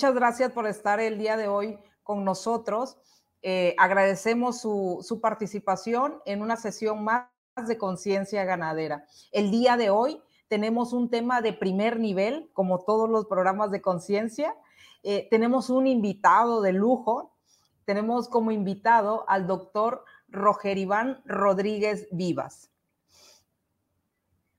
muchas 0.00 0.14
gracias 0.14 0.52
por 0.52 0.66
estar 0.66 0.98
el 0.98 1.18
día 1.18 1.36
de 1.36 1.46
hoy 1.46 1.78
con 2.02 2.24
nosotros. 2.24 2.96
Eh, 3.42 3.74
agradecemos 3.76 4.58
su, 4.58 5.04
su 5.06 5.20
participación 5.20 6.22
en 6.24 6.40
una 6.40 6.56
sesión 6.56 7.04
más 7.04 7.26
de 7.66 7.76
conciencia 7.76 8.44
ganadera. 8.44 9.04
El 9.30 9.50
día 9.50 9.76
de 9.76 9.90
hoy 9.90 10.22
tenemos 10.48 10.94
un 10.94 11.10
tema 11.10 11.42
de 11.42 11.52
primer 11.52 12.00
nivel, 12.00 12.48
como 12.54 12.82
todos 12.82 13.10
los 13.10 13.26
programas 13.26 13.70
de 13.70 13.82
conciencia. 13.82 14.56
Eh, 15.02 15.28
tenemos 15.30 15.68
un 15.68 15.86
invitado 15.86 16.62
de 16.62 16.72
lujo. 16.72 17.36
Tenemos 17.84 18.26
como 18.30 18.52
invitado 18.52 19.28
al 19.28 19.46
doctor 19.46 20.06
Roger 20.28 20.78
Iván 20.78 21.20
Rodríguez 21.26 22.08
Vivas. 22.10 22.70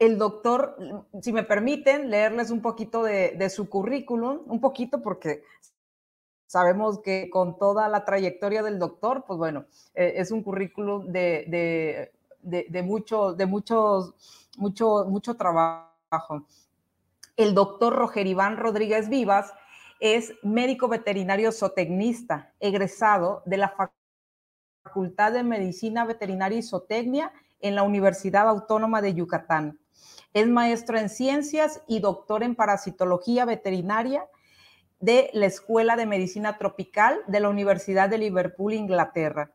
El 0.02 0.18
doctor, 0.18 1.05
si 1.22 1.32
me 1.32 1.44
permiten, 1.44 2.10
leerles 2.10 2.50
un 2.50 2.60
poquito 2.60 3.04
de, 3.04 3.50
su 3.52 3.70
currículum, 3.70 4.40
un 4.48 4.60
poquito 4.60 5.00
porque 5.00 5.44
sabemos 6.48 7.02
que 7.04 7.30
con 7.30 7.60
toda 7.60 7.88
la 7.88 8.04
trayectoria 8.04 8.64
del 8.64 8.80
doctor, 8.80 9.26
pues 9.27 9.38
bueno, 9.38 9.68
eh, 9.94 10.14
es 10.16 10.32
un 10.32 10.41
currículum 10.41 11.12
de, 11.12 12.10
de, 12.41 12.82
mucho, 12.82 13.34
de 13.34 13.46
muchos, 13.46 14.16
mucho, 14.58 15.05
mucho 15.08 15.36
trabajo. 15.36 16.48
El 17.38 17.54
doctor 17.54 17.93
Roger 17.93 18.26
Iván 18.26 18.58
Rodríguez 18.58 19.08
Vivas 19.08 19.54
es 19.99 20.34
médico 20.41 20.88
veterinario 20.88 21.52
zootecnista, 21.52 22.52
egresado 22.60 23.43
de 23.46 23.58
la 23.58 23.76
Facultad 24.82 25.34
de 25.34 25.43
Medicina 25.43 26.05
Veterinaria 26.05 26.58
y 26.58 26.63
Zootecnia 26.63 27.32
en 27.60 27.76
la 27.76 27.84
Universidad 27.84 28.49
Autónoma 28.49 29.04
de 29.04 29.13
Yucatán. 29.13 29.77
Es 30.34 30.48
maestro 30.48 30.98
en 30.98 31.10
ciencias 31.10 31.82
y 31.87 31.99
doctor 31.99 32.43
en 32.43 32.55
parasitología 32.55 33.43
veterinaria 33.43 34.26
de 35.01 35.29
la 35.34 35.48
Escuela 35.48 35.98
de 35.98 36.05
Medicina 36.05 36.57
Tropical 36.57 37.20
de 37.27 37.41
la 37.41 37.49
Universidad 37.49 38.07
de 38.10 38.18
Liverpool, 38.18 38.74
Inglaterra. 38.74 39.52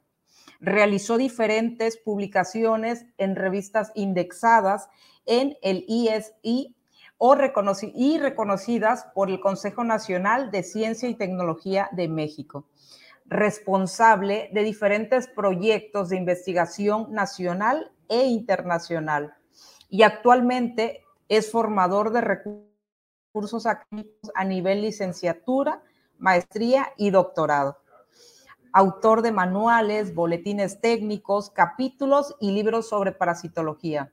Realizó 0.60 1.16
diferentes 1.16 1.96
publicaciones 1.96 3.06
en 3.16 3.36
revistas 3.36 3.92
indexadas 3.94 4.88
en 5.24 5.56
el 5.62 5.84
ISI 5.88 6.74
o 7.18 7.36
y 7.94 8.18
reconocidas 8.18 9.06
por 9.14 9.30
el 9.30 9.40
Consejo 9.40 9.82
Nacional 9.84 10.50
de 10.50 10.62
Ciencia 10.62 11.08
y 11.08 11.14
Tecnología 11.14 11.88
de 11.92 12.08
México, 12.08 12.68
responsable 13.24 14.50
de 14.52 14.62
diferentes 14.62 15.26
proyectos 15.26 16.10
de 16.10 16.16
investigación 16.16 17.12
nacional 17.12 17.92
e 18.08 18.26
internacional. 18.26 19.34
Y 19.88 20.02
actualmente 20.02 21.04
es 21.28 21.50
formador 21.50 22.12
de 22.12 22.20
recursos 22.20 23.66
académicos 23.66 24.30
a 24.34 24.44
nivel 24.44 24.82
licenciatura, 24.82 25.82
maestría 26.18 26.92
y 26.96 27.10
doctorado 27.10 27.78
autor 28.76 29.22
de 29.22 29.32
manuales, 29.32 30.14
boletines 30.14 30.82
técnicos, 30.82 31.48
capítulos 31.48 32.36
y 32.40 32.50
libros 32.50 32.86
sobre 32.86 33.10
parasitología 33.10 34.12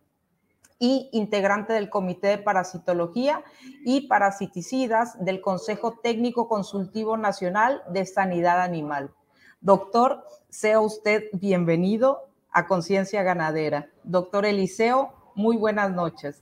y 0.79 1.09
integrante 1.11 1.73
del 1.73 1.89
Comité 1.89 2.27
de 2.27 2.37
Parasitología 2.37 3.43
y 3.83 4.07
Parasiticidas 4.07 5.21
del 5.23 5.41
Consejo 5.41 5.99
Técnico 6.01 6.47
Consultivo 6.47 7.17
Nacional 7.17 7.83
de 7.89 8.05
Sanidad 8.05 8.61
Animal. 8.61 9.11
Doctor, 9.59 10.25
sea 10.47 10.79
usted 10.79 11.25
bienvenido 11.33 12.29
a 12.49 12.65
Conciencia 12.65 13.21
Ganadera. 13.21 13.89
Doctor 14.05 14.45
Eliseo, 14.45 15.13
muy 15.35 15.57
buenas 15.57 15.91
noches. 15.91 16.41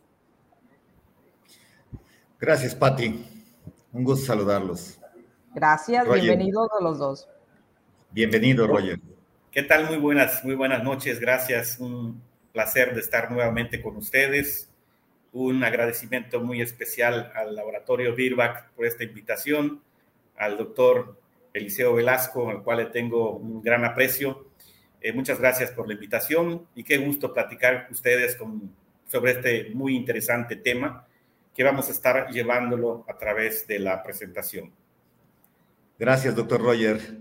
Gracias, 2.40 2.74
Patti. 2.74 3.26
Un 3.94 4.04
gusto 4.04 4.26
saludarlos. 4.26 5.00
Gracias, 5.54 6.08
bienvenidos 6.10 6.70
a 6.80 6.84
los 6.84 6.98
dos. 6.98 7.28
Bienvenido, 8.12 8.68
Roger. 8.68 9.00
¿Qué 9.52 9.64
tal? 9.64 9.88
Muy 9.88 9.98
buenas, 9.98 10.44
muy 10.44 10.56
buenas 10.56 10.84
noches. 10.84 11.20
Gracias. 11.20 11.78
Un 11.80 12.22
placer 12.52 12.94
de 12.94 13.02
estar 13.02 13.32
nuevamente 13.32 13.82
con 13.82 13.96
ustedes. 13.98 14.70
Un 15.34 15.64
agradecimiento 15.64 16.42
muy 16.42 16.62
especial 16.62 17.32
al 17.36 17.56
laboratorio 17.56 18.16
Birbac 18.16 18.72
por 18.72 18.86
esta 18.86 19.04
invitación, 19.04 19.82
al 20.36 20.58
doctor 20.58 21.20
Eliseo 21.54 21.94
Velasco, 21.94 22.50
al 22.50 22.64
cual 22.64 22.80
le 22.80 22.86
tengo 22.88 23.36
un 23.38 23.62
gran 23.62 23.86
aprecio. 23.86 24.48
Eh, 25.02 25.14
muchas 25.14 25.40
gracias 25.40 25.72
por 25.72 25.88
la 25.88 25.94
invitación 25.94 26.68
y 26.76 26.84
qué 26.84 26.98
gusto 26.98 27.34
platicar 27.34 27.86
con 27.86 27.94
ustedes 27.94 28.36
con, 28.36 28.74
sobre 29.12 29.34
este 29.34 29.72
muy 29.76 29.98
interesante 29.98 30.56
tema 30.56 31.06
que 31.54 31.66
vamos 31.66 31.90
a 31.90 31.92
estar 31.92 32.30
llevándolo 32.30 33.04
a 33.10 33.18
través 33.18 33.68
de 33.68 33.78
la 33.78 34.02
presentación. 34.02 34.72
Gracias, 36.00 36.34
doctor 36.34 36.62
Roger. 36.62 37.20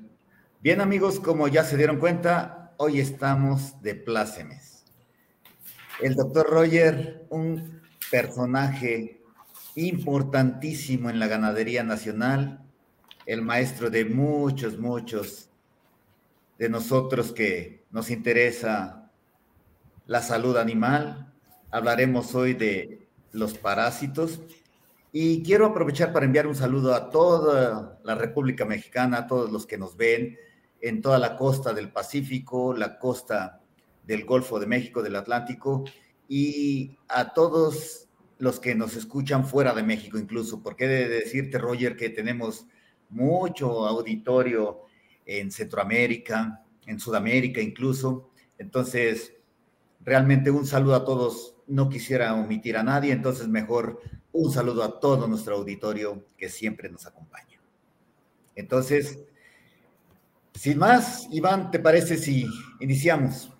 Bien 0.60 0.80
amigos, 0.80 1.18
como 1.18 1.48
ya 1.48 1.64
se 1.64 1.76
dieron 1.76 1.98
cuenta, 1.98 2.74
hoy 2.76 3.00
estamos 3.00 3.82
de 3.82 3.96
plácemes. 3.96 4.84
El 6.00 6.14
doctor 6.14 6.48
Roger, 6.48 7.26
un 7.28 7.82
personaje 8.08 9.20
importantísimo 9.74 11.10
en 11.10 11.18
la 11.18 11.26
ganadería 11.26 11.82
nacional, 11.82 12.62
el 13.26 13.42
maestro 13.42 13.90
de 13.90 14.04
muchos, 14.04 14.78
muchos 14.78 15.50
de 16.56 16.68
nosotros 16.68 17.32
que 17.32 17.84
nos 17.90 18.10
interesa 18.10 19.10
la 20.06 20.22
salud 20.22 20.56
animal. 20.56 21.29
Hablaremos 21.72 22.34
hoy 22.34 22.54
de 22.54 23.06
los 23.30 23.56
parásitos 23.56 24.40
y 25.12 25.42
quiero 25.44 25.66
aprovechar 25.66 26.12
para 26.12 26.26
enviar 26.26 26.48
un 26.48 26.56
saludo 26.56 26.94
a 26.94 27.10
toda 27.10 28.00
la 28.02 28.14
República 28.16 28.64
Mexicana, 28.64 29.18
a 29.18 29.26
todos 29.28 29.52
los 29.52 29.66
que 29.66 29.78
nos 29.78 29.96
ven, 29.96 30.36
en 30.80 31.00
toda 31.00 31.18
la 31.18 31.36
costa 31.36 31.72
del 31.72 31.92
Pacífico, 31.92 32.74
la 32.74 32.98
costa 32.98 33.60
del 34.02 34.24
Golfo 34.24 34.58
de 34.58 34.66
México, 34.66 35.00
del 35.00 35.14
Atlántico, 35.14 35.84
y 36.28 36.98
a 37.08 37.32
todos 37.32 38.08
los 38.38 38.58
que 38.58 38.74
nos 38.74 38.96
escuchan 38.96 39.46
fuera 39.46 39.72
de 39.72 39.84
México 39.84 40.18
incluso, 40.18 40.62
porque 40.62 40.86
he 40.86 40.88
de 40.88 41.08
decirte, 41.08 41.58
Roger, 41.58 41.96
que 41.96 42.10
tenemos 42.10 42.66
mucho 43.10 43.86
auditorio 43.86 44.82
en 45.24 45.52
Centroamérica, 45.52 46.64
en 46.86 46.98
Sudamérica 46.98 47.60
incluso. 47.60 48.30
Entonces, 48.58 49.34
realmente 50.00 50.50
un 50.50 50.66
saludo 50.66 50.94
a 50.94 51.04
todos. 51.04 51.54
No 51.70 51.88
quisiera 51.88 52.34
omitir 52.34 52.76
a 52.76 52.82
nadie, 52.82 53.12
entonces 53.12 53.48
mejor 53.48 54.00
un 54.32 54.52
saludo 54.52 54.82
a 54.82 54.98
todo 55.00 55.26
nuestro 55.26 55.56
auditorio 55.56 56.26
que 56.36 56.48
siempre 56.48 56.88
nos 56.88 57.06
acompaña. 57.06 57.60
Entonces, 58.56 59.20
sin 60.54 60.78
más, 60.78 61.28
Iván, 61.30 61.70
¿te 61.70 61.78
parece 61.78 62.16
si 62.16 62.46
iniciamos? 62.80 63.52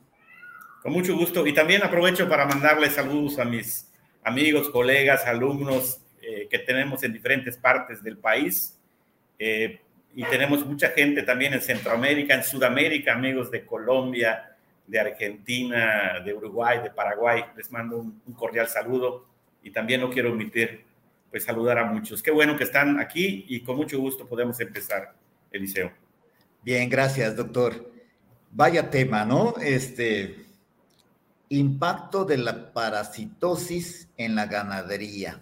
Con 0.82 0.92
mucho 0.92 1.16
gusto. 1.16 1.46
Y 1.46 1.54
también 1.54 1.82
aprovecho 1.82 2.28
para 2.28 2.46
mandarle 2.46 2.90
saludos 2.90 3.38
a 3.38 3.44
mis 3.44 3.90
amigos, 4.24 4.68
colegas, 4.70 5.26
alumnos 5.26 6.00
eh, 6.20 6.48
que 6.50 6.58
tenemos 6.58 7.02
en 7.02 7.12
diferentes 7.12 7.56
partes 7.56 8.02
del 8.02 8.18
país. 8.18 8.78
Eh, 9.38 9.80
y 10.14 10.24
tenemos 10.24 10.66
mucha 10.66 10.88
gente 10.90 11.22
también 11.22 11.54
en 11.54 11.60
Centroamérica, 11.60 12.34
en 12.34 12.42
Sudamérica, 12.42 13.14
amigos 13.14 13.50
de 13.50 13.64
Colombia, 13.64 14.49
de 14.86 15.00
Argentina, 15.00 16.20
de 16.24 16.34
Uruguay, 16.34 16.80
de 16.82 16.90
Paraguay. 16.90 17.44
Les 17.56 17.70
mando 17.70 17.98
un, 17.98 18.20
cordial 18.34 18.68
saludo 18.68 19.26
y 19.62 19.70
también 19.70 20.00
no 20.00 20.10
quiero 20.10 20.32
omitir, 20.32 20.84
pues 21.30 21.44
saludar 21.44 21.78
a 21.78 21.84
muchos. 21.84 22.22
Qué 22.22 22.30
bueno 22.30 22.56
que 22.56 22.64
están 22.64 22.98
aquí 22.98 23.44
y 23.48 23.62
con 23.62 23.76
mucho 23.76 23.98
gusto 23.98 24.26
podemos 24.26 24.58
empezar, 24.60 25.14
Eliseo. 25.50 25.92
Bien, 26.62 26.88
gracias, 26.88 27.36
doctor. 27.36 27.90
Vaya 28.50 28.90
tema, 28.90 29.24
¿no? 29.24 29.54
Este 29.60 30.46
impacto 31.50 32.24
de 32.24 32.38
la 32.38 32.72
parasitosis 32.72 34.08
en 34.16 34.34
la 34.34 34.46
ganadería. 34.46 35.40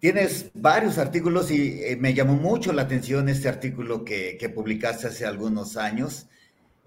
Tienes 0.00 0.50
varios 0.54 0.96
artículos 0.96 1.50
y 1.50 1.82
eh, 1.84 1.96
me 2.00 2.14
llamó 2.14 2.32
mucho 2.32 2.72
la 2.72 2.82
atención 2.82 3.28
este 3.28 3.50
artículo 3.50 4.02
que, 4.02 4.50
publicaste 4.54 5.08
hace 5.08 5.26
algunos 5.26 5.76
años, 5.76 6.26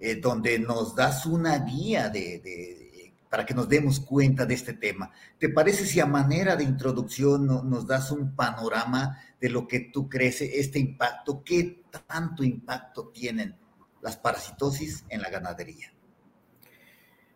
eh, 0.04 0.16
donde 0.16 0.60
nos 0.60 0.96
das 0.96 1.26
una 1.26 1.60
guía 1.60 2.10
de, 2.10 3.14
para 3.30 3.46
que 3.46 3.54
nos 3.54 3.70
demos 3.70 4.00
cuenta 4.00 4.46
de 4.46 4.54
este 4.56 4.74
tema. 4.74 5.12
¿Te 5.40 5.50
parece 5.50 5.86
si 5.86 6.00
a 6.00 6.06
manera 6.06 6.56
de 6.56 6.64
introducción 6.64 7.46
nos 7.48 7.88
das 7.88 8.12
un 8.12 8.36
panorama 8.36 9.18
de 9.40 9.50
lo 9.50 9.68
que 9.68 9.80
tú 9.92 10.10
crees, 10.10 10.42
este 10.42 10.80
impacto? 10.80 11.44
¿Qué 11.44 11.84
tanto 12.08 12.44
impacto 12.44 13.10
tienen 13.10 13.56
las 14.04 14.18
parasitosis 14.18 15.06
en 15.10 15.22
la 15.22 15.30
ganadería. 15.30 15.92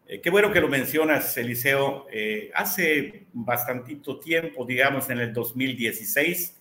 Eh, 0.05 0.21
qué 0.21 0.29
bueno 0.29 0.51
que 0.51 0.61
lo 0.61 0.67
mencionas, 0.67 1.35
Eliseo. 1.37 2.07
Eh, 2.11 2.51
hace 2.53 3.27
bastantito 3.33 4.19
tiempo, 4.19 4.65
digamos 4.65 5.09
en 5.09 5.19
el 5.19 5.33
2016, 5.33 6.55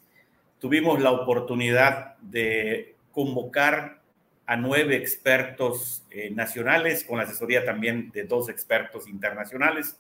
tuvimos 0.59 1.01
la 1.03 1.11
oportunidad 1.11 2.17
de 2.19 2.97
convocar 3.11 3.96
a 4.47 4.57
nueve 4.57 4.97
expertos 4.97 6.05
eh, 6.11 6.31
nacionales, 6.31 7.05
con 7.05 7.19
la 7.19 7.25
asesoría 7.25 7.65
también 7.65 8.11
de 8.13 8.25
dos 8.25 8.49
expertos 8.49 9.09
internacionales, 9.09 9.99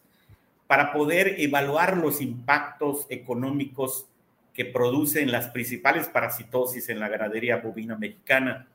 para 0.66 0.93
poder 0.93 1.34
evaluar 1.38 1.96
los 1.96 2.20
impactos 2.20 3.06
económicos 3.08 4.08
que 4.54 4.64
producen 4.64 5.31
las 5.31 5.48
principales 5.48 6.08
parasitosis 6.08 6.88
en 6.88 7.00
la 7.00 7.08
ganadería 7.08 7.58
bovina 7.58 7.96
mexicana. 7.96 8.69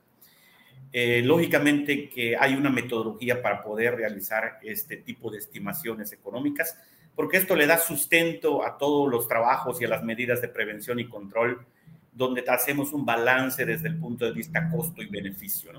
Eh, 0.92 1.22
lógicamente 1.24 2.10
que 2.10 2.36
hay 2.38 2.54
una 2.54 2.68
metodología 2.68 3.40
para 3.40 3.62
poder 3.62 3.96
realizar 3.96 4.58
este 4.62 4.98
tipo 4.98 5.30
de 5.30 5.38
estimaciones 5.38 6.12
económicas, 6.12 6.78
porque 7.14 7.38
esto 7.38 7.56
le 7.56 7.66
da 7.66 7.78
sustento 7.78 8.64
a 8.64 8.76
todos 8.76 9.10
los 9.10 9.26
trabajos 9.26 9.80
y 9.80 9.86
a 9.86 9.88
las 9.88 10.02
medidas 10.04 10.42
de 10.42 10.48
prevención 10.48 11.00
y 11.00 11.08
control, 11.08 11.64
donde 12.12 12.44
hacemos 12.46 12.92
un 12.92 13.04
balance 13.04 13.64
desde 13.64 13.88
el 13.88 13.98
punto 13.98 14.26
de 14.26 14.32
vista 14.32 14.68
costo 14.70 15.02
y 15.02 15.06
beneficio. 15.06 15.72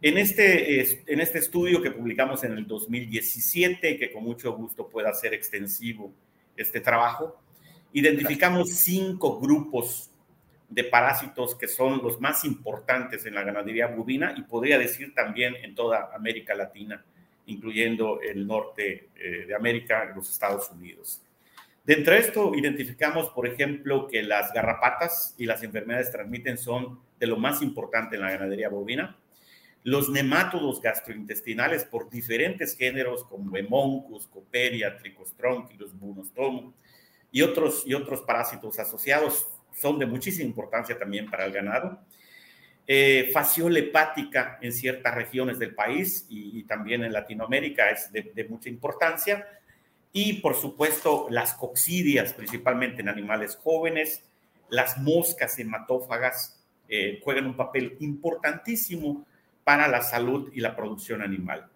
En, 0.00 0.16
este, 0.16 0.80
en 1.12 1.20
este 1.20 1.38
estudio 1.38 1.82
que 1.82 1.90
publicamos 1.90 2.44
en 2.44 2.52
el 2.52 2.66
2017, 2.66 3.98
que 3.98 4.12
con 4.12 4.22
mucho 4.22 4.52
gusto 4.52 4.88
pueda 4.88 5.12
ser 5.12 5.34
extensivo 5.34 6.12
este 6.56 6.80
trabajo, 6.80 7.40
identificamos 7.92 8.70
cinco 8.70 9.40
grupos 9.40 10.10
de 10.68 10.84
parásitos 10.84 11.54
que 11.54 11.66
son 11.66 12.00
los 12.02 12.20
más 12.20 12.44
importantes 12.44 13.24
en 13.26 13.34
la 13.34 13.42
ganadería 13.42 13.86
bovina 13.88 14.34
y 14.36 14.42
podría 14.42 14.78
decir 14.78 15.14
también 15.14 15.56
en 15.56 15.74
toda 15.74 16.10
América 16.14 16.54
Latina, 16.54 17.04
incluyendo 17.46 18.20
el 18.20 18.46
norte 18.46 19.08
eh, 19.16 19.46
de 19.46 19.54
América, 19.54 20.12
los 20.14 20.30
Estados 20.30 20.70
Unidos. 20.70 21.22
Dentro 21.88 22.12
de 22.12 22.20
esto 22.20 22.54
identificamos, 22.54 23.30
por 23.30 23.48
ejemplo, 23.48 24.08
que 24.08 24.22
las 24.22 24.52
garrapatas 24.52 25.34
y 25.38 25.46
las 25.46 25.62
enfermedades 25.62 26.12
transmiten 26.12 26.58
son 26.58 27.00
de 27.18 27.26
lo 27.26 27.38
más 27.38 27.62
importante 27.62 28.16
en 28.16 28.20
la 28.20 28.30
ganadería 28.30 28.68
bovina. 28.68 29.18
Los 29.84 30.10
nemátodos 30.10 30.82
gastrointestinales 30.82 31.86
por 31.86 32.10
diferentes 32.10 32.76
géneros 32.76 33.24
como 33.24 33.56
Hemoncus, 33.56 34.26
Coperia, 34.26 34.98
Tricostronchilus, 34.98 35.98
Bunostomum 35.98 36.74
y 37.32 37.40
otros, 37.40 37.84
y 37.86 37.94
otros 37.94 38.20
parásitos 38.20 38.78
asociados 38.78 39.46
son 39.72 39.98
de 39.98 40.04
muchísima 40.04 40.46
importancia 40.46 40.98
también 40.98 41.30
para 41.30 41.46
el 41.46 41.52
ganado. 41.52 42.00
Eh, 42.86 43.30
fasciola 43.32 43.78
hepática 43.78 44.58
en 44.60 44.74
ciertas 44.74 45.14
regiones 45.14 45.58
del 45.58 45.74
país 45.74 46.26
y, 46.28 46.64
también 46.64 47.02
en 47.02 47.14
Latinoamérica 47.14 47.88
es 47.88 48.12
de, 48.12 48.46
mucha 48.46 48.68
importancia. 48.68 49.46
Y 50.12 50.34
por 50.34 50.54
supuesto 50.54 51.26
las 51.30 51.54
coccidias, 51.54 52.32
principalmente 52.32 53.02
en 53.02 53.08
animales 53.08 53.56
jóvenes, 53.56 54.24
las 54.70 54.98
moscas 54.98 55.58
hematófagas 55.58 56.64
eh, 56.88 57.20
juegan 57.22 57.46
un 57.46 57.56
papel 57.56 57.96
importantísimo 58.00 59.26
para 59.64 59.88
la 59.88 60.02
salud 60.02 60.50
y 60.54 60.60
la 60.60 60.74
producción 60.74 61.22
animal. 61.22 61.68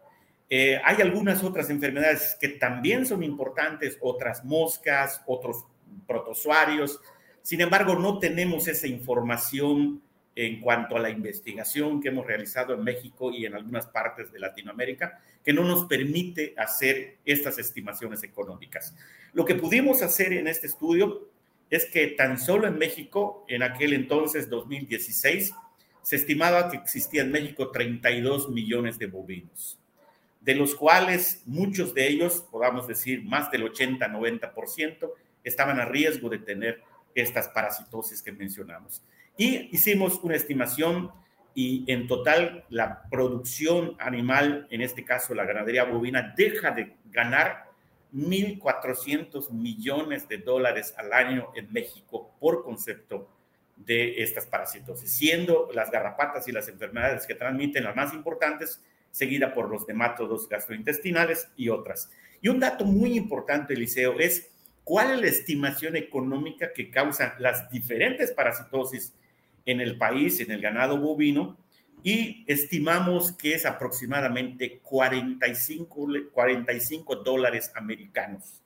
Eh, 0.48 0.80
hay 0.84 1.00
algunas 1.00 1.42
otras 1.42 1.70
enfermedades 1.70 2.36
que 2.40 2.48
también 2.48 3.06
son 3.06 3.22
importantes, 3.22 3.98
otras 4.00 4.44
moscas, 4.44 5.22
otros 5.26 5.64
protozoarios, 6.06 7.00
sin 7.42 7.60
embargo, 7.60 7.96
no 7.96 8.18
tenemos 8.18 8.68
esa 8.68 8.86
información 8.86 10.00
en 10.34 10.60
cuanto 10.60 10.96
a 10.96 11.00
la 11.00 11.10
investigación 11.10 12.00
que 12.00 12.08
hemos 12.08 12.26
realizado 12.26 12.74
en 12.74 12.82
México 12.82 13.30
y 13.30 13.44
en 13.44 13.54
algunas 13.54 13.86
partes 13.86 14.32
de 14.32 14.38
Latinoamérica, 14.40 15.20
que 15.44 15.52
no 15.52 15.62
nos 15.64 15.86
permite 15.86 16.54
hacer 16.56 17.18
estas 17.24 17.58
estimaciones 17.58 18.22
económicas. 18.22 18.94
Lo 19.32 19.44
que 19.44 19.54
pudimos 19.54 20.02
hacer 20.02 20.32
en 20.32 20.46
este 20.46 20.66
estudio 20.66 21.28
es 21.68 21.86
que 21.86 22.08
tan 22.08 22.38
solo 22.38 22.66
en 22.66 22.78
México, 22.78 23.44
en 23.48 23.62
aquel 23.62 23.92
entonces, 23.92 24.48
2016, 24.48 25.52
se 26.02 26.16
estimaba 26.16 26.70
que 26.70 26.76
existían 26.76 27.26
en 27.26 27.32
México 27.32 27.70
32 27.70 28.50
millones 28.50 28.98
de 28.98 29.06
bovinos, 29.06 29.78
de 30.40 30.54
los 30.54 30.74
cuales 30.74 31.42
muchos 31.46 31.94
de 31.94 32.08
ellos, 32.08 32.44
podamos 32.50 32.86
decir 32.86 33.24
más 33.24 33.50
del 33.50 33.64
80-90%, 33.72 35.12
estaban 35.44 35.80
a 35.80 35.84
riesgo 35.84 36.28
de 36.28 36.38
tener 36.38 36.82
estas 37.14 37.48
parasitosis 37.48 38.22
que 38.22 38.32
mencionamos. 38.32 39.02
Y 39.36 39.74
hicimos 39.74 40.20
una 40.22 40.36
estimación 40.36 41.10
y 41.54 41.84
en 41.90 42.06
total 42.06 42.64
la 42.68 43.02
producción 43.10 43.96
animal, 43.98 44.66
en 44.70 44.80
este 44.80 45.04
caso 45.04 45.34
la 45.34 45.44
ganadería 45.44 45.84
bovina, 45.84 46.34
deja 46.36 46.70
de 46.70 46.94
ganar 47.10 47.70
1.400 48.14 49.50
millones 49.50 50.28
de 50.28 50.38
dólares 50.38 50.94
al 50.96 51.12
año 51.12 51.48
en 51.54 51.72
México 51.72 52.34
por 52.38 52.62
concepto 52.62 53.28
de 53.76 54.22
estas 54.22 54.46
parasitosis, 54.46 55.10
siendo 55.10 55.68
las 55.72 55.90
garrapatas 55.90 56.46
y 56.46 56.52
las 56.52 56.68
enfermedades 56.68 57.26
que 57.26 57.34
transmiten 57.34 57.84
las 57.84 57.96
más 57.96 58.12
importantes, 58.12 58.82
seguida 59.10 59.52
por 59.52 59.68
los 59.68 59.86
nematodos 59.88 60.48
gastrointestinales 60.48 61.48
y 61.56 61.68
otras. 61.68 62.10
Y 62.40 62.48
un 62.48 62.60
dato 62.60 62.84
muy 62.84 63.16
importante, 63.16 63.74
Eliseo, 63.74 64.18
es 64.18 64.50
cuál 64.84 65.12
es 65.12 65.20
la 65.20 65.26
estimación 65.28 65.96
económica 65.96 66.72
que 66.72 66.90
causan 66.90 67.32
las 67.38 67.70
diferentes 67.70 68.32
parasitosis 68.32 69.14
en 69.66 69.80
el 69.80 69.96
país, 69.98 70.40
en 70.40 70.50
el 70.50 70.60
ganado 70.60 70.98
bovino, 70.98 71.56
y 72.02 72.44
estimamos 72.48 73.32
que 73.32 73.54
es 73.54 73.64
aproximadamente 73.64 74.80
45, 74.80 76.08
45 76.32 77.16
dólares 77.16 77.72
americanos 77.76 78.62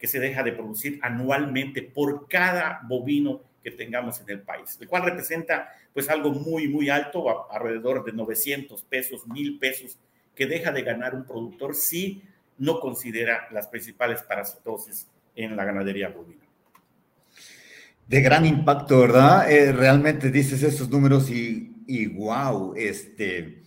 que 0.00 0.06
se 0.06 0.18
deja 0.18 0.42
de 0.42 0.52
producir 0.52 0.98
anualmente 1.02 1.82
por 1.82 2.26
cada 2.26 2.80
bovino 2.84 3.42
que 3.62 3.70
tengamos 3.70 4.18
en 4.20 4.30
el 4.30 4.40
país, 4.40 4.78
el 4.80 4.88
cual 4.88 5.04
representa 5.04 5.68
pues 5.92 6.08
algo 6.08 6.30
muy, 6.30 6.68
muy 6.68 6.88
alto, 6.88 7.52
alrededor 7.52 8.02
de 8.04 8.12
900 8.12 8.82
pesos, 8.84 9.26
1000 9.26 9.58
pesos, 9.58 9.98
que 10.34 10.46
deja 10.46 10.72
de 10.72 10.82
ganar 10.82 11.14
un 11.14 11.26
productor 11.26 11.74
si 11.74 12.22
no 12.56 12.80
considera 12.80 13.48
las 13.52 13.68
principales 13.68 14.22
parasitosis 14.22 15.06
en 15.36 15.54
la 15.54 15.64
ganadería 15.66 16.08
bovina. 16.08 16.49
De 18.10 18.22
gran 18.22 18.44
impacto, 18.44 18.98
¿verdad? 18.98 19.48
Eh, 19.48 19.70
realmente 19.70 20.32
dices 20.32 20.64
esos 20.64 20.90
números 20.90 21.30
y, 21.30 21.76
y 21.86 22.06
wow, 22.08 22.74
este, 22.74 23.62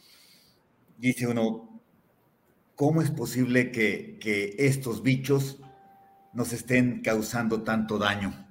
dice 0.98 1.28
uno, 1.28 1.82
¿cómo 2.76 3.02
es 3.02 3.10
posible 3.10 3.72
que, 3.72 4.18
que 4.20 4.54
estos 4.60 5.02
bichos 5.02 5.62
nos 6.34 6.52
estén 6.52 7.02
causando 7.02 7.64
tanto 7.64 7.98
daño? 7.98 8.50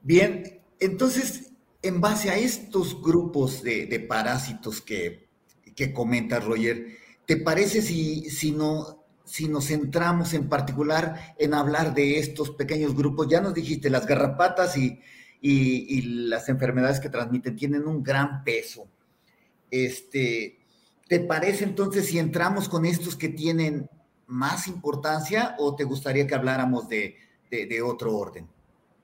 Bien, 0.00 0.60
entonces, 0.80 1.52
en 1.80 2.00
base 2.00 2.30
a 2.30 2.36
estos 2.36 3.00
grupos 3.00 3.62
de, 3.62 3.86
de 3.86 4.00
parásitos 4.00 4.80
que, 4.80 5.28
que 5.76 5.92
comenta 5.92 6.40
Roger, 6.40 6.88
¿te 7.26 7.36
parece 7.36 7.80
si, 7.80 8.28
si 8.28 8.50
no 8.50 9.01
si 9.32 9.48
nos 9.48 9.68
centramos 9.68 10.34
en 10.34 10.50
particular 10.50 11.34
en 11.38 11.54
hablar 11.54 11.94
de 11.94 12.18
estos 12.18 12.50
pequeños 12.50 12.94
grupos, 12.94 13.28
ya 13.28 13.40
nos 13.40 13.54
dijiste, 13.54 13.88
las 13.88 14.06
garrapatas 14.06 14.76
y, 14.76 15.00
las 16.28 16.50
enfermedades 16.50 17.00
que 17.00 17.08
transmiten 17.08 17.56
tienen 17.56 17.88
un 17.88 18.02
gran 18.02 18.44
peso. 18.44 18.86
Este, 19.70 20.58
¿Te 21.08 21.20
parece 21.20 21.64
entonces 21.64 22.08
si 22.08 22.18
entramos 22.18 22.68
con 22.68 22.84
estos 22.84 23.16
que 23.16 23.30
tienen 23.30 23.88
más 24.26 24.68
importancia 24.68 25.56
o 25.58 25.74
te 25.76 25.84
gustaría 25.84 26.26
que 26.26 26.34
habláramos 26.34 26.86
de, 26.90 27.16
otro 27.82 28.14
orden? 28.14 28.46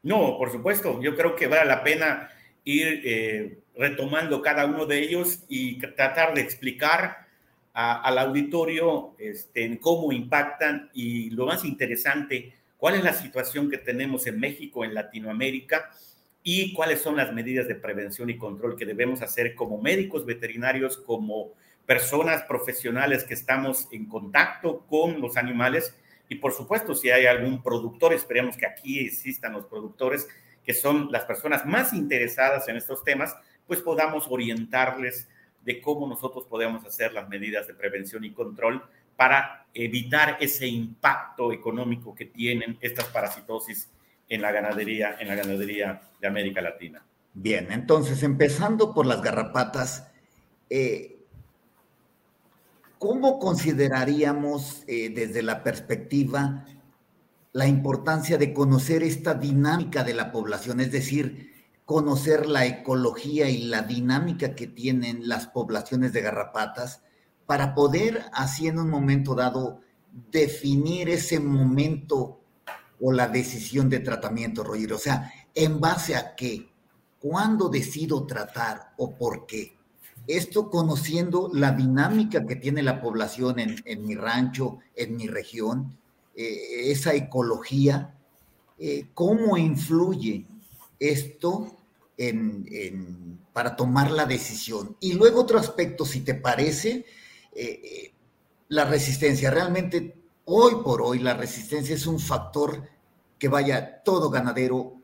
No, 0.02 0.36
por 0.36 0.52
supuesto. 0.52 1.00
Yo 1.00 1.16
creo 1.16 1.36
que 1.36 1.46
vale 1.46 1.64
la 1.64 1.82
pena 1.82 2.28
ir 2.64 3.00
eh, 3.02 3.60
retomando 3.74 4.42
cada 4.42 4.66
uno 4.66 4.84
de 4.84 4.98
ellos 4.98 5.44
y 5.48 5.78
tratar 5.78 6.34
de 6.34 6.42
explicar 6.42 7.27
al 7.80 8.18
auditorio 8.18 9.14
este, 9.18 9.64
en 9.64 9.76
cómo 9.76 10.10
impactan 10.10 10.90
y 10.92 11.30
lo 11.30 11.46
más 11.46 11.64
interesante, 11.64 12.52
cuál 12.76 12.96
es 12.96 13.04
la 13.04 13.12
situación 13.12 13.70
que 13.70 13.78
tenemos 13.78 14.26
en 14.26 14.40
México, 14.40 14.84
en 14.84 14.94
Latinoamérica 14.94 15.88
y 16.42 16.72
cuáles 16.72 17.00
son 17.00 17.16
las 17.16 17.32
medidas 17.32 17.68
de 17.68 17.76
prevención 17.76 18.30
y 18.30 18.36
control 18.36 18.74
que 18.74 18.84
debemos 18.84 19.22
hacer 19.22 19.54
como 19.54 19.80
médicos 19.80 20.26
veterinarios, 20.26 20.96
como 20.96 21.52
personas 21.86 22.42
profesionales 22.42 23.22
que 23.22 23.34
estamos 23.34 23.86
en 23.92 24.06
contacto 24.06 24.84
con 24.88 25.20
los 25.20 25.36
animales. 25.36 25.94
Y 26.28 26.34
por 26.34 26.52
supuesto 26.52 26.96
si 26.96 27.10
hay 27.10 27.26
algún 27.26 27.62
productor, 27.62 28.12
esperemos 28.12 28.56
que 28.56 28.66
aquí 28.66 28.98
existan 28.98 29.52
los 29.52 29.66
productores 29.66 30.26
que 30.64 30.74
son 30.74 31.12
las 31.12 31.26
personas 31.26 31.64
más 31.64 31.92
interesadas 31.92 32.66
en 32.68 32.74
estos 32.74 33.04
temas, 33.04 33.36
pues 33.68 33.80
podamos 33.82 34.26
orientarles 34.28 35.28
de 35.68 35.82
cómo 35.82 36.08
nosotros 36.08 36.46
podemos 36.48 36.82
hacer 36.86 37.12
las 37.12 37.28
medidas 37.28 37.66
de 37.66 37.74
prevención 37.74 38.24
y 38.24 38.32
control 38.32 38.82
para 39.16 39.66
evitar 39.74 40.38
ese 40.40 40.66
impacto 40.66 41.52
económico 41.52 42.14
que 42.14 42.24
tienen 42.24 42.78
estas 42.80 43.04
parasitosis 43.08 43.90
en 44.30 44.40
la 44.40 44.50
ganadería, 44.50 45.18
en 45.20 45.28
la 45.28 45.34
ganadería 45.34 46.00
de 46.18 46.26
América 46.26 46.62
Latina. 46.62 47.04
Bien, 47.34 47.70
entonces 47.70 48.22
empezando 48.22 48.94
por 48.94 49.04
las 49.04 49.20
garrapatas, 49.20 50.08
eh, 50.70 51.18
¿cómo 52.98 53.38
consideraríamos 53.38 54.84
eh, 54.86 55.10
desde 55.10 55.42
la 55.42 55.62
perspectiva 55.62 56.64
la 57.52 57.66
importancia 57.66 58.38
de 58.38 58.54
conocer 58.54 59.02
esta 59.02 59.34
dinámica 59.34 60.02
de 60.02 60.14
la 60.14 60.32
población? 60.32 60.80
Es 60.80 60.92
decir, 60.92 61.57
conocer 61.88 62.46
la 62.46 62.66
ecología 62.66 63.48
y 63.48 63.62
la 63.64 63.80
dinámica 63.80 64.54
que 64.54 64.66
tienen 64.66 65.26
las 65.26 65.46
poblaciones 65.46 66.12
de 66.12 66.20
garrapatas 66.20 67.00
para 67.46 67.74
poder 67.74 68.26
así 68.34 68.66
en 68.66 68.78
un 68.78 68.90
momento 68.90 69.34
dado 69.34 69.80
definir 70.30 71.08
ese 71.08 71.40
momento 71.40 72.42
o 73.00 73.10
la 73.10 73.28
decisión 73.28 73.88
de 73.88 74.00
tratamiento, 74.00 74.62
Roger. 74.64 74.92
O 74.92 74.98
sea, 74.98 75.32
¿En 75.60 75.80
base 75.80 76.14
a 76.14 76.36
qué? 76.36 76.68
¿Cuándo 77.18 77.68
decido 77.68 78.24
tratar 78.26 78.92
o 78.96 79.16
por 79.16 79.44
qué? 79.46 79.76
Esto 80.28 80.70
conociendo 80.70 81.50
la 81.52 81.72
dinámica 81.72 82.46
que 82.46 82.54
tiene 82.54 82.80
la 82.80 83.00
población 83.00 83.56
en, 83.58 84.06
mi 84.06 84.14
rancho, 84.14 84.78
en 84.94 85.16
mi 85.16 85.26
región, 85.26 85.98
eh, 86.36 86.92
esa 86.92 87.12
ecología, 87.14 88.14
eh, 88.78 89.08
cómo 89.14 89.56
influye 89.56 90.46
esto 91.00 91.77
para 93.52 93.76
tomar 93.76 94.10
la 94.10 94.26
decisión. 94.26 94.96
Y 95.00 95.14
luego 95.14 95.40
otro 95.40 95.58
aspecto, 95.58 96.04
si 96.04 96.20
te 96.20 96.34
parece, 96.34 97.06
eh, 97.54 98.12
la 98.68 98.84
resistencia. 98.84 99.50
Realmente, 99.50 100.16
hoy 100.44 100.76
por 100.84 101.02
hoy, 101.02 101.20
la 101.20 101.34
resistencia 101.34 101.94
es 101.94 102.06
un 102.06 102.18
factor 102.18 102.88
que 103.38 103.48
vaya, 103.48 104.02
todo 104.02 104.30
ganadero 104.30 104.98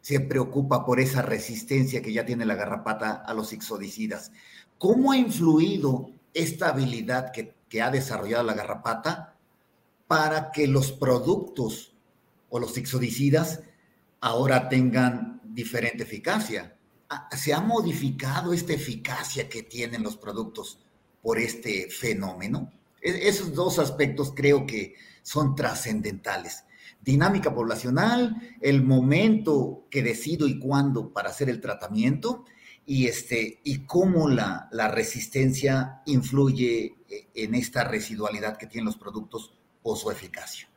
se 0.00 0.20
preocupa 0.20 0.84
por 0.84 1.00
esa 1.00 1.22
resistencia 1.22 2.02
que 2.02 2.12
ya 2.12 2.26
tiene 2.26 2.44
la 2.44 2.54
garrapata 2.54 3.14
a 3.14 3.32
los 3.32 3.52
ixodicidas. 3.52 4.32
¿Cómo 4.78 5.12
ha 5.12 5.16
influido 5.16 6.10
esta 6.34 6.68
habilidad 6.68 7.32
que, 7.32 7.54
ha 7.80 7.90
desarrollado 7.90 8.44
la 8.44 8.54
garrapata 8.54 9.34
para 10.06 10.52
que 10.52 10.68
los 10.68 10.92
productos 10.92 11.92
o 12.48 12.60
los 12.60 12.78
ixodicidas 12.78 13.62
ahora 14.20 14.68
tengan 14.68 15.33
diferente 15.54 16.02
eficacia? 16.02 16.76
Ah, 17.08 17.28
¿Se 17.36 17.52
ha 17.52 17.60
modificado 17.60 18.52
esta 18.52 18.72
eficacia 18.72 19.48
que 19.48 19.62
tienen 19.62 20.02
los 20.02 20.16
productos 20.16 20.78
por 21.22 21.38
este 21.38 21.88
fenómeno? 21.90 22.72
E, 23.00 23.28
esos 23.28 23.54
dos 23.54 23.78
aspectos 23.78 24.32
creo 24.34 24.66
que 24.66 24.94
son 25.22 25.54
trascendentales 25.54 26.64
dinámica 27.04 27.54
poblacional, 27.54 28.36
el 28.60 28.82
momento 28.82 29.86
que 29.90 30.02
decido 30.02 30.48
y 30.48 30.58
cuándo 30.58 31.12
para 31.12 31.28
hacer 31.28 31.50
el 31.50 31.60
tratamiento 31.60 32.44
y, 32.86 33.06
este, 33.06 33.60
y 33.62 33.84
cómo 33.84 34.28
la, 34.28 34.68
la 34.72 34.88
resistencia 34.88 36.02
influye 36.06 36.94
eh, 37.08 37.26
en 37.34 37.54
esta 37.54 37.84
residualidad 37.84 38.56
que 38.56 38.66
tienen 38.66 38.86
los 38.86 38.96
productos 38.96 39.54
o 39.82 39.96
su 39.96 40.10
eficacia. 40.10 40.68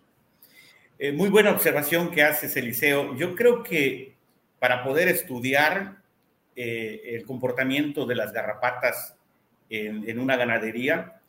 Eh, 1.00 1.12
muy 1.12 1.30
buena 1.30 1.52
observación 1.52 2.12
que 2.12 2.24
haces, 2.24 2.58
Eliseo. 2.58 3.16
Yo 3.16 3.36
creo 3.36 3.64
que 3.64 4.17
para 4.60 4.84
poder 4.84 5.08
estudiar 5.08 5.98
eh, 6.56 7.16
el 7.16 7.26
comportamiento 7.26 8.06
de 8.06 8.16
las 8.16 8.34
garrapatas 8.34 9.16
en, 9.70 10.20
una 10.20 10.38
ganadería, 10.38 11.20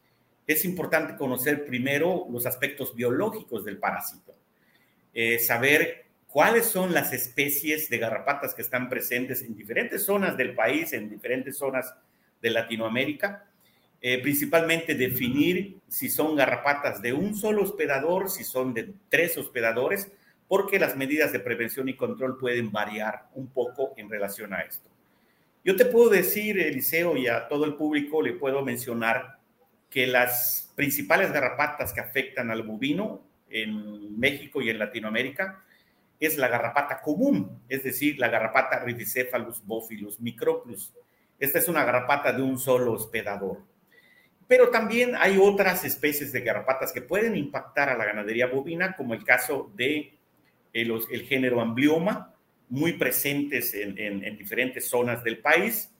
es 0.46 0.64
importante 0.64 1.16
conocer 1.16 1.66
primero 1.66 2.26
los 2.30 2.46
aspectos 2.46 2.94
biológicos 2.94 3.64
del 3.64 3.78
parásito. 3.78 4.34
Eh, 5.12 5.38
saber 5.38 6.06
cuáles 6.28 6.66
son 6.66 6.94
las 6.94 7.12
especies 7.12 7.90
de 7.90 7.98
garrapatas 7.98 8.54
que 8.54 8.62
están 8.62 8.88
presentes 8.88 9.42
en 9.42 9.56
diferentes 9.56 10.04
zonas 10.04 10.36
del 10.36 10.54
país, 10.54 10.92
en 10.92 11.10
diferentes 11.10 11.56
zonas 11.56 11.94
de 12.40 12.50
Latinoamérica. 12.50 13.44
Eh, 14.00 14.22
principalmente 14.22 14.94
definir 14.94 15.78
si 15.88 16.08
son 16.08 16.36
garrapatas 16.36 17.02
de 17.02 17.12
un 17.12 17.34
solo 17.34 17.62
hospedador, 17.64 18.30
si 18.30 18.44
son 18.44 18.72
de 18.72 18.92
tres 19.08 19.36
hospedadores, 19.36 20.08
porque 20.48 20.78
las 20.78 20.96
medidas 20.96 21.30
de 21.32 21.40
prevención 21.40 21.88
y 21.88 21.94
control 21.94 22.38
pueden 22.38 22.72
variar 22.72 23.28
un 23.34 23.48
poco 23.48 23.92
en 23.96 24.08
relación 24.08 24.54
a 24.54 24.62
esto. 24.62 24.88
Yo 25.64 25.76
te 25.76 25.84
puedo 25.84 26.08
decir, 26.08 26.58
Eliseo, 26.58 27.16
y 27.16 27.28
a 27.28 27.46
todo 27.46 27.66
el 27.66 27.74
público 27.74 28.22
le 28.22 28.32
puedo 28.32 28.64
mencionar 28.64 29.38
que 29.90 30.06
las 30.06 30.72
principales 30.74 31.32
garrapatas 31.32 31.92
que 31.92 32.00
afectan 32.00 32.50
al 32.50 32.62
bovino 32.62 33.22
en 33.50 34.18
México 34.18 34.62
y 34.62 34.70
en 34.70 34.78
Latinoamérica 34.78 35.62
es 36.20 36.36
la 36.36 36.48
garrapata 36.48 37.00
común, 37.00 37.62
es 37.68 37.84
decir, 37.84 38.18
la 38.18 38.28
garrapata 38.28 38.80
Rhidicephalus 38.80 39.64
bophilus 39.64 40.20
microplus. 40.20 40.92
Esta 41.38 41.58
es 41.58 41.68
una 41.68 41.84
garrapata 41.84 42.32
de 42.32 42.42
un 42.42 42.58
solo 42.58 42.92
hospedador. 42.92 43.62
Pero 44.48 44.70
también 44.70 45.14
hay 45.16 45.38
otras 45.40 45.84
especies 45.84 46.32
de 46.32 46.40
garrapatas 46.40 46.92
que 46.92 47.02
pueden 47.02 47.36
impactar 47.36 47.90
a 47.90 47.96
la 47.96 48.06
ganadería 48.06 48.46
bovina, 48.46 48.96
como 48.96 49.14
el 49.14 49.22
caso 49.22 49.70
de 49.76 50.17
el, 50.72 50.92
el 51.10 51.22
género 51.22 51.60
Amblioma, 51.60 52.34
muy 52.70 52.94
presentes 52.94 53.74
en, 53.74 54.36
diferentes 54.36 54.88
zonas 54.88 55.24
del 55.24 55.38
país. 55.38 55.90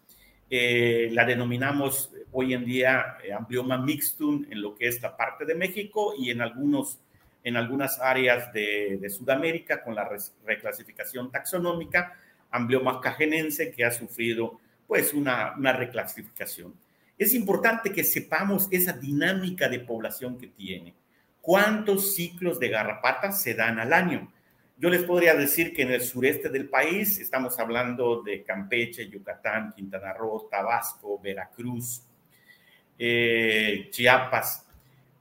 Eh, 0.50 1.08
la 1.12 1.24
denominamos 1.24 2.12
hoy 2.32 2.54
en 2.54 2.64
día 2.64 3.18
eh, 3.22 3.32
Amblioma 3.32 3.78
mixtum 3.78 4.46
en 4.50 4.62
lo 4.62 4.74
que 4.74 4.88
es 4.88 5.02
la 5.02 5.14
parte 5.14 5.44
de 5.44 5.54
México 5.54 6.14
y 6.18 6.30
en 6.30 6.40
algunos 6.40 7.00
en 7.44 7.56
algunas 7.56 7.98
áreas 8.00 8.52
de, 8.52 9.08
Sudamérica 9.08 9.82
con 9.82 9.94
la 9.94 10.08
reclasificación 10.44 11.30
taxonómica, 11.30 12.18
Amblyoma 12.50 13.00
cajenense, 13.00 13.70
que 13.70 13.84
ha 13.84 13.90
sufrido 13.90 14.60
pues 14.86 15.14
una, 15.14 15.54
una 15.56 15.72
reclasificación. 15.72 16.74
Es 17.16 17.32
importante 17.34 17.92
que 17.92 18.04
sepamos 18.04 18.68
esa 18.70 18.92
dinámica 18.92 19.68
de 19.68 19.80
población 19.80 20.36
que 20.36 20.48
tiene. 20.48 20.94
¿Cuántos 21.40 22.14
ciclos 22.14 22.58
de 22.58 22.68
garrapatas 22.68 23.40
se 23.40 23.54
dan 23.54 23.78
al 23.78 23.92
año? 23.92 24.30
Yo 24.80 24.90
les 24.90 25.02
podría 25.02 25.34
decir 25.34 25.74
que 25.74 25.82
en 25.82 25.90
el 25.90 26.02
sureste 26.02 26.50
del 26.50 26.68
país, 26.68 27.18
estamos 27.18 27.58
hablando 27.58 28.22
de 28.22 28.44
Campeche, 28.44 29.08
Yucatán, 29.08 29.72
Quintana 29.74 30.12
Roo, 30.12 30.46
Tabasco, 30.48 31.18
Veracruz, 31.18 32.02
eh, 32.96 33.88
Chiapas, 33.90 34.64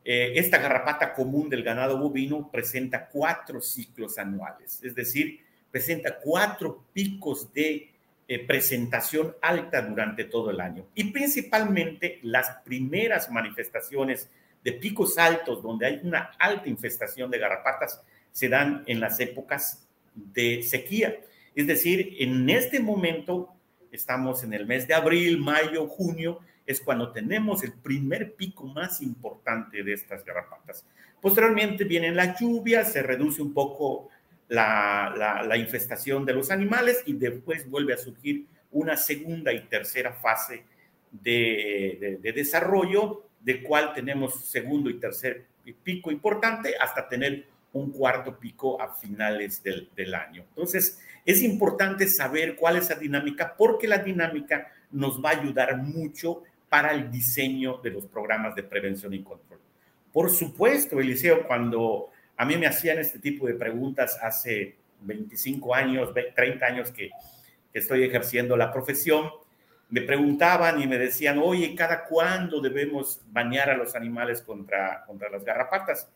eh, 0.06 0.34
esta 0.36 0.60
garrapata 0.60 1.12
común 1.12 1.50
del 1.50 1.64
ganado 1.64 1.98
bovino 1.98 2.52
presenta 2.52 3.08
cuatro 3.08 3.60
ciclos 3.60 4.20
anuales, 4.20 4.80
es 4.84 4.94
decir, 4.94 5.40
presenta 5.72 6.20
cuatro 6.20 6.86
picos 6.94 7.52
de 7.52 7.90
eh, 8.28 8.46
presentación 8.46 9.36
alta 9.42 9.82
durante 9.82 10.26
todo 10.26 10.52
el 10.52 10.62
año. 10.62 10.86
Y 10.94 11.06
principalmente 11.06 12.20
las 12.22 12.62
primeras 12.64 13.32
manifestaciones 13.32 14.30
de 14.64 14.74
picos 14.74 15.18
altos, 15.18 15.64
donde 15.64 15.88
hay 15.88 16.00
una 16.04 16.32
alta 16.38 16.70
infestación 16.70 17.32
de 17.32 17.40
garrapatas, 17.40 18.04
se 18.38 18.50
dan 18.50 18.84
en 18.86 19.00
las 19.00 19.20
épocas 19.20 19.88
de 20.14 20.62
sequía. 20.62 21.18
Es 21.56 21.66
decir, 21.66 22.18
en 22.20 22.48
este 22.52 22.80
momento 22.80 23.50
estamos 23.92 24.44
en 24.44 24.54
el 24.54 24.68
mes 24.68 24.88
de 24.88 24.94
abril, 24.94 25.40
mayo, 25.40 25.88
junio, 25.88 26.38
es 26.64 26.80
cuando 26.80 27.12
tenemos 27.12 27.64
el 27.64 27.74
primer 27.74 28.36
pico 28.36 28.68
más 28.68 29.02
importante 29.02 29.82
de 29.82 29.92
estas 29.92 30.24
garrapatas. 30.24 30.86
Posteriormente 31.20 31.84
vienen 31.84 32.16
las 32.16 32.40
lluvias, 32.40 32.94
se 32.94 33.02
reduce 33.02 33.42
un 33.42 33.56
poco 33.56 34.10
la, 34.50 35.56
infestación 35.58 36.24
de 36.24 36.34
los 36.34 36.52
animales 36.52 37.02
y 37.08 37.14
después 37.14 37.68
vuelve 37.68 37.96
a 37.96 37.98
surgir 37.98 38.46
una 38.70 38.98
segunda 38.98 39.52
y 39.52 39.62
tercera 39.62 40.14
fase 40.14 40.64
de, 41.10 42.20
desarrollo, 42.22 43.24
de 43.42 43.64
cual 43.64 43.96
tenemos 43.96 44.46
segundo 44.46 44.92
y 44.92 45.00
tercer 45.00 45.48
pico 45.82 46.12
importante 46.12 46.76
hasta 46.80 47.10
tener 47.10 47.57
un 47.78 47.92
cuarto 47.92 48.38
pico 48.38 48.82
a 48.82 48.96
finales 48.96 49.62
del, 49.64 50.16
año. 50.16 50.44
Entonces, 50.50 51.00
es 51.26 51.42
importante 51.44 52.08
saber 52.08 52.56
cuál 52.56 52.78
es 52.78 52.90
la 52.90 52.96
dinámica, 52.96 53.56
porque 53.58 53.88
la 53.88 54.00
dinámica 54.00 54.72
nos 54.92 55.24
va 55.24 55.32
a 55.32 55.40
ayudar 55.40 55.78
mucho 55.78 56.44
para 56.70 56.94
el 56.94 57.12
diseño 57.12 57.78
de 57.78 57.92
los 57.92 58.06
programas 58.06 58.56
de 58.56 58.64
prevención 58.64 59.14
y 59.14 59.24
control. 59.24 59.60
Por 60.12 60.30
supuesto, 60.30 61.00
Eliseo, 61.00 61.46
cuando 61.48 62.10
a 62.36 62.46
mí 62.46 62.58
me 62.58 62.68
hacían 62.68 63.00
este 63.00 63.20
tipo 63.20 63.48
de 63.48 63.56
preguntas 63.56 64.18
hace 64.22 64.76
25 65.02 65.76
años, 65.76 66.14
30 66.36 66.66
años 66.66 66.92
que, 66.92 67.10
estoy 67.74 68.04
ejerciendo 68.04 68.58
la 68.58 68.74
profesión, 68.74 69.30
me 69.90 70.02
preguntaban 70.02 70.82
y 70.82 70.88
me 70.88 70.98
decían, 70.98 71.38
oye, 71.38 71.76
¿cada 71.76 72.06
cuándo 72.06 72.60
debemos 72.60 73.22
bañar 73.28 73.70
a 73.70 73.78
los 73.78 73.94
animales 73.94 74.42
contra, 74.42 75.04
contra 75.06 75.30
las 75.30 75.44
garrapatas? 75.44 76.10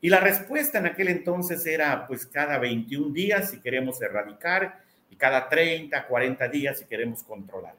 Y 0.00 0.10
la 0.10 0.20
respuesta 0.20 0.78
en 0.78 0.86
aquel 0.86 1.08
entonces 1.08 1.66
era, 1.66 2.06
pues 2.06 2.26
cada 2.26 2.58
21 2.58 3.12
días 3.12 3.50
si 3.50 3.60
queremos 3.60 4.00
erradicar 4.00 4.80
y 5.10 5.16
cada 5.16 5.48
30, 5.48 6.06
40 6.06 6.48
días 6.48 6.78
si 6.78 6.84
queremos 6.84 7.22
controlar. 7.22 7.74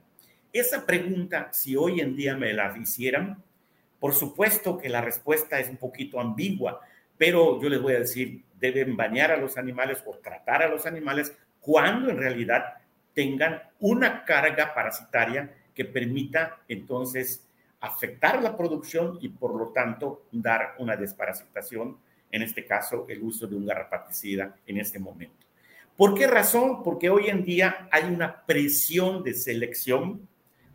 Esa 0.51 0.85
pregunta, 0.85 1.49
si 1.51 1.75
hoy 1.75 2.01
en 2.01 2.15
día 2.15 2.35
me 2.35 2.51
la 2.53 2.75
hicieran, 2.77 3.41
por 3.99 4.13
supuesto 4.13 4.77
que 4.77 4.89
la 4.89 5.01
respuesta 5.01 5.59
es 5.59 5.69
un 5.69 5.77
poquito 5.77 6.19
ambigua, 6.19 6.81
pero 7.17 7.61
yo 7.61 7.69
les 7.69 7.81
voy 7.81 7.93
a 7.93 7.99
decir, 7.99 8.43
deben 8.59 8.97
bañar 8.97 9.31
a 9.31 9.37
los 9.37 9.57
animales 9.57 10.03
o 10.05 10.15
tratar 10.17 10.63
a 10.63 10.69
los 10.69 10.85
animales 10.85 11.35
cuando 11.61 12.09
en 12.09 12.17
realidad 12.17 12.75
tengan 13.13 13.61
una 13.79 14.25
carga 14.25 14.73
parasitaria 14.73 15.53
que 15.75 15.85
permita 15.85 16.59
entonces 16.67 17.45
afectar 17.81 18.41
la 18.41 18.57
producción 18.57 19.17
y 19.21 19.29
por 19.29 19.55
lo 19.55 19.69
tanto 19.69 20.23
dar 20.31 20.75
una 20.79 20.95
desparasitación, 20.95 21.97
en 22.31 22.41
este 22.41 22.65
caso 22.65 23.05
el 23.09 23.21
uso 23.21 23.47
de 23.47 23.55
un 23.55 23.65
garrapaticida 23.65 24.55
en 24.65 24.77
este 24.77 24.99
momento. 24.99 25.45
¿Por 25.99 26.13
qué 26.13 26.27
razón? 26.27 26.81
Porque 26.83 27.09
hoy 27.09 27.27
en 27.27 27.43
día 27.43 27.89
hay 27.91 28.05
una 28.05 28.45
presión 28.45 29.21
de 29.23 29.33
selección 29.33 30.27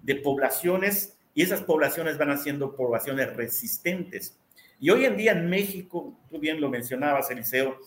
de 0.03 0.17
poblaciones 0.17 1.17
y 1.35 1.43
esas 1.43 1.63
poblaciones 1.63 2.19
van 2.19 2.31
haciendo 2.31 2.77
poblaciones 2.77 3.35
resistentes. 3.35 4.37
Y 4.79 4.91
hoy 4.91 5.07
en 5.07 5.17
día 5.17 5.33
en 5.33 5.49
México, 5.49 6.19
tú 6.29 6.39
bien 6.39 6.61
lo 6.61 6.69
mencionabas, 6.69 7.31
Eliseo, 7.31 7.79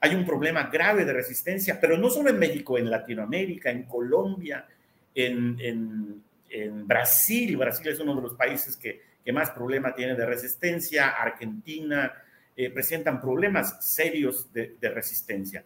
hay 0.00 0.14
un 0.16 0.26
problema 0.26 0.64
grave 0.72 1.04
de 1.04 1.12
resistencia, 1.12 1.80
pero 1.80 1.96
no 1.96 2.10
solo 2.10 2.30
en 2.30 2.38
México, 2.38 2.76
en 2.76 2.90
Latinoamérica, 2.90 3.70
en 3.70 3.84
Colombia, 3.84 4.66
en, 5.14 6.20
Brasil. 6.84 7.56
Brasil 7.56 7.88
es 7.88 8.00
uno 8.00 8.16
de 8.16 8.22
los 8.22 8.34
países 8.34 8.76
que 8.76 9.32
más 9.32 9.50
problema 9.50 9.94
tiene 9.94 10.16
de 10.16 10.26
resistencia. 10.26 11.10
Argentina 11.10 12.12
eh, 12.56 12.70
presentan 12.70 13.20
problemas 13.20 13.84
serios 13.84 14.52
de, 14.52 14.76
resistencia. 14.82 15.64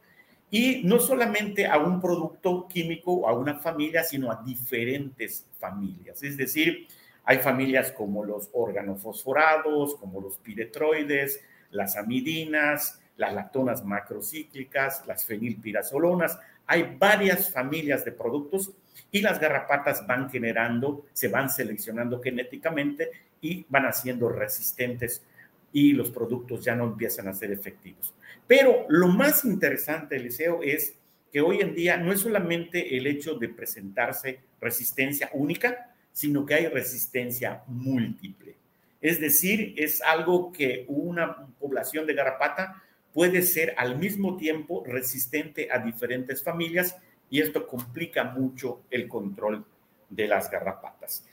Y 0.50 0.82
no 0.84 1.00
solamente 1.00 1.66
a 1.66 1.78
un 1.78 2.00
producto 2.00 2.68
químico 2.68 3.12
o 3.12 3.28
a 3.28 3.34
una 3.34 3.56
familia, 3.56 4.04
sino 4.04 4.30
a 4.30 4.42
diferentes 4.44 5.44
familias. 5.58 6.22
Es 6.22 6.36
decir, 6.36 6.86
hay 7.24 7.38
familias 7.38 7.90
como 7.90 8.24
los 8.24 8.48
organofosforados, 8.52 9.96
como 9.96 10.20
los 10.20 10.36
piretroides, 10.38 11.40
las 11.72 11.96
amidinas, 11.96 13.00
las 13.16 13.34
lactonas 13.34 13.84
macrocíclicas, 13.84 15.04
las 15.06 15.24
fenilpirazolonas. 15.24 16.38
Hay 16.66 16.96
varias 16.96 17.52
familias 17.52 18.04
de 18.04 18.12
productos 18.12 18.72
y 19.10 19.22
las 19.22 19.40
garrapatas 19.40 20.06
van 20.06 20.30
generando, 20.30 21.04
se 21.12 21.26
van 21.26 21.50
seleccionando 21.50 22.20
genéticamente 22.20 23.10
y 23.40 23.66
van 23.68 23.86
haciendo 23.86 24.28
resistentes 24.28 25.24
y 25.72 25.92
los 25.92 26.10
productos 26.10 26.64
ya 26.64 26.74
no 26.74 26.84
empiezan 26.84 27.28
a 27.28 27.34
ser 27.34 27.52
efectivos. 27.52 28.14
Pero 28.46 28.86
lo 28.88 29.08
más 29.08 29.44
interesante, 29.44 30.16
Eliseo, 30.16 30.62
es 30.62 30.94
que 31.32 31.40
hoy 31.40 31.60
en 31.60 31.74
día 31.74 31.96
no 31.96 32.12
es 32.12 32.20
solamente 32.20 32.96
el 32.96 33.06
hecho 33.06 33.34
de 33.34 33.48
presentarse 33.48 34.40
resistencia 34.60 35.30
única, 35.34 35.94
sino 36.12 36.46
que 36.46 36.54
hay 36.54 36.66
resistencia 36.68 37.62
múltiple. 37.66 38.54
Es 39.00 39.20
decir, 39.20 39.74
es 39.76 40.00
algo 40.00 40.50
que 40.50 40.84
una 40.88 41.46
población 41.58 42.06
de 42.06 42.14
garrapata 42.14 42.82
puede 43.12 43.42
ser 43.42 43.74
al 43.76 43.98
mismo 43.98 44.36
tiempo 44.36 44.82
resistente 44.86 45.68
a 45.70 45.78
diferentes 45.78 46.42
familias 46.42 46.96
y 47.30 47.40
esto 47.40 47.66
complica 47.66 48.24
mucho 48.24 48.82
el 48.90 49.08
control 49.08 49.64
de 50.08 50.28
las 50.28 50.50
garrapatas. 50.50 51.26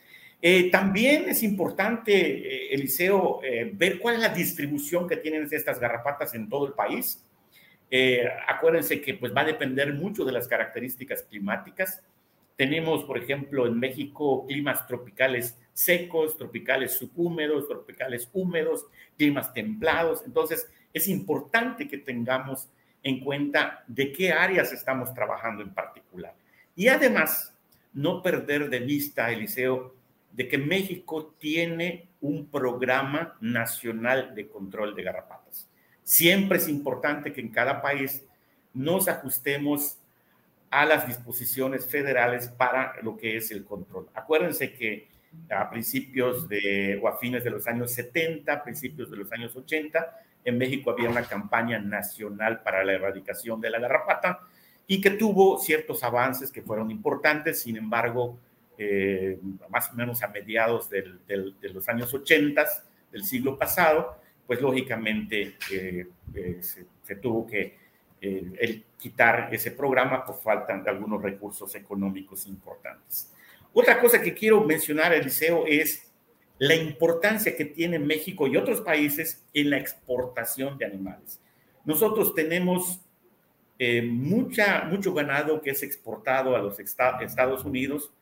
Eh, 0.46 0.70
también 0.70 1.30
es 1.30 1.42
importante, 1.42 2.12
eh, 2.14 2.74
Eliseo, 2.74 3.40
eh, 3.42 3.72
ver 3.74 3.98
cuál 3.98 4.16
es 4.16 4.20
la 4.20 4.28
distribución 4.28 5.08
que 5.08 5.16
tienen 5.16 5.48
estas 5.50 5.80
garrapatas 5.80 6.36
en 6.36 6.50
todo 6.50 6.68
el 6.68 6.74
país. 6.74 7.24
acuérdense 8.48 9.00
que 9.02 9.14
pues, 9.14 9.32
va 9.34 9.42
a 9.42 9.46
depender 9.46 9.94
mucho 9.94 10.26
de 10.26 10.32
las 10.32 10.48
características 10.48 11.24
climáticas. 11.24 12.04
Tenemos, 12.58 13.04
por 13.06 13.18
ejemplo, 13.20 13.68
en 13.68 13.80
México 13.80 14.46
climas 14.48 14.86
tropicales 14.88 15.58
secos, 15.74 16.36
tropicales 16.36 16.94
subhúmedos, 16.94 17.68
tropicales 17.68 18.28
húmedos, 18.34 18.88
climas 19.16 19.54
templados. 19.54 20.24
Entonces, 20.26 20.68
es 20.92 21.08
importante 21.08 21.88
que 21.88 22.00
tengamos 22.00 22.68
en 23.04 23.20
cuenta 23.20 23.84
de 23.88 24.12
qué 24.12 24.32
áreas 24.34 24.74
estamos 24.74 25.14
trabajando 25.14 25.62
en 25.62 25.74
particular. 25.74 26.34
Y 26.76 26.88
además, 26.88 27.56
no 27.94 28.24
perder 28.24 28.70
de 28.72 28.80
vista, 28.80 29.32
Eliseo, 29.32 29.94
de 30.34 30.48
que 30.48 30.58
México 30.58 31.36
tiene 31.40 32.10
un 32.20 32.48
programa 32.48 33.36
nacional 33.40 34.34
de 34.36 34.48
control 34.48 34.96
de 34.96 35.04
garrapatas. 35.04 35.68
Siempre 36.04 36.58
es 36.58 36.68
importante 36.68 37.32
que 37.32 37.42
en 37.42 37.50
cada 37.50 37.82
país 37.82 38.26
nos 38.74 39.08
ajustemos 39.08 39.98
a 40.72 40.86
las 40.86 41.08
disposiciones 41.08 41.86
federales 41.86 42.48
para 42.48 42.96
lo 43.04 43.16
que 43.16 43.38
es 43.38 43.52
el 43.52 43.64
control. 43.64 44.10
Acuérdense 44.16 44.74
que 44.74 45.08
a 45.50 45.70
principios 45.70 46.50
de 46.50 47.00
o 47.02 47.08
a 47.08 47.18
fines 47.20 47.44
de 47.44 47.52
los 47.52 47.68
años 47.68 47.92
70, 47.92 48.64
principios 48.64 49.12
de 49.12 49.18
los 49.18 49.32
años 49.32 49.56
80, 49.56 50.20
en 50.46 50.58
México 50.58 50.92
había 50.92 51.10
una 51.10 51.24
campaña 51.24 51.80
nacional 51.80 52.62
para 52.64 52.84
la 52.84 52.94
erradicación 52.94 53.62
de 53.62 53.70
la 53.70 53.80
garrapata 53.80 54.40
y 54.88 55.00
que 55.00 55.12
tuvo 55.12 55.60
ciertos 55.60 56.04
avances 56.04 56.52
que 56.52 56.62
fueron 56.62 56.92
importantes, 56.92 57.62
sin 57.62 57.78
embargo, 57.78 58.38
eh, 58.78 59.40
más 59.70 59.92
o 59.92 59.94
menos 59.94 60.22
a 60.24 60.28
mediados 60.28 60.90
de 60.90 61.14
los 61.74 61.90
años 61.90 62.14
80 62.14 62.66
del 63.12 63.24
siglo 63.24 63.58
pasado, 63.58 64.18
pues 64.46 64.62
lógicamente 64.62 65.56
eh, 65.72 66.08
eh, 66.34 66.60
se, 66.62 67.16
tuvo 67.16 67.46
que 67.48 67.82
quitar 68.98 69.50
ese 69.54 69.72
programa 69.72 70.26
por 70.26 70.42
falta 70.42 70.78
de 70.78 70.90
algunos 70.90 71.22
recursos 71.22 71.76
económicos 71.76 72.48
importantes. 72.48 73.32
Otra 73.74 74.00
cosa 74.00 74.22
que 74.22 74.34
quiero 74.34 74.64
mencionar, 74.64 75.14
Eliseo, 75.14 75.66
es 75.68 76.10
la 76.60 76.76
importancia 76.76 77.56
que 77.56 77.66
tiene 77.66 78.00
México 78.00 78.48
y 78.48 78.56
otros 78.56 78.82
países 78.82 79.44
en 79.54 79.70
la 79.70 79.78
exportación 79.78 80.78
de 80.78 80.86
animales. 80.86 81.42
Nosotros 81.84 82.34
tenemos 82.34 83.02
eh, 83.80 84.02
mucha, 84.02 84.86
mucho 84.86 85.14
ganado 85.14 85.62
que 85.62 85.72
es 85.72 85.84
exportado 85.84 86.56
a 86.56 86.60
los 86.60 86.80
Estados 86.80 87.66
Unidos. 87.66 88.14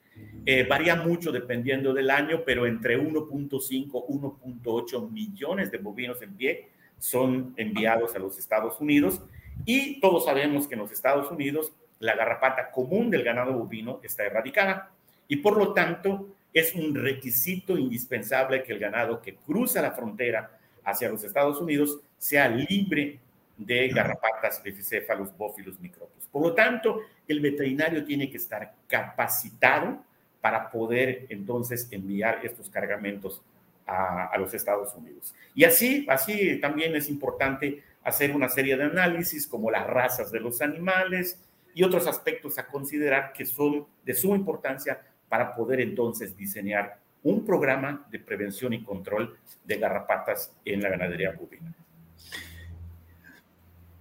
Eh, 0.45 0.65
varía 0.67 0.95
mucho 0.95 1.31
dependiendo 1.31 1.93
del 1.93 2.09
año, 2.09 2.43
pero 2.45 2.65
entre 2.65 2.97
1.5 2.99 4.05
1.8 4.07 5.09
millones 5.09 5.71
de 5.71 5.77
bovinos 5.77 6.21
en 6.21 6.35
pie 6.35 6.69
son 6.97 7.53
enviados 7.57 8.15
a 8.15 8.19
los 8.19 8.37
Estados 8.37 8.79
Unidos. 8.79 9.21
Y 9.65 9.99
todos 9.99 10.25
sabemos 10.25 10.67
que 10.67 10.75
en 10.75 10.81
los 10.81 10.91
Estados 10.91 11.31
Unidos 11.31 11.71
la 11.99 12.15
garrapata 12.15 12.71
común 12.71 13.09
del 13.09 13.23
ganado 13.23 13.53
bovino 13.53 13.99
está 14.03 14.25
erradicada. 14.25 14.91
Y 15.27 15.37
por 15.37 15.57
lo 15.57 15.73
tanto, 15.73 16.27
es 16.53 16.75
un 16.75 16.93
requisito 16.95 17.77
indispensable 17.77 18.63
que 18.63 18.73
el 18.73 18.79
ganado 18.79 19.21
que 19.21 19.35
cruza 19.35 19.81
la 19.81 19.91
frontera 19.91 20.59
hacia 20.83 21.09
los 21.09 21.23
Estados 21.23 21.61
Unidos 21.61 21.99
sea 22.17 22.49
libre 22.49 23.19
de 23.57 23.87
garrapatas, 23.89 24.61
céfalos, 24.81 25.35
bófilos, 25.37 25.79
microbios. 25.79 26.27
Por 26.31 26.41
lo 26.41 26.53
tanto, 26.53 27.01
el 27.31 27.39
veterinario 27.39 28.03
tiene 28.03 28.29
que 28.29 28.37
estar 28.37 28.73
capacitado 28.87 30.03
para 30.39 30.69
poder 30.71 31.25
entonces 31.29 31.87
enviar 31.91 32.45
estos 32.45 32.69
cargamentos 32.69 33.41
a, 33.85 34.27
a, 34.27 34.37
los 34.37 34.53
Estados 34.53 34.93
Unidos. 34.95 35.33
Y 35.53 35.63
así, 35.63 36.05
así 36.09 36.59
también 36.59 36.95
es 36.95 37.09
importante 37.09 37.83
hacer 38.03 38.35
una 38.35 38.49
serie 38.49 38.75
de 38.77 38.83
análisis 38.83 39.47
como 39.47 39.69
las 39.69 39.85
razas 39.87 40.31
de 40.31 40.39
los 40.39 40.61
animales 40.61 41.39
y 41.73 41.83
otros 41.83 42.07
aspectos 42.07 42.57
a 42.57 42.67
considerar 42.67 43.33
que 43.33 43.45
son 43.45 43.85
de 44.03 44.13
suma 44.13 44.35
importancia 44.35 45.01
para 45.29 45.55
poder 45.55 45.79
entonces 45.81 46.35
diseñar 46.35 46.97
un 47.23 47.45
programa 47.45 48.05
de 48.09 48.19
prevención 48.19 48.73
y 48.73 48.83
control 48.83 49.37
de 49.63 49.77
garrapatas 49.77 50.51
en 50.65 50.81
la 50.81 50.89
ganadería 50.89 51.31
bovina. 51.31 51.73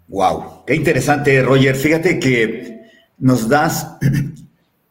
Wow, 0.09 0.65
qué 0.67 0.75
interesante, 0.75 1.41
Roger. 1.43 1.77
Fíjate 1.77 2.19
que 2.19 2.80
nos 3.21 3.49
das 3.49 3.99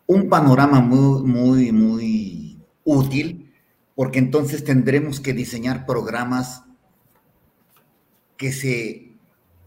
un 0.07 0.29
panorama 0.29 0.79
muy, 0.79 1.23
muy, 1.23 1.71
muy 1.71 2.61
útil, 2.85 3.51
porque 3.95 4.19
entonces 4.19 4.63
tendremos 4.63 5.19
que 5.19 5.33
diseñar 5.33 5.85
programas 5.85 6.63
que 8.37 8.53
se 8.53 9.17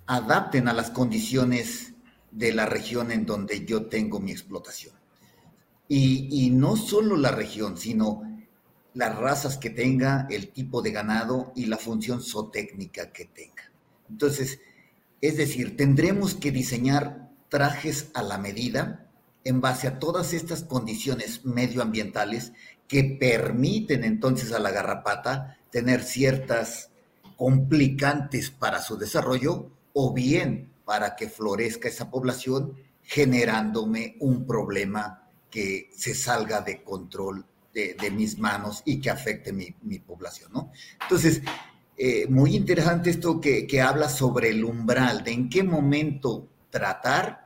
adapten 0.07 0.69
a 0.69 0.73
las 0.73 0.91
condiciones 0.91 1.93
de 2.31 2.53
la 2.53 2.65
región 2.67 3.11
en 3.11 3.27
donde 3.27 3.67
yo 3.67 3.87
tengo 3.87 4.21
mi 4.21 4.33
explotación. 4.33 4.95
Y, 5.89 6.49
no 6.51 6.77
solo 6.77 7.19
la 7.19 7.33
región, 7.33 7.77
sino 7.77 8.23
las 8.95 9.15
razas 9.19 9.59
que 9.59 9.69
tenga, 9.69 10.27
el 10.31 10.49
tipo 10.49 10.81
de 10.81 10.91
ganado 10.91 11.53
y 11.55 11.67
la 11.67 11.77
función 11.77 12.23
zootécnica 12.23 13.13
que 13.13 13.27
tenga. 13.27 13.71
Entonces, 14.09 14.61
es 15.21 15.37
decir, 15.37 15.77
tendremos 15.77 16.35
que 16.35 16.51
diseñar 16.51 17.32
trajes 17.53 18.11
a 18.15 18.23
la 18.23 18.39
medida 18.39 19.07
en 19.45 19.61
base 19.61 19.87
a 19.87 19.99
todas 19.99 20.33
estas 20.33 20.63
condiciones 20.63 21.45
medioambientales 21.45 22.53
que 22.89 23.05
permiten 23.05 24.05
entonces 24.05 24.53
a 24.53 24.59
la 24.59 24.71
garrapata 24.71 25.59
tener 25.71 26.03
ciertas 26.03 26.89
complicantes 27.37 28.51
para 28.51 28.81
su 28.81 28.97
desarrollo 28.97 29.71
o 29.93 30.15
bien 30.15 30.73
para 30.87 31.15
que 31.15 31.29
florezca 31.29 31.91
esa 31.91 32.11
población 32.11 32.73
generándome 33.03 34.17
un 34.21 34.47
problema 34.47 35.29
que 35.51 35.91
se 35.95 36.15
salga 36.15 36.63
de 36.63 36.83
control 36.83 37.45
de, 37.75 38.11
mis 38.13 38.39
manos 38.39 38.81
y 38.87 38.99
que 38.99 39.11
afecte 39.11 39.53
mi, 39.53 39.99
población, 39.99 40.53
¿no? 40.55 40.73
Entonces, 41.03 41.43
eh, 41.99 42.27
muy 42.29 42.57
interesante 42.57 43.11
esto 43.11 43.39
que, 43.39 43.67
que, 43.67 43.83
habla 43.83 44.09
sobre 44.09 44.49
el 44.49 44.65
umbral, 44.65 45.23
de 45.23 45.33
en 45.33 45.51
qué 45.51 45.63
momento 45.63 46.49
tratar 46.71 47.42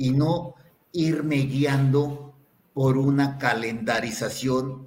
y 0.00 0.12
no 0.12 0.54
irme 0.92 1.36
guiando 1.42 2.34
por 2.72 2.96
una 2.96 3.36
calendarización 3.36 4.86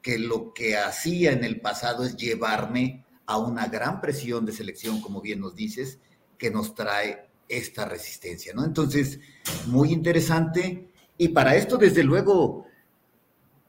que 0.00 0.20
lo 0.20 0.54
que 0.54 0.76
hacía 0.76 1.32
en 1.32 1.42
el 1.42 1.60
pasado 1.60 2.04
es 2.04 2.16
llevarme 2.16 3.04
a 3.26 3.38
una 3.38 3.66
gran 3.66 4.00
presión 4.00 4.46
de 4.46 4.52
selección, 4.52 5.00
como 5.00 5.20
bien 5.20 5.40
nos 5.40 5.56
dices, 5.56 5.98
que 6.38 6.52
nos 6.52 6.76
trae 6.76 7.28
esta 7.48 7.86
resistencia, 7.86 8.54
¿no? 8.54 8.64
Entonces, 8.64 9.18
muy 9.66 9.90
interesante 9.90 10.92
y 11.18 11.30
para 11.30 11.56
esto, 11.56 11.76
desde 11.76 12.04
luego, 12.04 12.66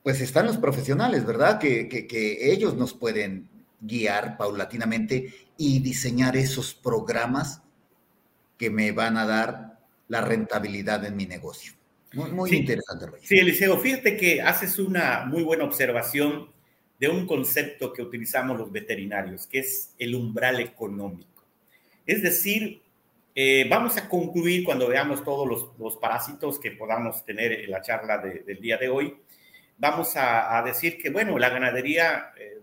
pues 0.03 0.21
están 0.21 0.45
los 0.45 0.57
profesionales, 0.57 1.25
¿verdad? 1.25 1.59
Que, 1.59 2.07
ellos 2.39 2.75
nos 2.75 2.93
pueden 2.93 3.49
guiar 3.81 4.37
paulatinamente 4.37 5.33
y 5.57 5.79
diseñar 5.79 6.37
esos 6.37 6.75
programas 6.75 7.63
que 8.59 8.69
me 8.69 8.91
van 8.91 9.17
a 9.17 9.25
dar 9.25 9.72
la 10.13 10.21
rentabilidad 10.21 11.03
en 11.05 11.17
mi 11.17 11.25
negocio. 11.25 11.73
Muy, 12.13 12.55
interesante. 12.55 13.07
Sí, 13.23 13.39
Eliseo, 13.39 13.79
fíjate 13.79 14.15
que 14.15 14.43
haces 14.43 14.77
una 14.77 15.25
muy 15.25 15.41
buena 15.41 15.63
observación 15.63 16.49
de 16.99 17.09
un 17.09 17.25
concepto 17.25 17.91
que 17.91 18.03
utilizamos 18.03 18.59
los 18.59 18.71
veterinarios, 18.71 19.47
que 19.47 19.59
es 19.59 19.95
el 19.97 20.13
umbral 20.13 20.59
económico. 20.59 21.43
Es 22.05 22.21
decir, 22.21 22.83
eh, 23.33 23.65
vamos 23.67 23.97
a 23.97 24.07
concluir 24.07 24.63
cuando 24.63 24.87
veamos 24.87 25.23
todos 25.23 25.73
los, 25.79 25.95
parásitos 25.97 26.59
que 26.59 26.69
podamos 26.69 27.25
tener 27.25 27.51
en 27.51 27.71
la 27.71 27.81
charla 27.81 28.19
del 28.19 28.61
día 28.61 28.77
de 28.77 28.89
hoy. 28.89 29.17
Vamos 29.79 30.13
a, 30.15 30.61
decir 30.63 30.99
que, 30.99 31.09
bueno, 31.09 31.39
la 31.39 31.49
ganadería, 31.49 32.33
eh, 32.37 32.59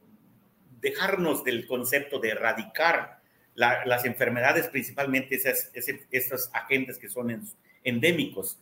dejarnos 0.80 1.42
del 1.42 1.66
concepto 1.66 2.20
de 2.20 2.28
erradicar 2.28 3.19
las 3.54 4.04
enfermedades, 4.04 4.68
principalmente 4.68 5.34
esas, 5.34 5.70
esos 6.10 6.50
agentes 6.52 6.98
que 6.98 7.08
son 7.08 7.46
endémicos, 7.84 8.58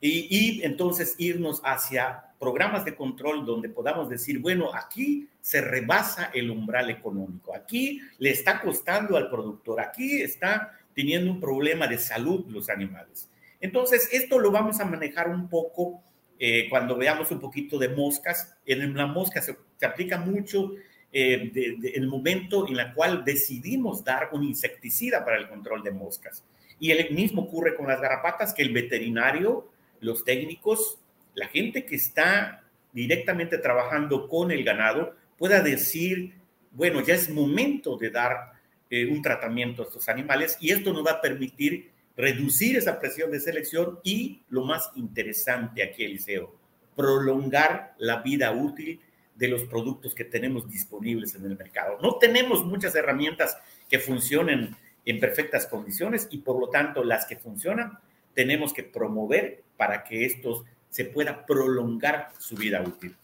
y, 0.00 0.60
entonces 0.62 1.14
irnos 1.18 1.62
hacia 1.64 2.24
programas 2.38 2.84
de 2.84 2.94
control 2.94 3.46
donde 3.46 3.68
podamos 3.70 4.10
decir, 4.10 4.38
bueno, 4.40 4.74
aquí 4.74 5.28
se 5.40 5.62
rebasa 5.62 6.30
el 6.34 6.50
umbral 6.50 6.90
económico, 6.90 7.54
aquí 7.54 8.00
le 8.18 8.30
está 8.30 8.60
costando 8.60 9.16
al 9.16 9.30
productor, 9.30 9.80
aquí 9.80 10.20
está 10.20 10.78
teniendo 10.94 11.30
un 11.30 11.40
problema 11.40 11.86
de 11.86 11.98
salud 11.98 12.44
los 12.48 12.68
animales. 12.68 13.30
Entonces, 13.60 14.08
esto 14.12 14.38
lo 14.38 14.50
vamos 14.50 14.80
a 14.80 14.84
manejar 14.84 15.28
un 15.30 15.48
poco 15.48 16.02
eh, 16.38 16.66
cuando 16.68 16.96
veamos 16.96 17.30
un 17.30 17.40
poquito 17.40 17.78
de 17.78 17.88
moscas. 17.88 18.54
En 18.66 18.94
la 18.94 19.06
mosca 19.06 19.40
se, 19.40 19.56
aplica 19.82 20.18
mucho 20.18 20.74
eh, 21.18 21.78
el 21.94 22.06
momento 22.08 22.68
en 22.68 22.78
el 22.78 22.92
cual 22.92 23.24
decidimos 23.24 24.04
dar 24.04 24.28
un 24.32 24.44
insecticida 24.44 25.24
para 25.24 25.38
el 25.38 25.48
control 25.48 25.82
de 25.82 25.90
moscas. 25.90 26.44
Y 26.78 26.90
el 26.90 27.14
mismo 27.14 27.42
ocurre 27.42 27.74
con 27.74 27.86
las 27.86 28.00
garrapatas, 28.02 28.52
que 28.52 28.62
el 28.62 28.72
veterinario 28.72 29.70
los 30.00 30.24
técnicos, 30.24 30.98
la 31.34 31.48
gente 31.48 31.86
que 31.86 31.96
está 31.96 32.62
directamente 32.92 33.56
trabajando 33.56 34.28
con 34.28 34.50
el 34.50 34.62
ganado 34.62 35.14
pueda 35.38 35.62
decir, 35.62 36.34
bueno, 36.72 37.00
ya 37.00 37.14
es 37.14 37.30
momento 37.30 37.96
de 37.96 38.10
dar 38.10 38.52
eh, 38.90 39.06
un 39.06 39.22
tratamiento 39.22 39.82
a 39.82 39.86
estos 39.86 40.10
animales 40.10 40.58
y 40.60 40.70
esto 40.70 40.92
nos 40.92 41.06
va 41.06 41.12
a 41.12 41.20
permitir 41.22 41.92
reducir 42.14 42.76
esa 42.76 42.98
presión 43.00 43.30
de 43.30 43.40
selección 43.40 44.00
y 44.02 44.42
lo 44.50 44.64
más 44.64 44.90
interesante 44.96 45.82
aquí, 45.82 46.04
Eliseo, 46.04 46.54
prolongar 46.94 47.94
la 47.96 48.22
vida 48.22 48.52
útil 48.52 49.00
de 49.36 49.48
los 49.48 49.64
productos 49.64 50.14
que 50.14 50.24
tenemos 50.24 50.68
disponibles 50.68 51.34
en 51.34 51.44
el 51.44 51.56
mercado. 51.56 51.98
No 52.00 52.16
tenemos 52.16 52.64
muchas 52.64 52.94
herramientas 52.94 53.56
que 53.88 53.98
funcionen 53.98 54.76
en 55.04 55.20
perfectas 55.20 55.66
condiciones 55.66 56.26
y 56.30 56.38
por 56.38 56.58
lo 56.58 56.68
tanto 56.68 57.04
las 57.04 57.26
que 57.26 57.36
funcionan 57.36 57.98
tenemos 58.34 58.72
que 58.72 58.82
promover 58.82 59.62
para 59.76 60.04
que 60.04 60.26
estos 60.26 60.64
se 60.90 61.04
pueda 61.04 61.46
prolongar 61.46 62.32
su 62.38 62.56
vida 62.56 62.82
útil. 62.82 63.14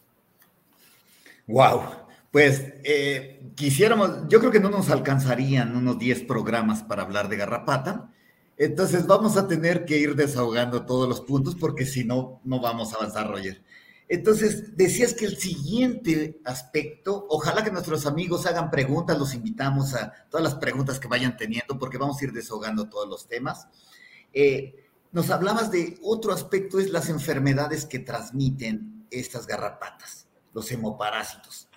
Wow, 1.46 1.82
pues 2.30 2.72
eh, 2.84 3.42
quisiéramos, 3.54 4.28
yo 4.28 4.40
creo 4.40 4.52
que 4.52 4.60
no 4.60 4.70
nos 4.70 4.90
alcanzarían 4.90 5.76
unos 5.76 5.98
10 5.98 6.22
programas 6.22 6.82
para 6.82 7.02
hablar 7.02 7.28
de 7.28 7.36
garrapata, 7.36 8.10
entonces 8.56 9.06
vamos 9.06 9.36
a 9.36 9.48
tener 9.48 9.84
que 9.84 9.98
ir 9.98 10.14
desahogando 10.14 10.86
todos 10.86 11.08
los 11.08 11.20
puntos 11.20 11.56
porque 11.56 11.84
si 11.84 12.04
no, 12.04 12.40
no 12.44 12.60
vamos 12.60 12.92
a 12.92 12.96
avanzar, 12.96 13.28
Roger. 13.28 13.62
Entonces, 14.12 14.76
decías 14.76 15.14
que 15.14 15.24
el 15.24 15.38
siguiente 15.38 16.38
aspecto, 16.44 17.24
ojalá 17.30 17.64
que 17.64 17.70
nuestros 17.70 18.04
amigos 18.04 18.44
hagan 18.44 18.70
preguntas, 18.70 19.18
los 19.18 19.32
invitamos 19.32 19.94
a 19.94 20.12
todas 20.28 20.44
las 20.44 20.56
preguntas 20.56 21.00
que 21.00 21.08
vayan 21.08 21.34
teniendo 21.34 21.78
porque 21.78 21.96
vamos 21.96 22.20
a 22.20 22.24
ir 22.26 22.32
desahogando 22.32 22.90
todos 22.90 23.08
los 23.08 23.26
temas. 23.26 23.68
Eh, 24.34 24.84
nos 25.12 25.30
hablabas 25.30 25.70
de 25.70 25.98
otro 26.02 26.34
aspecto, 26.34 26.78
es 26.78 26.90
las 26.90 27.08
enfermedades 27.08 27.86
que 27.86 28.00
transmiten 28.00 29.06
estas 29.10 29.46
garrapatas, 29.46 30.26
los 30.52 30.70
hemoparásitos. 30.70 31.70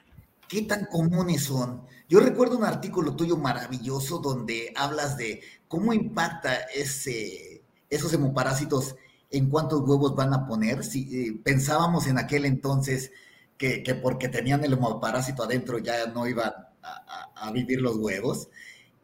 ¿Qué 0.49 0.63
tan 0.63 0.87
comunes 0.87 1.45
son? 1.45 1.83
Yo 2.09 2.19
recuerdo 2.19 2.57
un 2.57 2.65
artículo 2.65 3.15
tuyo 3.15 3.37
maravilloso 3.37 4.19
donde 4.19 4.73
hablas 4.75 5.15
de 5.15 5.41
cómo 5.69 5.93
impacta 5.93 6.53
ese, 6.75 7.63
esos 7.89 8.11
hemoparásitos 8.11 8.97
en 9.37 9.49
cuántos 9.49 9.81
huevos 9.81 10.15
van 10.15 10.33
a 10.33 10.47
poner. 10.47 10.83
Si 10.83 11.27
eh, 11.27 11.39
pensábamos 11.43 12.07
en 12.07 12.17
aquel 12.17 12.45
entonces 12.45 13.11
que, 13.57 13.83
porque 14.01 14.27
tenían 14.27 14.63
el 14.63 14.73
hemoparásito 14.73 15.43
adentro 15.43 15.79
ya 15.79 16.07
no 16.07 16.27
iban 16.27 16.51
a, 16.83 17.31
a 17.35 17.51
vivir 17.51 17.81
los 17.81 17.97
huevos. 17.97 18.49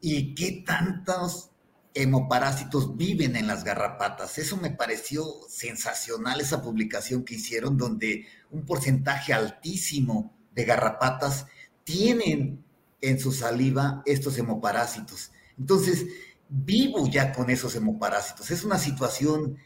¿Y 0.00 0.34
qué 0.34 0.62
tantos 0.66 1.52
hemoparásitos 1.94 2.96
viven 2.96 3.36
en 3.36 3.46
las 3.46 3.64
garrapatas. 3.64 4.38
Eso 4.38 4.56
me 4.56 4.70
pareció 4.70 5.24
sensacional, 5.48 6.40
esa 6.40 6.62
publicación 6.62 7.24
que 7.24 7.34
hicieron, 7.34 7.76
donde 7.76 8.26
un 8.50 8.64
porcentaje 8.64 9.32
altísimo 9.32 10.34
de 10.54 10.64
garrapatas 10.64 11.46
tienen 11.84 12.64
en 13.00 13.18
su 13.18 13.32
saliva 13.32 14.02
estos 14.06 14.38
hemoparásitos. 14.38 15.32
Entonces, 15.58 16.06
vivo 16.48 17.08
ya 17.08 17.32
con 17.32 17.50
esos 17.50 17.74
hemoparásitos. 17.74 18.50
Es 18.50 18.64
una 18.64 18.78
situación 18.78 19.58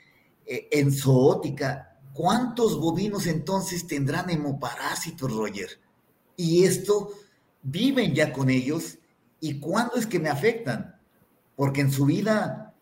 eh, 0.47 0.69
en 0.71 0.93
zoótica. 0.93 1.99
¿Cuántos 2.13 2.79
bovinos 2.79 3.27
entonces 3.27 3.87
tendrán 3.87 4.31
hemoparásitos, 4.31 5.31
Roger? 5.31 5.71
Y 6.37 6.65
esto, 6.65 7.13
viven 7.63 8.15
ya 8.15 8.33
con 8.33 8.49
ellos. 8.49 8.99
¿Y 9.41 9.61
cuándo 9.61 9.97
es 9.97 10.07
que 10.07 10.19
me 10.19 10.31
afectan? 10.31 10.97
porque 11.57 11.81
en 11.81 11.91
su 11.91 12.05
vida, 12.05 12.75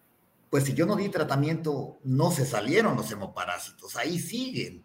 pues 0.51 0.65
si 0.65 0.75
yo 0.75 0.85
no 0.85 0.97
di 0.97 1.09
tratamiento, 1.09 2.01
no 2.03 2.33
se 2.33 2.45
salieron 2.45 2.97
los 2.97 3.11
hemoparásitos, 3.11 3.97
ahí 3.97 4.19
siguen. 4.19 4.85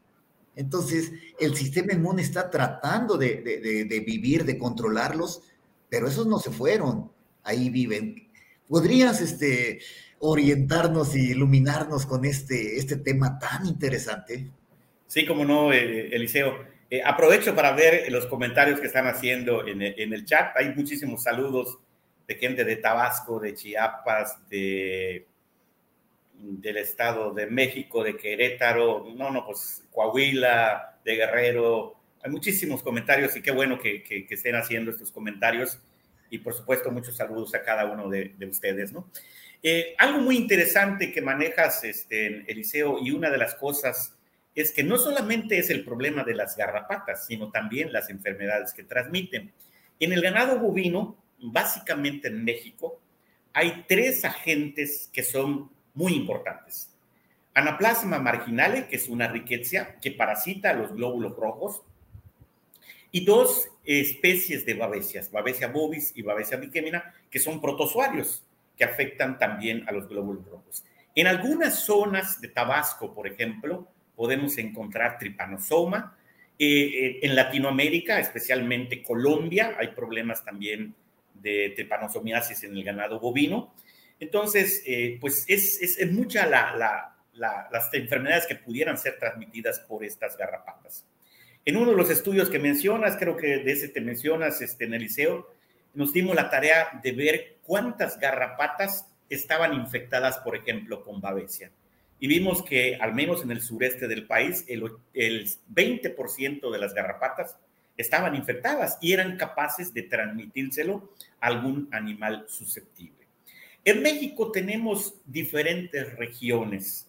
Entonces, 0.55 1.11
el 1.39 1.55
sistema 1.55 1.93
inmune 1.93 2.21
está 2.21 2.49
tratando 2.49 3.17
de, 3.17 4.03
vivir, 4.05 4.45
de 4.45 4.57
controlarlos, 4.57 5.41
pero 5.89 6.07
esos 6.07 6.27
no 6.27 6.39
se 6.39 6.51
fueron, 6.51 7.11
ahí 7.43 7.69
viven. 7.69 8.29
¿Podrías 8.67 9.21
este, 9.21 9.79
orientarnos 10.19 11.15
y 11.15 11.31
iluminarnos 11.31 12.05
con 12.05 12.25
este, 12.25 12.77
este 12.77 12.97
tema 12.97 13.39
tan 13.39 13.65
interesante? 13.65 14.47
Sí, 15.07 15.25
como 15.25 15.45
no, 15.45 15.73
eh, 15.73 16.09
Eliseo. 16.15 16.57
Eh, 16.91 17.01
aprovecho 17.03 17.55
para 17.55 17.71
ver 17.73 18.11
los 18.11 18.25
comentarios 18.25 18.79
que 18.79 18.87
están 18.87 19.07
haciendo 19.07 19.67
en, 19.67 19.81
en 19.81 20.13
el 20.13 20.25
chat. 20.25 20.55
Hay 20.57 20.73
muchísimos 20.73 21.23
saludos 21.23 21.77
de 22.27 22.35
gente 22.35 22.63
de 22.63 22.75
Tabasco, 22.75 23.39
de 23.39 23.55
Chiapas, 23.55 24.37
de, 24.49 25.25
del 26.39 26.77
Estado 26.77 27.33
de 27.33 27.47
México, 27.47 28.03
de 28.03 28.15
Querétaro, 28.15 29.07
no, 29.15 29.31
no, 29.31 29.45
pues 29.45 29.83
Coahuila, 29.91 30.99
de 31.03 31.15
Guerrero. 31.15 31.95
Hay 32.23 32.31
muchísimos 32.31 32.83
comentarios 32.83 33.35
y 33.35 33.41
qué 33.41 33.51
bueno 33.51 33.79
que, 33.79 34.03
que, 34.03 34.27
estén 34.29 34.55
haciendo 34.55 34.91
estos 34.91 35.11
comentarios. 35.11 35.79
Y 36.29 36.37
por 36.37 36.53
supuesto, 36.53 36.91
muchos 36.91 37.17
saludos 37.17 37.55
a 37.55 37.63
cada 37.63 37.85
uno 37.85 38.09
de, 38.09 38.35
de 38.37 38.45
ustedes, 38.45 38.93
¿no? 38.93 39.09
Eh, 39.61 39.95
algo 39.97 40.19
muy 40.19 40.37
interesante 40.37 41.11
que 41.11 41.21
manejas, 41.21 41.83
este, 41.83 42.49
Eliseo, 42.49 42.99
y 42.99 43.11
una 43.11 43.29
de 43.29 43.37
las 43.37 43.55
cosas 43.55 44.15
es 44.55 44.71
que 44.71 44.83
no 44.83 44.97
solamente 44.97 45.57
es 45.57 45.69
el 45.69 45.83
problema 45.83 46.23
de 46.23 46.35
las 46.35 46.55
garrapatas, 46.55 47.25
sino 47.25 47.51
también 47.51 47.91
las 47.91 48.09
enfermedades 48.09 48.73
que 48.73 48.83
transmiten. 48.83 49.51
En 49.99 50.13
el 50.13 50.21
ganado 50.21 50.59
bovino, 50.59 51.17
básicamente 51.39 52.29
en 52.29 52.43
México, 52.43 52.99
hay 53.53 53.85
tres 53.87 54.23
agentes 54.25 55.09
que 55.11 55.23
son 55.23 55.69
muy 55.93 56.13
importantes. 56.13 56.89
Anaplasma 57.53 58.19
marginale, 58.19 58.87
que 58.87 58.95
es 58.95 59.09
una 59.09 59.27
riqueza 59.27 59.95
que 60.01 60.11
parasita 60.11 60.73
los 60.73 60.93
glóbulos 60.93 61.35
rojos, 61.35 61.81
y 63.11 63.25
dos 63.25 63.69
especies 63.85 64.65
de 64.65 64.75
babesias, 64.75 65.31
Babesia 65.31 65.67
bovis 65.67 66.11
y 66.15 66.21
Babesia 66.21 66.57
biquemina, 66.57 67.13
que 67.29 67.39
son 67.39 67.59
protozoarios 67.59 68.43
que 68.79 68.85
afectan 68.85 69.37
también 69.37 69.83
a 69.87 69.91
los 69.91 70.07
glóbulos 70.07 70.45
rojos. 70.45 70.85
En 71.13 71.27
algunas 71.27 71.75
zonas 71.83 72.39
de 72.39 72.47
Tabasco, 72.47 73.13
por 73.13 73.27
ejemplo, 73.27 73.87
podemos 74.15 74.57
encontrar 74.57 75.17
tripanosoma. 75.17 76.17
Eh, 76.57 76.65
eh, 76.65 77.19
en 77.23 77.35
Latinoamérica, 77.35 78.19
especialmente 78.19 79.03
Colombia, 79.03 79.75
hay 79.77 79.89
problemas 79.89 80.45
también 80.45 80.95
de 81.33 81.73
trepanosomiasis 81.75 82.63
en 82.63 82.75
el 82.75 82.83
ganado 82.85 83.19
bovino. 83.19 83.73
Entonces, 84.17 84.81
eh, 84.85 85.17
pues 85.19 85.43
es, 85.47 85.81
es, 85.81 86.11
mucha 86.11 86.45
la, 86.45 87.15
las 87.33 87.93
enfermedades 87.93 88.45
que 88.47 88.55
pudieran 88.55 88.97
ser 88.97 89.17
transmitidas 89.19 89.79
por 89.81 90.05
estas 90.05 90.37
garrapatas. 90.37 91.05
En 91.65 91.75
uno 91.77 91.91
de 91.91 91.97
los 91.97 92.09
estudios 92.09 92.49
que 92.49 92.59
mencionas, 92.59 93.17
creo 93.17 93.35
que 93.35 93.57
de 93.57 93.71
ese 93.71 93.89
te 93.89 94.01
mencionas 94.01 94.61
este, 94.61 94.85
en 94.85 94.93
el 94.93 95.03
nos 95.93 96.13
dimos 96.13 96.35
la 96.35 96.49
tarea 96.49 96.99
de 97.01 97.11
ver 97.11 97.57
cuántas 97.63 98.19
garrapatas 98.19 99.07
estaban 99.29 99.73
infectadas, 99.73 100.37
por 100.39 100.55
ejemplo, 100.55 101.03
con 101.03 101.21
babesia. 101.21 101.71
Y 102.19 102.27
vimos 102.27 102.63
que 102.63 102.95
al 102.95 103.13
menos 103.13 103.43
en 103.43 103.51
el 103.51 103.61
sureste 103.61 104.07
del 104.07 104.27
país, 104.27 104.65
el, 104.67 104.83
el 105.13 105.47
20% 105.73 106.71
de 106.71 106.77
las 106.79 106.93
garrapatas 106.93 107.57
estaban 107.95 108.35
infectadas 108.35 108.97
y 109.01 109.13
eran 109.13 109.37
capaces 109.37 109.93
de 109.93 110.03
transmitírselo 110.03 111.13
a 111.39 111.47
algún 111.47 111.89
animal 111.91 112.45
susceptible. 112.47 113.19
En 113.85 114.01
México 114.01 114.51
tenemos 114.51 115.15
diferentes 115.25 116.15
regiones. 116.15 117.07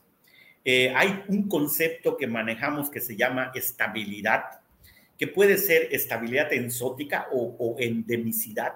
Eh, 0.64 0.92
hay 0.94 1.24
un 1.28 1.48
concepto 1.48 2.16
que 2.16 2.26
manejamos 2.26 2.90
que 2.90 3.00
se 3.00 3.16
llama 3.16 3.52
estabilidad, 3.54 4.60
que 5.20 5.26
puede 5.26 5.58
ser 5.58 5.88
estabilidad 5.90 6.50
enzótica 6.50 7.28
o, 7.30 7.54
o 7.58 7.76
endemicidad. 7.78 8.72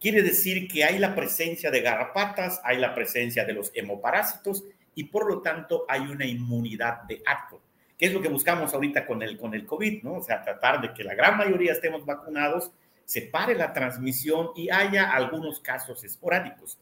Quiere 0.00 0.20
decir 0.20 0.66
que 0.66 0.82
hay 0.82 0.98
la 0.98 1.14
presencia 1.14 1.70
de 1.70 1.80
garrapatas, 1.80 2.60
hay 2.64 2.78
la 2.78 2.96
presencia 2.96 3.44
de 3.44 3.52
los 3.52 3.70
hemoparásitos 3.72 4.64
y 4.96 5.04
por 5.04 5.28
lo 5.28 5.40
tanto 5.40 5.84
hay 5.88 6.00
una 6.00 6.26
inmunidad 6.26 7.02
de 7.02 7.22
acto, 7.24 7.62
que 7.96 8.06
es 8.06 8.12
lo 8.12 8.20
que 8.20 8.28
buscamos 8.28 8.74
ahorita 8.74 9.06
con 9.06 9.22
el, 9.22 9.38
con 9.38 9.54
el 9.54 9.64
COVID, 9.64 10.02
¿no? 10.02 10.14
O 10.14 10.20
sea, 10.20 10.42
tratar 10.42 10.80
de 10.80 10.92
que 10.92 11.04
la 11.04 11.14
gran 11.14 11.36
mayoría 11.36 11.70
estemos 11.70 12.04
vacunados, 12.04 12.72
se 13.04 13.22
pare 13.22 13.54
la 13.54 13.72
transmisión 13.72 14.50
y 14.56 14.68
haya 14.68 15.12
algunos 15.12 15.60
casos 15.60 16.02
esporádicos. 16.02 16.76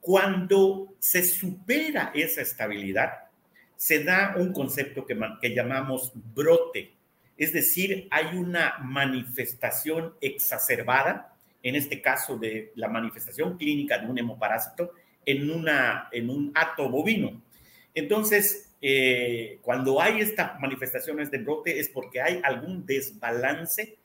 Cuando 0.00 0.94
se 0.98 1.22
supera 1.22 2.10
esa 2.12 2.42
estabilidad, 2.42 3.28
se 3.76 4.02
da 4.02 4.34
un 4.36 4.52
concepto 4.52 5.06
que, 5.06 5.16
que 5.40 5.54
llamamos 5.54 6.10
brote, 6.34 6.98
es 7.40 7.54
decir, 7.54 8.06
hay 8.10 8.36
una 8.36 8.76
manifestación 8.82 10.12
exacerbada, 10.20 11.34
en 11.62 11.74
este 11.74 12.02
caso 12.02 12.36
de 12.36 12.70
la 12.74 12.86
manifestación 12.88 13.56
clínica 13.56 13.96
de 13.96 14.06
un 14.06 14.18
hemoparásito, 14.18 14.92
en, 15.24 15.50
una, 15.50 16.10
en 16.12 16.28
un 16.28 16.52
ato 16.54 16.90
bovino. 16.90 17.40
Entonces, 17.94 18.74
eh, 18.82 19.58
cuando 19.62 20.02
hay 20.02 20.20
estas 20.20 20.60
manifestaciones 20.60 21.30
de 21.30 21.38
brote 21.38 21.80
es 21.80 21.88
porque 21.88 22.20
hay 22.20 22.42
algún 22.44 22.84
desbalance 22.84 23.96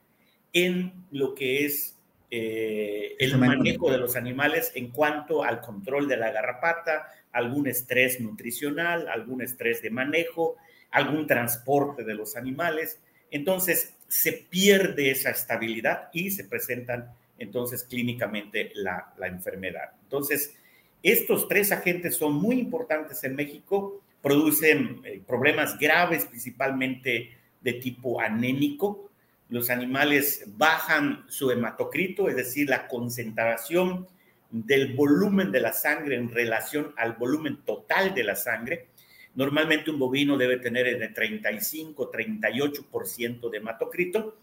en 0.54 0.94
lo 1.12 1.36
que 1.36 1.66
es 1.66 1.98
eh, 2.32 3.18
el 3.20 3.38
manejo 3.38 3.92
de 3.92 3.98
los 3.98 4.16
animales 4.16 4.72
en 4.76 4.92
cuanto 4.92 5.44
al 5.44 5.60
control 5.60 6.08
de 6.08 6.16
la 6.16 6.32
garrapata, 6.32 7.08
algún 7.34 7.68
estrés 7.68 8.22
nutricional, 8.22 9.10
algún 9.10 9.42
estrés 9.42 9.82
de 9.82 9.90
manejo, 9.90 10.56
algún 10.90 11.28
transporte 11.28 12.06
de 12.06 12.14
los 12.14 12.38
animales. 12.38 13.02
Entonces, 13.32 13.94
se 14.08 14.34
pierde 14.34 15.12
esa 15.12 15.32
estabilidad 15.32 16.10
y 16.14 16.32
se 16.32 16.44
presentan 16.44 17.12
entonces 17.38 17.84
clínicamente 17.84 18.72
la, 18.76 19.14
la 19.18 19.28
enfermedad. 19.28 19.92
Entonces, 20.04 20.56
estos 21.04 21.48
tres 21.48 21.72
agentes 21.72 22.16
son 22.16 22.34
muy 22.34 22.60
importantes 22.60 23.24
en 23.24 23.36
México, 23.36 24.02
producen 24.22 25.02
eh, 25.04 25.22
problemas 25.26 25.78
graves, 25.78 26.26
principalmente 26.26 27.38
de 27.62 27.74
tipo 27.74 28.20
anémico. 28.20 29.12
Los 29.50 29.70
animales 29.70 30.46
bajan 30.48 31.26
su 31.28 31.52
hematocrito, 31.52 32.28
es 32.28 32.36
decir, 32.36 32.70
la 32.70 32.88
concentración 32.88 34.08
del 34.50 34.96
volumen 34.96 35.52
de 35.52 35.60
la 35.60 35.74
sangre 35.74 36.16
en 36.16 36.32
relación 36.32 36.94
al 36.98 37.14
volumen 37.14 37.58
total 37.66 38.16
de 38.16 38.24
la 38.24 38.36
sangre. 38.36 38.88
Normalmente 39.36 39.92
un 39.92 40.00
bovino 40.00 40.38
debe 40.38 40.58
tener 40.58 40.88
entre 40.88 41.10
35 41.10 42.12
38% 42.12 43.50
de 43.50 43.58
hematocrito 43.58 44.38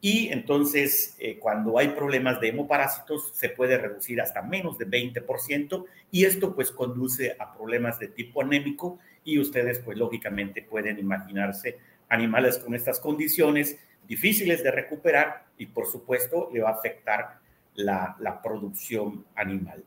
y 0.00 0.28
entonces, 0.28 1.16
eh, 1.18 1.38
cuando 1.38 1.78
hay 1.78 1.88
problemas 1.88 2.40
de 2.40 2.48
hemoparásitos, 2.48 3.32
se 3.34 3.48
puede 3.48 3.78
reducir 3.78 4.20
hasta 4.20 4.42
menos 4.42 4.78
de 4.78 4.86
20%, 4.86 5.86
y 6.12 6.24
esto 6.24 6.54
pues 6.54 6.70
conduce 6.70 7.34
a 7.38 7.52
problemas 7.52 7.98
de 7.98 8.08
tipo 8.08 8.40
anémico, 8.42 8.98
y 9.24 9.40
ustedes 9.40 9.80
pues 9.80 9.98
lógicamente 9.98 10.62
pueden 10.62 10.98
imaginarse 10.98 11.78
animales 12.08 12.58
con 12.58 12.74
estas 12.74 13.00
condiciones 13.00 13.76
difíciles 14.06 14.62
de 14.62 14.70
recuperar, 14.70 15.46
y 15.58 15.66
por 15.66 15.86
supuesto 15.86 16.48
le 16.52 16.60
va 16.60 16.70
a 16.70 16.74
afectar 16.74 17.40
la, 17.74 18.16
la 18.20 18.40
producción 18.40 19.24
animal. 19.34 19.82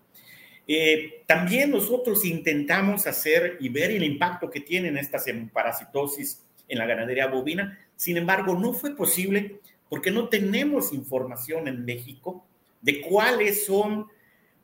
Eh, 0.73 1.23
también 1.25 1.69
nosotros 1.69 2.23
intentamos 2.23 3.05
hacer 3.05 3.57
y 3.59 3.67
ver 3.67 3.91
el 3.91 4.05
impacto 4.05 4.49
que 4.49 4.61
tienen 4.61 4.95
estas 4.95 5.27
hemoparasitosis 5.27 6.45
en 6.69 6.77
la 6.77 6.85
ganadería 6.85 7.27
bovina, 7.27 7.77
sin 7.97 8.15
embargo, 8.15 8.57
no 8.57 8.71
fue 8.71 8.95
posible 8.95 9.59
porque 9.89 10.11
no 10.11 10.29
tenemos 10.29 10.93
información 10.93 11.67
en 11.67 11.83
México 11.83 12.45
de 12.79 13.01
cuáles 13.01 13.65
son 13.65 14.07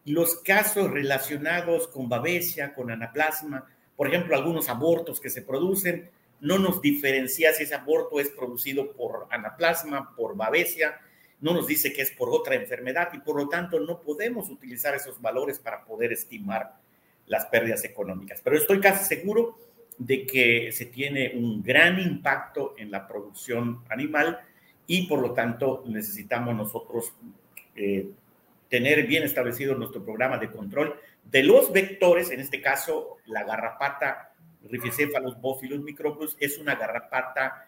los 0.06 0.36
casos 0.36 0.90
relacionados 0.90 1.90
con 1.90 2.08
babesia, 2.08 2.74
con 2.74 2.90
anaplasma, 2.90 3.66
por 3.98 4.08
ejemplo, 4.08 4.34
algunos 4.34 4.70
abortos 4.70 5.20
que 5.20 5.30
se 5.30 5.42
producen, 5.42 6.10
no 6.40 6.58
nos 6.58 6.82
diferencia 6.82 7.52
si 7.52 7.64
ese 7.64 7.76
aborto 7.76 8.22
es 8.22 8.30
producido 8.30 8.94
por 8.94 9.28
anaplasma, 9.30 10.16
por 10.16 10.38
babesia, 10.38 11.02
no 11.40 11.54
nos 11.54 11.68
dice 11.68 11.94
que 11.94 12.02
es 12.02 12.12
por 12.12 12.30
otra 12.30 12.56
enfermedad 12.56 13.10
y 13.14 13.20
por 13.20 13.36
lo 13.36 13.48
tanto 13.48 13.80
no 13.80 14.02
podemos 14.02 14.50
utilizar 14.50 14.96
esos 14.96 15.22
valores 15.22 15.60
para 15.60 15.86
poder 15.86 16.12
estimar 16.12 16.76
las 17.28 17.46
pérdidas 17.46 17.84
económicas. 17.84 18.42
Pero 18.44 18.58
estoy 18.58 18.80
casi 18.80 19.06
seguro 19.06 19.58
de 19.98 20.26
que 20.26 20.72
se 20.72 20.86
tiene 20.86 21.34
un 21.36 21.62
gran 21.64 22.00
impacto 22.00 22.76
en 22.78 22.92
la 22.92 23.08
producción 23.08 23.84
animal 23.90 24.40
y 24.86 25.08
por 25.08 25.20
lo 25.20 25.34
tanto 25.34 25.84
necesitamos 25.88 26.56
nosotros 26.56 27.14
eh, 27.76 28.08
tener 28.70 29.06
bien 29.06 29.24
establecido 29.24 29.76
nuestro 29.76 30.04
programa 30.04 30.38
de 30.38 30.52
control 30.52 31.00
de 31.24 31.44
los 31.44 31.72
vectores, 31.74 32.32
en 32.32 32.40
este 32.40 32.62
caso 32.62 33.18
la 33.26 33.44
garrapata 33.44 34.32
Rhipicephalus 34.64 35.40
bophilus 35.40 35.82
microbius 35.82 36.36
es 36.40 36.58
una 36.58 36.76
garrapata 36.76 37.68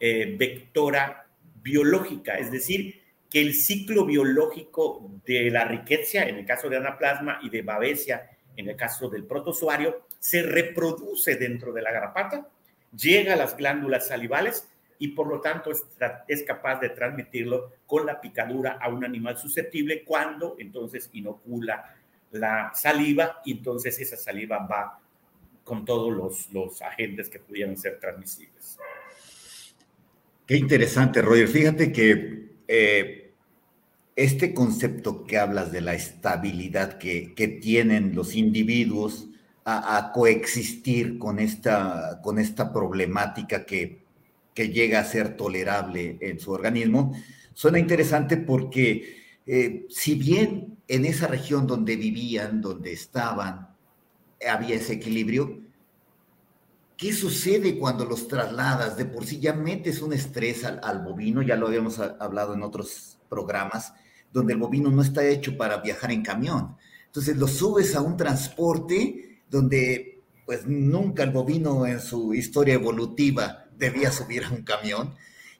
eh, 0.00 0.34
vectora 0.38 1.26
biológica, 1.62 2.34
es 2.34 2.50
decir, 2.50 3.03
que 3.34 3.40
el 3.40 3.52
ciclo 3.52 4.06
biológico 4.06 5.10
de 5.26 5.50
la 5.50 5.64
riqueza, 5.64 6.22
en 6.22 6.36
el 6.36 6.46
caso 6.46 6.68
de 6.68 6.76
anaplasma, 6.76 7.40
y 7.42 7.50
de 7.50 7.62
babesia, 7.62 8.30
en 8.56 8.68
el 8.68 8.76
caso 8.76 9.08
del 9.08 9.24
protozoario, 9.24 10.06
se 10.20 10.44
reproduce 10.44 11.34
dentro 11.34 11.72
de 11.72 11.82
la 11.82 11.90
garrapata, 11.90 12.48
llega 12.96 13.32
a 13.32 13.36
las 13.36 13.56
glándulas 13.56 14.06
salivales 14.06 14.68
y 15.00 15.08
por 15.08 15.26
lo 15.26 15.40
tanto 15.40 15.72
es, 15.72 15.84
es, 16.28 16.44
capaz 16.44 16.78
de 16.78 16.90
transmitirlo 16.90 17.72
con 17.88 18.06
la 18.06 18.20
picadura 18.20 18.78
a 18.80 18.88
un 18.88 19.04
animal 19.04 19.36
susceptible 19.36 20.04
cuando 20.04 20.54
entonces 20.60 21.10
inocula 21.12 21.92
la 22.30 22.70
saliva 22.72 23.42
y 23.44 23.50
entonces 23.50 23.98
esa 23.98 24.16
saliva 24.16 24.58
va 24.58 25.00
con 25.64 25.84
todos 25.84 26.12
los, 26.12 26.52
los 26.52 26.80
agentes 26.82 27.28
que 27.28 27.40
pudieran 27.40 27.76
ser 27.76 27.98
transmisibles. 27.98 28.78
Qué 30.46 30.56
interesante, 30.56 31.20
Roger. 31.20 31.48
Fíjate 31.48 31.90
que 31.90 32.44
eh, 32.68 33.23
este 34.16 34.54
concepto 34.54 35.24
que 35.24 35.38
hablas 35.38 35.72
de 35.72 35.80
la 35.80 35.94
estabilidad 35.94 36.98
que, 36.98 37.34
que 37.34 37.48
tienen 37.48 38.14
los 38.14 38.34
individuos 38.34 39.28
a, 39.66 40.12
coexistir 40.12 41.18
con 41.18 41.38
esta, 41.38 42.20
con 42.22 42.38
esta 42.38 42.70
problemática 42.72 43.64
que 43.64 44.04
que 44.54 44.68
llega 44.68 45.00
a 45.00 45.04
ser 45.04 45.36
tolerable 45.36 46.16
en 46.20 46.38
su 46.38 46.52
organismo, 46.52 47.14
suena 47.52 47.78
interesante 47.78 48.36
porque 48.36 49.22
eh, 49.46 49.86
si 49.90 50.14
bien 50.14 50.78
en 50.86 51.04
esa 51.04 51.26
región 51.26 51.66
donde 51.66 51.96
vivían, 51.96 52.60
donde 52.60 52.92
estaban, 52.92 53.68
había 54.48 54.76
ese 54.76 54.94
equilibrio, 54.94 55.60
¿qué 56.96 57.12
sucede 57.12 57.78
cuando 57.78 58.04
los 58.04 58.28
trasladas? 58.28 58.96
De 58.96 59.04
por 59.04 59.26
sí 59.26 59.40
ya 59.40 59.52
metes 59.54 60.00
un 60.00 60.12
estrés 60.12 60.64
al, 60.64 60.80
al 60.84 61.00
bovino, 61.02 61.42
ya 61.42 61.56
lo 61.56 61.66
habíamos 61.66 61.98
hablado 61.98 62.54
en 62.54 62.62
otros 62.62 63.18
programas, 63.28 63.92
donde 64.34 64.52
el 64.52 64.58
bovino 64.58 64.90
no 64.90 65.00
está 65.00 65.26
hecho 65.26 65.56
para 65.56 65.78
viajar 65.78 66.10
en 66.10 66.22
camión. 66.22 66.76
Entonces 67.06 67.36
lo 67.36 67.48
subes 67.48 67.94
a 67.94 68.02
un 68.02 68.16
transporte 68.18 69.44
donde 69.48 70.22
pues 70.44 70.66
nunca 70.66 71.22
el 71.22 71.30
bovino 71.30 71.86
en 71.86 72.00
su 72.00 72.34
historia 72.34 72.74
evolutiva 72.74 73.64
debía 73.78 74.12
subir 74.12 74.44
a 74.44 74.50
un 74.50 74.62
camión 74.62 75.14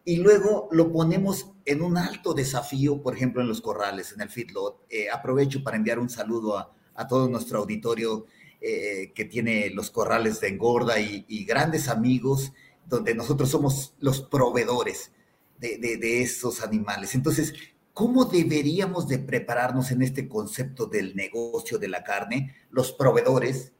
y 0.04 0.16
luego 0.16 0.68
lo 0.72 0.92
ponemos 0.92 1.52
en 1.64 1.80
un 1.80 1.96
alto 1.96 2.34
desafío, 2.34 3.00
por 3.00 3.14
ejemplo, 3.14 3.40
en 3.40 3.48
los 3.48 3.62
corrales, 3.62 4.12
en 4.12 4.20
el 4.20 4.28
feedlot. 4.28 4.84
Eh, 4.90 5.08
aprovecho 5.08 5.62
para 5.62 5.78
enviar 5.78 5.98
un 5.98 6.10
saludo 6.10 6.58
a, 6.58 6.74
a 6.94 7.06
todo 7.06 7.28
nuestro 7.28 7.60
auditorio 7.60 8.26
eh, 8.60 9.12
que 9.14 9.24
tiene 9.24 9.70
los 9.70 9.90
corrales 9.90 10.40
de 10.40 10.48
engorda 10.48 10.98
y, 10.98 11.44
grandes 11.44 11.88
amigos, 11.88 12.52
donde 12.86 13.14
nosotros 13.14 13.48
somos 13.48 13.94
los 14.00 14.20
proveedores 14.20 15.12
de, 15.58 15.78
de 15.78 16.22
esos 16.22 16.60
animales. 16.62 17.14
Entonces, 17.14 17.54
¿cómo 17.94 18.26
deberíamos 18.26 19.08
de 19.08 19.18
prepararnos 19.18 19.90
en 19.90 20.02
este 20.02 20.28
concepto 20.28 20.86
del 20.86 21.16
negocio 21.16 21.78
de 21.78 21.88
la 21.88 22.04
carne, 22.04 22.54
los 22.70 22.92
proveedores 22.92 23.72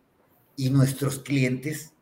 y 0.56 0.70
nuestros 0.70 1.18
clientes 1.18 1.92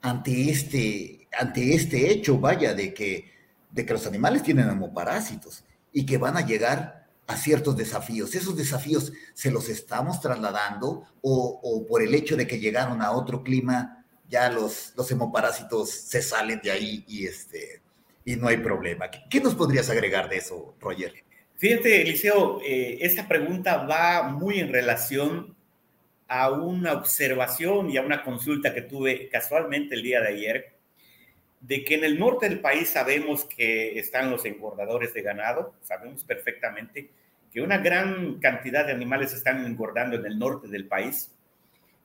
ante 0.00 0.48
este 0.50 1.26
ante 1.38 1.74
este 1.74 2.10
hecho, 2.10 2.38
vaya, 2.38 2.74
de 2.74 2.94
que, 2.94 3.30
de 3.70 3.84
que 3.84 3.92
los 3.92 4.06
animales 4.06 4.42
tienen 4.42 4.68
hemoparásitos 4.68 5.64
y 5.92 6.06
que 6.06 6.18
van 6.18 6.36
a 6.36 6.46
llegar 6.46 7.08
a 7.26 7.36
ciertos 7.36 7.76
desafíos. 7.76 8.34
¿Esos 8.34 8.56
desafíos 8.56 9.12
se 9.34 9.50
los 9.50 9.68
estamos 9.68 10.20
trasladando 10.20 11.04
o, 11.22 11.86
por 11.88 12.02
el 12.02 12.14
hecho 12.14 12.36
de 12.36 12.46
que 12.46 12.58
llegaron 12.58 13.02
a 13.02 13.12
otro 13.12 13.42
clima, 13.42 14.04
ya 14.28 14.50
los, 14.50 14.92
los 14.96 15.10
hemoparásitos 15.10 15.90
se 15.90 16.22
salen 16.22 16.60
de 16.62 16.70
ahí 16.70 17.04
y, 17.06 17.26
este, 17.26 17.82
y 18.24 18.36
no 18.36 18.48
hay 18.48 18.58
problema? 18.58 19.10
¿Qué, 19.10 19.20
qué 19.28 19.40
nos 19.40 19.54
podrías 19.54 19.90
agregar 19.90 20.28
de 20.28 20.36
eso, 20.36 20.74
Roger? 20.80 21.25
Fíjate, 21.58 22.02
Eliseo, 22.02 22.60
eh, 22.62 22.98
esta 23.00 23.26
pregunta 23.26 23.86
va 23.86 24.24
muy 24.24 24.60
en 24.60 24.70
relación 24.70 25.56
a 26.28 26.50
una 26.50 26.92
observación 26.92 27.88
y 27.88 27.96
a 27.96 28.02
una 28.02 28.22
consulta 28.22 28.74
que 28.74 28.82
tuve 28.82 29.28
casualmente 29.30 29.94
el 29.94 30.02
día 30.02 30.20
de 30.20 30.28
ayer, 30.28 30.74
de 31.60 31.82
que 31.82 31.94
en 31.94 32.04
el 32.04 32.18
norte 32.18 32.48
del 32.50 32.60
país 32.60 32.90
sabemos 32.90 33.44
que 33.44 33.98
están 33.98 34.30
los 34.30 34.44
engordadores 34.44 35.14
de 35.14 35.22
ganado, 35.22 35.74
sabemos 35.80 36.24
perfectamente 36.24 37.08
que 37.50 37.62
una 37.62 37.78
gran 37.78 38.38
cantidad 38.38 38.84
de 38.84 38.92
animales 38.92 39.32
están 39.32 39.64
engordando 39.64 40.16
en 40.16 40.26
el 40.26 40.38
norte 40.38 40.68
del 40.68 40.86
país. 40.86 41.32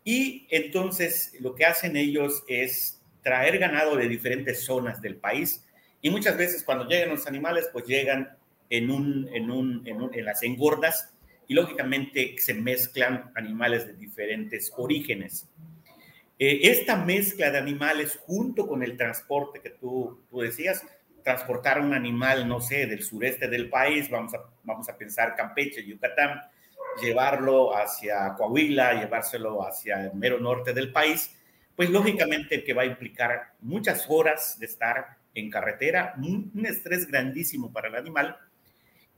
Y 0.06 0.48
entonces 0.50 1.34
lo 1.42 1.56
que 1.56 1.66
hacen 1.66 1.98
ellos 1.98 2.44
es 2.48 3.02
traer 3.22 3.58
ganado 3.58 3.98
de 3.98 4.08
diferentes 4.08 4.64
zonas 4.64 5.02
del 5.02 5.18
país. 5.18 5.66
Y 6.02 6.10
muchas 6.10 6.38
veces 6.38 6.64
cuando 6.64 6.88
llegan 6.88 7.10
los 7.10 7.28
animales, 7.28 7.70
pues 7.74 7.86
llegan 7.86 8.38
en, 8.72 8.90
un, 8.90 9.30
en, 9.34 9.52
un, 9.52 9.84
en, 9.86 10.26
las 10.26 10.42
engordas 10.42 11.14
y 11.48 11.54
lógicamente 11.54 12.36
se 12.40 12.54
mezclan 12.54 13.32
animales 13.36 13.86
de 13.86 13.94
diferentes 13.94 14.72
orígenes. 14.78 15.48
Eh, 16.40 16.62
esta 16.64 16.96
mezcla 16.96 17.52
de 17.52 17.58
animales 17.58 18.18
junto 18.26 18.68
con 18.68 18.82
el 18.82 18.98
transporte 18.98 19.60
que 19.60 19.72
tú, 19.72 20.22
tú 20.30 20.40
decías, 20.40 20.84
transportar 21.24 21.82
un 21.82 21.94
animal, 21.94 22.48
no 22.48 22.62
sé, 22.62 22.88
del 22.88 23.04
sureste 23.04 23.48
del 23.50 23.70
país, 23.70 24.10
vamos 24.10 24.34
a, 24.34 24.40
vamos 24.64 24.90
a 24.90 24.98
pensar 24.98 25.36
Campeche, 25.36 25.86
Yucatán, 25.86 26.42
llevarlo 27.02 27.76
hacia 27.76 28.34
Coahuila, 28.36 29.02
llevárselo 29.02 29.68
hacia 29.68 30.06
el 30.06 30.14
mero 30.14 30.40
norte 30.40 30.74
del 30.74 30.94
país, 30.94 31.38
pues 31.76 31.90
lógicamente 31.90 32.64
que 32.64 32.74
va 32.74 32.84
a 32.84 32.86
implicar 32.86 33.54
muchas 33.60 34.06
horas 34.08 34.58
de 34.60 34.66
estar 34.66 35.18
en 35.36 35.50
carretera, 35.50 36.16
un 36.18 36.66
estrés 36.66 37.08
grandísimo 37.08 37.72
para 37.72 37.90
el 37.90 37.96
animal 37.96 38.38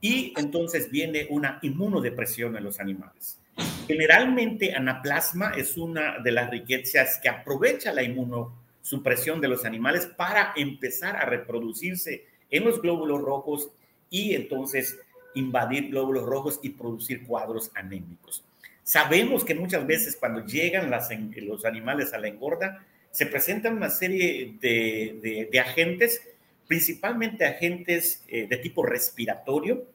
y 0.00 0.32
entonces 0.36 0.90
viene 0.90 1.26
una 1.30 1.58
inmunodepresión 1.62 2.56
en 2.56 2.64
los 2.64 2.80
animales. 2.80 3.38
Generalmente 3.86 4.74
anaplasma 4.74 5.52
es 5.56 5.76
una 5.76 6.18
de 6.18 6.32
las 6.32 6.50
riquezas 6.50 7.18
que 7.22 7.28
aprovecha 7.28 7.92
la 7.92 8.02
inmunosupresión 8.02 9.40
de 9.40 9.48
los 9.48 9.64
animales 9.64 10.06
para 10.06 10.52
empezar 10.56 11.16
a 11.16 11.26
reproducirse 11.26 12.24
en 12.50 12.64
los 12.64 12.80
glóbulos 12.80 13.22
rojos 13.22 13.70
y 14.10 14.34
entonces 14.34 14.98
invadir 15.34 15.90
glóbulos 15.90 16.24
rojos 16.24 16.60
y 16.62 16.70
producir 16.70 17.26
cuadros 17.26 17.70
anémicos. 17.74 18.44
Sabemos 18.82 19.44
que 19.44 19.54
muchas 19.54 19.86
veces 19.86 20.16
cuando 20.16 20.44
llegan 20.44 20.90
los 20.90 21.64
animales 21.64 22.12
a 22.12 22.18
la 22.18 22.28
engorda, 22.28 22.84
se 23.10 23.26
presentan 23.26 23.76
una 23.76 23.90
serie 23.90 24.56
de, 24.60 25.60
agentes, 25.60 26.20
principalmente 26.66 27.44
agentes 27.44 28.24
eh, 28.28 28.46
de 28.46 28.56
tipo 28.58 28.84
respiratorio, 28.84 29.86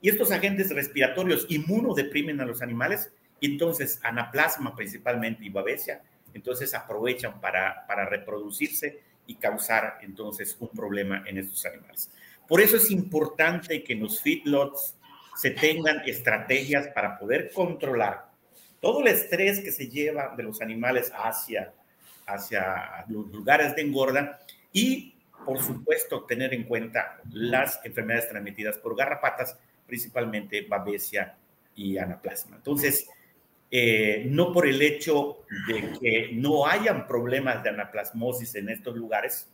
y 0.00 0.10
estos 0.10 0.30
agentes 0.30 0.70
respiratorios 0.70 1.46
inmunodeprimen 1.48 2.40
a 2.40 2.44
los 2.44 2.62
animales 2.62 3.10
y 3.40 3.52
entonces 3.52 3.98
anaplasma 4.02 4.74
principalmente 4.74 5.44
y 5.44 5.48
babesia, 5.48 6.02
entonces 6.34 6.74
aprovechan 6.74 7.40
para, 7.40 7.86
para 7.86 8.04
reproducirse 8.06 9.00
y 9.26 9.36
causar 9.36 9.98
entonces 10.02 10.56
un 10.60 10.68
problema 10.68 11.24
en 11.26 11.38
estos 11.38 11.64
animales. 11.66 12.10
Por 12.46 12.60
eso 12.60 12.76
es 12.76 12.90
importante 12.90 13.82
que 13.82 13.94
en 13.94 14.00
los 14.00 14.20
feedlots 14.20 14.94
se 15.36 15.50
tengan 15.50 16.00
estrategias 16.06 16.88
para 16.88 17.18
poder 17.18 17.50
controlar 17.52 18.30
todo 18.80 19.00
el 19.00 19.08
estrés 19.08 19.60
que 19.60 19.72
se 19.72 19.88
lleva 19.88 20.34
de 20.36 20.44
los 20.44 20.60
animales 20.60 21.10
hacia, 21.14 21.72
hacia 22.26 23.04
los 23.08 23.26
lugares 23.32 23.74
de 23.74 23.82
engorda 23.82 24.38
y, 24.72 25.15
por 25.46 25.58
supuesto, 25.58 26.24
tener 26.24 26.52
en 26.52 26.64
cuenta 26.64 27.20
las 27.30 27.80
enfermedades 27.84 28.28
transmitidas 28.28 28.76
por 28.78 28.96
garrapatas 28.96 29.56
principalmente 29.86 30.66
babesia 30.68 31.36
y 31.74 31.96
anaplasma. 31.96 32.56
Entonces, 32.56 33.08
eh, 33.70 34.26
no 34.28 34.52
por 34.52 34.66
el 34.66 34.82
hecho 34.82 35.44
de 35.68 35.92
que 35.98 36.30
no 36.34 36.66
hayan 36.66 37.06
problemas 37.06 37.62
de 37.62 37.70
anaplasmosis 37.70 38.56
en 38.56 38.68
estos 38.68 38.96
lugares, 38.96 39.48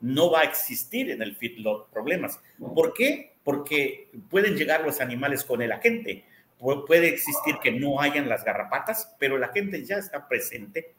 no 0.00 0.30
va 0.30 0.40
a 0.40 0.44
existir 0.44 1.10
en 1.10 1.22
el 1.22 1.36
feedlot 1.36 1.90
problemas. 1.90 2.38
¿Por 2.74 2.92
qué? 2.94 3.34
Porque 3.42 4.10
pueden 4.28 4.56
llegar 4.56 4.84
los 4.84 5.00
animales 5.00 5.44
con 5.44 5.62
el 5.62 5.72
agente. 5.72 6.24
puede 6.58 7.08
existir 7.08 7.56
que 7.62 7.72
no 7.72 8.00
hayan 8.00 8.28
las 8.28 8.44
garrapatas, 8.44 9.14
pero 9.18 9.38
la 9.38 9.48
gente 9.48 9.84
ya 9.84 9.96
está 9.96 10.28
presente 10.28 10.94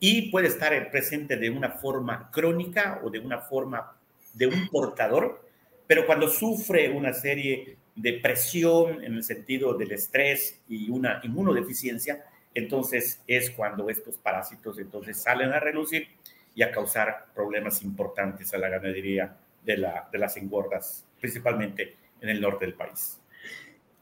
y 0.00 0.30
puede 0.30 0.48
estar 0.48 0.90
presente 0.90 1.36
de 1.36 1.50
una 1.50 1.70
forma 1.72 2.30
crónica 2.32 3.00
o 3.04 3.10
de 3.10 3.18
una 3.18 3.38
forma 3.38 3.96
de 4.32 4.46
un 4.46 4.68
portador, 4.68 5.46
pero 5.86 6.06
cuando 6.06 6.28
sufre 6.28 6.88
una 6.90 7.12
serie 7.12 7.76
depresión 7.94 9.04
en 9.04 9.14
el 9.14 9.22
sentido 9.22 9.74
del 9.74 9.92
estrés 9.92 10.58
y 10.68 10.88
una 10.88 11.20
inmunodeficiencia, 11.22 12.24
entonces 12.54 13.20
es 13.26 13.50
cuando 13.50 13.90
estos 13.90 14.16
parásitos 14.16 14.78
entonces 14.78 15.20
salen 15.20 15.52
a 15.52 15.60
relucir 15.60 16.08
y 16.54 16.62
a 16.62 16.72
causar 16.72 17.26
problemas 17.34 17.82
importantes 17.82 18.52
a 18.54 18.58
la 18.58 18.68
ganadería 18.68 19.36
de, 19.64 19.76
la, 19.76 20.08
de 20.10 20.18
las 20.18 20.36
engordas, 20.36 21.04
principalmente 21.20 21.96
en 22.20 22.28
el 22.30 22.40
norte 22.40 22.64
del 22.64 22.74
país. 22.74 23.18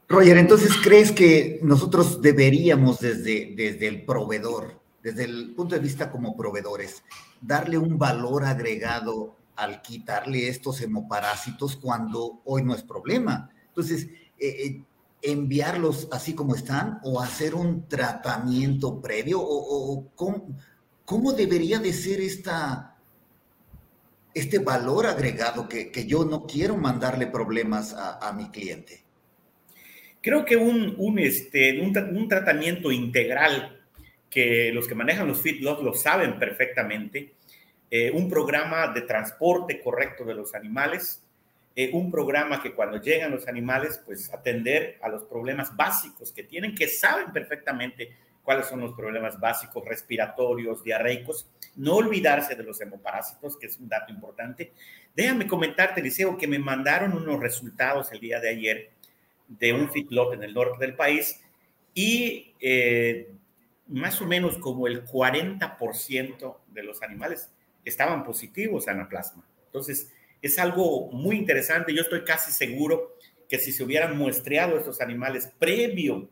Roger, 0.07 0.37
entonces 0.37 0.71
crees 0.83 1.11
que 1.11 1.59
nosotros 1.61 2.21
deberíamos 2.21 2.99
desde, 2.99 3.53
desde 3.55 3.87
el 3.87 4.03
proveedor, 4.05 4.78
desde 5.11 5.25
el 5.25 5.53
punto 5.55 5.75
de 5.75 5.81
vista 5.81 6.11
como 6.11 6.35
proveedores, 6.35 7.03
darle 7.41 7.77
un 7.77 7.97
valor 7.97 8.45
agregado 8.45 9.35
al 9.55 9.81
quitarle 9.81 10.47
estos 10.47 10.81
hemoparásitos 10.81 11.75
cuando 11.75 12.41
hoy 12.45 12.63
no 12.63 12.75
es 12.75 12.83
problema? 12.83 13.49
Entonces, 13.67 14.07
eh, 14.37 14.65
eh, 14.65 14.83
enviarlos 15.21 16.07
así 16.11 16.33
como 16.33 16.55
están 16.55 16.99
o 17.03 17.19
hacer 17.21 17.55
un 17.55 17.87
tratamiento 17.87 19.01
previo 19.01 19.39
o, 19.41 20.09
¿cómo, 20.15 21.33
debería 21.33 21.79
de 21.79 21.91
ser 21.91 22.21
esta, 22.21 22.95
este 24.33 24.59
valor 24.59 25.07
agregado 25.07 25.67
que, 25.67 25.91
yo 26.07 26.23
no 26.23 26.45
quiero 26.45 26.77
mandarle 26.77 27.27
problemas 27.27 27.93
a, 27.93 28.31
mi 28.33 28.49
cliente? 28.49 29.03
Creo 30.21 30.45
que 30.45 30.55
un, 30.55 30.95
un, 30.97 31.19
este, 31.19 31.81
un, 31.81 32.27
tratamiento 32.27 32.91
integral 32.91 33.78
que 34.29 34.71
los 34.73 34.87
que 34.87 34.95
manejan 34.95 35.27
los 35.27 35.41
feedlots 35.41 35.83
lo 35.83 35.93
saben 35.93 36.37
perfectamente, 36.37 37.33
eh, 37.91 38.11
un 38.11 38.29
programa 38.29 38.87
de 38.87 39.01
transporte 39.01 39.81
correcto 39.81 40.23
de 40.23 40.35
los 40.35 40.53
animales, 40.53 41.23
eh, 41.75 41.89
un 41.93 42.11
programa 42.11 42.61
que 42.61 42.73
cuando 42.73 43.01
llegan 43.01 43.31
los 43.31 43.47
animales, 43.47 44.01
pues 44.05 44.31
atender 44.33 44.97
a 45.01 45.09
los 45.09 45.23
problemas 45.23 45.75
básicos 45.75 46.31
que 46.31 46.43
tienen, 46.43 46.75
que 46.75 46.87
saben 46.87 47.31
perfectamente 47.31 48.11
cuáles 48.43 48.67
son 48.67 48.81
los 48.81 48.93
problemas 48.93 49.39
básicos 49.39 49.85
respiratorios, 49.85 50.83
diarreicos, 50.83 51.47
no 51.75 51.95
olvidarse 51.95 52.55
de 52.55 52.63
los 52.63 52.81
hemoparásitos, 52.81 53.57
que 53.57 53.67
es 53.67 53.77
un 53.77 53.87
dato 53.87 54.11
importante. 54.11 54.71
Déjame 55.15 55.47
comentarte, 55.47 56.01
Liceo, 56.01 56.37
que 56.37 56.47
me 56.47 56.59
mandaron 56.59 57.13
unos 57.13 57.39
resultados 57.39 58.11
el 58.11 58.19
día 58.19 58.39
de 58.39 58.49
ayer 58.49 58.89
de 59.47 59.73
un 59.73 59.89
feedlot 59.89 60.33
en 60.33 60.43
el 60.43 60.53
norte 60.53 60.85
del 60.85 60.95
país 60.95 61.41
y 61.93 62.53
eh, 62.59 63.31
más 63.89 64.21
o 64.21 64.25
menos 64.25 64.57
como 64.57 64.87
el 64.87 65.05
40% 65.05 66.57
de 66.67 66.83
los 66.83 67.01
animales 67.01 67.51
estaban 67.83 68.23
positivos 68.23 68.87
a 68.87 68.91
anaplasma. 68.91 69.43
Entonces, 69.65 70.13
es 70.41 70.59
algo 70.59 71.11
muy 71.11 71.35
interesante. 71.37 71.93
Yo 71.93 72.01
estoy 72.01 72.23
casi 72.23 72.51
seguro 72.51 73.15
que 73.49 73.57
si 73.57 73.71
se 73.71 73.83
hubieran 73.83 74.17
muestreado 74.17 74.77
estos 74.77 75.01
animales 75.01 75.51
previo 75.59 76.29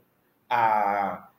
a, 0.49 1.33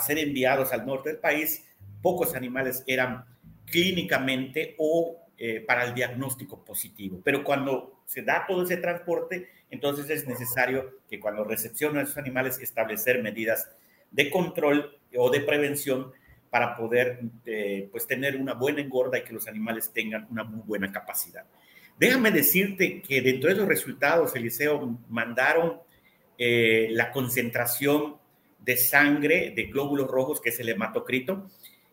ser 0.00 0.18
enviados 0.18 0.72
al 0.72 0.86
norte 0.86 1.10
del 1.10 1.18
país, 1.18 1.64
pocos 2.02 2.34
animales 2.34 2.82
eran 2.86 3.24
clínicamente 3.66 4.74
o 4.78 5.16
eh, 5.36 5.60
para 5.60 5.84
el 5.84 5.94
diagnóstico 5.94 6.64
positivo. 6.64 7.20
Pero 7.22 7.44
cuando 7.44 8.02
se 8.06 8.22
da 8.22 8.46
todo 8.48 8.64
ese 8.64 8.78
transporte, 8.78 9.48
entonces 9.70 10.10
es 10.10 10.26
necesario 10.26 10.98
que 11.08 11.20
cuando 11.20 11.44
recepcionan 11.44 11.98
a 11.98 12.02
esos 12.02 12.16
animales 12.16 12.58
establecer 12.58 13.22
medidas 13.22 13.70
de 14.10 14.30
control 14.30 14.98
o 15.16 15.30
de 15.30 15.40
prevención 15.40 16.12
para 16.50 16.76
poder 16.76 17.20
eh, 17.46 17.88
pues 17.90 18.06
tener 18.06 18.36
una 18.36 18.54
buena 18.54 18.80
engorda 18.80 19.18
y 19.18 19.22
que 19.22 19.32
los 19.32 19.46
animales 19.46 19.92
tengan 19.92 20.26
una 20.30 20.44
muy 20.44 20.62
buena 20.66 20.92
capacidad. 20.92 21.44
Déjame 21.98 22.30
decirte 22.30 23.02
que 23.02 23.20
dentro 23.20 23.48
de 23.48 23.54
esos 23.54 23.68
resultados, 23.68 24.34
Eliseo, 24.34 24.98
mandaron 25.08 25.80
eh, 26.38 26.88
la 26.92 27.12
concentración 27.12 28.16
de 28.58 28.76
sangre 28.76 29.52
de 29.54 29.64
glóbulos 29.64 30.08
rojos, 30.08 30.40
que 30.40 30.48
es 30.48 30.58
el 30.60 30.70
hematocrito, 30.70 31.48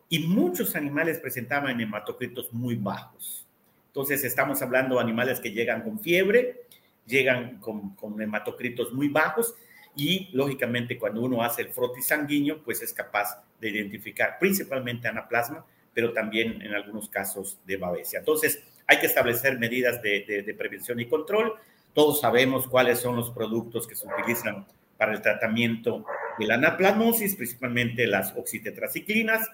y 0.08 0.20
muchos 0.20 0.74
animales 0.74 1.18
presentaban 1.18 1.80
hematocritos 1.80 2.52
muy 2.52 2.74
bajos. 2.76 3.46
Entonces, 3.88 4.24
estamos 4.24 4.62
hablando 4.62 4.96
de 4.96 5.02
animales 5.02 5.40
que 5.40 5.52
llegan 5.52 5.82
con 5.82 6.00
fiebre, 6.00 6.62
llegan 7.06 7.58
con, 7.58 7.94
con 7.94 8.20
hematocritos 8.20 8.92
muy 8.92 9.08
bajos, 9.08 9.54
y 9.98 10.30
lógicamente 10.32 10.96
cuando 10.96 11.20
uno 11.22 11.42
hace 11.42 11.62
el 11.62 11.70
frotis 11.70 12.06
sanguíneo, 12.06 12.62
pues 12.62 12.80
es 12.82 12.92
capaz 12.92 13.42
de 13.60 13.70
identificar 13.70 14.38
principalmente 14.38 15.08
anaplasma, 15.08 15.66
pero 15.92 16.12
también 16.12 16.62
en 16.62 16.72
algunos 16.72 17.08
casos 17.08 17.58
de 17.66 17.76
babesia. 17.76 18.20
Entonces, 18.20 18.62
hay 18.86 19.00
que 19.00 19.06
establecer 19.06 19.58
medidas 19.58 20.00
de, 20.00 20.54
prevención 20.56 21.00
y 21.00 21.06
control. 21.06 21.54
Todos 21.94 22.20
sabemos 22.20 22.68
cuáles 22.68 23.00
son 23.00 23.16
los 23.16 23.30
productos 23.30 23.88
que 23.88 23.96
se 23.96 24.06
utilizan 24.06 24.64
para 24.96 25.12
el 25.12 25.20
tratamiento 25.20 26.04
de 26.38 26.46
la 26.46 26.54
anaplasmosis, 26.54 27.34
principalmente 27.34 28.06
las 28.06 28.36
oxitetraciclinas, 28.36 29.50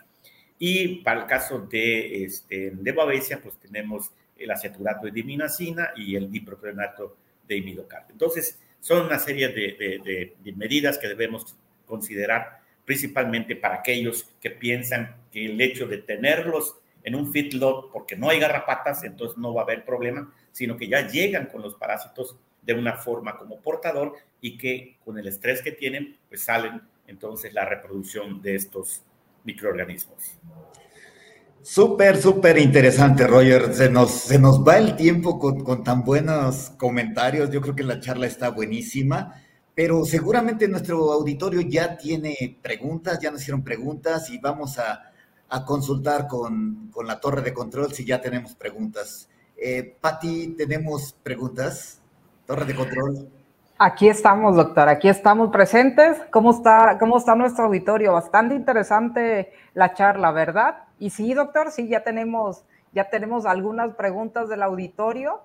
y 0.59 0.97
para 0.97 1.23
el 1.23 1.27
caso 1.27 1.61
de, 1.61 2.25
este, 2.25 2.71
de 2.71 2.93
Babesia, 2.93 3.41
pues 3.43 3.57
tenemos 3.57 4.11
el 4.37 4.51
aceturato 4.51 5.07
de 5.07 5.13
diminacina 5.13 5.93
y 5.97 6.17
el 6.17 6.31
dipropionato 6.31 7.17
de 7.49 7.57
imidocardio. 7.57 8.13
Entonces, 8.13 8.59
son 8.85 9.07
una 9.07 9.19
serie 9.19 9.49
de, 9.49 10.37
medidas 10.57 10.99
que 10.99 11.09
debemos 11.09 11.57
considerar 11.87 12.61
principalmente 12.85 13.57
para 13.57 13.77
aquellos 13.77 14.29
que 14.43 14.51
piensan 14.51 15.17
que 15.33 15.47
el 15.47 15.59
hecho 15.59 15.87
de 15.87 16.03
tenerlos 16.03 16.77
en 17.03 17.15
un 17.15 17.33
feedlot 17.33 17.91
porque 17.91 18.15
no 18.15 18.29
hay 18.29 18.39
garrapatas, 18.39 19.03
entonces 19.03 19.39
no 19.39 19.55
va 19.55 19.63
a 19.63 19.65
haber 19.65 19.87
problema, 19.87 20.31
sino 20.53 20.77
que 20.77 20.87
ya 20.87 21.09
llegan 21.09 21.47
con 21.47 21.63
los 21.63 21.77
parásitos 21.77 22.37
de 22.61 22.75
una 22.75 22.99
forma 22.99 23.39
como 23.39 23.59
portador 23.63 24.17
y 24.43 24.59
que 24.59 24.99
con 25.03 25.19
el 25.19 25.29
estrés 25.29 25.63
que 25.63 25.73
tienen, 25.73 26.19
pues 26.29 26.43
salen 26.43 26.83
entonces 27.07 27.55
la 27.55 27.65
reproducción 27.65 28.43
de 28.43 28.55
estos 28.55 29.03
microorganismos. 29.45 30.37
Súper, 31.65 32.21
súper 32.21 32.59
interesante, 32.59 33.27
Roger. 33.27 33.73
Se 33.75 33.89
nos, 33.89 34.11
se 34.11 34.39
nos 34.39 34.63
va 34.63 34.77
el 34.77 34.97
tiempo 34.97 35.39
con, 35.39 35.65
con, 35.65 35.83
tan 35.83 36.05
buenos 36.05 36.73
comentarios. 36.77 37.51
Yo 37.51 37.63
creo 37.63 37.75
que 37.75 37.83
la 37.83 38.01
charla 38.01 38.27
está 38.27 38.51
buenísima, 38.51 39.43
pero 39.75 40.05
seguramente 40.05 40.69
nuestro 40.69 41.11
auditorio 41.11 41.63
ya 41.63 41.97
tiene 41.97 42.59
preguntas, 42.61 43.19
ya 43.19 43.31
nos 43.31 43.41
hicieron 43.41 43.65
preguntas 43.65 44.29
y 44.29 44.37
vamos 44.37 44.79
a, 44.79 45.11
a 45.49 45.65
consultar 45.65 46.29
con, 46.29 46.91
con, 46.91 47.07
la 47.07 47.19
torre 47.19 47.41
de 47.41 47.55
control 47.55 47.95
si 47.95 48.05
ya 48.05 48.21
tenemos 48.21 48.55
preguntas. 48.55 49.31
Eh, 49.57 49.97
Patti, 49.99 50.49
¿tenemos 50.59 51.17
preguntas? 51.23 52.03
Torre 52.47 52.67
de 52.67 52.75
control. 52.75 53.31
Aquí 53.77 54.09
estamos, 54.09 54.55
doctor, 54.55 54.89
aquí 54.89 55.09
estamos 55.09 55.51
presentes. 55.51 56.17
¿Cómo 56.31 56.53
está, 56.53 56.97
cómo 57.01 57.17
está 57.17 57.35
nuestro 57.35 57.65
auditorio? 57.65 58.13
Bastante 58.13 58.55
interesante 58.55 59.53
la 59.75 59.93
charla, 59.95 60.31
¿verdad? 60.31 60.85
Y 61.01 61.11
sí, 61.11 61.35
doctor, 61.35 61.73
sí, 61.73 61.89
ya 61.89 62.05
tenemos, 62.05 62.65
ya 62.93 63.11
tenemos 63.11 63.47
algunas 63.47 63.93
preguntas 63.95 64.49
del 64.49 64.63
auditorio. 64.63 65.41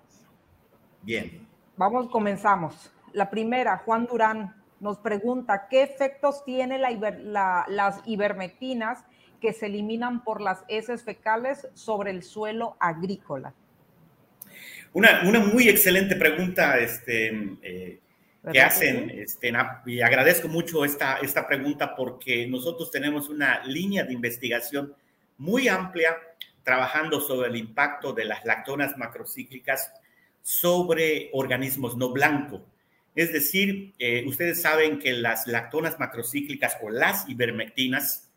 Bien. 1.01 1.47
Vamos, 1.75 2.07
comenzamos. 2.09 2.93
La 3.13 3.31
primera, 3.31 3.77
Juan 3.77 4.05
Durán 4.05 4.55
nos 4.79 4.99
pregunta, 4.99 5.67
¿qué 5.67 5.81
efectos 5.81 6.45
tiene 6.45 6.77
la, 6.77 7.65
las 7.67 8.01
ivermectinas 8.05 9.03
que 9.41 9.53
se 9.53 9.65
eliminan 9.65 10.23
por 10.23 10.39
las 10.39 10.63
heces 10.67 11.03
fecales 11.03 11.67
sobre 11.73 12.11
el 12.11 12.21
suelo 12.21 12.77
agrícola? 12.79 13.55
Una, 14.93 15.21
una 15.27 15.39
muy 15.39 15.67
excelente 15.67 16.15
pregunta 16.15 16.77
este, 16.77 17.57
eh, 17.61 17.99
que 18.51 18.61
hacen. 18.61 19.09
Este, 19.09 19.51
y 19.85 20.01
agradezco 20.01 20.47
mucho 20.47 20.85
esta, 20.85 21.17
esta 21.17 21.47
pregunta 21.47 21.95
porque 21.95 22.47
nosotros 22.47 22.91
tenemos 22.91 23.29
una 23.29 23.63
línea 23.65 24.03
de 24.03 24.13
investigación 24.13 24.93
muy 25.37 25.67
amplia 25.67 26.17
trabajando 26.63 27.21
sobre 27.21 27.49
el 27.49 27.55
impacto 27.55 28.13
de 28.13 28.25
las 28.25 28.45
lactonas 28.45 28.97
macrocíclicas 28.97 29.91
sobre 30.41 31.29
organismos 31.33 31.97
no 31.97 32.09
blancos. 32.09 32.61
Es 33.15 33.33
decir, 33.33 33.93
eh, 33.99 34.23
ustedes 34.27 34.61
saben 34.61 34.99
que 34.99 35.13
las 35.13 35.47
lactonas 35.47 35.99
macrocíclicas 35.99 36.77
o 36.81 36.89
las 36.89 37.27
ivermectinas 37.27 38.29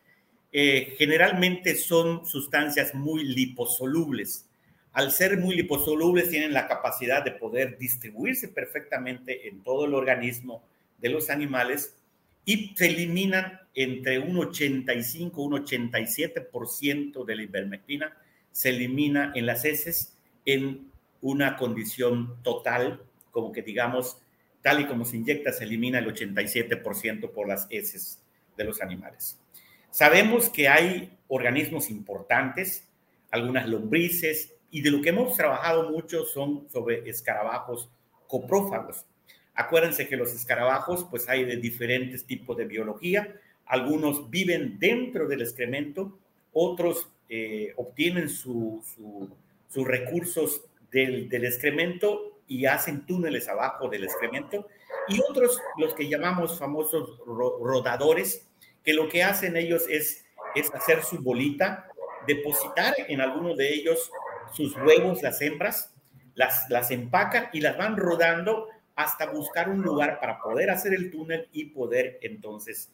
eh, 0.53 0.95
generalmente 0.99 1.77
son 1.77 2.27
sustancias 2.27 2.95
muy 2.95 3.25
liposolubles 3.25 4.47
al 4.93 5.11
ser 5.11 5.39
muy 5.39 5.55
liposolubles, 5.57 6.29
tienen 6.29 6.53
la 6.53 6.69
capacidad 6.69 7.25
de 7.25 7.33
poder 7.33 7.79
distribuirse 7.79 8.49
perfectamente 8.49 9.49
en 9.49 9.63
todo 9.63 9.87
el 9.87 9.95
organismo 9.95 10.63
de 10.99 11.09
los 11.09 11.31
animales 11.31 11.97
y 12.45 12.75
se 12.77 12.87
eliminan 12.87 13.61
entre 13.75 14.19
un 14.19 14.37
85 14.37 15.43
un 15.43 15.53
87% 15.65 17.25
de 17.25 17.37
la 17.37 17.43
ivermectina, 17.43 18.17
se 18.51 18.69
elimina 18.69 19.33
en 19.35 19.47
las 19.47 19.65
heces 19.65 20.15
en 20.45 20.91
una 21.23 21.57
condición 21.57 22.37
total, 22.43 23.01
como 23.31 23.53
que 23.53 23.63
digamos, 23.63 24.19
tal 24.61 24.81
y 24.81 24.87
como 24.87 25.05
se 25.05 25.17
inyecta, 25.17 25.53
se 25.53 25.65
elimina 25.65 25.99
el 26.01 26.13
87% 26.13 27.31
por 27.31 27.49
las 27.49 27.67
heces 27.71 28.21
de 28.57 28.65
los 28.65 28.83
animales. 28.83 29.39
Sabemos 29.91 30.51
que 30.51 30.69
hay 30.69 31.17
organismos 31.29 31.91
importantes, 31.91 32.85
algunas 33.31 33.69
lombrices, 33.69 34.53
y 34.73 34.81
de 34.81 34.91
lo 34.91 35.03
que 35.03 35.11
hemos 35.11 35.37
trabajado 35.37 35.91
mucho 35.91 36.25
son 36.25 36.67
sobre 36.71 37.09
escarabajos 37.09 37.91
coprófagos. 38.27 39.05
Acuérdense 39.55 40.09
que 40.09 40.17
los 40.17 40.33
escarabajos, 40.33 41.07
pues 41.11 41.29
hay 41.29 41.45
de 41.45 41.59
diferentes 41.59 42.25
tipos 42.25 42.57
de 42.57 42.65
biología. 42.65 43.37
Algunos 43.67 44.31
viven 44.31 44.79
dentro 44.79 45.29
del 45.29 45.43
excremento, 45.43 46.19
otros 46.55 47.07
eh, 47.29 47.75
obtienen 47.77 48.31
sus 48.31 48.97
recursos 49.77 50.63
del, 50.91 51.29
del 51.29 51.45
excremento 51.45 52.41
y 52.49 52.65
hacen 52.65 53.05
túneles 53.05 53.49
abajo 53.49 53.89
del 53.89 54.05
excremento. 54.05 54.67
Y 55.07 55.21
otros, 55.21 55.61
los 55.77 55.93
que 55.93 56.09
llamamos 56.09 56.59
famosos 56.59 57.19
rodadores, 57.27 58.49
que 58.83 58.95
lo 58.95 59.07
que 59.11 59.23
hacen 59.23 59.59
ellos 59.59 59.85
es, 59.91 60.25
es 60.55 60.73
hacer 60.75 61.03
su 61.03 61.19
bolita, 61.19 61.89
depositar 62.27 62.95
en 63.09 63.21
alguno 63.21 63.55
de 63.55 63.75
ellos 63.75 64.11
sus 64.53 64.77
huevos, 64.77 65.23
las 65.23 65.41
hembras, 65.41 65.95
las, 66.35 66.69
las 66.71 66.91
empacan 66.91 67.49
y 67.53 67.61
las 67.61 67.77
van 67.77 67.97
rodando 67.97 68.69
hasta 68.95 69.27
buscar 69.27 69.69
un 69.69 69.83
lugar 69.83 70.21
para 70.21 70.41
poder 70.41 70.71
hacer 70.71 70.95
el 70.95 71.11
túnel 71.11 71.49
y 71.53 71.67
poder 71.67 72.19
entonces 72.23 72.91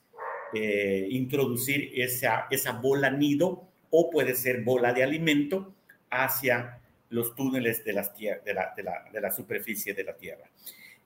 eh, 0.55 1.07
introducir 1.11 1.93
esa, 1.95 2.47
esa 2.51 2.73
bola 2.73 3.11
nido 3.11 3.65
o 3.91 4.11
puede 4.11 4.35
ser 4.35 4.63
bola 4.63 4.93
de 4.93 5.03
alimento 5.03 5.75
hacia 6.11 6.81
los 7.11 7.35
túneles 7.35 7.85
de, 7.85 7.93
las 7.93 8.17
de, 8.17 8.55
la, 8.55 8.73
de, 8.77 8.83
la, 8.83 9.05
de 9.13 9.21
la, 9.21 9.31
superficie 9.31 9.95
de 9.95 10.05
la 10.05 10.17
Tierra. 10.17 10.49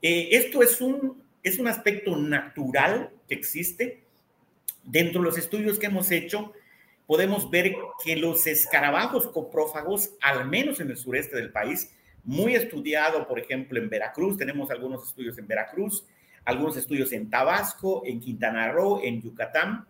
Eh, 0.00 0.28
esto 0.32 0.62
es 0.62 0.80
un, 0.80 1.22
es 1.42 1.58
un 1.58 1.68
aspecto 1.68 2.16
natural 2.16 3.10
que 3.28 3.34
existe. 3.34 4.02
Dentro 4.84 5.20
de 5.20 5.26
los 5.26 5.38
estudios 5.38 5.78
que 5.78 5.86
hemos 5.86 6.10
hecho, 6.10 6.52
podemos 7.12 7.50
ver 7.50 7.74
que 8.02 8.16
los 8.16 8.46
escarabajos 8.46 9.26
coprófagos, 9.26 10.12
al 10.22 10.48
menos 10.48 10.80
en 10.80 10.88
el 10.88 10.96
sureste 10.96 11.36
del 11.36 11.52
país, 11.52 11.94
muy 12.24 12.54
estudiado, 12.54 13.28
por 13.28 13.38
ejemplo, 13.38 13.78
en 13.78 13.90
Veracruz, 13.90 14.38
tenemos 14.38 14.70
algunos 14.70 15.06
estudios 15.06 15.36
en 15.36 15.46
Veracruz, 15.46 16.06
algunos 16.46 16.74
estudios 16.78 17.12
en 17.12 17.28
Tabasco, 17.28 18.00
en 18.06 18.18
Quintana 18.18 18.72
Roo, 18.72 19.02
en 19.04 19.20
Yucatán, 19.20 19.86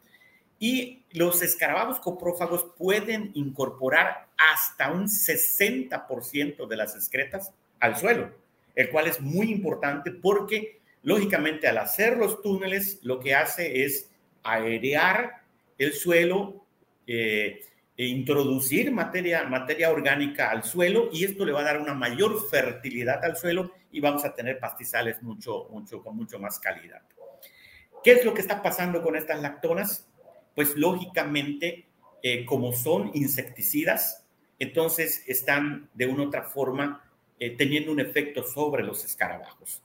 y 0.59 1.05
los 1.13 1.43
escarabajos 1.43 2.01
coprófagos 2.01 2.67
pueden 2.77 3.31
incorporar 3.35 4.27
hasta 4.37 4.91
un 4.91 5.07
60% 5.07 6.67
de 6.67 6.77
las 6.77 6.97
excretas 6.97 7.53
al 7.79 7.97
suelo, 7.99 8.33
el 8.75 8.91
cual 8.91 9.07
es 9.07 9.21
muy 9.21 9.53
importante 9.53 10.11
porque, 10.11 10.81
lógicamente, 11.05 11.69
al 11.69 11.79
hacer 11.79 12.17
los 12.17 12.43
túneles, 12.43 12.99
lo 13.03 13.21
que 13.21 13.37
hace 13.37 13.85
es 13.85 14.11
airear 14.43 15.45
el 15.79 15.93
suelo 15.93 16.63
eh, 17.07 17.61
e 17.97 18.07
introducir 18.07 18.91
materia, 18.91 19.45
materia 19.45 19.91
orgánica 19.91 20.51
al 20.51 20.65
suelo 20.65 21.11
y 21.13 21.25
esto 21.25 21.45
le 21.45 21.53
va 21.53 21.61
a 21.61 21.65
dar 21.65 21.81
una 21.81 21.95
mayor 21.95 22.49
fertilidad 22.49 23.25
al 23.25 23.37
suelo 23.37 23.73
y 23.91 24.01
vamos 24.01 24.25
a 24.25 24.35
tener 24.35 24.59
pastizales 24.59 25.23
mucho, 25.23 25.69
mucho, 25.71 26.03
con 26.03 26.17
mucho 26.17 26.39
más 26.39 26.59
calidad. 26.59 27.03
¿Qué 28.03 28.13
es 28.13 28.25
lo 28.25 28.35
que 28.35 28.41
está 28.41 28.63
pasando 28.63 29.03
con 29.03 29.15
estas 29.15 29.41
lactonas? 29.41 30.09
Pues 30.55 30.77
lógicamente, 30.77 31.87
eh, 32.23 32.45
como 32.45 32.73
son 32.73 33.11
insecticidas, 33.15 34.25
entonces 34.59 35.25
están 35.29 35.91
de 35.95 36.07
una 36.07 36.25
otra 36.25 36.45
forma 36.45 37.05
eh, 37.39 37.57
teniendo 37.57 37.93
un 37.93 38.01
efecto 38.01 38.43
sobre 38.43 38.83
los 38.83 39.05
escarabajos. 39.05 39.83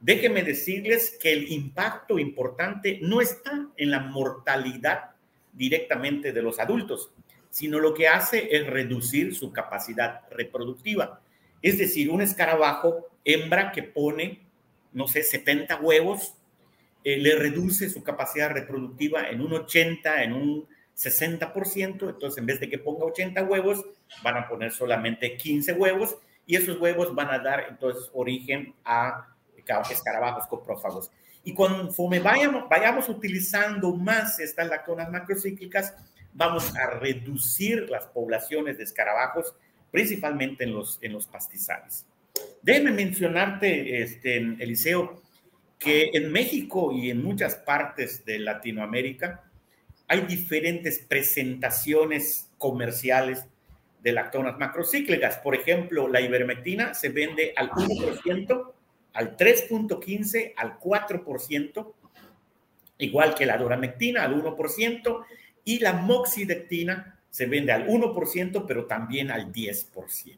Déjenme 0.00 0.42
decirles 0.42 1.18
que 1.20 1.32
el 1.32 1.52
impacto 1.52 2.18
importante 2.18 2.98
no 3.02 3.20
está 3.20 3.68
en 3.76 3.90
la 3.90 4.00
mortalidad 4.00 5.10
directamente 5.52 6.32
de 6.32 6.42
los 6.42 6.58
adultos, 6.58 7.12
sino 7.50 7.78
lo 7.78 7.94
que 7.94 8.08
hace 8.08 8.54
es 8.56 8.66
reducir 8.66 9.34
su 9.34 9.52
capacidad 9.52 10.22
reproductiva. 10.30 11.20
Es 11.62 11.78
decir, 11.78 12.10
un 12.10 12.22
escarabajo 12.22 13.08
hembra 13.24 13.72
que 13.72 13.82
pone, 13.82 14.46
no 14.92 15.08
sé, 15.08 15.22
70 15.22 15.76
huevos, 15.80 16.34
eh, 17.04 17.16
le 17.18 17.34
reduce 17.36 17.88
su 17.90 18.02
capacidad 18.02 18.50
reproductiva 18.50 19.28
en 19.28 19.40
un 19.40 19.52
80, 19.54 20.22
en 20.22 20.32
un 20.34 20.68
60%, 20.96 22.10
entonces 22.10 22.38
en 22.38 22.46
vez 22.46 22.60
de 22.60 22.68
que 22.68 22.78
ponga 22.78 23.04
80 23.04 23.42
huevos, 23.44 23.84
van 24.22 24.36
a 24.36 24.48
poner 24.48 24.70
solamente 24.70 25.36
15 25.36 25.72
huevos 25.72 26.18
y 26.46 26.56
esos 26.56 26.78
huevos 26.78 27.14
van 27.14 27.30
a 27.30 27.38
dar 27.38 27.66
entonces 27.70 28.10
origen 28.12 28.74
a 28.84 29.28
escarabajos 29.90 30.46
coprófagos. 30.46 31.10
Y 31.44 31.54
conforme 31.54 32.20
vayamos, 32.20 32.68
vayamos 32.68 33.08
utilizando 33.08 33.94
más 33.96 34.38
estas 34.40 34.68
lactonas 34.68 35.10
macrocíclicas, 35.10 35.94
vamos 36.32 36.74
a 36.76 36.90
reducir 36.98 37.88
las 37.88 38.06
poblaciones 38.06 38.78
de 38.78 38.84
escarabajos, 38.84 39.54
principalmente 39.90 40.64
en 40.64 40.74
los, 40.74 40.98
en 41.02 41.12
los 41.12 41.26
pastizales. 41.26 42.06
Déjeme 42.62 42.92
mencionarte, 42.92 44.02
este, 44.02 44.36
Eliseo, 44.36 45.22
que 45.78 46.10
en 46.12 46.30
México 46.30 46.92
y 46.92 47.10
en 47.10 47.22
muchas 47.24 47.56
partes 47.56 48.24
de 48.24 48.38
Latinoamérica 48.38 49.44
hay 50.06 50.20
diferentes 50.22 50.98
presentaciones 50.98 52.50
comerciales 52.58 53.46
de 54.02 54.12
lactonas 54.12 54.58
macrocíclicas. 54.58 55.38
Por 55.38 55.54
ejemplo, 55.54 56.08
la 56.08 56.20
ivermectina 56.20 56.94
se 56.94 57.08
vende 57.08 57.52
al 57.56 57.70
1%, 57.70 58.72
al 59.12 59.36
3.15, 59.36 60.54
al 60.56 60.78
4%, 60.78 61.92
igual 62.98 63.34
que 63.34 63.46
la 63.46 63.56
doramectina 63.56 64.24
al 64.24 64.42
1%, 64.42 65.24
y 65.64 65.78
la 65.78 65.92
moxidectina 65.92 67.18
se 67.30 67.46
vende 67.46 67.72
al 67.72 67.86
1%, 67.86 68.64
pero 68.66 68.86
también 68.86 69.30
al 69.30 69.52
10%. 69.52 70.36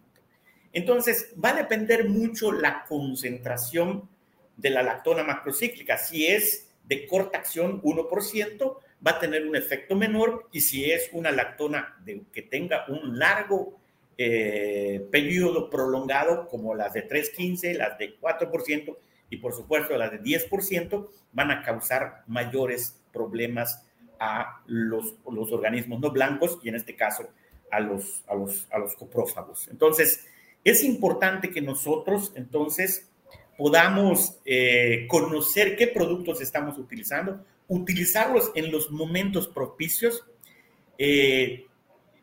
Entonces, 0.73 1.33
va 1.43 1.51
a 1.51 1.55
depender 1.55 2.09
mucho 2.09 2.53
la 2.53 2.85
concentración 2.85 4.09
de 4.57 4.71
la 4.71 4.83
lactona 4.83 5.23
macrocíclica. 5.23 5.99
Si 5.99 6.27
es 6.27 6.71
de 6.85 7.07
corta 7.07 7.39
acción 7.39 7.83
1%, 7.83 8.77
va 9.07 9.11
a 9.13 9.19
tener 9.19 9.47
un 9.47 9.57
efecto 9.57 9.97
menor 9.97 10.49
y 10.53 10.61
si 10.61 10.91
es 10.91 11.11
una 11.13 11.31
lactona 11.31 11.97
de, 12.05 12.23
que 12.33 12.43
tenga 12.43 12.87
un 12.89 13.19
largo 13.19 13.81
eh, 14.19 15.07
periodo 15.11 15.71
prolongado, 15.71 16.49
como 16.49 16.75
las 16.75 16.93
de 16.93 17.09
3.15, 17.09 17.77
las 17.77 17.99
de 17.99 18.19
4% 18.21 18.97
y 19.31 19.37
por 19.39 19.55
supuesto 19.55 19.97
las 19.97 20.11
de 20.11 20.21
10%, 20.21 21.09
van 21.33 21.51
a 21.51 21.63
causar 21.63 22.23
mayores 22.27 23.01
problemas 23.13 23.87
a 24.21 24.63
los, 24.67 25.15
los 25.31 25.51
organismos 25.51 26.01
no 26.01 26.11
blancos 26.11 26.59
y 26.63 26.69
en 26.69 26.77
este 26.77 26.95
caso 26.95 27.29
a 27.71 27.81
los, 27.81 28.23
a 28.29 28.35
los, 28.35 28.69
a 28.71 28.79
los 28.79 28.95
coprófagos. 28.95 29.69
Entonces, 29.69 30.27
es 30.63 30.85
importante 30.85 31.51
que 31.51 31.61
nosotros 31.61 32.33
entonces 32.37 33.11
podamos 33.57 34.39
eh, 34.45 35.07
conocer 35.09 35.77
qué 35.77 35.89
productos 35.89 36.41
estamos 36.41 36.79
utilizando, 36.79 37.45
utilizarlos 37.69 38.53
en 38.55 38.71
los 38.71 38.91
momentos 38.91 39.49
propicios. 39.49 40.25
Eh, 40.99 41.67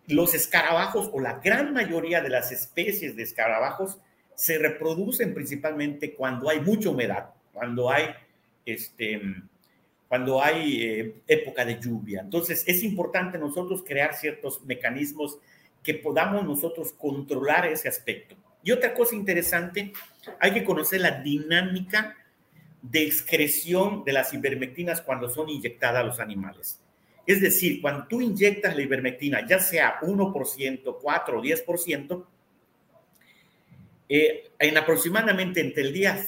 los 0.09 0.33
escarabajos 0.33 1.09
o 1.13 1.19
la 1.19 1.39
gran 1.39 1.73
mayoría 1.73 2.21
de 2.21 2.29
las 2.29 2.51
especies 2.51 3.15
de 3.15 3.23
escarabajos 3.23 3.99
se 4.35 4.57
reproducen 4.57 5.33
principalmente 5.33 6.15
cuando 6.15 6.49
hay 6.49 6.61
mucha 6.61 6.89
humedad, 6.89 7.29
cuando 7.53 7.91
hay, 7.91 8.05
este, 8.65 9.21
cuando 10.07 10.41
hay 10.41 10.81
eh, 10.81 11.21
época 11.27 11.63
de 11.63 11.79
lluvia. 11.79 12.21
Entonces 12.21 12.63
es 12.65 12.83
importante 12.83 13.37
nosotros 13.37 13.83
crear 13.85 14.15
ciertos 14.15 14.63
mecanismos 14.65 15.37
que 15.83 15.93
podamos 15.93 16.43
nosotros 16.43 16.91
controlar 16.93 17.67
ese 17.67 17.87
aspecto. 17.87 18.35
Y 18.63 18.71
otra 18.71 18.93
cosa 18.93 19.15
interesante, 19.15 19.93
hay 20.39 20.53
que 20.53 20.65
conocer 20.65 21.01
la 21.01 21.21
dinámica 21.21 22.17
de 22.81 23.03
excreción 23.03 24.03
de 24.03 24.13
las 24.13 24.33
ivermectinas 24.33 25.01
cuando 25.01 25.29
son 25.29 25.49
inyectadas 25.49 26.01
a 26.01 26.05
los 26.05 26.19
animales. 26.19 26.81
Es 27.25 27.41
decir, 27.41 27.81
cuando 27.81 28.07
tú 28.07 28.21
inyectas 28.21 28.75
la 28.75 28.81
ivermectina, 28.81 29.45
ya 29.47 29.59
sea 29.59 29.99
1%, 30.01 30.97
4 31.01 31.39
o 31.39 31.41
10%, 31.41 32.25
eh, 34.11 34.51
en 34.57 34.77
aproximadamente 34.77 35.61
entre 35.61 35.83
el 35.83 35.93
día 35.93 36.25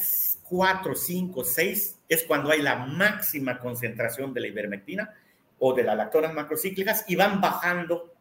4, 0.51 0.93
5, 0.93 1.43
6 1.43 1.99
es 2.07 2.23
cuando 2.23 2.51
hay 2.51 2.61
la 2.61 2.75
máxima 2.75 3.57
concentración 3.57 4.33
de 4.33 4.41
la 4.41 4.47
ivermectina 4.47 5.15
o 5.57 5.73
de 5.73 5.83
las 5.83 5.95
lactonas 5.95 6.33
macrocíclicas 6.33 7.05
y 7.07 7.15
van 7.15 7.41
bajando 7.41 8.13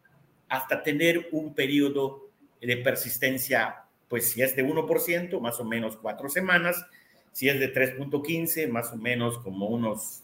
hasta 0.47 0.81
tener 0.81 1.29
un 1.31 1.53
periodo 1.53 2.29
de 2.61 2.77
persistencia, 2.77 3.83
pues 4.07 4.29
si 4.31 4.41
es 4.41 4.55
de 4.55 4.65
1%, 4.65 5.39
más 5.39 5.59
o 5.59 5.65
menos 5.65 5.97
cuatro 5.97 6.29
semanas, 6.29 6.85
si 7.31 7.49
es 7.49 7.59
de 7.59 7.73
3.15, 7.73 8.67
más 8.69 8.91
o 8.91 8.97
menos 8.97 9.37
como 9.39 9.67
unos 9.67 10.23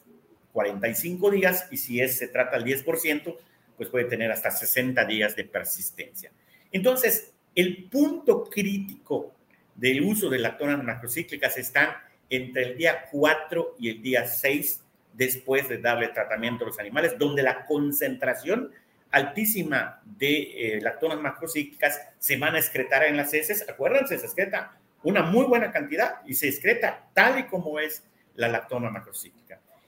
45 0.53 1.31
días, 1.31 1.67
y 1.71 1.77
si 1.77 2.01
es, 2.01 2.17
se 2.17 2.27
trata 2.27 2.57
del 2.57 2.65
10%, 2.65 3.37
pues 3.75 3.89
puede 3.89 4.05
tener 4.05 4.31
hasta 4.31 4.51
60 4.51 5.05
días 5.05 5.35
de 5.35 5.43
persistencia. 5.43 6.31
Entonces, 6.71 7.33
el 7.55 7.85
punto 7.85 8.45
crítico 8.45 9.33
del 9.75 10.01
uso 10.03 10.29
de 10.29 10.39
lactonas 10.39 10.83
macrocíclicas 10.83 11.57
está 11.57 12.03
entre 12.29 12.63
el 12.63 12.77
día 12.77 13.05
4 13.11 13.75
y 13.79 13.89
el 13.89 14.01
día 14.01 14.27
6 14.27 14.81
después 15.13 15.69
de 15.69 15.77
darle 15.79 16.09
tratamiento 16.09 16.63
a 16.63 16.67
los 16.67 16.79
animales, 16.79 17.17
donde 17.17 17.43
la 17.43 17.65
concentración 17.65 18.71
altísima 19.11 20.01
de 20.05 20.75
eh, 20.75 20.81
lactonas 20.81 21.19
macrocíclicas 21.19 22.01
se 22.19 22.37
van 22.37 22.55
a 22.55 22.59
excretar 22.59 23.03
en 23.03 23.17
las 23.17 23.33
heces. 23.33 23.67
Acuérdense, 23.67 24.17
se 24.17 24.25
excreta 24.25 24.77
una 25.03 25.23
muy 25.23 25.45
buena 25.45 25.71
cantidad 25.71 26.21
y 26.25 26.33
se 26.33 26.49
excreta 26.49 27.07
tal 27.13 27.39
y 27.39 27.43
como 27.43 27.79
es 27.79 28.03
la 28.35 28.47
lactona 28.49 28.89
macrocíclica. 28.89 29.46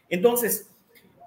Entonces, 0.09 0.69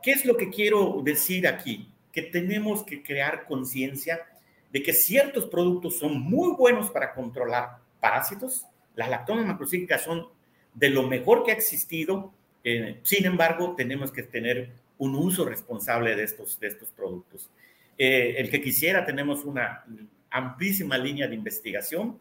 ¿qué 0.02 0.12
es 0.12 0.24
lo 0.24 0.36
que 0.36 0.50
quiero 0.50 1.00
decir 1.04 1.46
aquí? 1.46 1.88
Que 2.12 2.22
tenemos 2.22 2.82
que 2.84 3.02
crear 3.02 3.46
conciencia 3.46 4.26
de 4.72 4.82
que 4.82 4.92
ciertos 4.92 5.46
productos 5.46 5.98
son 5.98 6.20
muy 6.20 6.54
buenos 6.54 6.90
para 6.90 7.14
controlar 7.14 7.78
parásitos. 8.00 8.66
Las 8.94 9.10
lactonas 9.10 9.46
macrocíclicas 9.46 10.02
son 10.02 10.26
de 10.74 10.90
lo 10.90 11.04
mejor 11.04 11.44
que 11.44 11.52
ha 11.52 11.54
existido. 11.54 12.32
Eh, 12.64 13.00
sin 13.02 13.26
embargo, 13.26 13.74
tenemos 13.76 14.10
que 14.10 14.22
tener 14.22 14.70
un 14.98 15.14
uso 15.14 15.44
responsable 15.44 16.16
de 16.16 16.24
estos, 16.24 16.58
de 16.58 16.68
estos 16.68 16.88
productos. 16.90 17.50
Eh, 17.98 18.36
el 18.38 18.50
que 18.50 18.60
quisiera, 18.60 19.04
tenemos 19.04 19.44
una 19.44 19.84
amplísima 20.30 20.96
línea 20.98 21.28
de 21.28 21.34
investigación. 21.34 22.18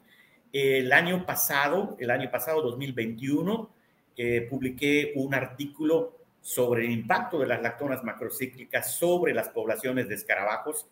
el 0.53 0.91
año 0.91 1.25
pasado, 1.25 1.95
el 1.97 2.11
año 2.11 2.29
pasado, 2.29 2.61
2021, 2.61 3.69
eh, 4.17 4.47
publiqué 4.49 5.13
un 5.15 5.33
artículo 5.33 6.20
sobre 6.41 6.85
el 6.85 6.91
impacto 6.91 7.39
de 7.39 7.47
las 7.47 7.61
lactonas 7.61 8.03
macrocíclicas 8.03 8.95
sobre 8.95 9.33
las 9.33 9.49
poblaciones 9.49 10.09
de 10.09 10.15
escarabajos 10.15 10.87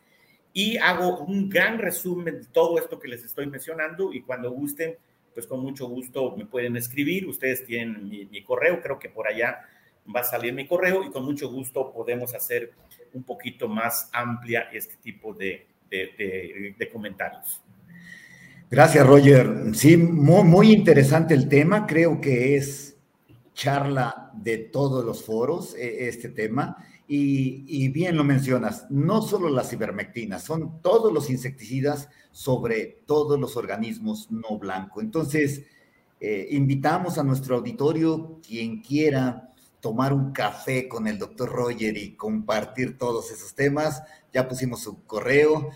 y 0.54 0.78
hago 0.78 1.20
un 1.20 1.50
gran 1.50 1.80
resumen 1.80 2.42
de 2.42 2.48
todo 2.48 2.78
esto 2.78 3.00
que 3.00 3.08
les 3.08 3.24
estoy 3.24 3.48
mencionando 3.48 4.14
y 4.14 4.22
cuando 4.22 4.52
gusten, 4.52 4.96
pues 5.34 5.46
con 5.46 5.62
mucho 5.62 5.88
gusto 5.88 6.36
me 6.36 6.46
pueden 6.46 6.76
escribir. 6.76 7.28
Ustedes 7.28 7.66
tienen 7.66 8.10
mi, 8.10 8.44
correo, 8.44 8.82
creo 8.82 8.98
que 8.98 9.10
por 9.10 9.28
allá 9.28 9.60
va 10.14 10.22
a 10.22 10.24
salir 10.24 10.54
mi 10.54 10.68
correo 10.68 11.04
y 11.04 11.12
con 11.12 11.24
mucho 11.24 11.50
gusto 11.50 11.92
podemos 11.92 12.34
hacer 12.34 12.72
un 13.14 13.24
poquito 13.24 13.68
más 13.68 14.10
amplia 14.14 14.70
este 14.72 14.96
tipo 14.98 15.34
de, 15.34 15.68
de, 15.90 16.90
comentarios. 16.92 17.62
Gracias, 18.70 19.06
Roger. 19.06 19.74
Sí, 19.74 19.98
muy, 19.98 20.44
muy, 20.44 20.72
interesante 20.72 21.34
el 21.34 21.48
tema. 21.48 21.88
Creo 21.88 22.22
que 22.22 22.56
es 22.56 22.99
charla 23.60 24.32
de 24.34 24.58
todos 24.58 25.04
los 25.04 25.24
foros 25.26 25.76
e, 25.76 26.08
este 26.08 26.30
tema. 26.30 26.78
Y, 27.12 27.90
bien 27.90 28.16
lo 28.16 28.24
mencionas, 28.24 28.86
no 28.92 29.24
solo 29.24 29.50
las 29.50 29.74
ivermectinas, 29.74 30.44
son 30.44 30.80
todos 30.82 31.12
los 31.12 31.30
insecticidas 31.32 32.08
sobre 32.32 33.02
todos 33.08 33.40
los 33.40 33.58
organismos 33.58 34.30
no 34.30 34.60
blancos. 34.60 35.04
Entonces, 35.04 35.64
eh, 36.22 36.48
invitamos 36.52 37.18
a 37.18 37.24
nuestro 37.24 37.58
auditorio, 37.58 38.40
quien 38.48 38.82
quiera 38.82 39.52
tomar 39.82 40.14
un 40.14 40.32
café 40.32 40.88
con 40.88 41.08
el 41.08 41.18
doctor 41.18 41.50
Roger 41.50 41.98
y 41.98 42.16
compartir 42.16 42.98
todos 42.98 43.32
esos 43.32 43.56
temas. 43.56 44.04
Ya 44.32 44.48
pusimos 44.48 44.84
su 44.84 45.04
correo. 45.06 45.72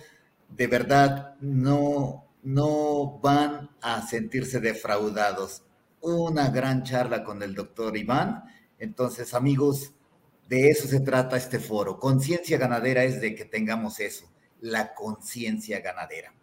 De 0.50 0.68
verdad, 0.68 1.36
no, 1.42 2.28
no 2.44 3.20
van 3.24 3.72
a 3.82 4.06
sentirse 4.08 4.60
defraudados. 4.60 5.64
Una 6.04 6.49
gran 6.49 6.84
charla 6.84 7.24
con 7.24 7.41
el 7.41 7.56
doctor 7.56 7.95
Iván. 7.95 8.43
Entonces, 8.78 9.34
amigos, 9.34 9.93
de 10.49 10.70
eso 10.70 10.86
se 10.86 10.99
trata 10.99 11.38
este 11.38 11.60
foro. 11.60 11.97
Conciencia 11.97 12.58
ganadera 12.58 13.06
es 13.06 13.22
de 13.22 13.34
que 13.34 13.45
tengamos 13.45 14.01
eso, 14.01 14.30
la 14.60 14.93
conciencia 14.93 15.80
ganadera. 15.80 16.34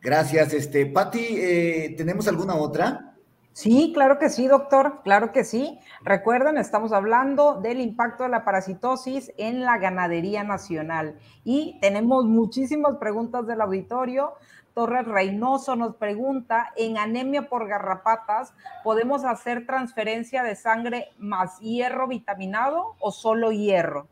Gracias, 0.00 0.52
este, 0.52 0.86
Patti. 0.86 1.24
Eh, 1.24 1.94
¿Tenemos 1.96 2.26
alguna 2.26 2.56
otra? 2.56 3.14
Sí, 3.52 3.92
claro 3.94 4.18
que 4.18 4.28
sí, 4.28 4.48
doctor, 4.48 5.02
claro 5.04 5.30
que 5.30 5.44
sí. 5.44 5.78
Recuerden, 6.02 6.58
estamos 6.58 6.92
hablando 6.92 7.60
del 7.60 7.80
impacto 7.80 8.24
de 8.24 8.28
la 8.30 8.44
parasitosis 8.44 9.32
en 9.38 9.60
la 9.60 9.78
ganadería 9.78 10.42
nacional 10.42 11.18
y 11.44 11.78
tenemos 11.80 12.26
muchísimas 12.26 12.96
preguntas 12.98 13.46
del 13.46 13.60
auditorio. 13.60 14.34
Torres 14.76 15.06
Reynoso 15.06 15.74
nos 15.74 15.96
pregunta, 15.96 16.74
en 16.76 16.98
anemia 16.98 17.48
por 17.48 17.66
garrapatas, 17.66 18.52
¿podemos 18.84 19.24
hacer 19.24 19.64
transferencia 19.64 20.42
de 20.42 20.54
sangre 20.54 21.08
más 21.16 21.58
hierro 21.60 22.06
vitaminado 22.06 22.94
o 23.00 23.10
solo 23.10 23.52
hierro? 23.52 24.06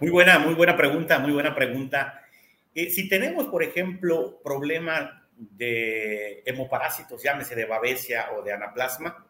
Muy 0.00 0.10
buena, 0.10 0.40
muy 0.40 0.54
buena 0.54 0.76
pregunta, 0.76 1.20
muy 1.20 1.30
buena 1.30 1.54
pregunta. 1.54 2.20
Eh, 2.74 2.90
si 2.90 3.08
tenemos, 3.08 3.46
por 3.46 3.62
ejemplo, 3.62 4.40
problema 4.42 5.24
de 5.36 6.42
hemoparásitos, 6.44 7.22
llámese 7.22 7.54
de 7.54 7.64
babesia 7.64 8.32
o 8.36 8.42
de 8.42 8.54
anaplasma, 8.54 9.24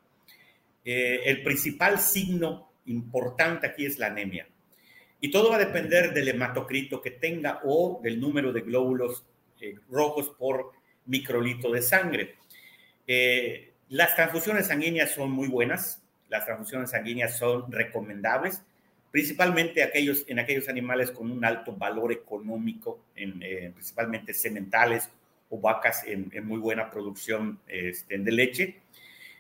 eh, 0.87 1.21
el 1.27 1.43
principal 1.43 1.99
signo 1.99 2.73
importante 2.87 3.67
aquí 3.67 3.85
es 3.85 3.99
la 3.99 4.07
anemia. 4.07 4.49
Y 5.21 5.31
todo 5.31 5.51
va 5.51 5.57
a 5.57 5.67
depender 5.67 6.15
del 6.15 6.29
hematocrito 6.29 7.03
que 7.03 7.11
tenga 7.11 7.61
o 7.65 8.01
del 8.03 8.19
número 8.19 8.55
de 8.55 8.63
glóbulos 8.63 9.27
rojos 9.91 10.31
por 10.39 10.73
microlitro 11.07 11.71
de 11.71 11.83
sangre. 11.83 12.37
Eh, 13.07 13.73
las 13.89 14.15
transfusiones 14.17 14.67
sanguíneas 14.67 15.13
son 15.13 15.31
muy 15.31 15.49
buenas. 15.49 16.03
las 16.29 16.45
transfusiones 16.45 16.91
sanguíneas 16.91 17.39
son 17.39 17.71
recomendables, 17.71 18.61
principalmente 19.13 19.85
aquellos, 19.85 20.25
en 20.27 20.41
aquellos 20.41 20.69
animales 20.69 21.13
con 21.13 21.31
un 21.31 21.45
alto 21.45 21.73
valor 21.73 22.13
económico, 22.13 22.99
en, 23.15 23.41
eh, 23.43 23.71
principalmente 23.73 24.35
sementales 24.35 25.09
o 25.49 25.61
vacas 25.61 26.03
en, 26.05 26.29
muy 26.45 26.59
buena 26.59 26.91
producción 26.91 27.61
este, 27.69 28.19
de 28.19 28.33
leche. 28.33 28.77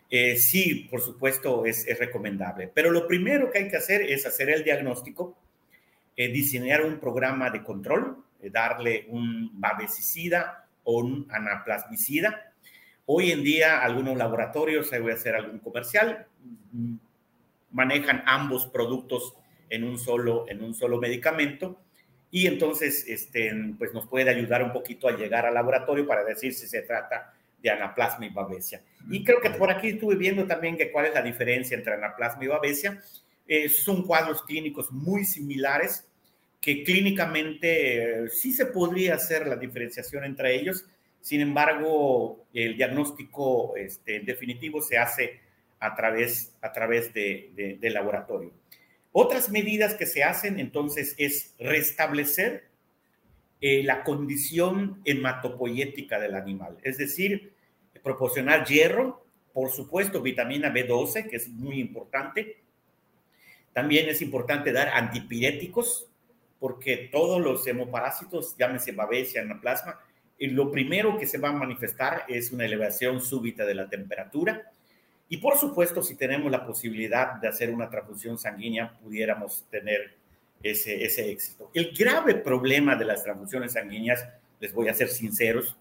Eh, 0.09 0.37
sí, 0.37 0.87
por 0.89 1.01
supuesto, 1.01 1.67
es, 1.67 1.87
es, 1.89 1.99
recomendable. 1.99 2.71
Pero 2.73 2.93
lo 2.93 3.09
primero 3.09 3.51
que 3.51 3.59
hay 3.59 3.69
que 3.69 3.77
hacer 3.77 4.03
es 4.03 4.25
hacer 4.25 4.51
el 4.51 4.63
diagnóstico, 4.63 5.37
eh, 6.17 6.29
diseñar 6.29 6.85
un 6.85 6.99
programa 7.01 7.51
de 7.51 7.65
control, 7.65 8.25
darle 8.43 9.07
un 9.09 9.51
babesicida 9.61 10.67
o 10.85 10.99
un 10.99 11.27
anaplasmicida. 11.31 12.53
Hoy 13.07 13.31
en 13.31 13.43
día 13.43 13.81
algunos 13.81 14.17
laboratorios, 14.17 14.93
ahí 14.93 15.01
voy 15.01 15.13
a 15.13 15.15
hacer 15.15 15.37
algún 15.37 15.59
comercial, 15.59 16.27
manejan 17.71 18.23
ambos 18.27 18.67
productos 18.67 19.35
en 19.69 19.85
un 19.85 19.99
solo, 19.99 20.47
en 20.49 20.63
un 20.63 20.75
solo 20.75 20.99
medicamento 20.99 21.81
y 22.31 22.47
entonces 22.47 23.05
este, 23.09 23.53
pues 23.79 23.93
nos 23.95 24.07
puede 24.07 24.31
ayudar 24.31 24.63
un 24.63 24.73
poquito 24.73 25.09
a 25.09 25.17
llegar 25.17 25.47
al 25.47 25.55
laboratorio 25.55 26.07
para 26.07 26.25
decir 26.25 26.53
si 26.55 26.67
se 26.67 26.83
trata 26.83 27.33
de 27.63 27.71
anaplasma 27.71 28.27
y 28.27 28.31
babesia. 28.31 28.83
Y 29.11 29.25
creo 29.25 29.41
que 29.41 29.51
por 29.51 29.71
aquí 29.71 29.89
estuve 29.89 30.17
viendo 30.17 30.47
también 30.47 30.77
que 30.77 30.91
cuál 30.91 31.07
es 31.07 31.15
la 31.15 31.23
diferencia 31.23 31.77
entre 31.77 31.95
anaplasma 31.95 32.45
y 32.45 32.49
babesia. 32.49 33.01
Eh, 33.47 33.69
son 33.69 34.03
cuadros 34.05 34.43
clínicos 34.43 34.91
muy 34.91 35.25
similares 35.25 36.07
que 36.67 36.83
clínicamente 36.83 38.25
eh, 38.25 38.29
sí 38.29 38.53
se 38.53 38.67
podría 38.67 39.15
hacer 39.15 39.47
la 39.47 39.55
diferenciación 39.55 40.25
entre 40.25 40.57
ellos. 40.57 40.85
Sin 41.21 41.41
embargo, 41.41 42.45
el 42.53 42.77
diagnóstico 42.77 43.77
este, 43.77 44.19
definitivo 44.19 44.83
se 44.83 44.99
hace 44.99 45.39
a 45.79 45.95
través, 45.95 46.57
a 46.61 46.73
través 46.73 47.15
de, 47.15 47.79
laboratorio. 47.83 48.53
Otras 49.13 49.49
medidas 49.49 49.95
que 49.95 50.07
se 50.07 50.25
hacen 50.25 50.59
entonces 50.59 51.15
es 51.19 51.55
restablecer 51.61 52.65
eh, 53.61 53.85
la 53.85 54.03
condición 54.03 55.01
hematopoyética 55.05 56.19
del 56.19 56.35
animal, 56.35 56.79
es 56.83 56.99
decir, 56.99 57.53
proporcionar 58.03 58.67
hierro, 58.67 59.25
por 59.53 59.71
supuesto, 59.71 60.21
vitamina 60.21 60.75
B12, 60.75 61.31
que 61.31 61.37
es 61.37 61.49
muy 61.49 61.79
importante. 61.79 62.57
También 63.73 64.09
es 64.09 64.21
importante 64.21 64.73
dar 64.73 64.89
antipiréticos, 64.89 66.09
porque 66.67 67.09
todos 67.13 67.41
los 67.41 67.65
hemoparásitos, 67.65 68.57
llámese 68.59 68.91
babesia, 68.91 69.43
anaplasma, 69.43 70.01
y 70.37 70.49
lo 70.49 70.69
primero 70.73 71.17
que 71.17 71.29
se 71.29 71.39
va 71.39 71.51
a 71.51 71.53
manifestar 71.53 72.25
es 72.27 72.51
una 72.51 72.65
elevación 72.65 73.21
súbita 73.21 73.65
de 73.65 73.75
la 73.77 73.89
temperatura 73.89 74.73
y 75.29 75.37
por 75.37 75.57
supuesto, 75.59 76.03
si 76.03 76.17
tenemos 76.17 76.51
la 76.51 76.65
posibilidad 76.67 77.35
de 77.35 77.49
hacer 77.49 77.71
una 77.71 77.89
transfusión 77.89 78.37
sanguínea, 78.37 78.97
pudiéramos 79.03 79.65
tener 79.71 80.15
ese, 80.61 81.05
ese 81.05 81.31
éxito. 81.31 81.71
El 81.73 81.93
grave 81.97 82.35
problema 82.35 82.97
de 82.97 83.05
las 83.05 83.23
transfusiones 83.25 83.73
sanguíneas, 83.75 84.27
les 84.59 84.73
voy 84.73 84.89
a 84.89 84.95
ser 84.95 85.09
sinceros, 85.09 85.77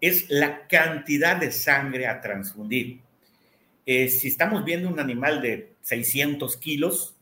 es 0.00 0.30
la 0.30 0.66
cantidad 0.66 1.36
de 1.36 1.52
sangre 1.52 2.06
a 2.06 2.22
transfundir. 2.22 3.00
Eh, 3.84 4.08
si 4.08 4.28
estamos 4.28 4.64
viendo 4.64 4.88
un 4.88 4.98
animal 4.98 5.42
de 5.42 5.72
600 5.82 6.56
kilos, 6.56 7.15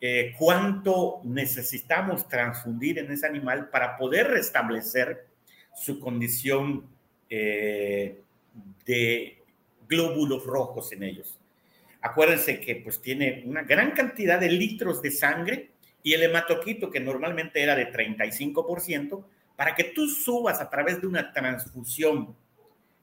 eh, 0.00 0.34
¿cuánto 0.38 1.20
necesitamos 1.24 2.28
transfundir 2.28 2.98
en 2.98 3.10
ese 3.10 3.26
animal 3.26 3.68
para 3.70 3.96
poder 3.96 4.28
restablecer 4.28 5.26
su 5.74 5.98
condición 6.00 6.86
eh, 7.30 8.20
de 8.84 9.38
glóbulos 9.88 10.44
rojos 10.44 10.92
en 10.92 11.02
ellos. 11.02 11.38
Acuérdense 12.00 12.60
que 12.60 12.76
pues 12.76 13.00
tiene 13.00 13.42
una 13.46 13.62
gran 13.62 13.92
cantidad 13.92 14.38
de 14.38 14.50
litros 14.50 15.02
de 15.02 15.10
sangre 15.10 15.70
y 16.02 16.12
el 16.12 16.22
hematocrito 16.22 16.90
que 16.90 17.00
normalmente 17.00 17.62
era 17.62 17.74
de 17.74 17.92
35%, 17.92 19.24
para 19.56 19.74
que 19.74 19.84
tú 19.84 20.06
subas 20.06 20.60
a 20.60 20.70
través 20.70 21.00
de 21.00 21.06
una 21.08 21.32
transfusión 21.32 22.36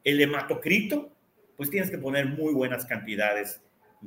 el 0.04 0.22
hematocrito, 0.22 1.12
pues 1.58 1.70
tienes 1.70 1.90
que 1.90 1.98
poner 1.98 2.28
muy 2.28 2.54
buenas 2.54 2.86
cantidades 2.86 3.62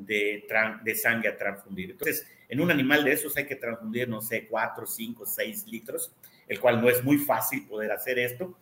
de, 0.07 0.46
de 0.82 0.94
sangre 0.94 1.28
a 1.28 1.36
transfundir. 1.36 1.92
Entonces, 1.92 2.26
en 2.49 2.61
un 2.61 2.70
animal 2.70 3.05
de 3.05 3.12
esos 3.12 3.36
hay 3.36 3.46
que 3.46 3.57
transfundir, 3.57 4.09
no 4.09 4.20
sé, 4.20 4.46
4, 4.46 4.86
5, 4.86 5.26
6 5.26 5.66
litros, 5.66 6.12
el 6.46 6.59
cual 6.61 6.80
no 6.80 6.88
es 6.88 7.05
muy 7.05 7.18
fácil 7.18 7.66
poder 7.66 7.92
hacer 7.92 8.18
esto. 8.18 8.59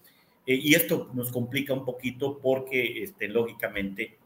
Eh, 0.46 0.54
y 0.54 0.74
esto 0.74 1.10
nos 1.14 1.30
complica 1.30 1.72
un 1.72 1.84
poquito 1.84 2.38
porque, 2.38 3.02
este, 3.02 3.28
lógicamente, 3.28 4.18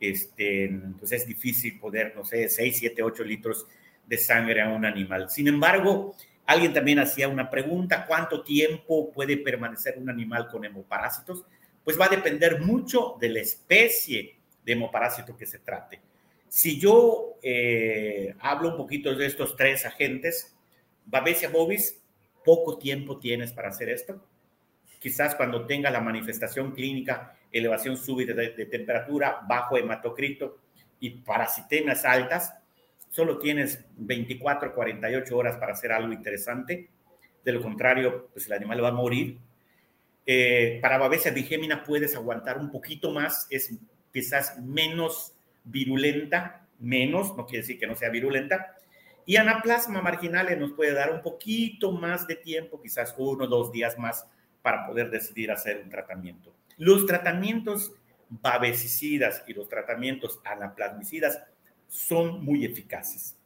este, 0.00 0.70
pues 0.98 1.12
es 1.12 1.26
difícil 1.26 1.78
poder, 1.78 2.14
no 2.14 2.24
sé, 2.24 2.48
6, 2.48 2.76
7, 2.78 3.02
8 3.02 3.24
litros 3.24 3.66
de 4.06 4.18
sangre 4.18 4.60
a 4.60 4.68
un 4.68 4.84
animal. 4.84 5.30
Sin 5.30 5.48
embargo, 5.48 6.14
alguien 6.44 6.72
también 6.72 6.98
hacía 6.98 7.28
una 7.28 7.50
pregunta, 7.50 8.06
¿cuánto 8.06 8.42
tiempo 8.42 9.10
puede 9.12 9.36
permanecer 9.36 9.98
un 9.98 10.08
animal 10.08 10.48
con 10.48 10.64
hemoparásitos? 10.64 11.44
Pues 11.84 11.98
va 11.98 12.06
a 12.06 12.10
depender 12.10 12.60
mucho 12.60 13.16
de 13.20 13.28
la 13.30 13.40
especie 13.40 14.36
de 14.64 14.72
hemoparásito 14.72 15.36
que 15.36 15.46
se 15.46 15.58
trate. 15.60 16.00
Si 16.48 16.78
yo 16.78 17.38
eh, 17.42 18.34
hablo 18.40 18.70
un 18.70 18.76
poquito 18.76 19.14
de 19.14 19.26
estos 19.26 19.56
tres 19.56 19.84
agentes, 19.86 20.54
Babesia 21.04 21.48
bovis, 21.48 22.00
poco 22.44 22.78
tiempo 22.78 23.18
tienes 23.18 23.52
para 23.52 23.68
hacer 23.68 23.88
esto 23.88 24.22
quizás 25.06 25.36
cuando 25.36 25.66
tenga 25.66 25.88
la 25.88 26.00
manifestación 26.00 26.72
clínica, 26.72 27.38
elevación 27.52 27.96
súbita 27.96 28.32
de, 28.32 28.66
temperatura, 28.66 29.38
bajo 29.48 29.76
hematocrito 29.76 30.58
y 30.98 31.10
parasitemias 31.10 32.04
altas, 32.04 32.52
solo 33.10 33.38
tienes 33.38 33.84
24, 33.96 34.74
48 34.74 35.36
horas 35.36 35.58
para 35.58 35.74
hacer 35.74 35.92
algo 35.92 36.12
interesante. 36.12 36.88
De 37.44 37.52
lo 37.52 37.62
contrario, 37.62 38.30
pues 38.32 38.48
el 38.48 38.54
animal 38.54 38.82
va 38.82 38.88
a 38.88 38.92
morir. 38.92 39.38
Eh, 40.26 40.80
para 40.82 40.98
babesia 40.98 41.30
bigémina 41.30 41.84
puedes 41.84 42.16
aguantar 42.16 42.58
un 42.58 42.72
poquito 42.72 43.12
más, 43.12 43.46
es 43.48 43.72
quizás 44.12 44.58
menos 44.58 45.35
virulenta, 45.66 46.66
menos, 46.78 47.36
no 47.36 47.46
quiere 47.46 47.62
decir 47.62 47.78
que 47.78 47.86
no 47.86 47.94
sea 47.94 48.08
virulenta. 48.08 48.76
Y 49.26 49.36
anaplasma 49.36 50.00
marginal 50.00 50.58
nos 50.58 50.72
puede 50.72 50.92
dar 50.92 51.12
un 51.12 51.20
poquito 51.20 51.92
más 51.92 52.26
de 52.26 52.36
tiempo, 52.36 52.80
quizás 52.80 53.14
uno 53.18 53.44
o 53.44 53.48
dos 53.48 53.72
días 53.72 53.98
más 53.98 54.26
para 54.62 54.86
poder 54.86 55.10
decidir 55.10 55.50
hacer 55.50 55.82
un 55.82 55.90
tratamiento. 55.90 56.54
Los 56.78 57.06
tratamientos 57.06 57.92
babesicidas 58.28 59.44
y 59.46 59.54
los 59.54 59.68
tratamientos 59.68 60.40
anaplasmicidas 60.44 61.42
son 61.88 62.44
muy 62.44 62.64
eficaces. 62.64 63.36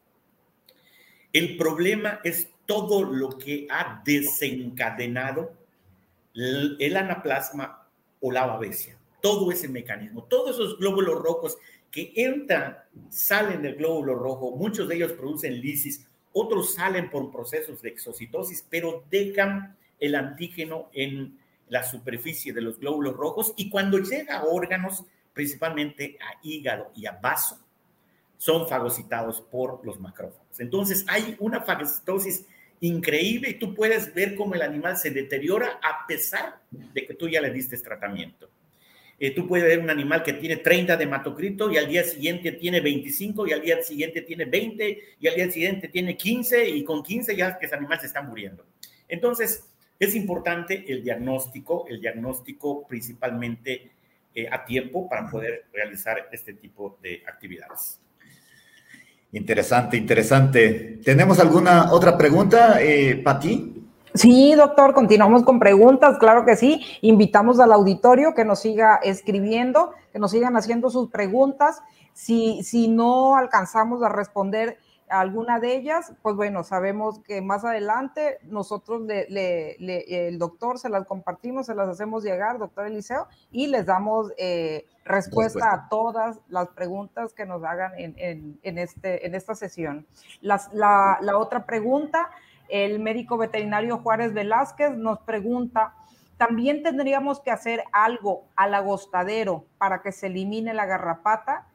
El 1.33 1.57
problema 1.57 2.21
es 2.25 2.49
todo 2.66 3.05
lo 3.05 3.39
que 3.39 3.66
ha 3.71 4.03
desencadenado 4.05 5.53
el 6.35 6.97
anaplasma 6.97 7.87
o 8.21 8.31
la 8.31 8.47
babesia. 8.47 8.97
Todo 9.21 9.51
ese 9.53 9.68
mecanismo, 9.68 10.25
todos 10.25 10.57
esos 10.57 10.79
glóbulos 10.79 11.23
rojos 11.23 11.59
que 11.91 12.12
entran, 12.14 12.78
salen 13.09 13.62
del 13.62 13.76
glóbulo 13.76 14.14
rojo, 14.14 14.57
muchos 14.57 14.88
de 14.88 14.97
ellos 14.97 15.12
producen 15.12 15.61
lisis, 15.61 16.07
otros 16.32 16.74
salen 16.74 17.11
por 17.11 17.30
procesos 17.30 17.82
de 17.82 17.88
exocitosis, 17.88 18.64
pero 18.68 19.05
dejan 19.11 19.76
el 19.99 20.14
antígeno 20.14 20.88
en 20.93 21.38
la 21.68 21.82
superficie 21.82 22.53
de 22.53 22.61
los 22.61 22.78
glóbulos 22.78 23.16
rojos 23.16 23.55
y 23.57 23.68
cuando 23.68 23.99
llega 23.99 24.38
a 24.38 24.45
órganos, 24.45 25.05
principalmente 25.32 26.18
a 26.20 26.38
hígado 26.43 26.91
y 26.95 27.07
a 27.07 27.12
vaso, 27.12 27.59
son 28.36 28.68
fagocitados 28.68 29.41
por 29.41 29.84
los 29.84 30.01
macrófagos. 30.01 30.59
Entonces 30.61 31.05
hay 31.09 31.36
una 31.38 31.61
fagocitosis 31.61 32.47
increíble 32.80 33.51
y 33.51 33.59
tú 33.59 33.74
puedes 33.74 34.14
ver 34.14 34.34
cómo 34.34 34.55
el 34.55 34.62
animal 34.62 34.97
se 34.97 35.11
deteriora 35.11 35.78
a 35.82 36.07
pesar 36.07 36.61
de 36.70 37.07
que 37.07 37.14
tú 37.14 37.28
ya 37.28 37.41
le 37.41 37.51
diste 37.51 37.76
tratamiento. 37.78 38.49
Eh, 39.23 39.33
tú 39.33 39.47
puedes 39.47 39.66
ver 39.66 39.81
un 39.81 39.91
animal 39.91 40.23
que 40.23 40.33
tiene 40.33 40.57
30 40.57 40.97
de 40.97 41.05
hematocrito 41.05 41.71
y 41.71 41.77
al 41.77 41.87
día 41.87 42.03
siguiente 42.05 42.53
tiene 42.53 42.81
25 42.81 43.47
y 43.47 43.53
al 43.53 43.61
día 43.61 43.83
siguiente 43.83 44.23
tiene 44.23 44.47
20 44.47 44.99
y 45.21 45.29
al 45.29 45.35
día 45.35 45.51
siguiente 45.51 45.89
tiene 45.89 46.16
15 46.16 46.66
y 46.71 46.83
con 46.83 47.03
15 47.03 47.37
ya 47.37 47.59
que 47.59 47.66
ese 47.66 47.75
animal 47.75 48.01
se 48.01 48.07
está 48.07 48.23
muriendo. 48.23 48.64
Entonces, 49.07 49.68
es 49.99 50.14
importante 50.14 50.91
el 50.91 51.05
diagnóstico, 51.05 51.85
el 51.87 52.01
diagnóstico 52.01 52.87
principalmente 52.89 53.91
eh, 54.35 54.49
a 54.51 54.64
tiempo 54.64 55.07
para 55.07 55.29
poder 55.29 55.66
realizar 55.71 56.29
este 56.33 56.55
tipo 56.55 56.99
de 57.03 57.23
actividades. 57.27 58.01
Interesante, 59.33 59.99
interesante. 59.99 60.99
¿Tenemos 61.05 61.39
alguna 61.41 61.93
otra 61.93 62.16
pregunta, 62.16 62.83
eh, 62.83 63.16
Pati? 63.16 63.80
Sí, 64.15 64.55
doctor, 64.55 64.93
continuamos 64.93 65.45
con 65.45 65.61
preguntas, 65.61 66.19
claro 66.19 66.45
que 66.45 66.57
sí. 66.57 66.85
Invitamos 67.01 67.61
al 67.61 67.73
auditorio 67.73 68.35
que 68.35 68.45
nos 68.45 68.61
siga 68.61 68.97
escribiendo, 69.03 69.93
que 70.13 70.19
nos 70.19 70.33
sigan 70.33 70.57
haciendo 70.57 70.91
sus 70.91 71.11
preguntas. 71.11 71.83
Si, 72.13 72.63
si 72.65 72.89
no 72.89 73.37
alcanzamos 73.37 74.03
a 74.03 74.09
responder 74.09 74.79
alguna 75.09 75.61
de 75.61 75.77
ellas, 75.77 76.13
pues 76.23 76.37
bueno, 76.37 76.65
sabemos 76.65 77.21
que 77.21 77.41
más 77.41 77.65
adelante 77.65 78.39
nosotros, 78.43 79.03
le, 79.03 79.77
el 80.29 80.39
doctor, 80.39 80.79
se 80.79 80.89
las 80.89 81.07
compartimos, 81.07 81.67
se 81.67 81.75
las 81.75 81.89
hacemos 81.89 82.23
llegar, 82.25 82.59
doctor 82.59 82.87
Eliseo, 82.87 83.27
y 83.51 83.67
les 83.69 83.87
damos 83.87 84.33
eh, 84.39 84.87
respuesta, 85.05 85.73
a 85.73 85.89
todas 85.89 86.41
las 86.49 86.69
preguntas 86.69 87.33
que 87.33 87.47
nos 87.47 87.63
hagan 87.65 87.93
en, 87.97 88.79
este, 88.79 89.27
en 89.27 89.35
esta 89.35 89.55
sesión. 89.55 90.07
la, 90.41 91.19
la 91.21 91.39
otra 91.39 91.65
pregunta, 91.65 92.31
el 92.71 93.01
médico 93.01 93.37
veterinario 93.37 93.99
Juárez 93.99 94.33
Velázquez 94.33 94.97
nos 94.97 95.21
pregunta, 95.21 95.95
también 96.37 96.83
tendríamos 96.83 97.41
que 97.41 97.51
hacer 97.51 97.85
algo 97.93 98.49
al 98.57 98.75
agostadero 98.75 99.66
para 99.77 100.01
que 100.01 100.11
se 100.11 100.29
elimine 100.29 100.73
la 100.73 100.87
garrapata. 100.87 101.66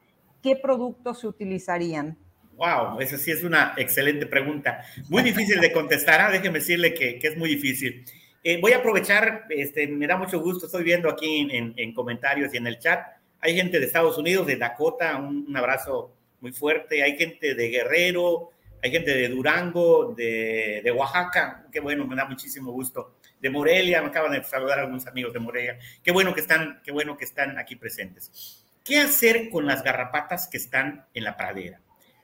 ¿Qué 0.42 0.56
productos 0.56 1.20
se 1.20 1.28
utilizarían? 1.28 2.18
Wow, 2.56 3.00
esa 3.00 3.18
sí 3.18 3.30
es 3.30 3.44
una 3.44 3.74
excelente 3.76 4.26
pregunta. 4.26 4.82
Muy 5.08 5.22
difícil 5.22 5.60
de 5.60 5.72
contestar, 5.72 6.20
¿ah? 6.20 6.30
déjeme 6.30 6.58
decirle 6.58 6.94
que, 6.94 7.20
es 7.22 7.36
muy 7.36 7.50
difícil. 7.50 8.04
Eh, 8.42 8.58
voy 8.60 8.72
a 8.72 8.78
aprovechar, 8.78 9.44
este, 9.50 9.86
me 9.88 10.06
da 10.06 10.16
mucho 10.16 10.40
gusto, 10.40 10.66
estoy 10.66 10.82
viendo 10.82 11.10
aquí 11.10 11.48
en, 11.50 11.92
comentarios 11.92 12.54
y 12.54 12.56
en 12.56 12.66
el 12.66 12.78
chat, 12.78 13.06
hay 13.40 13.54
gente 13.54 13.78
de 13.78 13.86
Estados 13.86 14.16
Unidos, 14.16 14.46
de 14.46 14.56
Dakota, 14.56 15.16
un, 15.16 15.54
abrazo 15.56 16.12
muy 16.40 16.52
fuerte, 16.52 17.02
hay 17.02 17.18
gente 17.18 17.54
de 17.54 17.68
Guerrero, 17.68 18.50
hay 18.82 18.90
gente 18.90 19.10
de 19.10 19.28
Durango, 19.28 20.14
de, 20.14 20.80
de, 20.84 20.90
Oaxaca, 20.92 21.66
qué 21.72 21.80
bueno, 21.80 22.06
me 22.06 22.16
da 22.16 22.24
muchísimo 22.24 22.72
gusto, 22.72 23.16
de 23.40 23.50
Morelia, 23.50 24.00
me 24.02 24.08
acaban 24.08 24.32
de 24.32 24.44
saludar 24.44 24.80
algunos 24.80 25.06
amigos 25.06 25.32
de 25.32 25.40
Morelia, 25.40 25.78
qué 26.02 26.12
bueno 26.12 26.34
que 26.34 26.40
están, 26.40 26.80
qué 26.84 26.92
bueno 26.92 27.16
que 27.16 27.24
están 27.24 27.58
aquí 27.58 27.76
presentes. 27.76 28.62
¿Qué 28.84 28.98
hacer 29.00 29.50
con 29.50 29.66
las 29.66 29.82
garrapatas 29.82 30.46
que 30.46 30.58
están 30.58 31.06
en 31.12 31.24
la 31.24 31.36
pradera? 31.36 31.80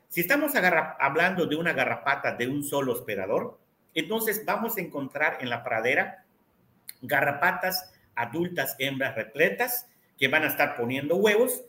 Si 0.09 0.21
estamos 0.21 0.53
hablando 0.55 1.47
de 1.47 1.57
una 1.57 1.73
garrapata 1.73 2.37
de 2.37 2.47
un 2.47 2.63
solo 2.63 2.93
hospedador, 2.93 3.59
entonces 3.95 4.45
vamos 4.45 4.77
a 4.77 4.81
encontrar 4.81 5.39
en 5.41 5.51
la 5.51 5.65
pradera 5.65 6.25
garrapatas 7.01 7.93
adultas 8.15 8.77
hembras 8.79 9.17
repletas 9.17 9.89
que 10.19 10.29
van 10.29 10.45
a 10.45 10.49
estar 10.49 10.77
poniendo 10.77 11.17
huevos 11.17 11.65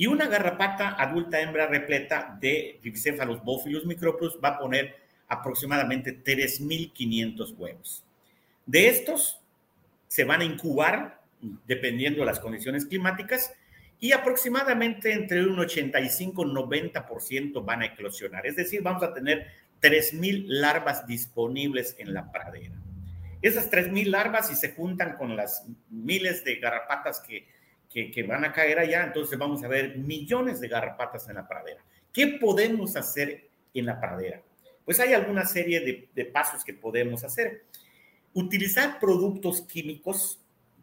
y 0.00 0.06
una 0.06 0.28
garrapata 0.28 0.90
adulta 0.90 1.40
hembra 1.40 1.66
repleta 1.66 2.38
de 2.40 2.78
Rhipcephalus 2.84 3.42
bófilos 3.42 3.84
microplus 3.84 4.38
va 4.42 4.50
a 4.50 4.58
poner 4.58 4.94
aproximadamente 5.26 6.22
3.500 6.22 7.58
huevos. 7.58 8.04
De 8.64 8.86
estos 8.86 9.40
se 10.06 10.22
van 10.22 10.40
a 10.40 10.44
incubar, 10.44 11.20
dependiendo 11.66 12.20
de 12.20 12.26
las 12.26 12.38
condiciones 12.38 12.86
climáticas, 12.86 13.52
y 13.98 14.12
aproximadamente 14.12 15.12
entre 15.12 15.44
un 15.44 15.58
85 15.58 16.42
y 16.42 16.46
90% 16.46 17.64
van 17.64 17.82
a 17.82 17.86
eclosionar. 17.86 18.46
Es 18.46 18.54
decir, 18.54 18.80
vamos 18.82 19.02
a 19.02 19.12
tener 19.12 19.48
3.000 19.82 20.44
larvas 20.46 21.08
disponibles 21.08 21.96
en 21.98 22.14
la 22.14 22.30
pradera. 22.30 22.76
Esas 23.42 23.68
3.000 23.68 24.06
larvas, 24.06 24.48
si 24.48 24.54
se 24.54 24.72
juntan 24.74 25.16
con 25.16 25.36
las 25.36 25.66
miles 25.90 26.44
de 26.44 26.56
garrapatas 26.56 27.18
que, 27.18 27.48
que, 27.88 28.22
van 28.22 28.44
a 28.44 28.52
caer 28.52 28.78
allá, 28.78 29.04
entonces 29.04 29.38
vamos 29.38 29.62
a 29.64 29.68
ver 29.68 29.96
millones 29.96 30.60
de 30.60 30.68
garrapatas 30.68 31.28
en 31.28 31.36
la 31.36 31.48
pradera. 31.48 31.82
¿Qué 32.12 32.38
podemos 32.40 32.96
hacer 32.96 33.48
en 33.74 33.86
la 33.86 34.00
pradera? 34.00 34.42
Pues 34.84 35.00
hay 35.00 35.14
alguna 35.14 35.44
serie 35.44 35.80
de, 35.80 36.08
de 36.14 36.24
pasos 36.24 36.64
que 36.64 36.74
podemos 36.74 37.24
hacer. 37.24 37.64
Utilizar 38.34 38.98
productos 38.98 39.62
químicos 39.62 40.38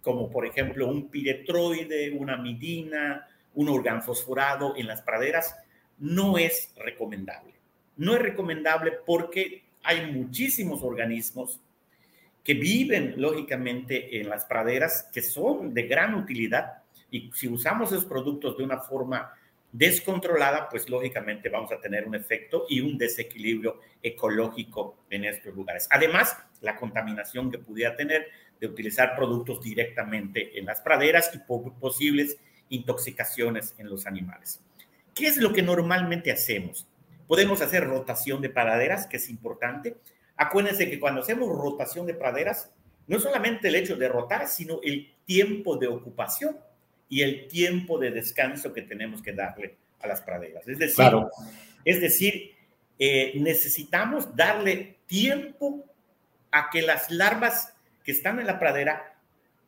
como 0.06 0.30
por 0.30 0.46
ejemplo 0.46 0.88
un 0.88 1.10
piretroide, 1.10 2.12
una 2.12 2.38
midina, 2.38 3.28
un 3.56 3.70
organfosforado 3.70 4.76
en 4.78 4.86
las 4.86 5.02
praderas, 5.02 5.56
no 5.98 6.38
es 6.38 6.72
recomendable. 6.78 7.56
No 7.98 8.14
es 8.14 8.22
recomendable 8.22 8.94
porque 9.04 9.64
hay 9.82 10.12
muchísimos 10.12 10.84
organismos 10.84 11.60
que 12.44 12.54
viven 12.54 13.16
lógicamente 13.18 14.22
en 14.22 14.30
las 14.30 14.46
praderas 14.46 15.10
que 15.12 15.24
son 15.24 15.74
de 15.74 15.88
gran 15.88 16.14
utilidad 16.14 16.84
y 17.16 17.32
si 17.34 17.48
usamos 17.48 17.94
esos 17.94 18.04
productos 18.04 18.58
de 18.58 18.66
una 18.66 18.80
forma 18.80 19.34
descontrolada, 19.72 20.68
pues 20.68 20.90
lógicamente 20.90 21.48
vamos 21.48 21.72
a 21.72 21.80
tener 21.80 22.06
un 22.06 22.14
efecto 22.14 22.66
y 22.68 22.82
un 22.82 22.98
desequilibrio 22.98 23.80
ecológico 24.04 24.98
en 25.10 25.24
estos 25.24 25.56
lugares. 25.56 25.88
Además, 25.92 26.38
la 26.60 26.76
contaminación 26.76 27.50
que 27.50 27.58
pudiera 27.58 27.96
tener 27.96 28.28
de 28.60 28.68
utilizar 28.68 29.16
productos 29.16 29.62
directamente 29.62 30.60
en 30.60 30.66
las 30.66 30.82
praderas 30.82 31.32
y 31.34 31.40
posibles 31.80 32.36
intoxicaciones 32.68 33.76
en 33.78 33.90
los 33.90 34.06
animales. 34.08 34.62
¿Qué 35.14 35.28
es 35.28 35.38
lo 35.38 35.54
que 35.54 35.62
normalmente 35.62 36.34
hacemos? 36.34 36.86
Podemos 37.28 37.62
hacer 37.62 37.86
rotación 37.86 38.42
de 38.42 38.50
praderas, 38.50 39.08
que 39.08 39.18
es 39.18 39.30
importante. 39.30 39.96
Acuérdense 40.36 40.90
que 40.90 41.00
cuando 41.00 41.22
hacemos 41.22 41.48
rotación 41.48 42.06
de 42.06 42.14
praderas, 42.14 42.74
no 43.08 43.20
solamente 43.20 43.70
el 43.70 43.76
hecho 43.76 43.96
de 43.96 44.10
rotar, 44.10 44.48
sino 44.48 44.82
el 44.84 45.14
tiempo 45.26 45.78
de 45.78 45.88
ocupación 45.88 46.58
y 47.10 47.22
el 47.22 47.48
tiempo 47.48 47.98
de 48.00 48.12
descanso 48.12 48.74
que 48.74 48.82
tenemos 48.82 49.22
que 49.22 49.34
darle 49.34 49.76
a 50.00 50.08
las 50.08 50.22
praderas. 50.22 50.68
Es 50.68 50.80
decir, 50.80 51.12
es 51.84 52.02
decir 52.02 52.56
eh, 52.98 53.34
necesitamos 53.36 54.36
darle 54.36 54.98
tiempo 55.06 55.84
a 56.52 56.70
que 56.70 56.82
las 56.82 57.12
larvas 57.12 57.74
que 58.04 58.12
están 58.12 58.40
en 58.40 58.48
la 58.48 58.60
pradera 58.60 59.16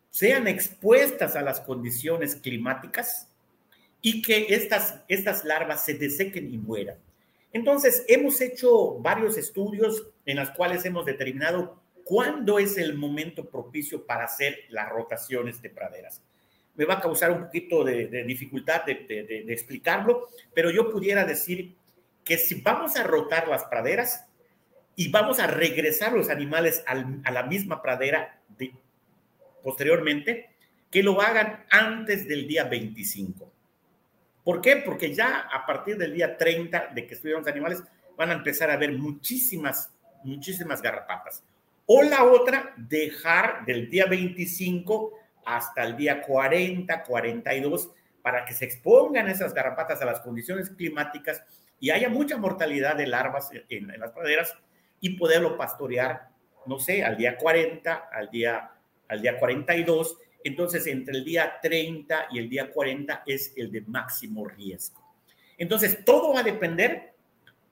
sean 0.10 0.48
expuestas 0.48 1.36
a 1.36 1.42
las 1.42 1.60
condiciones 1.60 2.36
climáticas 2.36 3.30
y 4.02 4.22
que 4.22 4.48
estas, 4.50 5.02
estas 5.08 5.44
larvas 5.44 5.84
se 5.84 5.96
desequen 5.96 6.54
y 6.54 6.58
mueran. 6.58 6.98
Entonces, 7.52 8.06
hemos 8.08 8.40
hecho 8.42 9.00
varios 9.00 9.38
estudios 9.38 10.08
en 10.26 10.38
los 10.38 10.50
cuales 10.52 10.86
hemos 10.86 11.06
determinado 11.06 11.82
cuándo 12.04 12.60
es 12.60 12.78
el 12.78 12.96
momento 12.96 13.50
propicio 13.50 14.06
para 14.06 14.26
hacer 14.26 14.60
las 14.70 14.90
rotaciones 14.90 15.62
de 15.62 15.70
praderas. 15.70 16.22
Me 16.78 16.86
va 16.86 16.96
a 16.96 17.02
causar 17.02 17.32
un 17.32 17.46
poquito 17.46 17.84
de, 17.84 18.24
dificultad 18.24 18.86
de, 18.86 19.46
explicarlo, 19.50 20.28
pero 20.54 20.72
yo 20.72 20.90
pudiera 20.90 21.26
decir 21.26 21.76
que 22.24 22.38
si 22.38 22.62
vamos 22.62 22.96
a 22.96 23.04
rotar 23.04 23.48
las 23.48 23.66
praderas, 23.66 24.28
y 25.00 25.12
vamos 25.12 25.40
a 25.40 25.46
regresar 25.46 26.14
los 26.14 26.28
animales 26.28 26.84
a 26.88 27.32
la 27.32 27.44
misma 27.44 27.84
pradera 27.84 28.42
de, 28.58 28.74
posteriormente, 29.64 30.50
que 30.90 31.04
lo 31.04 31.22
hagan 31.22 31.66
antes 31.70 32.28
del 32.28 32.48
día 32.48 32.64
25. 32.64 33.52
¿Por 34.44 34.60
qué? 34.60 34.78
Porque 34.78 35.14
ya 35.14 35.42
a 35.52 35.66
partir 35.68 35.98
del 35.98 36.16
día 36.16 36.36
30 36.36 36.94
de 36.96 37.06
que 37.06 37.14
estuvieron 37.14 37.44
los 37.44 37.52
animales, 37.52 37.84
van 38.18 38.32
a 38.32 38.34
empezar 38.34 38.72
a 38.72 38.74
haber 38.74 38.94
muchísimas, 38.94 39.92
muchísimas 40.24 40.82
garrapatas. 40.82 41.44
O 41.86 42.02
la 42.02 42.24
otra, 42.24 42.74
dejar 42.76 43.66
del 43.66 43.92
día 43.92 44.08
25 44.08 45.14
hasta 45.48 45.86
el 45.86 45.96
día 45.96 46.22
40, 46.22 47.04
42, 47.04 47.90
para 48.22 48.44
que 48.44 48.54
se 48.54 48.66
expongan 48.66 49.30
esas 49.30 49.54
garrapatas 49.54 50.02
a 50.02 50.06
las 50.06 50.20
condiciones 50.20 50.70
climáticas 50.72 51.42
y 51.80 51.90
haya 51.90 52.10
mucha 52.10 52.38
mortalidad 52.38 52.98
de 52.98 53.08
larvas 53.08 53.50
en, 53.70 53.90
en 53.90 54.00
las 54.00 54.12
praderas 54.12 54.54
y 55.00 55.12
poderlo 55.12 55.58
pastorear, 55.58 56.28
no 56.66 56.80
sé, 56.80 57.02
al 57.02 57.16
día 57.16 57.38
40, 57.38 58.10
al 58.12 58.30
día, 58.30 58.72
al 59.08 59.22
día 59.22 59.40
42. 59.40 60.18
Entonces, 60.44 60.86
entre 60.86 61.18
el 61.18 61.24
día 61.24 61.60
30 61.62 62.28
y 62.32 62.40
el 62.40 62.50
día 62.50 62.70
40 62.70 63.24
es 63.26 63.54
el 63.56 63.72
de 63.72 63.82
máximo 63.82 64.46
riesgo. 64.46 65.02
Entonces, 65.58 66.04
todo 66.04 66.34
va 66.34 66.42
a 66.42 66.44
depender 66.44 67.14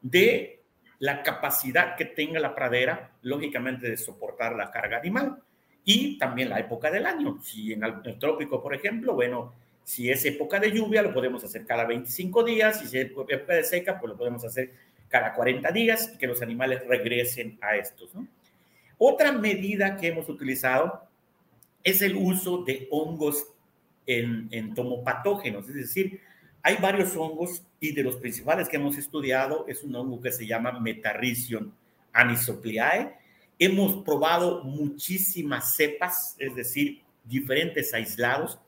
de 0.02 0.62
la 1.00 1.22
capacidad 1.24 1.98
que 1.98 2.06
tenga 2.06 2.40
la 2.40 2.56
pradera, 2.56 3.12
lógicamente, 3.22 3.90
de 3.90 3.98
soportar 3.98 4.56
la 4.56 4.72
carga 4.72 4.98
animal 4.98 5.42
y 5.86 6.18
también 6.18 6.50
la 6.50 6.60
época 6.60 6.92
del 6.92 7.06
año. 7.06 7.40
Si 7.42 7.72
en 7.72 7.84
el 7.84 8.20
trópico, 8.20 8.62
por 8.62 8.74
ejemplo, 8.74 9.14
bueno, 9.14 9.54
si 9.84 10.10
es 10.10 10.26
época 10.26 10.60
de 10.60 10.72
lluvia, 10.72 11.04
lo 11.04 11.14
podemos 11.14 11.44
hacer 11.44 11.66
cada 11.66 11.86
25 11.86 12.44
días, 12.44 12.80
si 12.80 12.86
es 12.86 12.94
época 13.12 13.54
de 13.54 13.64
seca, 13.64 14.00
pues 14.00 14.12
lo 14.12 14.18
podemos 14.18 14.44
hacer 14.44 14.74
cada 15.08 15.34
40 15.34 15.72
días 15.72 16.12
y 16.14 16.18
que 16.18 16.28
los 16.28 16.42
animales 16.42 16.86
regresen 16.88 17.58
a 17.62 17.76
estos. 17.76 18.10
Otra 18.98 19.32
medida 19.32 19.96
que 19.96 20.08
hemos 20.08 20.28
utilizado 20.28 21.04
es 21.84 22.02
el 22.02 22.16
uso 22.16 22.64
de 22.64 22.88
hongos 22.90 23.48
en, 24.08 24.48
en 24.52 24.74
tomopatógenos, 24.74 25.70
es 25.70 25.76
decir, 25.76 26.20
hay 26.64 26.78
varios 26.78 27.16
hongos 27.16 27.64
y 27.80 27.94
de 27.94 28.02
los 28.02 28.16
principales 28.16 28.68
que 28.68 28.78
hemos 28.78 28.98
estudiado 28.98 29.66
es 29.68 29.84
un 29.84 29.96
hongo 29.96 30.20
que 30.20 30.32
se 30.32 30.48
llama 30.48 30.80
Metarrhizium 30.80 31.72
anisopliae. 32.12 33.14
Hemos 33.58 34.04
probado 34.04 34.64
muchísimas 34.64 35.76
cepas, 35.76 36.36
es 36.40 36.56
decir, 36.56 37.02
diferentes 37.24 37.94
aislados, 37.94 38.60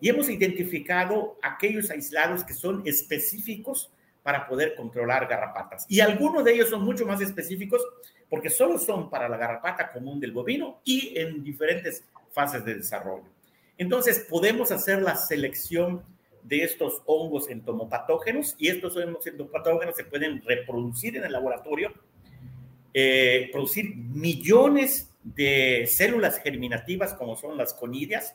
y 0.00 0.08
hemos 0.08 0.28
identificado 0.28 1.36
aquellos 1.42 1.90
aislados 1.90 2.44
que 2.44 2.54
son 2.54 2.82
específicos 2.86 3.90
para 4.22 4.46
poder 4.46 4.74
controlar 4.74 5.26
garrapatas. 5.28 5.86
Y 5.88 6.00
algunos 6.00 6.44
de 6.44 6.54
ellos 6.54 6.68
son 6.68 6.84
mucho 6.84 7.06
más 7.06 7.20
específicos 7.20 7.82
porque 8.28 8.50
solo 8.50 8.78
son 8.78 9.08
para 9.08 9.28
la 9.28 9.36
garrapata 9.36 9.92
común 9.92 10.18
del 10.18 10.32
bovino 10.32 10.80
y 10.84 11.16
en 11.16 11.44
diferentes 11.44 12.04
fases 12.32 12.64
de 12.64 12.74
desarrollo. 12.74 13.24
Entonces, 13.78 14.26
podemos 14.28 14.72
hacer 14.72 15.02
la 15.02 15.16
selección 15.16 16.02
de 16.42 16.64
estos 16.64 17.02
hongos 17.06 17.48
entomopatógenos 17.48 18.54
y 18.58 18.68
estos 18.68 18.96
hongos 18.96 19.26
entomopatógenos 19.26 19.96
se 19.96 20.04
pueden 20.04 20.42
reproducir 20.42 21.16
en 21.16 21.24
el 21.24 21.32
laboratorio, 21.32 21.92
eh, 22.98 23.50
producir 23.52 23.94
millones 23.94 25.12
de 25.22 25.86
células 25.86 26.40
germinativas 26.40 27.12
como 27.12 27.36
son 27.36 27.58
las 27.58 27.74
conidias 27.74 28.34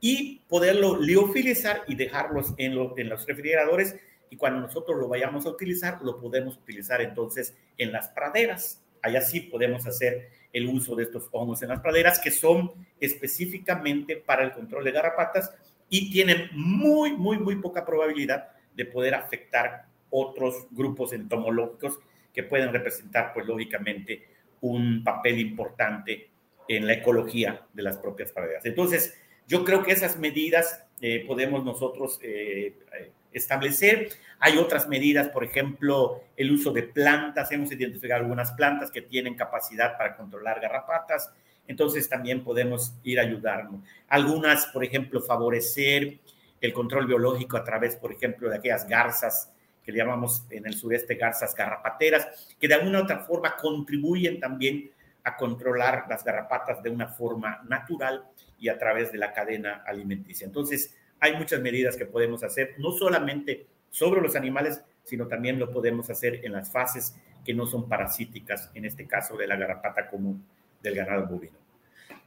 y 0.00 0.42
poderlo 0.48 1.00
liofilizar 1.00 1.82
y 1.88 1.96
dejarlos 1.96 2.54
en, 2.56 2.74
en 2.98 3.08
los 3.08 3.26
refrigeradores 3.26 3.96
y 4.30 4.36
cuando 4.36 4.60
nosotros 4.60 4.96
lo 4.96 5.08
vayamos 5.08 5.44
a 5.44 5.48
utilizar, 5.50 6.00
lo 6.02 6.20
podemos 6.20 6.56
utilizar 6.56 7.00
entonces 7.00 7.56
en 7.78 7.90
las 7.90 8.06
praderas. 8.06 8.80
Allá 9.02 9.22
sí 9.22 9.40
podemos 9.40 9.84
hacer 9.88 10.28
el 10.52 10.68
uso 10.68 10.94
de 10.94 11.02
estos 11.02 11.28
hongos 11.32 11.62
en 11.62 11.70
las 11.70 11.80
praderas 11.80 12.20
que 12.20 12.30
son 12.30 12.70
específicamente 13.00 14.18
para 14.18 14.44
el 14.44 14.52
control 14.52 14.84
de 14.84 14.92
garrapatas 14.92 15.52
y 15.88 16.12
tienen 16.12 16.48
muy, 16.52 17.12
muy, 17.12 17.38
muy 17.38 17.56
poca 17.56 17.84
probabilidad 17.84 18.50
de 18.76 18.84
poder 18.84 19.16
afectar 19.16 19.86
otros 20.10 20.68
grupos 20.70 21.12
entomológicos 21.12 21.98
que 22.36 22.42
pueden 22.42 22.70
representar, 22.70 23.32
pues 23.32 23.46
lógicamente, 23.46 24.28
un 24.60 25.02
papel 25.02 25.40
importante 25.40 26.28
en 26.68 26.86
la 26.86 26.92
ecología 26.92 27.66
de 27.72 27.82
las 27.82 27.96
propias 27.96 28.30
praderas. 28.30 28.66
Entonces, 28.66 29.18
yo 29.48 29.64
creo 29.64 29.82
que 29.82 29.92
esas 29.92 30.18
medidas 30.18 30.84
eh, 31.00 31.24
podemos 31.26 31.64
nosotros 31.64 32.18
eh, 32.22 32.76
eh, 32.92 33.12
establecer. 33.32 34.10
Hay 34.38 34.58
otras 34.58 34.86
medidas, 34.86 35.30
por 35.30 35.44
ejemplo, 35.44 36.24
el 36.36 36.52
uso 36.52 36.72
de 36.72 36.82
plantas. 36.82 37.50
Hemos 37.52 37.72
identificado 37.72 38.22
algunas 38.22 38.52
plantas 38.52 38.90
que 38.90 39.00
tienen 39.00 39.34
capacidad 39.34 39.96
para 39.96 40.14
controlar 40.14 40.60
garrapatas. 40.60 41.32
Entonces 41.66 42.06
también 42.06 42.44
podemos 42.44 42.98
ir 43.02 43.18
a 43.18 43.22
ayudarnos. 43.22 43.80
Algunas, 44.08 44.66
por 44.66 44.84
ejemplo, 44.84 45.22
favorecer 45.22 46.18
el 46.60 46.72
control 46.74 47.06
biológico 47.06 47.56
a 47.56 47.64
través, 47.64 47.96
por 47.96 48.12
ejemplo, 48.12 48.50
de 48.50 48.56
aquellas 48.56 48.86
garzas 48.86 49.55
que 49.86 49.92
le 49.92 49.98
llamamos 49.98 50.44
en 50.50 50.66
el 50.66 50.74
sureste 50.74 51.14
garzas 51.14 51.54
garrapateras, 51.54 52.26
que 52.58 52.66
de 52.66 52.74
alguna 52.74 53.00
u 53.00 53.04
otra 53.04 53.20
forma 53.20 53.56
contribuyen 53.56 54.40
también 54.40 54.90
a 55.22 55.36
controlar 55.36 56.06
las 56.08 56.24
garrapatas 56.24 56.82
de 56.82 56.90
una 56.90 57.06
forma 57.06 57.62
natural 57.68 58.24
y 58.58 58.68
a 58.68 58.78
través 58.78 59.12
de 59.12 59.18
la 59.18 59.32
cadena 59.32 59.84
alimenticia. 59.86 60.44
Entonces, 60.44 60.92
hay 61.20 61.36
muchas 61.36 61.60
medidas 61.60 61.96
que 61.96 62.04
podemos 62.04 62.42
hacer, 62.42 62.74
no 62.78 62.90
solamente 62.90 63.66
sobre 63.88 64.20
los 64.20 64.34
animales, 64.34 64.82
sino 65.04 65.28
también 65.28 65.58
lo 65.58 65.70
podemos 65.70 66.10
hacer 66.10 66.44
en 66.44 66.52
las 66.52 66.70
fases 66.72 67.14
que 67.44 67.54
no 67.54 67.64
son 67.64 67.88
parasíticas, 67.88 68.70
en 68.74 68.86
este 68.86 69.06
caso 69.06 69.36
de 69.36 69.46
la 69.46 69.54
garrapata 69.54 70.10
común 70.10 70.44
del 70.82 70.96
ganado 70.96 71.28
bovino. 71.28 71.56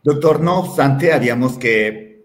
Doctor, 0.01 0.39
no 0.39 0.60
obstante, 0.60 1.12
haríamos 1.12 1.57
que 1.57 2.24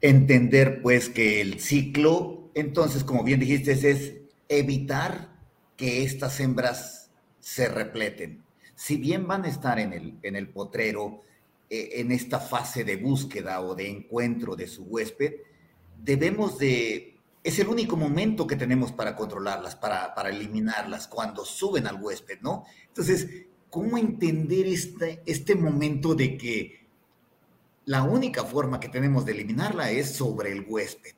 entender 0.00 0.80
pues 0.80 1.08
que 1.08 1.40
el 1.40 1.58
ciclo, 1.58 2.50
entonces, 2.54 3.02
como 3.02 3.24
bien 3.24 3.40
dijiste, 3.40 3.72
es 3.72 4.25
evitar 4.48 5.36
que 5.76 6.02
estas 6.02 6.40
hembras 6.40 7.10
se 7.40 7.68
repleten. 7.68 8.44
Si 8.74 8.96
bien 8.96 9.26
van 9.26 9.44
a 9.44 9.48
estar 9.48 9.78
en 9.78 9.92
el, 9.92 10.18
en 10.22 10.36
el 10.36 10.48
potrero, 10.48 11.20
eh, 11.68 11.90
en 11.94 12.12
esta 12.12 12.38
fase 12.38 12.84
de 12.84 12.96
búsqueda 12.96 13.60
o 13.60 13.74
de 13.74 13.88
encuentro 13.88 14.56
de 14.56 14.68
su 14.68 14.84
huésped, 14.84 15.34
debemos 16.02 16.58
de, 16.58 17.18
es 17.42 17.58
el 17.58 17.68
único 17.68 17.96
momento 17.96 18.46
que 18.46 18.56
tenemos 18.56 18.92
para 18.92 19.16
controlarlas, 19.16 19.76
para, 19.76 20.14
para 20.14 20.30
eliminarlas, 20.30 21.08
cuando 21.08 21.44
suben 21.44 21.86
al 21.86 22.02
huésped, 22.02 22.40
¿no? 22.40 22.64
Entonces, 22.88 23.46
¿cómo 23.70 23.98
entender 23.98 24.66
este, 24.66 25.22
este 25.26 25.54
momento 25.54 26.14
de 26.14 26.36
que 26.36 26.86
la 27.84 28.02
única 28.02 28.44
forma 28.44 28.80
que 28.80 28.88
tenemos 28.88 29.24
de 29.24 29.32
eliminarla 29.32 29.90
es 29.90 30.14
sobre 30.14 30.52
el 30.52 30.66
huésped? 30.68 31.14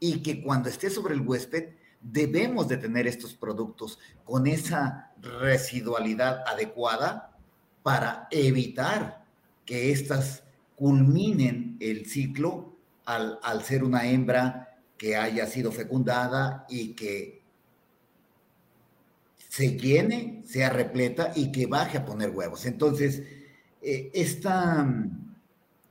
Y 0.00 0.22
que 0.22 0.42
cuando 0.42 0.68
esté 0.68 0.90
sobre 0.90 1.14
el 1.14 1.20
huésped, 1.20 1.70
debemos 2.04 2.68
de 2.68 2.76
tener 2.76 3.06
estos 3.06 3.34
productos 3.34 3.98
con 4.24 4.46
esa 4.46 5.12
residualidad 5.20 6.44
adecuada 6.46 7.36
para 7.82 8.28
evitar 8.30 9.24
que 9.64 9.90
éstas 9.90 10.42
culminen 10.76 11.76
el 11.80 12.06
ciclo 12.06 12.76
al, 13.06 13.62
ser 13.62 13.84
una 13.84 14.06
hembra 14.06 14.78
que 14.98 15.16
haya 15.16 15.46
sido 15.46 15.72
fecundada 15.72 16.66
y 16.68 16.94
que 16.94 17.42
se 19.48 19.76
llene, 19.76 20.42
sea 20.44 20.70
repleta 20.70 21.32
y 21.34 21.52
que 21.52 21.66
baje 21.66 21.98
a 21.98 22.04
poner 22.04 22.30
huevos. 22.30 22.66
Entonces, 22.66 23.22
eh, 23.80 24.10
esta, 24.12 24.86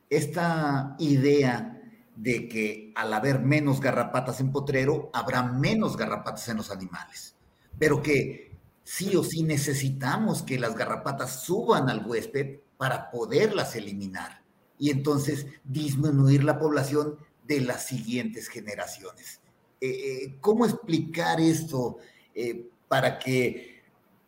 esta 0.09 0.95
idea 0.99 1.72
de 2.15 2.47
que 2.47 2.91
al 2.95 3.13
haber 3.13 3.39
menos 3.39 3.79
garrapatas 3.79 4.39
en 4.39 4.51
potrero, 4.51 5.09
habrá 5.13 5.43
menos 5.43 5.97
garrapatas 5.97 6.47
en 6.49 6.57
los 6.57 6.71
animales, 6.71 7.35
pero 7.79 8.01
que 8.01 8.51
sí 8.83 9.15
o 9.15 9.23
sí 9.23 9.43
necesitamos 9.43 10.43
que 10.43 10.59
las 10.59 10.75
garrapatas 10.75 11.43
suban 11.43 11.89
al 11.89 12.05
huésped 12.05 12.59
para 12.77 13.09
poderlas 13.09 13.75
eliminar 13.75 14.43
y 14.77 14.91
entonces 14.91 15.47
disminuir 15.63 16.43
la 16.43 16.59
población 16.59 17.17
de 17.47 17.61
las 17.61 17.87
siguientes 17.87 18.47
generaciones. 18.47 19.39
Eh, 19.79 19.89
eh, 19.89 20.37
¿Cómo 20.41 20.65
explicar 20.65 21.39
esto 21.39 21.97
eh, 22.33 22.69
para 22.87 23.19
que 23.19 23.81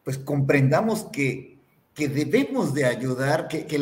pues 0.04 0.18
comprendamos 0.20 1.06
que, 1.12 1.58
que 1.94 2.08
debemos 2.08 2.74
de 2.74 2.86
ayudar, 2.86 3.48
que, 3.48 3.66
que, 3.66 3.76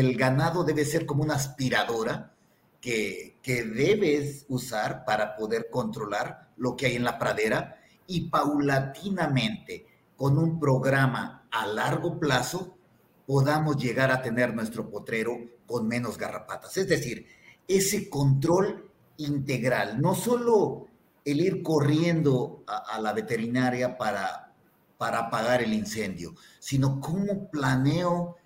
el 0.00 0.16
ganado 0.16 0.64
debe 0.64 0.84
ser 0.84 1.04
como 1.04 1.22
una 1.22 1.34
aspiradora 1.34 2.32
que, 2.80 3.35
que 3.46 3.62
debes 3.62 4.44
usar 4.48 5.04
para 5.04 5.36
poder 5.36 5.68
controlar 5.70 6.50
lo 6.56 6.74
que 6.74 6.86
hay 6.86 6.96
en 6.96 7.04
la 7.04 7.16
pradera 7.16 7.80
y 8.08 8.28
paulatinamente 8.28 9.86
con 10.16 10.36
un 10.36 10.58
programa 10.58 11.46
a 11.52 11.64
largo 11.68 12.18
plazo 12.18 12.76
podamos 13.24 13.76
llegar 13.76 14.10
a 14.10 14.20
tener 14.20 14.52
nuestro 14.52 14.90
potrero 14.90 15.38
con 15.64 15.86
menos 15.86 16.18
garrapatas. 16.18 16.76
Es 16.76 16.88
decir, 16.88 17.24
ese 17.68 18.10
control 18.10 18.90
integral, 19.18 20.02
no 20.02 20.16
solo 20.16 20.88
el 21.24 21.40
ir 21.40 21.62
corriendo 21.62 22.64
a, 22.66 23.00
la 23.00 23.12
veterinaria 23.12 23.96
para, 23.96 24.56
para 24.98 25.20
apagar 25.20 25.62
el 25.62 25.72
incendio, 25.72 26.34
sino 26.58 27.00
cómo 27.00 27.48
planeo 27.48 28.38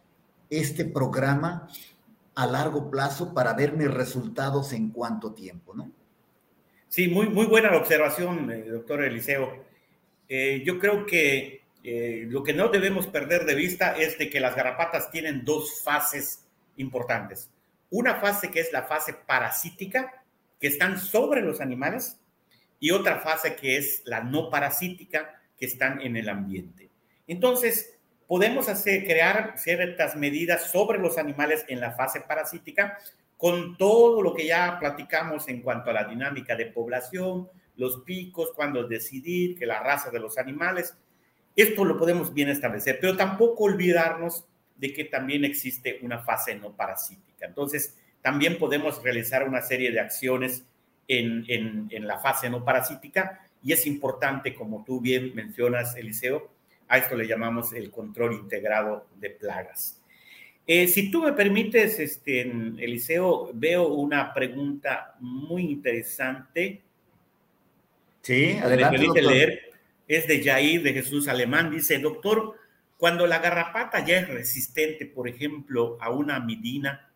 este 0.51 0.85
programa 0.85 1.69
a 2.41 2.47
largo 2.47 2.91
plazo 2.91 3.35
para 3.35 3.53
ver 3.53 3.75
mis 3.75 3.91
resultados 3.91 4.73
en 4.73 4.91
cuánto 4.91 5.35
tiempo, 5.35 5.75
¿no? 5.75 5.93
Sí, 6.89 7.07
muy, 7.07 7.29
muy 7.29 7.45
buena 7.45 7.77
observación, 7.77 8.51
eh, 8.51 8.65
doctor 8.65 9.05
Eliseo. 9.05 9.63
Eh, 10.27 10.63
yo 10.65 10.79
creo 10.79 11.05
que 11.05 11.65
eh, 11.85 12.25
lo 12.29 12.43
que 12.43 12.55
no 12.55 12.69
debemos 12.69 13.07
perder 13.07 13.45
de 13.45 13.55
vista 13.55 13.95
es 13.95 14.17
de 14.17 14.31
que 14.31 14.41
las 14.41 14.57
garrapatas 14.57 15.11
tienen 15.11 15.45
dos 15.45 15.83
fases 15.83 16.47
importantes. 16.79 17.51
Una 17.91 18.15
fase 18.15 18.51
que 18.51 18.61
es 18.61 18.73
la 18.73 18.85
fase 18.85 19.13
parasítica, 19.13 20.25
que 20.59 20.69
están 20.69 20.99
sobre 20.99 21.43
los 21.43 21.61
animales, 21.61 22.19
y 22.79 22.91
otra 22.93 23.21
fase 23.21 23.55
que 23.55 23.77
es 23.77 24.01
la 24.07 24.23
no 24.23 24.49
parasítica, 24.49 25.43
que 25.59 25.67
están 25.67 26.01
en 26.01 26.17
el 26.17 26.31
ambiente. 26.31 26.89
Entonces, 27.27 27.99
podemos 28.31 28.69
hacer, 28.69 29.03
crear 29.03 29.55
ciertas 29.57 30.15
medidas 30.15 30.71
sobre 30.71 31.01
los 31.01 31.19
animales 31.19 31.65
en 31.67 31.81
la 31.81 31.91
fase 31.91 32.21
parasítica 32.21 32.97
con 33.37 33.77
todo 33.77 34.23
lo 34.23 34.35
que 34.35 34.47
ya 34.47 34.79
platicamos 34.79 35.49
en 35.49 35.63
cuanto 35.63 35.91
a 35.91 35.95
la 35.95 36.05
dinámica 36.05 36.55
de 36.55 36.67
población, 36.67 37.49
los 37.75 38.03
picos, 38.03 38.53
cuándo 38.55 38.87
decidir, 38.87 39.59
que 39.59 39.67
la 39.67 39.83
raza 39.83 40.13
de 40.13 40.21
los 40.21 40.39
animales. 40.39 40.95
Esto 41.57 41.85
lo 41.85 41.99
podemos 41.99 42.33
bien 42.33 42.51
establecer, 42.51 42.99
pero 43.01 43.17
tampoco 43.17 43.65
olvidarnos 43.65 44.45
de 44.77 44.93
que 44.93 45.07
también 45.07 45.45
existe 45.45 45.99
una 46.03 46.21
fase 46.21 46.55
no 46.55 46.77
parasítica. 46.77 47.47
Entonces, 47.47 47.99
también 48.23 48.59
podemos 48.59 49.03
realizar 49.03 49.49
una 49.49 49.61
serie 49.61 49.91
de 49.91 49.99
acciones 49.99 50.65
en, 51.09 51.47
en, 51.49 52.07
la 52.07 52.21
fase 52.21 52.49
no 52.49 52.65
parasítica 52.65 53.41
y 53.61 53.73
es 53.73 53.89
importante, 53.89 54.55
como 54.55 54.85
tú 54.85 55.01
bien 55.01 55.35
mencionas, 55.35 55.97
Eliseo, 55.97 56.60
a 56.91 56.99
esto 56.99 57.15
le 57.15 57.27
llamamos 57.27 57.73
el 57.73 57.89
control 57.91 58.35
integrado 58.35 59.07
de 59.21 59.31
plagas. 59.31 60.03
Eh, 60.67 60.89
si 60.89 61.09
tú 61.11 61.23
me 61.23 61.33
permites, 61.33 62.01
este, 62.01 62.41
Eliseo, 62.43 63.51
veo 63.55 63.87
una 63.89 64.35
pregunta 64.35 65.15
muy 65.21 65.63
interesante. 65.63 66.83
Sí, 68.23 68.59
adelante. 68.61 68.99
Me 68.99 69.05
permite 69.05 69.23
leer. 69.23 69.71
Es 70.09 70.27
de 70.27 70.43
Jair 70.43 70.83
de 70.83 70.93
Jesús 70.93 71.29
Alemán. 71.29 71.71
Dice, 71.71 71.99
doctor, 71.99 72.57
cuando 72.97 73.29
la 73.29 73.39
garrapata 73.39 74.05
ya 74.05 74.19
es 74.19 74.29
resistente, 74.29 75.07
por 75.07 75.29
ejemplo, 75.29 75.97
a 76.01 76.11
una 76.11 76.41
midina 76.41 77.09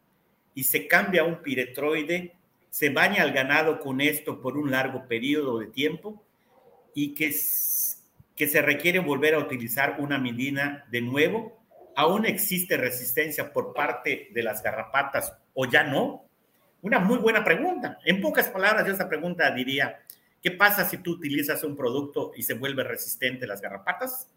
y 0.54 0.64
se 0.64 0.86
cambia 0.86 1.22
a 1.22 1.24
un 1.24 1.42
piretroide, 1.42 2.32
se 2.70 2.90
baña 2.90 3.22
al 3.22 3.32
ganado 3.32 3.80
con 3.80 4.00
esto 4.00 4.40
por 4.40 4.56
un 4.56 4.70
largo 4.70 5.06
periodo 5.08 5.58
de 5.58 5.66
tiempo 5.66 6.22
y 6.94 7.14
que, 7.14 7.34
que 8.34 8.48
se 8.48 8.62
requiere 8.62 8.98
volver 8.98 9.34
a 9.34 9.38
utilizar 9.38 9.96
una 9.98 10.18
midina 10.18 10.84
de 10.90 11.00
nuevo, 11.00 11.62
¿aún 11.96 12.26
existe 12.26 12.76
resistencia 12.76 13.52
por 13.52 13.72
parte 13.72 14.28
de 14.32 14.42
las 14.42 14.62
garrapatas 14.62 15.32
o 15.52 15.66
ya 15.66 15.84
no? 15.84 16.24
Una 16.82 16.98
muy 16.98 17.18
buena 17.18 17.44
pregunta. 17.44 17.98
En 18.04 18.20
pocas 18.20 18.48
palabras, 18.48 18.86
yo 18.86 18.92
esta 18.92 19.08
pregunta 19.08 19.50
diría 19.50 20.00
¿Qué 20.44 20.50
pasa 20.50 20.86
si 20.86 20.98
tú 20.98 21.12
utilizas 21.12 21.64
un 21.64 21.74
producto 21.74 22.32
y 22.36 22.42
se 22.42 22.52
vuelve 22.52 22.84
resistente 22.84 23.46
las 23.46 23.62
garrapatas? 23.62 24.28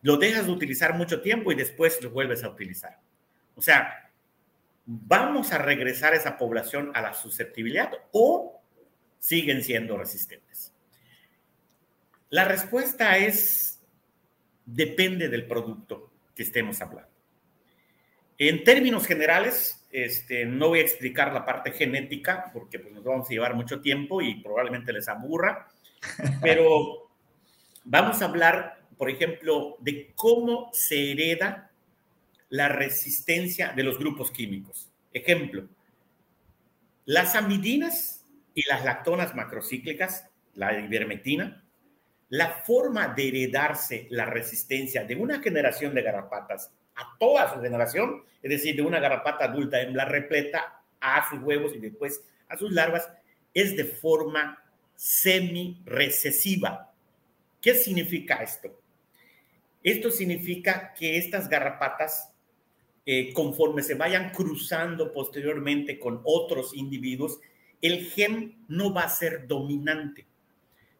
Lo 0.00 0.16
dejas 0.16 0.46
de 0.46 0.52
utilizar 0.52 0.94
mucho 0.94 1.20
tiempo 1.20 1.52
y 1.52 1.54
después 1.54 2.02
lo 2.02 2.08
vuelves 2.08 2.42
a 2.42 2.48
utilizar. 2.48 2.98
O 3.54 3.60
sea, 3.60 4.10
¿vamos 4.86 5.52
a 5.52 5.58
regresar 5.58 6.14
esa 6.14 6.38
población 6.38 6.90
a 6.94 7.02
la 7.02 7.12
susceptibilidad 7.12 7.90
o 8.12 8.62
siguen 9.18 9.62
siendo 9.62 9.98
resistentes? 9.98 10.49
La 12.30 12.44
respuesta 12.44 13.18
es, 13.18 13.80
depende 14.64 15.28
del 15.28 15.46
producto 15.46 16.12
que 16.34 16.44
estemos 16.44 16.80
hablando. 16.80 17.10
En 18.38 18.62
términos 18.62 19.06
generales, 19.06 19.84
este, 19.90 20.46
no 20.46 20.68
voy 20.68 20.78
a 20.78 20.82
explicar 20.82 21.32
la 21.32 21.44
parte 21.44 21.72
genética 21.72 22.50
porque 22.52 22.78
pues, 22.78 22.94
nos 22.94 23.02
vamos 23.02 23.28
a 23.28 23.32
llevar 23.32 23.54
mucho 23.54 23.80
tiempo 23.80 24.22
y 24.22 24.40
probablemente 24.40 24.92
les 24.92 25.08
aburra, 25.08 25.68
pero 26.40 27.10
vamos 27.84 28.22
a 28.22 28.26
hablar, 28.26 28.80
por 28.96 29.10
ejemplo, 29.10 29.76
de 29.80 30.12
cómo 30.14 30.70
se 30.72 31.10
hereda 31.10 31.70
la 32.48 32.68
resistencia 32.68 33.72
de 33.72 33.82
los 33.82 33.98
grupos 33.98 34.30
químicos. 34.30 34.88
Ejemplo, 35.12 35.68
las 37.06 37.34
amidinas 37.34 38.24
y 38.54 38.68
las 38.68 38.84
lactonas 38.84 39.34
macrocíclicas, 39.34 40.26
la 40.54 40.78
ivermectina, 40.78 41.64
la 42.30 42.62
forma 42.62 43.08
de 43.08 43.28
heredarse 43.28 44.06
la 44.10 44.24
resistencia 44.24 45.04
de 45.04 45.16
una 45.16 45.42
generación 45.42 45.94
de 45.94 46.02
garrapatas 46.02 46.72
a 46.94 47.16
toda 47.18 47.52
su 47.52 47.60
generación, 47.60 48.22
es 48.42 48.50
decir, 48.50 48.76
de 48.76 48.82
una 48.82 49.00
garrapata 49.00 49.46
adulta 49.46 49.82
la 49.84 50.04
repleta 50.04 50.82
a 51.00 51.28
sus 51.28 51.40
huevos 51.42 51.74
y 51.74 51.78
después 51.78 52.22
a 52.48 52.56
sus 52.56 52.72
larvas, 52.72 53.08
es 53.52 53.76
de 53.76 53.84
forma 53.84 54.62
semi-recesiva. 54.94 56.92
¿Qué 57.60 57.74
significa 57.74 58.36
esto? 58.36 58.80
Esto 59.82 60.10
significa 60.10 60.94
que 60.94 61.16
estas 61.16 61.48
garrapatas, 61.48 62.32
eh, 63.06 63.32
conforme 63.32 63.82
se 63.82 63.94
vayan 63.94 64.30
cruzando 64.30 65.12
posteriormente 65.12 65.98
con 65.98 66.20
otros 66.24 66.74
individuos, 66.74 67.40
el 67.80 68.04
gen 68.10 68.64
no 68.68 68.92
va 68.92 69.02
a 69.02 69.08
ser 69.08 69.46
dominante. 69.48 70.26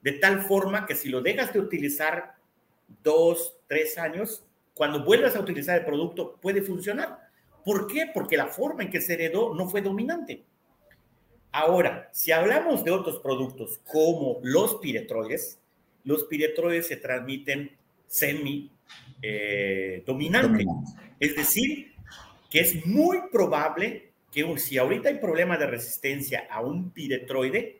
De 0.03 0.13
tal 0.13 0.43
forma 0.43 0.87
que 0.87 0.95
si 0.95 1.09
lo 1.09 1.21
dejas 1.21 1.53
de 1.53 1.61
utilizar 1.61 2.35
dos, 3.03 3.57
tres 3.67 3.99
años, 3.99 4.45
cuando 4.75 5.05
vuelvas 5.05 5.37
a 5.37 5.41
utilizar 5.41 5.79
el 5.79 5.85
producto 5.85 6.39
puede 6.41 6.63
funcionar. 6.63 7.19
¿Por 7.65 7.87
qué? 7.87 8.11
Porque 8.13 8.37
la 8.37 8.47
forma 8.47 8.83
en 8.83 8.91
que 8.91 9.01
se 9.01 9.15
heredó 9.15 9.55
no 9.55 9.69
fue 9.69 9.83
dominante. 9.83 10.43
Ahora, 11.53 12.09
si 12.13 12.33
hablamos 12.33 12.85
de 12.85 12.91
otros 12.91 13.19
productos 13.19 13.81
como 13.85 14.39
los 14.43 14.77
piretroides, 14.77 15.59
los 16.05 16.25
piretroides 16.25 16.87
se 16.87 16.97
transmiten 16.97 17.77
semi 18.07 18.71
eh, 19.21 20.03
dominante. 20.07 20.65
Es 21.19 21.37
decir, 21.37 21.93
que 22.49 22.61
es 22.61 22.87
muy 22.87 23.19
probable 23.31 24.13
que 24.33 24.59
si 24.59 24.79
ahorita 24.79 25.09
hay 25.09 25.19
problema 25.19 25.59
de 25.59 25.67
resistencia 25.67 26.47
a 26.51 26.61
un 26.61 26.91
piretroide, 26.91 27.80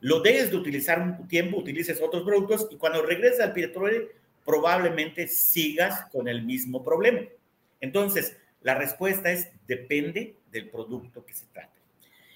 lo 0.00 0.20
dejes 0.20 0.50
de 0.50 0.56
utilizar 0.56 1.00
un 1.00 1.28
tiempo, 1.28 1.58
utilices 1.58 2.00
otros 2.00 2.22
productos 2.22 2.68
y 2.70 2.76
cuando 2.76 3.02
regreses 3.02 3.40
al 3.40 3.52
piretroide 3.52 4.12
probablemente 4.44 5.28
sigas 5.28 6.06
con 6.10 6.26
el 6.26 6.42
mismo 6.42 6.82
problema. 6.82 7.20
Entonces, 7.80 8.36
la 8.62 8.74
respuesta 8.74 9.30
es 9.30 9.48
depende 9.66 10.36
del 10.50 10.68
producto 10.68 11.24
que 11.24 11.34
se 11.34 11.46
trate. 11.46 11.80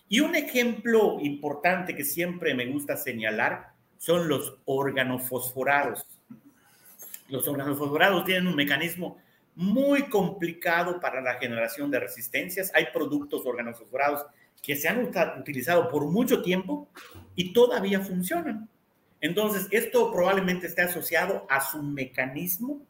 Y 0.09 0.21
un 0.21 0.35
ejemplo 0.35 1.19
importante 1.21 1.95
que 1.97 2.05
siempre 2.05 2.55
me 2.55 2.67
gusta 2.67 2.97
señalar 2.97 3.73
son 3.97 4.29
los 4.29 4.59
organofosforados. 4.67 6.07
Los 7.29 7.49
organofosforados 7.49 8.25
tienen 8.25 8.47
un 8.47 8.55
mecanismo 8.55 9.19
muy 9.57 10.03
complicado 10.05 11.01
para 11.01 11.21
la 11.21 11.35
generación 11.35 11.91
de 11.91 12.01
resistencias. 12.01 12.71
Hay 12.75 12.89
productos 12.93 13.47
organofosforados 13.47 14.27
que 14.65 14.77
se 14.77 14.89
han 14.89 15.11
utilizado 15.39 15.89
por 15.89 16.07
mucho 16.07 16.41
tiempo 16.41 16.89
y 17.35 17.53
todavía 17.53 18.01
funcionan. 18.01 18.69
Entonces, 19.21 19.69
esto 19.71 20.11
probablemente 20.11 20.67
esté 20.67 20.83
asociado 20.83 21.47
a 21.51 21.61
su 21.61 21.83
mecanismo 21.83 22.81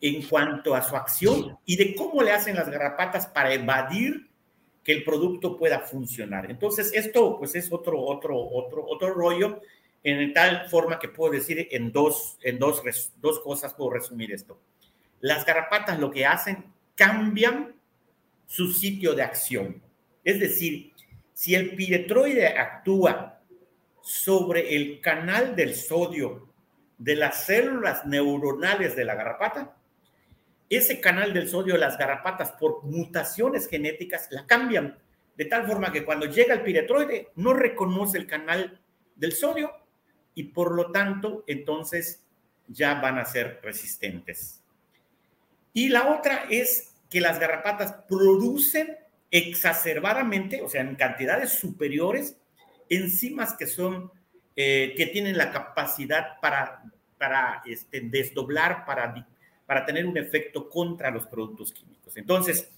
en 0.00 0.22
cuanto 0.26 0.74
a 0.74 0.80
su 0.80 0.96
acción 0.96 1.58
y 1.66 1.76
de 1.76 1.94
cómo 1.94 2.22
le 2.22 2.32
hacen 2.32 2.56
las 2.56 2.70
garrapatas 2.70 3.26
para 3.26 3.52
evadir 3.52 4.30
que 4.82 4.92
el 4.92 5.04
producto 5.04 5.58
pueda 5.58 5.80
funcionar. 5.80 6.50
Entonces, 6.50 6.90
esto 6.94 7.38
pues 7.38 7.54
es 7.54 7.70
otro, 7.70 8.00
otro, 8.00 8.38
otro, 8.38 8.86
otro 8.88 9.12
rollo 9.12 9.60
en 10.02 10.32
tal 10.32 10.66
forma 10.70 10.98
que 10.98 11.08
puedo 11.08 11.32
decir 11.34 11.68
en 11.70 11.92
dos, 11.92 12.38
en 12.42 12.58
dos, 12.58 12.82
dos 13.20 13.40
cosas 13.40 13.74
puedo 13.74 13.90
resumir 13.90 14.32
esto. 14.32 14.58
Las 15.20 15.44
garrapatas 15.44 15.98
lo 15.98 16.10
que 16.10 16.24
hacen, 16.24 16.72
cambian 16.94 17.74
su 18.46 18.72
sitio 18.72 19.14
de 19.14 19.22
acción. 19.22 19.89
Es 20.24 20.40
decir, 20.40 20.92
si 21.32 21.54
el 21.54 21.74
piretroide 21.74 22.48
actúa 22.48 23.40
sobre 24.02 24.76
el 24.76 25.00
canal 25.00 25.56
del 25.56 25.74
sodio 25.74 26.48
de 26.98 27.16
las 27.16 27.46
células 27.46 28.04
neuronales 28.06 28.94
de 28.96 29.04
la 29.04 29.14
garrapata, 29.14 29.76
ese 30.68 31.00
canal 31.00 31.32
del 31.34 31.48
sodio 31.48 31.74
de 31.74 31.80
las 31.80 31.98
garrapatas 31.98 32.52
por 32.52 32.84
mutaciones 32.84 33.68
genéticas 33.68 34.28
la 34.30 34.46
cambian 34.46 34.98
de 35.36 35.44
tal 35.46 35.66
forma 35.66 35.90
que 35.90 36.04
cuando 36.04 36.26
llega 36.26 36.54
el 36.54 36.62
piretroide 36.62 37.30
no 37.36 37.54
reconoce 37.54 38.18
el 38.18 38.26
canal 38.26 38.80
del 39.16 39.32
sodio 39.32 39.72
y 40.34 40.44
por 40.44 40.72
lo 40.72 40.92
tanto 40.92 41.44
entonces 41.46 42.22
ya 42.68 43.00
van 43.00 43.18
a 43.18 43.24
ser 43.24 43.60
resistentes. 43.62 44.62
Y 45.72 45.88
la 45.88 46.10
otra 46.10 46.44
es 46.50 46.94
que 47.08 47.20
las 47.20 47.40
garrapatas 47.40 47.92
producen 48.08 48.96
exacerbadamente, 49.30 50.62
o 50.62 50.68
sea, 50.68 50.82
en 50.82 50.96
cantidades 50.96 51.52
superiores, 51.52 52.36
enzimas 52.88 53.54
que 53.54 53.66
son, 53.66 54.10
eh, 54.56 54.94
que 54.96 55.06
tienen 55.06 55.38
la 55.38 55.52
capacidad 55.52 56.40
para, 56.40 56.82
para 57.18 57.62
este, 57.66 58.00
desdoblar, 58.00 58.84
para, 58.84 59.26
para 59.66 59.86
tener 59.86 60.06
un 60.06 60.18
efecto 60.18 60.68
contra 60.68 61.10
los 61.10 61.26
productos 61.26 61.72
químicos. 61.72 62.16
Entonces, 62.16 62.70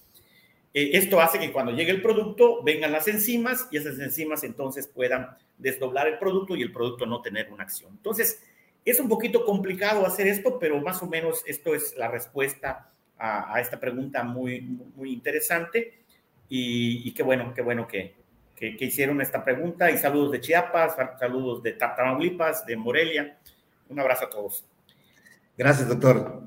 eh, 0.73 0.91
esto 0.93 1.19
hace 1.21 1.39
que 1.39 1.51
cuando 1.51 1.71
llegue 1.71 1.91
el 1.91 2.01
producto 2.01 2.63
vengan 2.63 2.91
las 2.91 3.07
enzimas 3.07 3.67
y 3.71 3.77
esas 3.77 3.99
enzimas 3.99 4.43
entonces 4.43 4.87
puedan 4.87 5.29
desdoblar 5.57 6.07
el 6.07 6.17
producto 6.17 6.55
y 6.55 6.61
el 6.61 6.71
producto 6.71 7.05
no 7.05 7.21
tener 7.21 7.51
una 7.51 7.63
acción. 7.63 7.91
Entonces, 7.91 8.43
es 8.85 8.99
un 8.99 9.07
poquito 9.07 9.45
complicado 9.45 10.05
hacer 10.05 10.27
esto, 10.27 10.59
pero 10.59 10.79
más 10.81 11.01
o 11.01 11.07
menos 11.07 11.43
esto 11.45 11.73
es 11.73 11.95
la 11.95 12.09
respuesta 12.09 12.91
a, 13.17 13.61
esta 13.61 13.79
pregunta 13.79 14.23
muy, 14.23 14.61
muy 14.95 15.13
interesante 15.13 16.02
y, 16.49 17.07
y 17.07 17.13
qué 17.13 17.23
bueno, 17.23 17.53
qué 17.53 17.61
bueno 17.61 17.87
que, 17.87 18.15
que, 18.55 18.85
hicieron 18.85 19.19
esta 19.21 19.43
pregunta 19.43 19.91
y 19.91 19.97
saludos 19.97 20.31
de 20.31 20.39
Chiapas, 20.39 20.95
saludos 21.19 21.61
de 21.63 21.73
Tamaulipas, 21.73 22.65
de 22.65 22.77
Morelia. 22.77 23.37
Un 23.89 23.99
abrazo 23.99 24.25
a 24.25 24.29
todos. 24.29 24.65
Gracias, 25.57 25.87
doctor. 25.87 26.43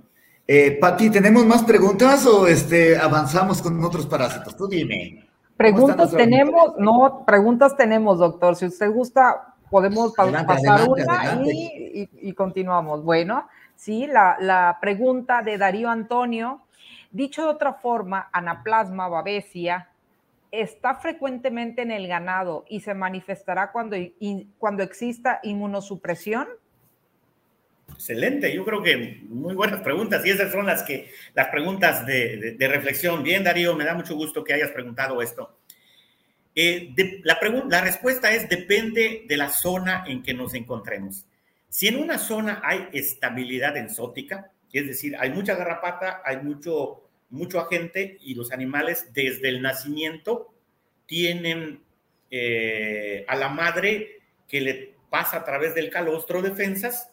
Eh, 0.48 0.78
Pati, 0.80 1.10
¿tenemos 1.10 1.44
más 1.44 1.64
preguntas 1.64 2.24
o 2.26 2.46
este, 2.46 2.96
avanzamos 2.96 3.60
con 3.60 3.82
otros 3.84 4.06
parásitos? 4.06 4.56
Tú 4.56 4.66
dime. 4.68 5.26
Preguntas 5.56 6.10
tenemos, 6.12 6.74
no, 6.78 7.24
preguntas 7.26 7.76
tenemos, 7.76 8.18
doctor. 8.18 8.56
Si 8.56 8.66
usted 8.66 8.90
gusta, 8.90 9.54
podemos 9.70 10.12
pasar 10.14 10.88
una 10.88 11.42
Y, 11.44 12.32
continuamos. 12.34 13.02
Bueno, 13.02 13.48
sí, 13.74 14.06
la, 14.06 14.36
la, 14.38 14.78
pregunta 14.80 15.42
de 15.42 15.58
Darío 15.58 15.88
Antonio. 15.88 16.60
Dicho 17.16 17.44
de 17.44 17.48
otra 17.48 17.72
forma, 17.72 18.28
anaplasma 18.30 19.08
babesia 19.08 19.88
está 20.50 20.96
frecuentemente 20.96 21.80
en 21.80 21.90
el 21.90 22.06
ganado 22.08 22.66
y 22.68 22.80
se 22.80 22.92
manifestará 22.92 23.72
cuando, 23.72 23.96
cuando 24.58 24.82
exista 24.82 25.40
inmunosupresión? 25.42 26.46
Excelente, 27.90 28.54
yo 28.54 28.66
creo 28.66 28.82
que 28.82 29.22
muy 29.30 29.54
buenas 29.54 29.80
preguntas 29.80 30.26
y 30.26 30.30
esas 30.30 30.52
son 30.52 30.66
las 30.66 30.82
que 30.82 31.10
las 31.32 31.48
preguntas 31.48 32.04
de, 32.04 32.54
reflexión. 32.60 33.22
Bien, 33.22 33.42
Darío, 33.42 33.74
me 33.74 33.86
da 33.86 33.94
mucho 33.94 34.14
gusto 34.14 34.44
que 34.44 34.52
hayas 34.52 34.72
preguntado 34.72 35.22
esto. 35.22 35.56
Eh, 36.54 36.92
la, 37.24 37.38
la 37.70 37.80
respuesta 37.80 38.30
es 38.30 38.46
depende 38.46 39.24
de 39.26 39.36
la 39.38 39.48
zona 39.48 40.04
en 40.06 40.22
que 40.22 40.34
nos 40.34 40.52
encontremos. 40.52 41.24
Si 41.70 41.88
en 41.88 41.96
una 41.96 42.18
zona 42.18 42.60
hay 42.62 42.90
estabilidad 42.92 43.74
enzótica, 43.78 44.50
es 44.70 44.86
decir, 44.86 45.16
hay 45.18 45.30
mucha 45.30 45.54
garrapata, 45.54 46.20
hay 46.22 46.38
mucho 46.42 47.05
mucho 47.30 47.60
agente 47.60 48.18
y 48.20 48.34
los 48.34 48.52
animales 48.52 49.12
desde 49.12 49.48
el 49.48 49.62
nacimiento 49.62 50.52
tienen 51.06 51.82
eh, 52.30 53.24
a 53.28 53.36
la 53.36 53.48
madre 53.48 54.20
que 54.48 54.60
le 54.60 54.94
pasa 55.10 55.38
a 55.38 55.44
través 55.44 55.74
del 55.74 55.90
calostro 55.90 56.42
defensas. 56.42 57.10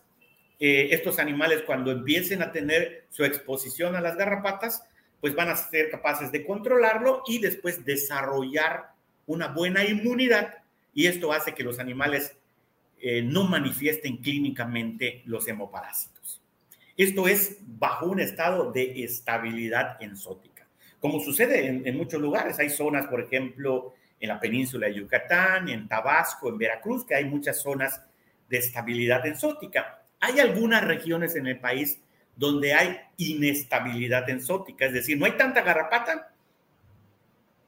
Eh, 0.59 0.89
estos 0.91 1.20
animales 1.20 1.64
cuando 1.66 1.91
empiecen 1.91 2.41
a 2.41 2.51
tener 2.51 3.05
su 3.09 3.26
exposición 3.26 3.95
a 3.95 4.01
las 4.01 4.16
garrapatas, 4.16 4.84
pues 5.20 5.36
van 5.36 5.49
a 5.49 5.55
ser 5.55 5.89
capaces 5.89 6.32
de 6.32 6.45
controlarlo 6.45 7.24
y 7.28 7.39
después 7.39 7.86
desarrollar 7.86 8.91
una 9.26 9.47
buena 9.47 9.86
inmunidad 9.86 10.64
y 10.93 11.07
esto 11.07 11.34
hace 11.34 11.53
que 11.53 11.64
los 11.64 11.80
animales 11.80 12.36
eh, 12.99 13.22
no 13.22 13.43
manifiesten 13.43 14.18
clínicamente 14.18 15.24
los 15.26 15.47
hemoparásitos. 15.47 16.12
Esto 16.96 17.28
es 17.28 17.58
bajo 17.62 18.08
un 18.08 18.20
estado 18.20 18.72
de 18.72 19.04
estabilidad 19.04 20.02
enzótica. 20.02 20.68
Como 21.00 21.20
sucede 21.20 21.68
en, 21.68 21.98
muchos 21.98 22.22
lugares, 22.22 22.60
hay 22.60 22.70
zonas, 22.70 23.08
por 23.08 23.20
ejemplo, 23.22 23.94
en 24.20 24.30
la 24.30 24.39
península 24.39 24.88
de 24.88 24.96
Yucatán, 24.96 25.68
en 25.68 25.88
Tabasco, 25.88 26.50
en 26.50 26.58
Veracruz, 26.58 27.06
que 27.06 27.16
hay 27.16 27.26
muchas 27.26 27.62
zonas 27.62 28.02
de 28.48 28.58
estabilidad 28.58 29.26
enzótica. 29.26 30.04
Hay 30.20 30.39
algunas 30.39 30.84
regiones 30.84 31.36
en 31.36 31.48
el 31.48 31.60
país 31.60 32.00
donde 32.36 32.74
hay 32.74 32.98
inestabilidad 33.18 34.30
enzótica, 34.30 34.86
es 34.86 34.94
decir, 34.94 35.18
no 35.18 35.26
hay 35.26 35.34
tanta 35.34 35.62
garrapata, 35.62 36.34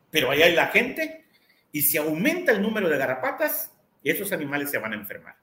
pero 0.09 0.31
ahí 0.31 0.41
hay 0.41 0.55
la 0.55 0.67
gente 0.67 1.25
y 1.71 1.81
si 1.81 1.97
aumenta 1.97 2.53
el 2.53 2.61
número 2.61 2.87
de 2.87 2.97
garrapatas, 2.97 3.73
esos 4.01 4.31
animales 4.31 4.71
se 4.71 4.77
van 4.77 4.93
a 4.93 4.95
enfermar. 4.95 5.35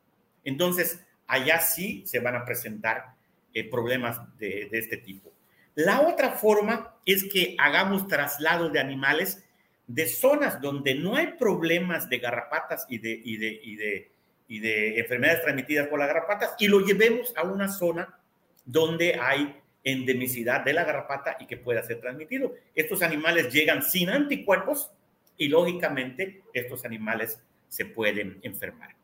Entonces, 0.45 1.05
allá 1.27 1.61
sí 1.61 2.05
se 2.07 2.21
van 2.21 2.37
a 2.37 2.45
presentar 2.45 3.15
eh, 3.55 3.69
problemas 3.69 4.21
de, 4.39 4.69
de, 4.71 4.79
este 4.79 4.97
tipo. 4.97 5.33
La 5.75 6.03
otra 6.03 6.33
forma 6.33 6.97
es 7.07 7.25
que 7.25 7.57
hagamos 7.59 8.09
traslado 8.09 8.69
de 8.69 8.81
animales 8.81 9.45
de 9.87 10.07
zonas 10.07 10.61
donde 10.61 10.95
no 10.95 11.17
hay 11.17 11.35
problemas 11.39 12.09
de 12.09 12.19
garrapatas 12.19 12.87
y 12.89 12.99
de, 12.99 13.21
y 13.25 13.37
de, 13.37 13.61
y 13.63 13.77
de, 13.77 14.11
y 14.49 14.59
de 14.61 14.99
enfermedades 15.01 15.43
transmitidas 15.43 15.89
por 15.89 15.99
las 15.99 16.09
garrapatas 16.09 16.55
y 16.59 16.69
lo 16.69 16.81
llevemos 16.81 17.33
a 17.37 17.43
una 17.43 17.69
zona 17.69 18.19
donde 18.65 19.19
hay 19.21 19.57
endemicidad 19.85 20.65
de 20.65 20.73
la 20.73 20.85
garrapata 20.85 21.37
y 21.41 21.47
que 21.47 21.57
pueda 21.57 21.83
ser 21.83 22.01
transmitido. 22.01 22.55
Estos 22.75 23.03
animales 23.03 23.53
llegan 23.53 23.83
sin 23.83 24.11
anticuerpos 24.11 24.93
y 25.37 25.49
lógicamente 25.49 26.43
estos 26.55 26.85
animales 26.85 27.41
se 27.69 27.85
pueden 27.85 28.39
enfermar. 28.43 28.95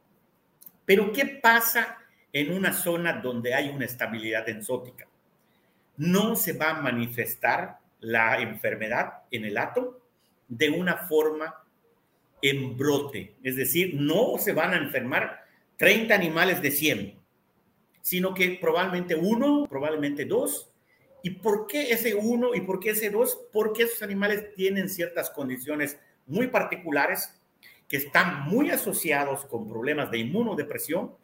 Pero 0.85 1.13
¿qué 1.13 1.27
pasa 1.43 1.99
en 2.33 2.53
una 2.53 2.73
zona 2.73 3.21
donde 3.21 3.55
hay 3.55 3.69
una 3.69 3.85
estabilidad 3.85 4.49
enzótica? 4.49 5.07
No 5.97 6.37
se 6.37 6.53
va 6.53 6.71
a 6.71 6.81
manifestar 6.81 7.79
la 8.01 8.41
enfermedad 8.41 9.23
en 9.31 9.45
el 9.45 9.59
átomo 9.59 9.97
de 10.49 10.71
una 10.71 10.97
forma 10.97 11.55
en 12.41 12.77
brote, 12.77 13.35
es 13.43 13.57
decir, 13.57 13.95
no 13.95 14.39
se 14.39 14.53
van 14.53 14.73
a 14.73 14.77
enfermar 14.77 15.45
30 15.77 16.15
animales 16.15 16.63
de 16.63 16.71
100, 16.71 17.19
sino 18.01 18.33
que 18.33 18.59
probablemente 18.61 19.15
uno, 19.15 19.67
probablemente 19.69 20.25
dos. 20.25 20.71
¿Y 21.23 21.31
por 21.31 21.67
qué 21.67 21.91
ese 21.91 22.15
uno 22.15 22.55
y 22.55 22.61
por 22.61 22.79
qué 22.79 22.91
ese 22.91 23.11
dos? 23.11 23.39
Porque 23.53 23.83
esos 23.83 24.03
animales 24.03 24.55
tienen 24.55 24.89
ciertas 24.89 25.31
condiciones 25.31 25.99
muy 26.27 26.47
particulares 26.47 27.35
que 27.89 27.97
están 27.97 28.43
muy 28.49 28.71
asociados 28.71 29.45
con 29.47 29.69
problemas 29.69 30.11
de 30.11 30.19
inmunodepresión, 30.19 31.15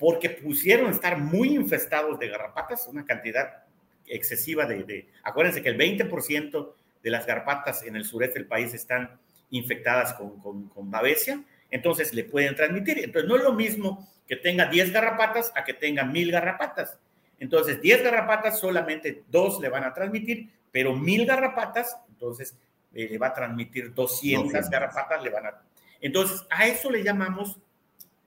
porque 0.00 0.30
pusieron 0.30 0.90
estar 0.90 1.18
muy 1.18 1.54
infestados 1.54 2.18
de 2.18 2.28
garrapatas, 2.28 2.88
una 2.88 3.04
cantidad 3.04 3.64
excesiva 4.06 4.64
de, 4.64 4.82
de 4.82 5.08
acuérdense 5.22 5.62
que 5.62 5.68
el 5.68 5.76
20% 5.78 6.72
de 7.02 7.10
las 7.10 7.26
garrapatas 7.26 7.82
en 7.84 7.96
el 7.96 8.06
sureste 8.06 8.38
del 8.38 8.48
país 8.48 8.72
están 8.72 9.20
infectadas 9.50 10.14
con, 10.14 10.40
con, 10.40 10.68
con 10.70 10.90
babesia, 10.90 11.44
entonces 11.70 12.14
le 12.14 12.24
pueden 12.24 12.56
transmitir. 12.56 12.98
Entonces 12.98 13.28
no 13.28 13.36
es 13.36 13.42
lo 13.42 13.52
mismo 13.52 14.08
que 14.26 14.36
tenga 14.36 14.66
10 14.66 14.90
garrapatas 14.90 15.52
a 15.54 15.64
que 15.64 15.74
tenga 15.74 16.02
1000 16.04 16.32
garrapatas. 16.32 16.98
Entonces 17.38 17.82
10 17.82 18.02
garrapatas 18.02 18.58
solamente 18.58 19.22
dos 19.28 19.60
le 19.60 19.68
van 19.68 19.84
a 19.84 19.92
transmitir, 19.92 20.48
pero 20.72 20.96
1000 20.96 21.26
garrapatas, 21.26 21.94
entonces 22.08 22.56
eh, 22.94 23.06
le 23.10 23.18
va 23.18 23.28
a 23.28 23.34
transmitir 23.34 23.92
200 23.92 24.70
garrapatas, 24.70 25.22
le 25.22 25.28
van 25.28 25.46
a... 25.46 25.62
Entonces 26.00 26.46
a 26.48 26.66
eso 26.66 26.90
le 26.90 27.02
llamamos 27.02 27.58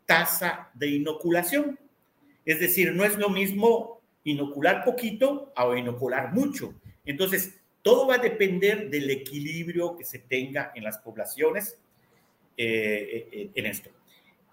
tasa 0.06 0.70
de 0.74 0.90
inoculación. 0.90 1.80
Es 2.46 2.60
decir, 2.60 2.94
no 2.94 3.06
es 3.06 3.18
lo 3.18 3.30
mismo 3.30 4.02
inocular 4.24 4.84
poquito 4.84 5.54
o 5.56 5.76
inocular 5.76 6.34
mucho. 6.34 6.74
Entonces, 7.06 7.60
todo 7.82 8.08
va 8.08 8.16
a 8.16 8.20
depender 8.20 8.90
del 8.90 9.10
equilibrio 9.10 9.98
que 9.98 10.06
se 10.06 10.20
tenga 10.20 10.72
en 10.76 10.84
las 10.84 10.98
poblaciones 11.00 11.78
eh, 12.58 13.28
eh, 13.32 13.50
en 13.54 13.66
esto. 13.66 13.90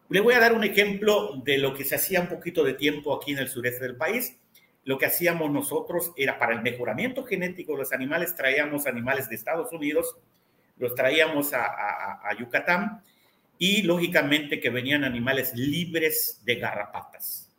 Le 0.08 0.20
voy 0.20 0.34
a 0.34 0.40
dar 0.40 0.52
un 0.52 0.64
ejemplo 0.64 1.40
de 1.44 1.58
lo 1.58 1.72
que 1.72 1.84
se 1.84 1.94
hacía 1.94 2.20
un 2.20 2.28
poquito 2.28 2.64
de 2.64 2.74
tiempo 2.74 3.14
aquí 3.14 3.32
en 3.32 3.38
el 3.38 3.48
sureste 3.48 3.84
del 3.84 3.96
país. 3.96 4.36
Lo 4.84 4.98
que 4.98 5.06
hacíamos 5.06 5.50
nosotros 5.52 6.12
era 6.16 6.38
para 6.38 6.54
el 6.54 6.62
mejoramiento 6.62 7.24
genético 7.24 7.72
de 7.72 7.78
los 7.78 7.92
animales, 7.92 8.34
traíamos 8.34 8.86
animales 8.86 9.28
de 9.28 9.36
Estados 9.36 9.70
Unidos, 9.72 10.16
los 10.78 10.94
traíamos 10.96 11.52
a, 11.52 11.64
a, 11.66 12.28
a 12.28 12.36
Yucatán 12.36 13.02
y 13.62 13.82
lógicamente 13.82 14.58
que 14.58 14.70
venían 14.70 15.04
animales 15.04 15.52
libres 15.54 16.40
de 16.46 16.54
garrapatas. 16.54 17.52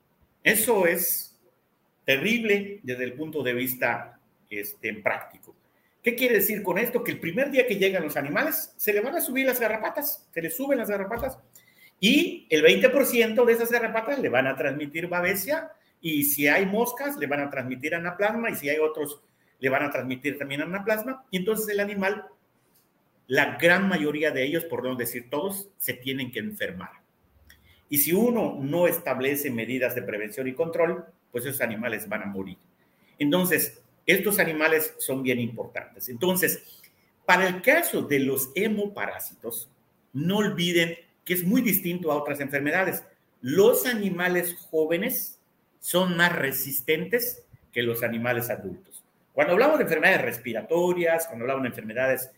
Eso 0.44 0.88
es 0.88 1.40
terrible 2.04 2.80
desde 2.82 3.04
el 3.04 3.14
punto 3.14 3.44
de 3.44 3.54
vista 3.54 4.20
este, 4.50 4.96
práctico. 4.96 5.56
¿Qué 6.02 6.16
quiere 6.16 6.38
decir 6.38 6.64
con 6.64 6.80
esto? 6.80 7.04
Que 7.04 7.12
el 7.12 7.20
primer 7.20 7.52
día 7.52 7.68
que 7.68 7.76
llegan 7.76 8.02
los 8.02 8.18
animales, 8.18 8.74
se 8.78 8.94
le 8.94 9.02
van 9.02 9.16
a 9.16 9.22
subir 9.22 9.46
las 9.46 9.60
garrapatas, 9.60 10.28
se 10.34 10.42
le 10.42 10.50
suben 10.50 10.80
las 10.80 10.90
garrapatas, 10.90 11.38
y 12.00 12.48
el 12.50 12.64
20% 12.64 13.46
de 13.46 13.54
esas 13.54 13.72
garrapatas 13.72 14.18
le 14.18 14.30
van 14.30 14.48
a 14.48 14.56
transmitir 14.56 15.08
babesia, 15.08 15.70
y 16.02 16.24
si 16.24 16.48
hay 16.48 16.66
moscas, 16.66 17.16
le 17.18 17.28
van 17.28 17.42
a 17.42 17.50
transmitir 17.52 17.94
anaplasma, 17.94 18.50
y 18.50 18.56
si 18.56 18.70
hay 18.70 18.80
otros, 18.80 19.22
le 19.60 19.70
van 19.70 19.84
a 19.84 19.92
transmitir 19.92 20.40
también 20.40 20.64
anaplasma, 20.64 21.24
y 21.30 21.38
entonces 21.38 21.70
el 21.70 21.80
animal, 21.80 22.26
la 23.32 23.56
gran 23.56 23.88
mayoría 23.88 24.32
de 24.32 24.44
ellos, 24.44 24.66
por 24.66 24.84
no 24.84 24.94
decir 24.96 25.30
todos, 25.30 25.70
se 25.78 25.94
tienen 25.94 26.34
que 26.34 26.40
enfermar. 26.40 26.90
Y 27.88 28.00
si 28.00 28.12
uno 28.12 28.58
no 28.60 28.88
establece 28.88 29.50
medidas 29.50 29.96
de 29.96 30.02
prevención 30.02 30.50
y 30.50 30.54
control, 30.54 31.06
pues 31.32 31.46
esos 31.46 31.62
animales 31.62 32.10
van 32.10 32.24
a 32.24 32.26
morir. 32.26 32.58
Entonces, 33.18 33.82
estos 34.06 34.38
animales 34.38 34.96
son 34.98 35.24
bien 35.24 35.40
importantes. 35.40 36.10
Entonces, 36.10 36.82
para 37.26 37.48
el 37.48 37.62
caso 37.62 38.02
de 38.02 38.20
los 38.20 38.52
hemoparásitos, 38.54 39.70
no 40.12 40.40
olviden 40.40 40.98
que 41.24 41.34
es 41.34 41.46
muy 41.46 41.62
distinto 41.62 42.12
a 42.12 42.18
otras 42.18 42.42
enfermedades. 42.42 43.02
Los 43.40 43.86
animales 43.86 44.58
jóvenes 44.70 45.40
son 45.80 46.18
más 46.18 46.36
resistentes 46.36 47.46
que 47.72 47.82
los 47.82 48.04
animales 48.04 48.50
adultos. 48.50 49.06
Cuando 49.32 49.54
hablamos 49.54 49.78
de 49.78 49.86
enfermedades 49.86 50.22
respiratorias, 50.22 51.28
cuando 51.28 51.44
hablamos 51.44 51.64
de 51.64 51.70
enfermedades, 51.70 52.30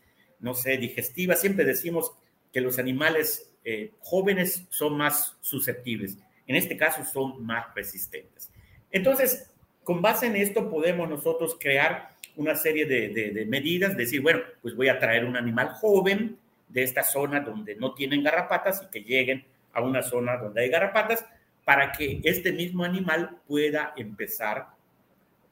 no 0.43 0.53
sé, 0.53 0.77
digestivas, 0.77 1.41
siempre 1.41 1.65
decimos 1.65 2.11
que 2.51 2.61
los 2.61 2.77
animales 2.77 3.49
eh, 3.63 3.91
jóvenes 4.01 4.65
son 4.69 4.97
más 4.97 5.37
susceptibles. 5.39 6.17
En 6.45 6.57
este 6.57 6.75
caso 6.75 7.03
son 7.05 7.43
más 7.45 7.73
resistentes. 7.73 8.51
Entonces, 8.91 9.49
con 9.83 10.01
base 10.01 10.27
en 10.27 10.35
esto 10.35 10.69
podemos 10.69 11.09
nosotros 11.09 11.57
crear 11.59 12.09
una 12.35 12.55
serie 12.55 12.85
de, 12.85 13.09
de, 13.09 13.31
de, 13.31 13.45
medidas, 13.45 13.95
decir, 13.95 14.21
bueno, 14.21 14.41
pues 14.61 14.75
voy 14.75 14.89
a 14.89 14.99
traer 14.99 15.23
un 15.23 15.37
animal 15.37 15.69
joven 15.69 16.37
de 16.67 16.83
esta 16.83 17.03
zona 17.03 17.39
donde 17.39 17.75
no 17.75 17.93
tienen 17.93 18.21
garrapatas 18.21 18.83
y 18.83 18.87
que 18.91 19.03
lleguen 19.03 19.45
a 19.71 19.81
una 19.81 20.01
zona 20.01 20.37
donde 20.37 20.61
hay 20.61 20.69
garrapatas 20.69 21.25
para 21.63 21.93
que 21.93 22.19
este 22.23 22.51
mismo 22.51 22.83
animal 22.83 23.37
pueda 23.47 23.93
empezar 23.95 24.67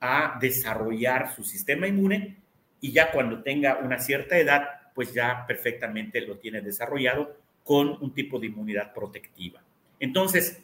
a 0.01 0.37
desarrollar 0.41 1.33
su 1.33 1.43
sistema 1.43 1.87
inmune 1.87 2.41
y 2.81 2.91
ya 2.91 3.11
cuando 3.11 3.43
tenga 3.43 3.77
una 3.77 3.99
cierta 3.99 4.37
edad, 4.37 4.80
pues 4.93 5.13
ya 5.13 5.45
perfectamente 5.47 6.21
lo 6.21 6.37
tiene 6.37 6.61
desarrollado 6.61 7.37
con 7.63 7.89
un 8.01 8.13
tipo 8.13 8.39
de 8.39 8.47
inmunidad 8.47 8.93
protectiva. 8.93 9.63
Entonces, 9.99 10.59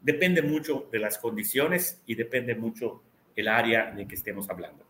depende 0.00 0.42
mucho 0.42 0.88
de 0.90 0.98
las 0.98 1.18
condiciones 1.18 2.00
y 2.06 2.14
depende 2.14 2.54
mucho 2.54 3.02
el 3.36 3.48
área 3.48 3.90
de 3.92 4.06
que 4.06 4.14
estemos 4.14 4.48
hablando. 4.50 4.84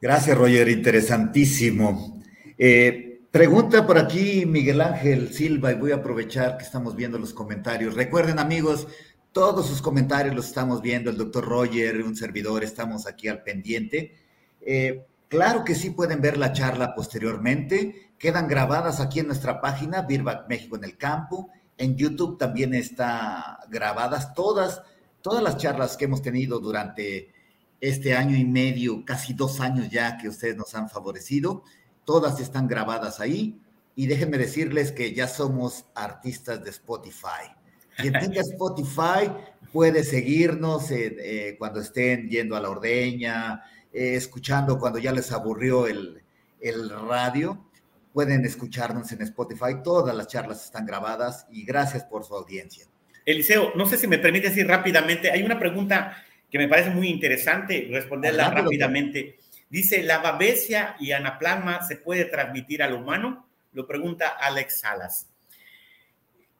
Gracias, 0.00 0.36
Roger, 0.36 0.68
interesantísimo. 0.68 2.22
Eh, 2.58 3.20
pregunta 3.30 3.86
por 3.86 3.98
aquí 3.98 4.44
Miguel 4.46 4.80
Ángel 4.80 5.32
Silva 5.32 5.72
y 5.72 5.74
voy 5.74 5.92
a 5.92 5.96
aprovechar 5.96 6.58
que 6.58 6.64
estamos 6.64 6.94
viendo 6.94 7.18
los 7.18 7.32
comentarios. 7.32 7.94
Recuerden, 7.94 8.38
amigos, 8.38 8.86
todos 9.32 9.66
sus 9.66 9.82
comentarios 9.82 10.34
los 10.34 10.46
estamos 10.46 10.80
viendo, 10.80 11.10
el 11.10 11.16
doctor 11.16 11.44
Roger, 11.44 12.02
un 12.02 12.16
servidor, 12.16 12.62
estamos 12.62 13.06
aquí 13.06 13.28
al 13.28 13.42
pendiente. 13.42 14.14
Eh, 14.60 15.04
claro 15.28 15.64
que 15.64 15.74
sí 15.74 15.90
pueden 15.90 16.20
ver 16.20 16.36
la 16.36 16.52
charla 16.52 16.94
posteriormente, 16.94 18.12
quedan 18.18 18.48
grabadas 18.48 19.00
aquí 19.00 19.20
en 19.20 19.26
nuestra 19.26 19.60
página, 19.60 20.02
Birback 20.02 20.48
México 20.48 20.76
en 20.76 20.84
el 20.84 20.96
campo. 20.96 21.50
En 21.78 21.96
YouTube 21.96 22.38
también 22.38 22.74
está 22.74 23.58
grabadas 23.68 24.34
todas, 24.34 24.82
todas 25.20 25.42
las 25.42 25.58
charlas 25.58 25.96
que 25.96 26.06
hemos 26.06 26.22
tenido 26.22 26.58
durante 26.58 27.32
este 27.80 28.14
año 28.16 28.36
y 28.36 28.44
medio, 28.44 29.04
casi 29.04 29.34
dos 29.34 29.60
años 29.60 29.90
ya 29.90 30.16
que 30.16 30.28
ustedes 30.28 30.56
nos 30.56 30.74
han 30.74 30.88
favorecido. 30.88 31.62
Todas 32.04 32.40
están 32.40 32.66
grabadas 32.66 33.20
ahí. 33.20 33.60
Y 33.94 34.06
déjenme 34.06 34.38
decirles 34.38 34.92
que 34.92 35.14
ya 35.14 35.26
somos 35.26 35.86
artistas 35.94 36.62
de 36.62 36.70
Spotify. 36.70 37.52
Quien 37.96 38.12
tenga 38.20 38.40
Spotify 38.40 39.30
puede 39.72 40.04
seguirnos 40.04 40.90
eh, 40.90 41.56
cuando 41.58 41.80
estén 41.80 42.28
yendo 42.28 42.56
a 42.56 42.60
la 42.60 42.70
ordeña, 42.70 43.62
eh, 43.92 44.14
escuchando 44.14 44.78
cuando 44.78 44.98
ya 44.98 45.12
les 45.12 45.32
aburrió 45.32 45.86
el, 45.86 46.22
el 46.60 46.90
radio. 46.90 47.70
Pueden 48.12 48.44
escucharnos 48.44 49.12
en 49.12 49.22
Spotify. 49.22 49.82
Todas 49.84 50.14
las 50.14 50.28
charlas 50.28 50.64
están 50.64 50.86
grabadas 50.86 51.46
y 51.50 51.64
gracias 51.64 52.04
por 52.04 52.24
su 52.24 52.34
audiencia. 52.34 52.86
Eliseo, 53.26 53.72
no 53.74 53.86
sé 53.86 53.98
si 53.98 54.06
me 54.06 54.18
permite 54.18 54.48
decir 54.48 54.66
rápidamente, 54.68 55.32
hay 55.32 55.42
una 55.42 55.58
pregunta 55.58 56.16
que 56.48 56.58
me 56.58 56.68
parece 56.68 56.90
muy 56.90 57.08
interesante, 57.08 57.88
responderla 57.90 58.50
rápidamente. 58.50 59.38
Dice, 59.68 60.02
¿la 60.04 60.18
babesia 60.18 60.94
y 61.00 61.10
anaplasma 61.10 61.82
se 61.82 61.96
puede 61.96 62.26
transmitir 62.26 62.84
al 62.84 62.94
humano? 62.94 63.48
Lo 63.72 63.86
pregunta 63.86 64.28
Alex 64.28 64.80
Salas. 64.80 65.26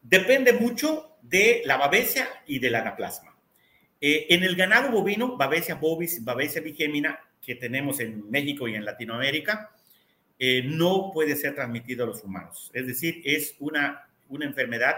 Depende 0.02 0.52
mucho 0.54 1.16
de 1.22 1.62
la 1.64 1.76
babesia 1.76 2.28
y 2.46 2.58
del 2.58 2.74
anaplasma. 2.74 3.35
Eh, 4.00 4.26
en 4.30 4.42
el 4.42 4.56
ganado 4.56 4.90
bovino, 4.90 5.36
babesia 5.36 5.76
bovis, 5.76 6.22
babesia 6.24 6.60
bigémina, 6.60 7.18
que 7.40 7.54
tenemos 7.54 8.00
en 8.00 8.28
México 8.30 8.68
y 8.68 8.74
en 8.74 8.84
Latinoamérica, 8.84 9.70
eh, 10.38 10.62
no 10.64 11.10
puede 11.12 11.36
ser 11.36 11.54
transmitido 11.54 12.04
a 12.04 12.08
los 12.08 12.22
humanos. 12.22 12.70
Es 12.74 12.86
decir, 12.86 13.22
es 13.24 13.54
una, 13.58 14.08
una 14.28 14.44
enfermedad 14.44 14.96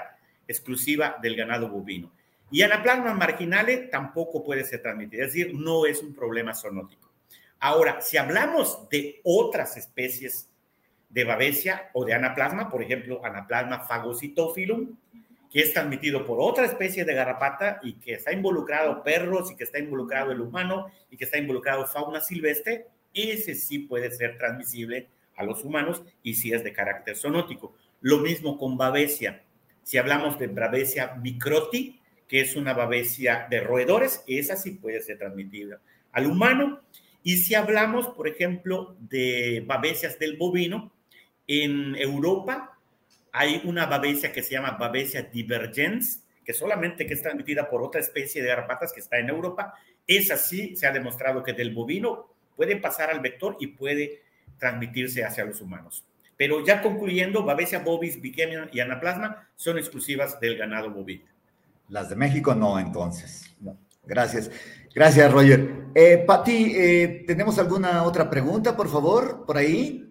exclusiva 0.49 1.17
del 1.23 1.37
ganado 1.37 1.69
bovino. 1.69 2.13
Y 2.51 2.63
anaplasma 2.63 3.15
marginale 3.15 3.89
tampoco 3.89 4.43
puede 4.43 4.65
ser 4.65 4.81
transmitida, 4.81 5.25
es 5.25 5.35
decir, 5.35 5.55
no 5.55 5.85
es 5.85 6.03
un 6.03 6.15
problema 6.15 6.55
zoonótico. 6.55 7.13
Ahora, 7.61 8.01
si 8.01 8.17
hablamos 8.17 8.89
de 8.89 9.21
otras 9.25 9.77
especies 9.77 10.49
de 11.11 11.25
babesia 11.25 11.91
o 11.93 12.05
de 12.05 12.15
anaplasma, 12.15 12.71
por 12.71 12.83
ejemplo, 12.83 13.25
anaplasma 13.25 13.87
phagocytophilum, 13.87 14.97
que 15.51 15.61
es 15.61 15.73
transmitido 15.73 16.27
por 16.27 16.39
otra 16.41 16.67
especie 16.67 17.05
de 17.05 17.15
garrapata 17.15 17.81
y 17.83 17.95
que 17.95 18.15
está 18.15 18.33
involucrado 18.33 19.03
perros 19.03 19.51
y 19.51 19.57
que 19.57 19.65
está 19.65 19.79
involucrado 19.79 20.31
el 20.33 20.41
humano 20.41 20.91
y 21.11 21.17
que 21.17 21.25
está 21.25 21.39
involucrado 21.39 21.87
fauna 21.87 22.21
silvestre, 22.21 22.87
ese 23.15 23.55
sí 23.55 23.81
puede 23.81 24.11
ser 24.11 24.37
transmisible 24.37 25.09
a 25.37 25.45
los 25.45 25.65
humanos 25.65 26.03
y 26.23 26.35
sí 26.35 26.53
es 26.53 26.65
de 26.65 26.73
carácter 26.73 27.17
zoonótico. 27.17 27.75
Lo 28.01 28.19
mismo 28.19 28.59
con 28.59 28.77
babesia. 28.77 29.43
Si 29.83 29.97
hablamos 29.97 30.39
de 30.39 30.49
babesia 30.49 31.15
microti, 31.15 31.99
que 32.27 32.41
es 32.43 32.57
una 32.57 32.75
babesia 32.75 33.47
de 33.49 33.61
roedores, 33.61 34.23
esa 34.27 34.57
sí 34.57 34.73
puede 34.73 35.01
ser 35.01 35.19
transmitida 35.19 35.81
al 36.13 36.27
humano. 36.27 36.83
Y 37.23 37.39
si 37.39 37.55
hablamos, 37.55 38.09
por 38.09 38.29
ejemplo, 38.29 38.97
de 39.01 39.65
babesias 39.67 40.19
del 40.19 40.37
bovino, 40.37 40.93
en 41.47 41.97
Europa 41.97 42.78
hay 43.33 43.63
una 43.65 43.87
babesia 43.87 44.33
que 44.33 44.43
se 44.43 44.53
llama 44.53 44.73
babesia 44.73 45.23
divergens, 45.23 46.25
que 46.45 46.53
solamente 46.53 47.07
que 47.07 47.15
es 47.15 47.23
transmitida 47.23 47.69
por 47.69 47.83
otra 47.83 48.01
especie 48.01 48.43
de 48.43 48.49
garrapatas 48.49 48.93
que 48.93 49.01
está 49.01 49.19
en 49.19 49.29
Europa. 49.29 49.75
Esa 50.07 50.37
sí 50.37 50.77
se 50.77 50.87
ha 50.87 50.93
demostrado 50.93 51.43
que 51.43 51.53
del 51.53 51.75
bovino 51.75 52.29
puede 52.57 52.77
pasar 52.77 53.11
al 53.11 53.21
vector 53.21 53.57
y 53.61 53.69
puede 53.69 54.23
transmitirse 54.59 55.25
hacia 55.25 55.45
los 55.45 55.61
humanos. 55.61 56.05
Pero 56.37 56.65
ya 56.65 56.81
concluyendo, 56.81 57.45
babesia 57.45 57.81
bovis, 57.81 58.21
biquemia 58.21 58.69
y 58.73 58.81
anaplasma 58.81 59.49
son 59.57 59.79
exclusivas 59.79 60.41
del 60.41 60.57
ganado 60.57 60.91
bovino. 60.91 61.25
Las 61.89 62.09
de 62.11 62.17
México 62.17 62.55
no, 62.55 62.79
entonces. 62.79 63.55
Gracias. 64.05 64.51
Gracias, 64.95 65.31
Roger. 65.33 65.69
Eh, 65.95 66.27
eh, 66.47 67.25
¿tenemos 67.27 67.59
alguna 67.59 68.05
otra 68.05 68.31
pregunta, 68.31 68.77
por 68.77 68.89
favor, 68.89 69.45
por 69.45 69.57
ahí? 69.57 70.08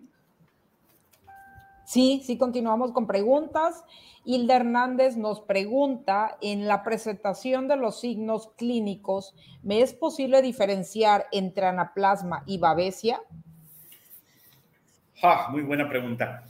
Sí, 1.87 2.21
sí, 2.25 2.37
continuamos 2.37 2.91
con 2.91 3.07
preguntas. 3.07 3.81
Hilda 4.25 4.57
Hernández 4.57 5.15
nos 5.15 5.39
pregunta, 5.39 6.37
en 6.41 6.67
la 6.67 6.83
presentación 6.83 7.69
de 7.69 7.77
los 7.77 8.01
signos 8.01 8.49
clínicos, 8.57 9.33
¿me 9.63 9.81
es 9.81 9.93
posible 9.93 10.41
diferenciar 10.41 11.27
entre 11.31 11.65
anaplasma 11.65 12.43
y 12.45 12.57
babesia? 12.57 13.21
Ah, 15.23 15.47
muy 15.49 15.61
buena 15.61 15.87
pregunta. 15.87 16.43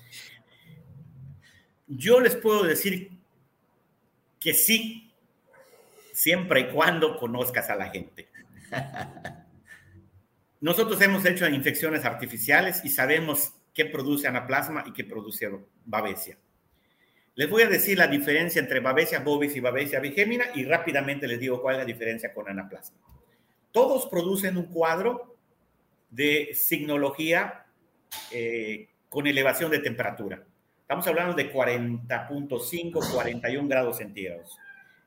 Yo 1.85 2.19
les 2.19 2.35
puedo 2.35 2.63
decir 2.63 3.11
que 4.39 4.55
sí, 4.55 5.13
siempre 6.13 6.61
y 6.61 6.69
cuando 6.69 7.15
conozcas 7.19 7.69
a 7.69 7.75
la 7.75 7.91
gente. 7.91 8.27
Nosotros 10.61 10.99
hemos 10.99 11.23
hecho 11.25 11.47
infecciones 11.47 12.05
artificiales 12.05 12.83
y 12.83 12.89
sabemos 12.89 13.53
qué 13.77 13.85
produce 13.85 14.27
anaplasma 14.27 14.83
y 14.87 14.91
qué 14.91 15.03
produce 15.03 15.47
babesia. 15.85 16.35
Les 17.35 17.47
voy 17.47 17.61
a 17.61 17.69
decir 17.69 17.95
la 17.95 18.07
diferencia 18.07 18.59
entre 18.59 18.79
babesia 18.79 19.19
bovis 19.19 19.55
y 19.55 19.59
babesia 19.59 19.99
bigémina 19.99 20.45
y 20.55 20.65
rápidamente 20.65 21.27
les 21.27 21.39
digo 21.39 21.61
cuál 21.61 21.75
es 21.75 21.81
la 21.81 21.85
diferencia 21.85 22.33
con 22.33 22.49
anaplasma. 22.49 22.97
Todos 23.71 24.07
producen 24.07 24.57
un 24.57 24.65
cuadro 24.65 25.37
de 26.09 26.49
signología 26.55 27.67
eh, 28.31 28.87
con 29.09 29.27
elevación 29.27 29.69
de 29.69 29.77
temperatura. 29.77 30.43
Estamos 30.81 31.05
hablando 31.05 31.35
de 31.35 31.53
40.5, 31.53 33.13
41 33.13 33.69
grados 33.69 33.97
centígrados. 33.97 34.57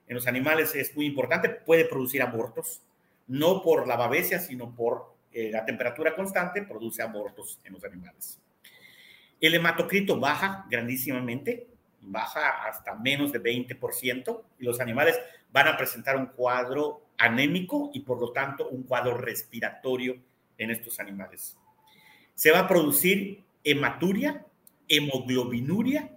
En 0.06 0.14
los 0.14 0.28
animales 0.28 0.76
es 0.76 0.94
muy 0.94 1.06
importante, 1.06 1.48
puede 1.48 1.86
producir 1.86 2.22
abortos, 2.22 2.82
no 3.26 3.64
por 3.64 3.88
la 3.88 3.96
babesia, 3.96 4.38
sino 4.38 4.72
por 4.76 5.12
eh, 5.32 5.50
la 5.50 5.64
temperatura 5.64 6.14
constante, 6.14 6.62
produce 6.62 7.02
abortos 7.02 7.58
en 7.64 7.72
los 7.72 7.82
animales. 7.82 8.38
El 9.40 9.54
hematocrito 9.54 10.20
baja 10.20 10.66
grandísimamente, 10.68 11.66
baja 12.02 12.64
hasta 12.66 12.94
menos 12.94 13.32
de 13.32 13.42
20% 13.42 14.42
y 14.58 14.64
los 14.64 14.80
animales 14.80 15.18
van 15.52 15.68
a 15.68 15.76
presentar 15.76 16.16
un 16.16 16.26
cuadro 16.26 17.02
anémico 17.18 17.90
y 17.92 18.00
por 18.00 18.20
lo 18.20 18.32
tanto 18.32 18.68
un 18.68 18.82
cuadro 18.82 19.16
respiratorio 19.16 20.16
en 20.58 20.70
estos 20.70 21.00
animales. 21.00 21.56
Se 22.34 22.50
va 22.50 22.60
a 22.60 22.68
producir 22.68 23.42
hematuria, 23.64 24.44
hemoglobinuria. 24.88 26.10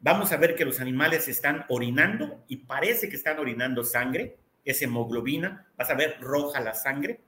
Vamos 0.00 0.32
a 0.32 0.36
ver 0.36 0.54
que 0.54 0.64
los 0.64 0.80
animales 0.80 1.28
están 1.28 1.64
orinando 1.68 2.44
y 2.48 2.58
parece 2.58 3.08
que 3.08 3.16
están 3.16 3.38
orinando 3.38 3.84
sangre, 3.84 4.36
es 4.64 4.80
hemoglobina. 4.82 5.66
Vas 5.76 5.90
a 5.90 5.94
ver 5.94 6.18
roja 6.20 6.60
la 6.60 6.74
sangre. 6.74 7.20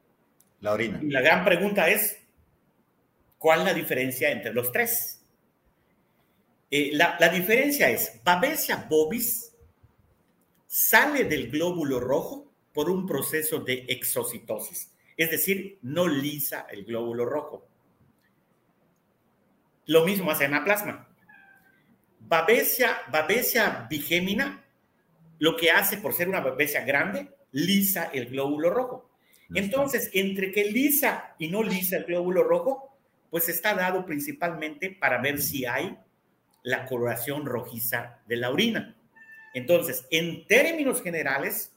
La 0.61 0.73
orina. 0.73 1.01
Y 1.03 1.11
la 1.11 1.20
gran 1.20 1.45
pregunta 1.45 1.89
es, 1.89 2.20
¿Cuál 3.41 3.61
es 3.61 3.65
la 3.65 3.73
diferencia 3.73 4.31
entre 4.31 4.53
los 4.53 4.71
tres? 4.71 5.25
Eh, 6.71 6.91
la, 6.93 7.17
la, 7.19 7.31
diferencia 7.31 7.89
es, 7.89 8.21
Babesia 8.23 8.87
bovis 8.87 9.57
sale 10.67 11.25
del 11.25 11.51
glóbulo 11.51 12.01
rojo 12.01 12.53
por 12.75 12.91
un 12.91 13.07
proceso 13.07 13.61
de 13.61 13.87
exocitosis, 13.89 14.93
es 15.17 15.31
decir, 15.31 15.79
no 15.81 16.07
lisa 16.07 16.67
el 16.71 16.85
glóbulo 16.85 17.25
rojo. 17.25 17.67
Lo 19.87 20.05
mismo 20.05 20.31
hace 20.31 20.45
anaplasma. 20.45 21.09
Babesia, 22.19 22.99
Babesia 23.11 23.87
bigémina, 23.89 24.67
lo 25.39 25.57
que 25.57 25.71
hace 25.71 25.97
por 25.97 26.12
ser 26.12 26.29
una 26.29 26.41
babesia 26.41 26.85
grande, 26.85 27.31
lisa 27.53 28.11
el 28.12 28.27
glóbulo 28.27 28.69
rojo. 28.69 29.11
Entonces, 29.55 30.11
entre 30.12 30.53
que 30.53 30.67
lisa 30.67 31.35
y 31.39 31.49
no 31.49 31.62
lisa 31.62 31.97
el 31.97 32.05
glóbulo 32.05 32.45
rojo, 32.45 32.90
pues 33.31 33.48
está 33.48 33.74
dado 33.74 34.05
principalmente 34.05 34.90
para 34.90 35.20
ver 35.20 35.40
si 35.40 35.65
hay 35.65 35.97
la 36.62 36.85
coloración 36.86 37.47
rojiza 37.47 38.19
de 38.27 38.36
la 38.36 38.51
orina. 38.51 38.97
Entonces, 39.55 40.07
en 40.11 40.47
términos 40.47 41.02
generales, 41.02 41.73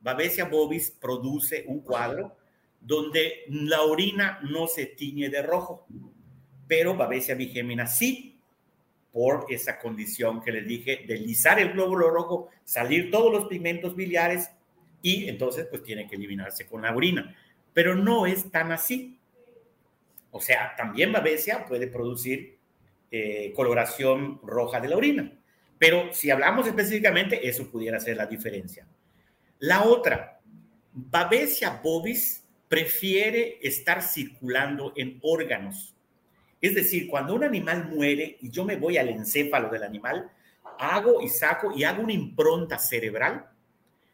Babesia 0.00 0.46
bovis 0.46 0.90
produce 0.90 1.64
un 1.66 1.80
cuadro 1.80 2.36
donde 2.80 3.44
la 3.48 3.82
orina 3.82 4.40
no 4.42 4.66
se 4.66 4.86
tiñe 4.86 5.28
de 5.28 5.42
rojo, 5.42 5.86
pero 6.66 6.96
Babesia 6.96 7.34
bigémina 7.34 7.86
sí, 7.86 8.32
por 9.12 9.46
esa 9.50 9.78
condición 9.78 10.42
que 10.42 10.52
les 10.52 10.66
dije 10.66 11.04
de 11.06 11.18
lisar 11.18 11.60
el 11.60 11.72
glóbulo 11.72 12.10
rojo, 12.10 12.48
salir 12.64 13.10
todos 13.10 13.30
los 13.30 13.46
pigmentos 13.46 13.94
biliares 13.94 14.50
y 15.02 15.28
entonces 15.28 15.66
pues 15.70 15.82
tiene 15.82 16.08
que 16.08 16.16
eliminarse 16.16 16.66
con 16.66 16.82
la 16.82 16.94
orina. 16.94 17.36
Pero 17.74 17.94
no 17.94 18.26
es 18.26 18.50
tan 18.50 18.72
así. 18.72 19.18
O 20.32 20.40
sea, 20.40 20.74
también 20.76 21.12
Babesia 21.12 21.64
puede 21.66 21.86
producir 21.86 22.58
eh, 23.10 23.52
coloración 23.54 24.40
roja 24.42 24.80
de 24.80 24.88
la 24.88 24.96
orina. 24.96 25.32
Pero 25.78 26.12
si 26.12 26.30
hablamos 26.30 26.66
específicamente, 26.66 27.46
eso 27.46 27.70
pudiera 27.70 28.00
ser 28.00 28.16
la 28.16 28.26
diferencia. 28.26 28.86
La 29.58 29.84
otra, 29.84 30.40
Babesia 30.92 31.80
bovis 31.82 32.44
prefiere 32.68 33.58
estar 33.62 34.02
circulando 34.02 34.94
en 34.96 35.18
órganos. 35.22 35.94
Es 36.60 36.74
decir, 36.74 37.08
cuando 37.08 37.34
un 37.34 37.44
animal 37.44 37.88
muere 37.88 38.38
y 38.40 38.50
yo 38.50 38.64
me 38.64 38.76
voy 38.76 38.96
al 38.96 39.10
encéfalo 39.10 39.68
del 39.68 39.82
animal, 39.82 40.30
hago 40.78 41.20
y 41.20 41.28
saco 41.28 41.72
y 41.76 41.84
hago 41.84 42.02
una 42.02 42.14
impronta 42.14 42.78
cerebral, 42.78 43.46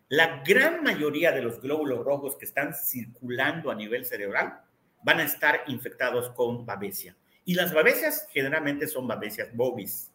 la 0.09 0.43
gran 0.43 0.83
mayoría 0.83 1.31
de 1.31 1.43
los 1.43 1.61
glóbulos 1.61 2.05
rojos 2.05 2.37
que 2.37 2.47
están 2.47 2.75
circulando 2.75 3.71
a 3.71 3.75
nivel 3.75 4.05
cerebral 4.05 4.63
van 5.03 5.21
a 5.21 5.25
estar 5.25 5.63
infectados 5.69 6.31
con 6.31 6.65
babesia. 6.67 7.17
Y 7.45 7.55
las 7.55 7.73
babesias 7.73 8.29
generalmente 8.31 8.87
son 8.87 9.07
babesias 9.07 9.55
bovis. 9.55 10.11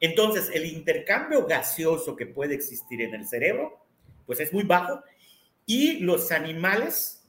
Entonces, 0.00 0.50
el 0.54 0.66
intercambio 0.66 1.46
gaseoso 1.46 2.16
que 2.16 2.26
puede 2.26 2.54
existir 2.54 3.02
en 3.02 3.14
el 3.14 3.26
cerebro, 3.26 3.84
pues 4.26 4.40
es 4.40 4.52
muy 4.52 4.64
bajo 4.64 5.02
y 5.66 6.00
los 6.00 6.32
animales 6.32 7.22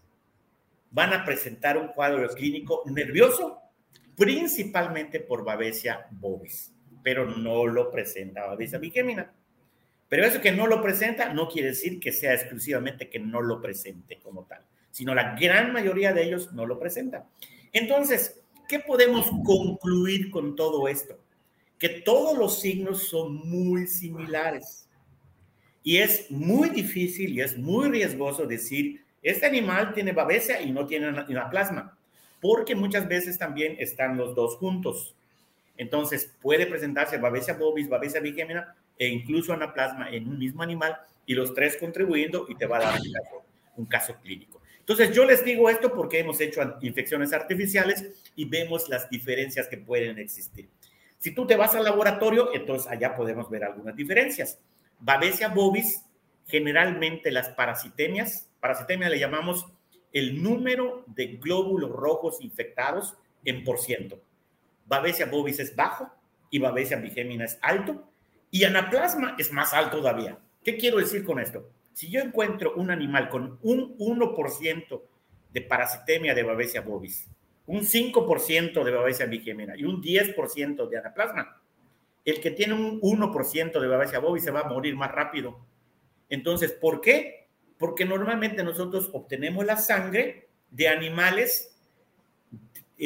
van 0.91 1.13
a 1.13 1.25
presentar 1.25 1.77
un 1.77 1.89
cuadro 1.89 2.27
clínico 2.29 2.83
nervioso, 2.85 3.59
principalmente 4.15 5.19
por 5.19 5.43
babesia 5.43 6.07
bovis, 6.11 6.73
pero 7.03 7.25
no 7.25 7.65
lo 7.65 7.91
presenta 7.91 8.45
babesia 8.45 8.77
bigémina. 8.77 9.33
Pero 10.09 10.25
eso 10.25 10.41
que 10.41 10.51
no 10.51 10.67
lo 10.67 10.81
presenta 10.81 11.33
no 11.33 11.47
quiere 11.47 11.69
decir 11.69 11.99
que 11.99 12.11
sea 12.11 12.33
exclusivamente 12.33 13.09
que 13.09 13.19
no 13.19 13.41
lo 13.41 13.61
presente 13.61 14.19
como 14.19 14.45
tal, 14.45 14.65
sino 14.91 15.15
la 15.15 15.35
gran 15.35 15.73
mayoría 15.73 16.13
de 16.13 16.23
ellos 16.23 16.53
no 16.53 16.65
lo 16.65 16.77
presentan. 16.79 17.23
Entonces, 17.73 18.41
¿qué 18.67 18.79
podemos 18.79 19.29
concluir 19.45 20.29
con 20.29 20.55
todo 20.55 20.87
esto? 20.87 21.17
Que 21.79 21.89
todos 21.89 22.37
los 22.37 22.59
signos 22.59 23.07
son 23.07 23.35
muy 23.49 23.87
similares. 23.87 24.87
Y 25.83 25.97
es 25.97 26.29
muy 26.29 26.69
difícil 26.69 27.33
y 27.33 27.41
es 27.41 27.57
muy 27.57 27.89
riesgoso 27.89 28.45
decir, 28.45 29.03
este 29.23 29.45
animal 29.45 29.93
tiene 29.93 30.11
babesia 30.11 30.61
y 30.61 30.71
no 30.71 30.85
tiene 30.85 31.07
anaplasma, 31.07 31.97
porque 32.39 32.75
muchas 32.75 33.07
veces 33.07 33.37
también 33.37 33.75
están 33.79 34.17
los 34.17 34.35
dos 34.35 34.57
juntos. 34.57 35.15
Entonces, 35.77 36.35
puede 36.41 36.67
presentarse 36.67 37.17
babesia 37.17 37.55
bovis, 37.55 37.89
babesia 37.89 38.19
bigémina 38.19 38.75
e 38.99 39.07
incluso 39.07 39.53
anaplasma 39.53 40.09
en 40.11 40.27
un 40.27 40.37
mismo 40.37 40.61
animal 40.61 40.95
y 41.25 41.33
los 41.33 41.53
tres 41.55 41.77
contribuyendo 41.77 42.45
y 42.49 42.55
te 42.55 42.67
va 42.67 42.77
a 42.77 42.81
dar 42.81 42.99
un 42.99 43.11
caso, 43.11 43.43
un 43.77 43.85
caso 43.85 44.15
clínico. 44.21 44.60
Entonces, 44.91 45.15
yo 45.15 45.23
les 45.23 45.45
digo 45.45 45.69
esto 45.69 45.93
porque 45.93 46.19
hemos 46.19 46.41
hecho 46.41 46.61
infecciones 46.81 47.31
artificiales 47.31 48.05
y 48.35 48.43
vemos 48.43 48.89
las 48.89 49.09
diferencias 49.09 49.69
que 49.69 49.77
pueden 49.77 50.19
existir. 50.19 50.67
Si 51.17 51.33
tú 51.33 51.47
te 51.47 51.55
vas 51.55 51.73
al 51.75 51.85
laboratorio, 51.85 52.53
entonces 52.53 52.91
allá 52.91 53.15
podemos 53.15 53.49
ver 53.49 53.63
algunas 53.63 53.95
diferencias. 53.95 54.59
Babesia 54.99 55.47
bovis, 55.47 56.03
generalmente 56.45 57.31
las 57.31 57.47
parasitemias, 57.51 58.49
parasitemia 58.59 59.07
le 59.07 59.17
llamamos 59.17 59.65
el 60.11 60.43
número 60.43 61.05
de 61.07 61.37
glóbulos 61.37 61.89
rojos 61.89 62.41
infectados 62.41 63.15
en 63.45 63.63
por 63.63 63.79
ciento. 63.79 64.21
Babesia 64.87 65.27
bovis 65.27 65.61
es 65.61 65.73
bajo 65.73 66.11
y 66.49 66.59
Babesia 66.59 66.97
bigémina 66.97 67.45
es 67.45 67.57
alto 67.61 68.11
y 68.49 68.65
anaplasma 68.65 69.37
es 69.39 69.53
más 69.53 69.73
alto 69.73 69.99
todavía. 69.99 70.37
¿Qué 70.65 70.75
quiero 70.75 70.97
decir 70.97 71.23
con 71.23 71.39
esto? 71.39 71.71
Si 71.93 72.09
yo 72.09 72.21
encuentro 72.21 72.73
un 72.75 72.91
animal 72.91 73.29
con 73.29 73.59
un 73.63 73.97
1% 73.97 75.01
de 75.51 75.61
parasitemia 75.61 76.33
de 76.33 76.43
Babesia 76.43 76.81
bovis, 76.81 77.27
un 77.67 77.81
5% 77.81 78.83
de 78.83 78.91
Babesia 78.91 79.25
bigémina 79.25 79.75
y 79.77 79.83
un 79.83 80.01
10% 80.01 80.89
de 80.89 80.97
anaplasma, 80.97 81.61
el 82.23 82.39
que 82.39 82.51
tiene 82.51 82.73
un 82.73 83.01
1% 83.01 83.79
de 83.79 83.87
Babesia 83.87 84.19
bovis 84.19 84.43
se 84.43 84.51
va 84.51 84.61
a 84.61 84.69
morir 84.69 84.95
más 84.95 85.11
rápido. 85.11 85.59
Entonces, 86.29 86.71
¿por 86.71 87.01
qué? 87.01 87.47
Porque 87.77 88.05
normalmente 88.05 88.63
nosotros 88.63 89.09
obtenemos 89.13 89.65
la 89.65 89.77
sangre 89.77 90.47
de 90.69 90.87
animales 90.87 91.71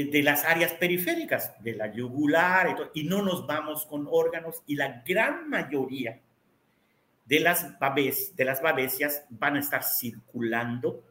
de 0.03 0.23
las 0.23 0.43
áreas 0.43 0.73
periféricas, 0.73 1.53
de 1.63 1.73
la 1.73 1.91
yugular, 1.91 2.91
y, 2.93 3.05
no 3.05 3.21
nos 3.21 3.47
vamos 3.47 3.85
con 3.85 4.07
órganos, 4.11 4.61
y 4.67 4.75
la 4.75 5.01
gran 5.05 5.49
mayoría 5.49 6.19
de 7.25 7.39
las, 7.39 7.77
babes, 7.79 8.35
de 8.35 8.45
las 8.45 8.61
babesias 8.61 9.25
van 9.29 9.55
a 9.55 9.59
estar 9.59 9.83
circulando 9.83 11.03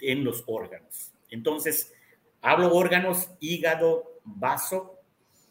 en 0.00 0.24
los 0.24 0.42
órganos. 0.46 1.12
Entonces, 1.30 1.92
hablo 2.40 2.74
órganos, 2.74 3.30
hígado, 3.40 4.20
vaso 4.24 5.00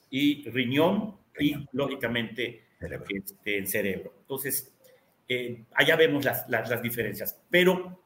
y 0.10 0.48
riñón, 0.50 1.18
y 1.40 1.66
lógicamente 1.72 2.66
cerebro. 2.80 3.06
Este, 3.10 3.58
el 3.58 3.68
cerebro. 3.68 4.14
Entonces, 4.22 4.74
eh, 5.28 5.64
allá 5.74 5.96
vemos 5.96 6.26
las, 6.26 6.48
las, 6.50 6.82
diferencias. 6.82 7.40
Pero 7.50 8.02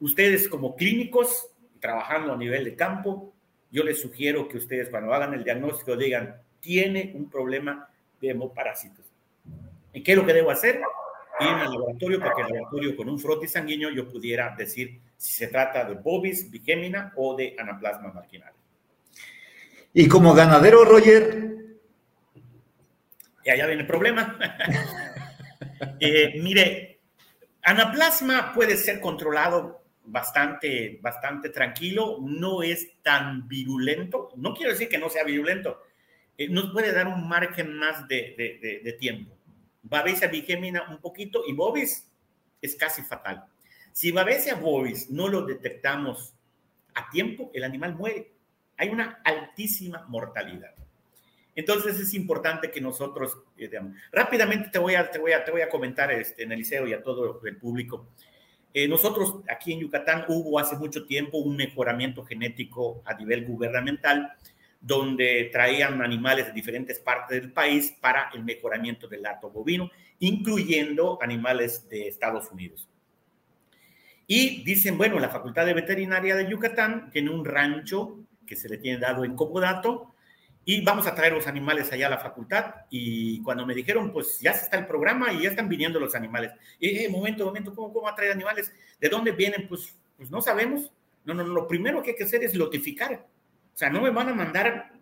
ustedes 0.00 0.48
como 0.48 0.76
clínicos, 0.76 1.48
trabajando 1.80 2.32
a 2.32 2.36
nivel 2.36 2.64
de 2.64 2.76
campo, 2.76 3.34
yo 3.70 3.82
les 3.82 4.00
sugiero 4.00 4.48
que 4.48 4.58
ustedes 4.58 4.88
cuando 4.88 5.12
hagan 5.12 5.34
el 5.34 5.44
diagnóstico 5.44 5.96
digan, 5.96 6.40
tiene 6.60 7.12
un 7.14 7.28
problema 7.28 7.88
de 8.20 8.30
hemoparásitos. 8.30 9.04
¿Y 9.92 10.02
qué 10.02 10.12
es 10.12 10.18
lo 10.18 10.26
que 10.26 10.32
debo 10.32 10.50
hacer? 10.50 10.80
Ir 11.40 11.48
al 11.48 11.70
laboratorio 11.72 12.18
para 12.18 12.34
que 12.34 12.42
el 12.42 12.48
laboratorio 12.48 12.96
con 12.96 13.08
un 13.08 13.18
frote 13.18 13.46
sanguíneo 13.46 13.90
yo 13.90 14.08
pudiera 14.08 14.54
decir 14.56 15.00
si 15.16 15.32
se 15.34 15.48
trata 15.48 15.84
de 15.84 15.94
bovis, 15.94 16.50
bigémina 16.50 17.12
o 17.16 17.36
de 17.36 17.54
anaplasma 17.58 18.12
marginal. 18.12 18.52
Y 19.92 20.08
como 20.08 20.34
ganadero, 20.34 20.84
Roger, 20.84 21.46
y 23.46 23.50
allá 23.50 23.66
viene 23.66 23.82
el 23.82 23.86
problema. 23.86 24.38
Eh, 26.00 26.40
mire, 26.40 27.00
anaplasma 27.62 28.52
puede 28.54 28.76
ser 28.78 28.98
controlado 28.98 29.84
bastante, 30.04 30.98
bastante 31.02 31.50
tranquilo, 31.50 32.18
no 32.22 32.62
es 32.62 33.02
tan 33.02 33.46
virulento. 33.46 34.30
No 34.36 34.54
quiero 34.54 34.72
decir 34.72 34.88
que 34.88 34.98
no 34.98 35.10
sea 35.10 35.24
virulento, 35.24 35.82
eh, 36.38 36.48
nos 36.48 36.70
puede 36.70 36.92
dar 36.92 37.08
un 37.08 37.28
margen 37.28 37.74
más 37.74 38.08
de, 38.08 38.80
de, 38.82 38.92
tiempo. 38.94 39.35
Babesia 39.88 40.28
bigémina 40.28 40.88
un 40.90 40.98
poquito 40.98 41.42
y 41.46 41.52
bovis 41.52 42.10
es 42.60 42.74
casi 42.74 43.02
fatal. 43.02 43.44
Si 43.92 44.10
Babesia 44.10 44.56
bovis 44.56 45.10
no 45.10 45.28
lo 45.28 45.42
detectamos 45.42 46.34
a 46.94 47.08
tiempo, 47.10 47.50
el 47.54 47.64
animal 47.64 47.94
muere. 47.94 48.32
Hay 48.76 48.88
una 48.88 49.20
altísima 49.24 50.04
mortalidad. 50.08 50.74
Entonces 51.54 51.98
es 51.98 52.12
importante 52.14 52.70
que 52.70 52.80
nosotros, 52.80 53.38
eh, 53.56 53.70
rápidamente 54.12 54.68
te 54.70 54.78
voy 54.78 54.94
a, 54.94 55.10
te 55.10 55.18
voy 55.18 55.32
a, 55.32 55.44
te 55.44 55.50
voy 55.50 55.62
a 55.62 55.70
comentar 55.70 56.12
este, 56.12 56.42
en 56.42 56.52
el 56.52 56.58
liceo 56.58 56.86
y 56.86 56.92
a 56.92 57.02
todo 57.02 57.40
el 57.44 57.56
público. 57.56 58.08
Eh, 58.74 58.88
nosotros 58.88 59.36
aquí 59.48 59.72
en 59.72 59.80
Yucatán 59.80 60.26
hubo 60.28 60.58
hace 60.58 60.76
mucho 60.76 61.06
tiempo 61.06 61.38
un 61.38 61.56
mejoramiento 61.56 62.24
genético 62.24 63.02
a 63.06 63.14
nivel 63.14 63.46
gubernamental 63.46 64.32
donde 64.86 65.50
traían 65.52 66.00
animales 66.00 66.46
de 66.46 66.52
diferentes 66.52 66.98
partes 67.00 67.40
del 67.40 67.52
país 67.52 67.94
para 68.00 68.30
el 68.34 68.44
mejoramiento 68.44 69.08
del 69.08 69.22
lato 69.22 69.50
bovino, 69.50 69.90
incluyendo 70.20 71.18
animales 71.20 71.88
de 71.88 72.06
Estados 72.06 72.50
Unidos. 72.52 72.88
Y 74.28 74.62
dicen, 74.64 74.96
bueno, 74.96 75.18
la 75.18 75.28
Facultad 75.28 75.66
de 75.66 75.74
Veterinaria 75.74 76.36
de 76.36 76.48
Yucatán 76.48 77.10
tiene 77.10 77.30
un 77.30 77.44
rancho 77.44 78.18
que 78.46 78.54
se 78.54 78.68
le 78.68 78.78
tiene 78.78 78.98
dado 78.98 79.24
en 79.24 79.34
Comodato, 79.34 80.14
y 80.68 80.82
vamos 80.82 81.06
a 81.06 81.14
traer 81.14 81.32
los 81.32 81.46
animales 81.46 81.92
allá 81.92 82.08
a 82.08 82.10
la 82.10 82.18
facultad. 82.18 82.74
Y 82.90 83.40
cuando 83.42 83.64
me 83.64 83.72
dijeron, 83.72 84.12
pues 84.12 84.40
ya 84.40 84.50
está 84.50 84.76
el 84.76 84.86
programa 84.86 85.32
y 85.32 85.42
ya 85.42 85.50
están 85.50 85.68
viniendo 85.68 86.00
los 86.00 86.16
animales. 86.16 86.50
Y 86.80 87.04
eh, 87.04 87.08
momento, 87.08 87.44
momento, 87.44 87.72
¿cómo, 87.72 87.92
¿cómo 87.92 88.06
va 88.06 88.10
a 88.10 88.14
traer 88.16 88.32
animales? 88.32 88.72
¿De 89.00 89.08
dónde 89.08 89.30
vienen? 89.30 89.68
Pues, 89.68 89.94
pues 90.16 90.28
no 90.28 90.42
sabemos. 90.42 90.90
No, 91.24 91.34
no, 91.34 91.44
lo 91.44 91.68
primero 91.68 92.02
que 92.02 92.10
hay 92.10 92.16
que 92.16 92.24
hacer 92.24 92.42
es 92.42 92.52
notificar. 92.52 93.24
O 93.76 93.78
sea, 93.78 93.90
no 93.90 94.00
me 94.00 94.08
van 94.08 94.30
a 94.30 94.34
mandar 94.34 94.94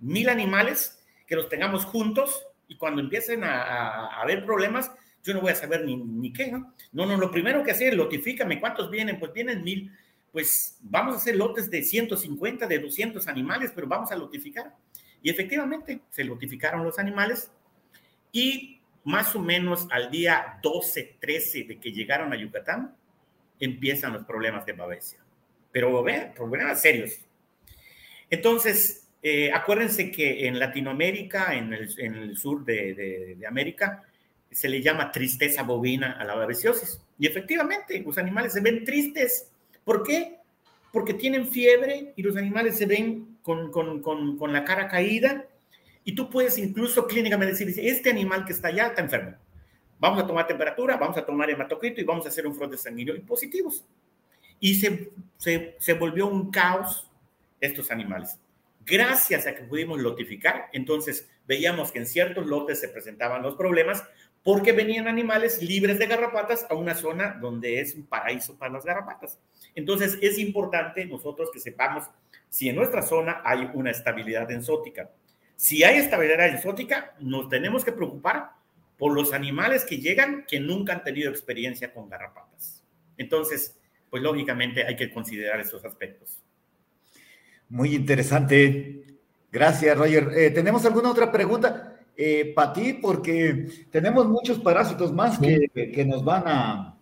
mil 0.00 0.28
animales 0.28 1.00
que 1.24 1.36
los 1.36 1.48
tengamos 1.48 1.84
juntos 1.84 2.44
y 2.66 2.76
cuando 2.76 3.00
empiecen 3.00 3.44
a, 3.44 4.08
haber 4.20 4.44
problemas, 4.44 4.90
yo 5.22 5.34
no 5.34 5.40
voy 5.40 5.52
a 5.52 5.54
saber 5.54 5.84
ni, 5.84 5.96
ni 5.96 6.32
qué, 6.32 6.50
¿no? 6.50 6.74
No, 6.90 7.06
no, 7.06 7.16
lo 7.16 7.30
primero 7.30 7.62
que 7.62 7.70
hacer 7.70 7.96
notifícame 7.96 8.58
cuántos 8.58 8.90
vienen, 8.90 9.20
pues 9.20 9.32
vienen 9.32 9.62
mil 9.62 9.92
pues 10.32 10.78
vamos 10.80 11.14
a 11.14 11.18
hacer 11.18 11.36
lotes 11.36 11.70
de 11.70 11.82
150, 11.82 12.66
de 12.66 12.78
200 12.78 13.28
animales, 13.28 13.70
pero 13.74 13.86
vamos 13.86 14.10
a 14.10 14.16
lotificar. 14.16 14.74
Y 15.22 15.30
efectivamente, 15.30 16.00
se 16.10 16.24
lotificaron 16.24 16.82
los 16.82 16.98
animales 16.98 17.52
y 18.32 18.80
más 19.04 19.36
o 19.36 19.40
menos 19.40 19.86
al 19.90 20.10
día 20.10 20.58
12, 20.62 21.18
13 21.20 21.64
de 21.64 21.78
que 21.78 21.92
llegaron 21.92 22.32
a 22.32 22.36
Yucatán, 22.36 22.96
empiezan 23.60 24.14
los 24.14 24.24
problemas 24.24 24.64
de 24.64 24.72
babesia. 24.72 25.18
Pero 25.70 26.02
vean, 26.02 26.32
problemas 26.34 26.80
serios. 26.80 27.20
Entonces, 28.32 29.06
eh, 29.22 29.50
acuérdense 29.52 30.10
que 30.10 30.48
en 30.48 30.58
Latinoamérica, 30.58 31.54
en 31.54 31.74
el, 31.74 32.34
sur 32.34 32.64
de, 32.64 33.36
América, 33.46 34.04
se 34.50 34.70
le 34.70 34.80
llama 34.80 35.12
tristeza 35.12 35.64
bovina 35.64 36.12
a 36.12 36.24
la 36.24 36.34
babesiosis. 36.34 36.98
Y 37.18 37.26
efectivamente, 37.26 38.00
los 38.00 38.16
animales 38.16 38.54
se 38.54 38.62
ven 38.62 38.84
tristes 38.84 39.50
¿Por 39.84 40.02
qué? 40.02 40.38
Porque 40.92 41.12
tienen 41.12 41.48
fiebre 41.48 42.14
y 42.16 42.22
los 42.22 42.36
animales 42.36 42.78
se 42.78 42.86
ven 42.86 43.36
con, 43.42 43.70
la 44.50 44.64
cara 44.64 44.88
caída 44.88 45.44
y 46.02 46.14
tú 46.14 46.30
puedes 46.30 46.56
incluso 46.56 47.06
clínicamente 47.06 47.52
decir, 47.52 47.86
este 47.86 48.08
animal 48.08 48.46
que 48.46 48.52
está 48.52 48.68
allá 48.68 48.86
está 48.86 49.02
enfermo. 49.02 49.36
Vamos 49.98 50.22
a 50.22 50.26
tomar 50.26 50.46
temperatura, 50.46 50.96
vamos 50.96 51.18
a 51.18 51.26
tomar 51.26 51.50
hematocrito 51.50 52.00
y 52.00 52.04
vamos 52.04 52.24
a 52.24 52.30
hacer 52.30 52.46
un 52.46 52.54
frote 52.54 52.78
sanguíneo 52.78 53.14
y 53.14 53.20
positivos. 53.20 53.84
Y 54.58 54.76
se 54.76 55.94
volvió 55.98 56.28
un 56.28 56.50
caos 56.50 57.11
estos 57.62 57.90
animales. 57.90 58.38
Gracias 58.84 59.46
a 59.46 59.54
que 59.54 59.62
pudimos 59.62 60.00
lotificar, 60.00 60.68
entonces 60.72 61.30
veíamos 61.46 61.92
que 61.92 62.00
en 62.00 62.06
ciertos 62.06 62.46
lotes 62.46 62.80
se 62.80 62.88
presentaban 62.88 63.42
los 63.42 63.54
problemas 63.54 64.04
porque 64.42 64.72
venían 64.72 65.06
animales 65.06 65.62
libres 65.62 65.98
de 66.00 66.06
garrapatas 66.06 66.66
a 66.68 66.74
una 66.74 66.94
zona 66.94 67.38
donde 67.40 67.80
es 67.80 67.94
un 67.94 68.06
paraíso 68.06 68.58
para 68.58 68.72
las 68.72 68.84
garrapatas. 68.84 69.38
Entonces 69.74 70.18
es 70.20 70.36
importante 70.38 71.06
nosotros 71.06 71.50
que 71.52 71.60
sepamos 71.60 72.04
si 72.48 72.68
en 72.68 72.76
nuestra 72.76 73.02
zona 73.02 73.40
hay 73.44 73.70
una 73.72 73.92
estabilidad 73.92 74.50
enzótica. 74.50 75.10
Si 75.54 75.84
hay 75.84 75.98
estabilidad 75.98 76.48
enzótica, 76.48 77.14
nos 77.20 77.48
tenemos 77.48 77.84
que 77.84 77.92
preocupar 77.92 78.50
por 78.98 79.14
los 79.14 79.32
animales 79.32 79.84
que 79.84 79.98
llegan 79.98 80.44
que 80.48 80.58
nunca 80.58 80.92
han 80.92 81.04
tenido 81.04 81.30
experiencia 81.30 81.92
con 81.94 82.08
garrapatas. 82.08 82.82
Entonces, 83.16 83.78
pues 84.10 84.22
lógicamente 84.22 84.84
hay 84.84 84.96
que 84.96 85.12
considerar 85.12 85.60
esos 85.60 85.84
aspectos. 85.84 86.41
Muy 87.72 87.94
interesante. 87.94 89.16
Gracias, 89.50 89.98
Roger. 89.98 90.30
Eh, 90.36 90.50
¿Tenemos 90.50 90.84
alguna 90.84 91.10
otra 91.10 91.32
pregunta? 91.32 91.88
eh, 92.16 92.52
para 92.54 92.72
ti, 92.72 92.92
porque 92.92 93.66
tenemos 93.90 94.28
muchos 94.28 94.58
parásitos 94.58 95.12
más 95.12 95.38
que, 95.38 95.68
que 95.72 96.04
nos 96.04 96.24
van 96.24 96.42
a, 96.46 96.96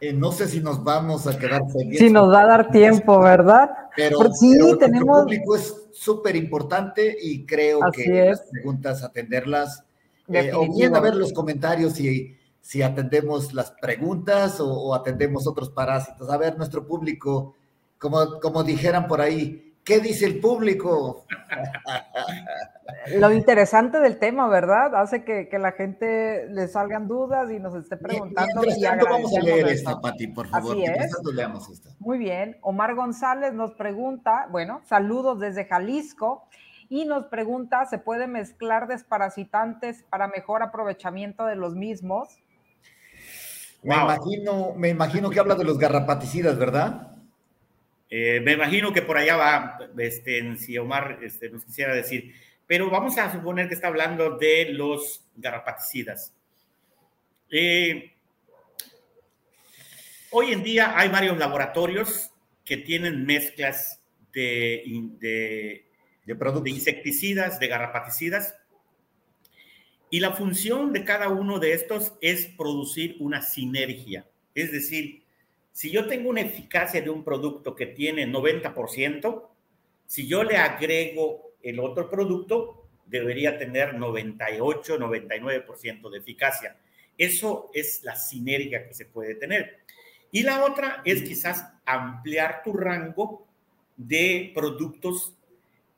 eh, 0.00 0.12
no 0.12 0.32
sé 0.32 0.48
si 0.48 0.60
nos 0.60 0.82
vamos 0.82 1.26
a 1.26 1.38
quedar 1.38 1.62
pendientes. 1.66 2.00
Si 2.00 2.10
nos 2.10 2.30
va 2.30 2.42
a 2.42 2.46
dar 2.46 2.70
tiempo, 2.70 3.20
¿verdad? 3.20 3.70
Pero, 3.96 4.18
sí, 4.32 4.58
tenemos. 4.78 5.20
El 5.20 5.24
público 5.24 5.56
es 5.56 5.74
súper 5.92 6.36
importante 6.36 7.16
y 7.20 7.46
creo 7.46 7.80
que 7.92 8.30
las 8.30 8.42
preguntas 8.50 9.02
atenderlas. 9.02 9.84
Eh, 10.28 10.52
o 10.54 10.74
bien 10.74 10.96
a 10.96 11.00
ver 11.00 11.14
los 11.14 11.34
comentarios 11.34 11.92
si, 11.92 12.34
si 12.60 12.80
atendemos 12.80 13.52
las 13.52 13.72
preguntas 13.72 14.58
o, 14.58 14.94
atendemos 14.94 15.46
otros 15.46 15.70
parásitos. 15.70 16.28
A 16.28 16.36
ver, 16.38 16.56
nuestro 16.56 16.86
público, 16.86 17.54
como, 17.98 18.40
como 18.40 18.64
dijeran 18.64 19.06
por 19.06 19.20
ahí, 19.20 19.63
¿Qué 19.84 20.00
dice 20.00 20.24
el 20.24 20.40
público? 20.40 21.26
Lo 23.18 23.32
interesante 23.32 24.00
del 24.00 24.18
tema, 24.18 24.48
¿verdad? 24.48 24.94
Hace 24.94 25.24
que, 25.24 25.48
la 25.58 25.72
gente 25.72 26.46
le 26.48 26.68
salgan 26.68 27.06
dudas 27.06 27.50
y 27.50 27.58
nos 27.58 27.74
esté 27.74 27.98
preguntando. 27.98 28.62
Mientras 28.62 28.80
tanto, 28.80 29.06
vamos 29.10 29.36
a 29.36 29.40
leer 29.40 29.68
esta, 29.68 30.00
Pati, 30.00 30.28
por 30.28 30.48
favor. 30.48 30.72
Así 30.72 30.84
es. 30.84 31.12
leamos 31.34 31.68
esta. 31.68 31.90
Muy 31.98 32.16
bien. 32.16 32.56
Omar 32.62 32.94
González 32.94 33.52
nos 33.52 33.72
pregunta, 33.72 34.48
bueno, 34.50 34.80
saludos 34.86 35.38
desde 35.38 35.66
Jalisco, 35.66 36.48
y 36.88 37.04
nos 37.04 37.26
pregunta, 37.26 37.84
¿se 37.86 37.98
puede 37.98 38.26
mezclar 38.26 38.88
desparasitantes 38.88 40.04
para 40.08 40.28
mejor 40.28 40.62
aprovechamiento 40.62 41.44
de 41.44 41.56
los 41.56 41.74
mismos? 41.74 42.28
Me, 43.82 43.94
imagino, 43.94 44.72
me 44.76 44.88
imagino 44.88 45.28
que 45.28 45.40
habla 45.40 45.56
de 45.56 45.64
los 45.64 45.78
garrapaticidas, 45.78 46.58
¿verdad? 46.58 47.13
Eh, 48.16 48.40
me 48.40 48.52
imagino 48.52 48.92
que 48.92 49.02
por 49.02 49.18
allá 49.18 49.34
va, 49.34 49.78
este, 49.98 50.56
si 50.56 50.78
Omar 50.78 51.18
este, 51.20 51.50
nos 51.50 51.64
quisiera 51.64 51.92
decir, 51.96 52.32
pero 52.64 52.88
vamos 52.88 53.18
a 53.18 53.32
suponer 53.32 53.66
que 53.66 53.74
está 53.74 53.88
hablando 53.88 54.38
de 54.38 54.66
los 54.66 55.24
garrapaticidas. 55.34 56.32
Eh, 57.50 58.14
hoy 60.30 60.52
en 60.52 60.62
día 60.62 60.96
hay 60.96 61.08
varios 61.08 61.36
laboratorios 61.38 62.30
que 62.64 62.76
tienen 62.76 63.26
mezclas 63.26 64.00
de, 64.32 64.84
de, 65.18 65.84
de 66.24 66.70
insecticidas, 66.70 67.58
de 67.58 67.66
garrapaticidas, 67.66 68.54
y 70.08 70.20
la 70.20 70.34
función 70.34 70.92
de 70.92 71.02
cada 71.02 71.30
uno 71.30 71.58
de 71.58 71.72
estos 71.72 72.12
es 72.20 72.46
producir 72.46 73.16
una 73.18 73.42
sinergia, 73.42 74.24
es 74.54 74.70
decir, 74.70 75.23
si 75.74 75.90
yo 75.90 76.06
tengo 76.06 76.30
una 76.30 76.40
eficacia 76.40 77.02
de 77.02 77.10
un 77.10 77.24
producto 77.24 77.74
que 77.74 77.86
tiene 77.86 78.28
90%, 78.28 79.48
si 80.06 80.28
yo 80.28 80.44
le 80.44 80.56
agrego 80.56 81.50
el 81.60 81.80
otro 81.80 82.08
producto, 82.08 82.86
debería 83.04 83.58
tener 83.58 83.94
98, 83.94 84.96
99% 84.96 86.10
de 86.10 86.18
eficacia. 86.18 86.76
Eso 87.18 87.72
es 87.74 88.04
la 88.04 88.14
sinergia 88.14 88.86
que 88.86 88.94
se 88.94 89.06
puede 89.06 89.34
tener. 89.34 89.80
Y 90.30 90.44
la 90.44 90.64
otra 90.64 91.02
es 91.04 91.22
quizás 91.22 91.66
ampliar 91.84 92.62
tu 92.62 92.72
rango 92.72 93.44
de 93.96 94.52
productos 94.54 95.34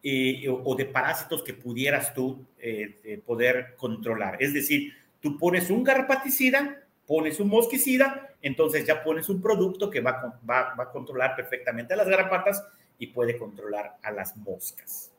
eh, 0.02 0.48
o 0.48 0.74
de 0.74 0.86
parásitos 0.86 1.42
que 1.42 1.52
pudieras 1.52 2.14
tú 2.14 2.46
eh, 2.58 3.20
poder 3.26 3.74
controlar. 3.76 4.42
Es 4.42 4.54
decir, 4.54 4.94
tú 5.20 5.36
pones 5.36 5.68
un 5.68 5.84
garrapaticida 5.84 6.85
pones 7.06 7.40
un 7.40 7.48
mosquicida, 7.48 8.34
entonces 8.42 8.84
ya 8.84 9.02
pones 9.02 9.28
un 9.28 9.40
producto 9.40 9.90
que 9.90 10.00
va, 10.00 10.38
va, 10.48 10.74
a 10.76 10.90
controlar 10.90 11.36
perfectamente 11.36 11.94
a 11.94 11.96
las 11.96 12.08
garrapatas 12.08 12.64
y 12.98 13.08
puede 13.08 13.38
controlar 13.38 13.96
a 14.02 14.10
las 14.10 14.36
moscas. 14.36 15.12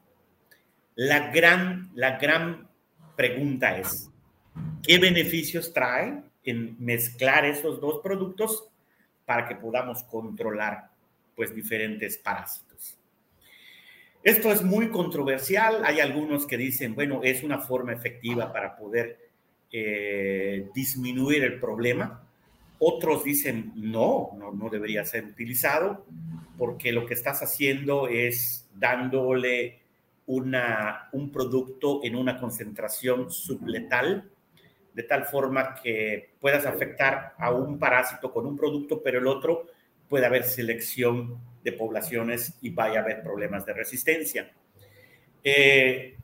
La 0.95 1.31
gran, 1.31 1.91
la 1.93 2.17
gran 2.17 2.67
pregunta 3.15 3.77
es, 3.77 4.09
¿qué 4.83 4.97
beneficios 4.99 5.73
trae 5.73 6.23
en 6.43 6.75
mezclar 6.79 7.45
esos 7.45 7.79
dos 7.79 8.01
productos 8.01 8.69
para 9.25 9.47
que 9.47 9.55
podamos 9.55 10.03
controlar 10.03 10.89
pues 11.35 11.53
diferentes 11.53 12.17
parásitos? 12.17 12.97
Esto 14.23 14.51
es 14.51 14.61
muy 14.61 14.89
controversial. 14.89 15.85
Hay 15.85 15.99
algunos 15.99 16.45
que 16.45 16.57
dicen, 16.57 16.95
bueno, 16.95 17.21
es 17.23 17.43
una 17.43 17.59
forma 17.59 17.93
efectiva 17.93 18.51
para 18.51 18.75
poder 18.75 19.26
eh, 19.71 20.69
disminuir 20.73 21.43
el 21.43 21.59
problema. 21.59 22.23
Otros 22.79 23.23
dicen, 23.23 23.73
no, 23.75 24.29
no, 24.37 24.69
debería 24.69 25.03
ser 25.03 25.25
utilizado 25.25 26.05
porque 26.57 26.91
lo 26.91 27.05
que 27.05 27.15
estás 27.15 27.41
haciendo 27.41 28.07
es 28.07 28.67
dándole 28.75 29.79
una, 30.27 31.09
un 31.11 31.31
producto 31.31 32.01
en 32.03 32.15
una 32.15 32.39
concentración 32.39 33.31
subletal, 33.31 34.29
de 34.93 35.03
tal 35.03 35.25
forma 35.25 35.75
que 35.75 36.31
puedas 36.39 36.65
afectar 36.65 37.33
a 37.37 37.51
un 37.51 37.79
parásito 37.79 38.31
con 38.31 38.45
un 38.45 38.57
producto, 38.57 39.01
pero 39.03 39.19
el 39.19 39.27
otro 39.27 39.67
puede 40.07 40.25
haber 40.25 40.43
selección 40.43 41.37
de 41.63 41.73
poblaciones 41.73 42.57
y 42.61 42.69
vaya 42.69 42.99
a 42.99 43.03
haber 43.03 43.21
problemas 43.21 43.65
de 43.65 43.73
resistencia. 43.73 44.51
Eh, 45.43 46.17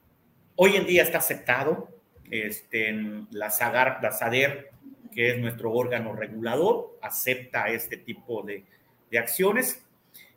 hoy 0.55 0.75
en 0.75 0.85
día 0.85 1.03
está 1.03 1.17
aceptado 1.17 1.92
la, 2.29 3.49
SAGAR, 3.49 3.99
la 4.01 4.11
SADER, 4.11 4.71
que 5.13 5.31
es 5.31 5.39
nuestro 5.39 5.71
órgano 5.71 6.15
regulador, 6.15 6.97
acepta 7.01 7.69
este 7.69 7.97
tipo 7.97 8.41
de, 8.41 8.63
de 9.11 9.19
acciones. 9.19 9.83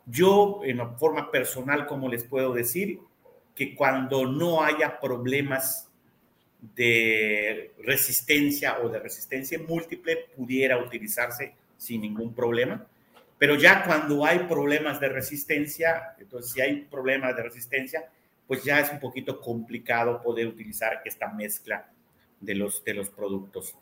Yo, 0.05 0.61
en 0.63 0.97
forma 0.97 1.31
personal, 1.31 1.85
como 1.87 2.09
les 2.09 2.23
puedo 2.23 2.53
decir, 2.53 2.99
que 3.55 3.75
cuando 3.75 4.25
no 4.27 4.63
haya 4.63 4.99
problemas 4.99 5.89
de 6.75 7.73
resistencia 7.83 8.79
o 8.79 8.89
de 8.89 8.99
resistencia 8.99 9.59
múltiple, 9.59 10.27
pudiera 10.35 10.77
utilizarse 10.77 11.53
sin 11.77 12.01
ningún 12.01 12.33
problema. 12.33 12.85
Pero 13.37 13.55
ya 13.55 13.83
cuando 13.83 14.25
hay 14.25 14.39
problemas 14.39 14.99
de 14.99 15.09
resistencia, 15.09 16.15
entonces 16.19 16.51
si 16.51 16.61
hay 16.61 16.81
problemas 16.81 17.35
de 17.35 17.43
resistencia, 17.43 18.09
pues 18.47 18.63
ya 18.63 18.79
es 18.79 18.91
un 18.91 18.99
poquito 18.99 19.39
complicado 19.41 20.21
poder 20.21 20.47
utilizar 20.47 21.01
esta 21.05 21.31
mezcla 21.33 21.91
de 22.39 22.55
los, 22.55 22.83
de 22.83 22.93
los 22.93 23.09
productos. 23.09 23.75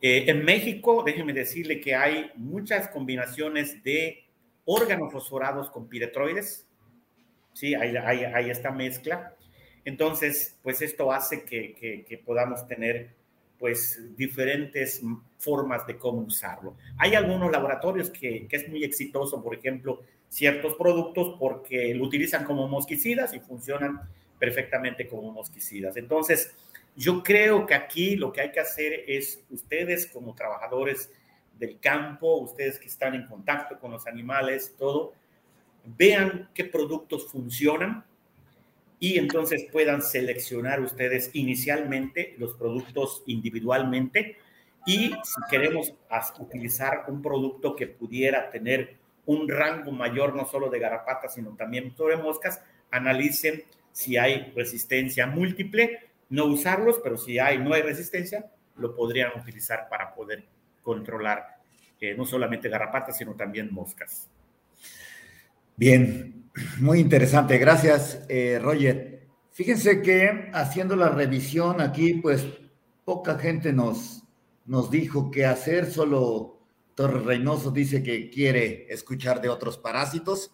Eh, 0.00 0.24
en 0.28 0.44
México, 0.44 1.02
déjenme 1.04 1.32
decirle 1.32 1.80
que 1.80 1.94
hay 1.94 2.30
muchas 2.36 2.88
combinaciones 2.88 3.82
de 3.82 4.24
órganos 4.64 5.12
fosforados 5.12 5.70
con 5.70 5.88
piretroides. 5.88 6.66
Sí, 7.52 7.74
hay, 7.74 7.96
hay, 7.96 8.24
hay 8.24 8.50
esta 8.50 8.70
mezcla. 8.70 9.34
Entonces, 9.84 10.56
pues 10.62 10.82
esto 10.82 11.10
hace 11.10 11.44
que, 11.44 12.04
que, 12.06 12.18
podamos 12.18 12.66
tener 12.66 13.10
pues 13.58 14.00
diferentes 14.16 15.02
formas 15.38 15.86
de 15.86 15.96
cómo 15.96 16.20
usarlo. 16.20 16.76
Hay 16.98 17.14
algunos 17.14 17.50
laboratorios 17.50 18.10
que, 18.10 18.46
que, 18.46 18.56
es 18.56 18.68
muy 18.68 18.84
exitoso, 18.84 19.42
por 19.42 19.54
ejemplo, 19.56 20.02
ciertos 20.28 20.74
productos 20.74 21.36
porque 21.38 21.94
lo 21.94 22.04
utilizan 22.04 22.44
como 22.44 22.68
mosquicidas 22.68 23.34
y 23.34 23.40
funcionan 23.40 24.00
perfectamente 24.38 25.08
como 25.08 25.32
mosquicidas. 25.32 25.96
Entonces, 25.96 26.54
yo 26.96 27.22
creo 27.22 27.66
que 27.66 27.74
aquí 27.74 28.16
lo 28.16 28.32
que 28.32 28.40
hay 28.40 28.50
que 28.50 28.60
hacer 28.60 29.04
es 29.06 29.42
ustedes 29.50 30.06
como 30.06 30.34
trabajadores 30.34 31.10
del 31.58 31.78
campo, 31.80 32.36
ustedes 32.38 32.78
que 32.78 32.86
están 32.86 33.14
en 33.14 33.26
contacto 33.26 33.78
con 33.78 33.90
los 33.90 34.06
animales, 34.06 34.74
todo, 34.78 35.12
vean 35.84 36.50
qué 36.54 36.64
productos 36.64 37.30
funcionan 37.30 38.04
y 39.00 39.18
entonces 39.18 39.66
puedan 39.70 40.02
seleccionar 40.02 40.80
ustedes 40.80 41.30
inicialmente 41.34 42.34
los 42.38 42.54
productos 42.54 43.22
individualmente 43.26 44.36
y 44.86 45.10
si 45.10 45.40
queremos 45.50 45.94
utilizar 46.38 47.04
un 47.08 47.22
producto 47.22 47.76
que 47.76 47.86
pudiera 47.86 48.50
tener 48.50 48.97
un 49.28 49.46
rango 49.46 49.92
mayor 49.92 50.34
no 50.34 50.46
solo 50.46 50.70
de 50.70 50.78
garrapatas, 50.78 51.34
sino 51.34 51.54
también 51.54 51.94
de 51.94 52.16
moscas, 52.16 52.62
analicen 52.90 53.62
si 53.92 54.16
hay 54.16 54.52
resistencia 54.56 55.26
múltiple, 55.26 56.00
no 56.30 56.46
usarlos, 56.46 56.98
pero 57.04 57.18
si 57.18 57.38
hay, 57.38 57.58
no 57.58 57.74
hay 57.74 57.82
resistencia, 57.82 58.50
lo 58.76 58.94
podrían 58.94 59.38
utilizar 59.38 59.86
para 59.90 60.14
poder 60.14 60.44
controlar 60.82 61.58
eh, 62.00 62.14
no 62.16 62.24
solamente 62.24 62.70
garrapatas, 62.70 63.18
sino 63.18 63.34
también 63.34 63.70
moscas. 63.70 64.30
Bien, 65.76 66.48
muy 66.80 66.98
interesante. 66.98 67.58
Gracias, 67.58 68.24
eh, 68.30 68.58
Roger. 68.62 69.26
Fíjense 69.50 70.00
que 70.00 70.48
haciendo 70.54 70.96
la 70.96 71.10
revisión 71.10 71.82
aquí, 71.82 72.14
pues 72.14 72.46
poca 73.04 73.38
gente 73.38 73.74
nos, 73.74 74.22
nos 74.64 74.90
dijo 74.90 75.30
qué 75.30 75.44
hacer, 75.44 75.84
solo 75.84 76.57
Torres 76.98 77.24
Reynoso 77.24 77.70
dice 77.70 78.02
que 78.02 78.28
quiere 78.28 78.92
escuchar 78.92 79.40
de 79.40 79.48
otros 79.48 79.78
parásitos 79.78 80.50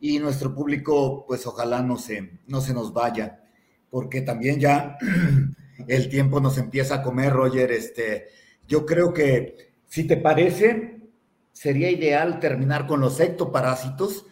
y 0.00 0.18
nuestro 0.18 0.54
público, 0.54 1.26
pues 1.26 1.46
ojalá 1.46 1.82
no 1.82 1.98
se, 1.98 2.40
no 2.46 2.62
se 2.62 2.72
nos 2.72 2.94
vaya, 2.94 3.44
porque 3.90 4.22
también 4.22 4.58
ya 4.58 4.96
el 5.86 6.08
tiempo 6.08 6.40
nos 6.40 6.56
empieza 6.56 6.94
a 6.94 7.02
comer, 7.02 7.34
Roger. 7.34 7.72
Este, 7.72 8.28
yo 8.66 8.86
creo 8.86 9.12
que, 9.12 9.74
si 9.86 10.04
te 10.04 10.16
parece, 10.16 11.10
sería 11.52 11.90
ideal 11.90 12.40
terminar 12.40 12.86
con 12.86 13.00
los 13.00 13.20
ectoparásitos 13.20 14.24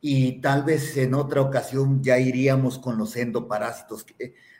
y 0.00 0.40
tal 0.40 0.64
vez 0.64 0.96
en 0.96 1.14
otra 1.14 1.42
ocasión 1.42 2.02
ya 2.02 2.18
iríamos 2.18 2.76
con 2.80 2.98
los 2.98 3.14
endoparásitos. 3.14 4.04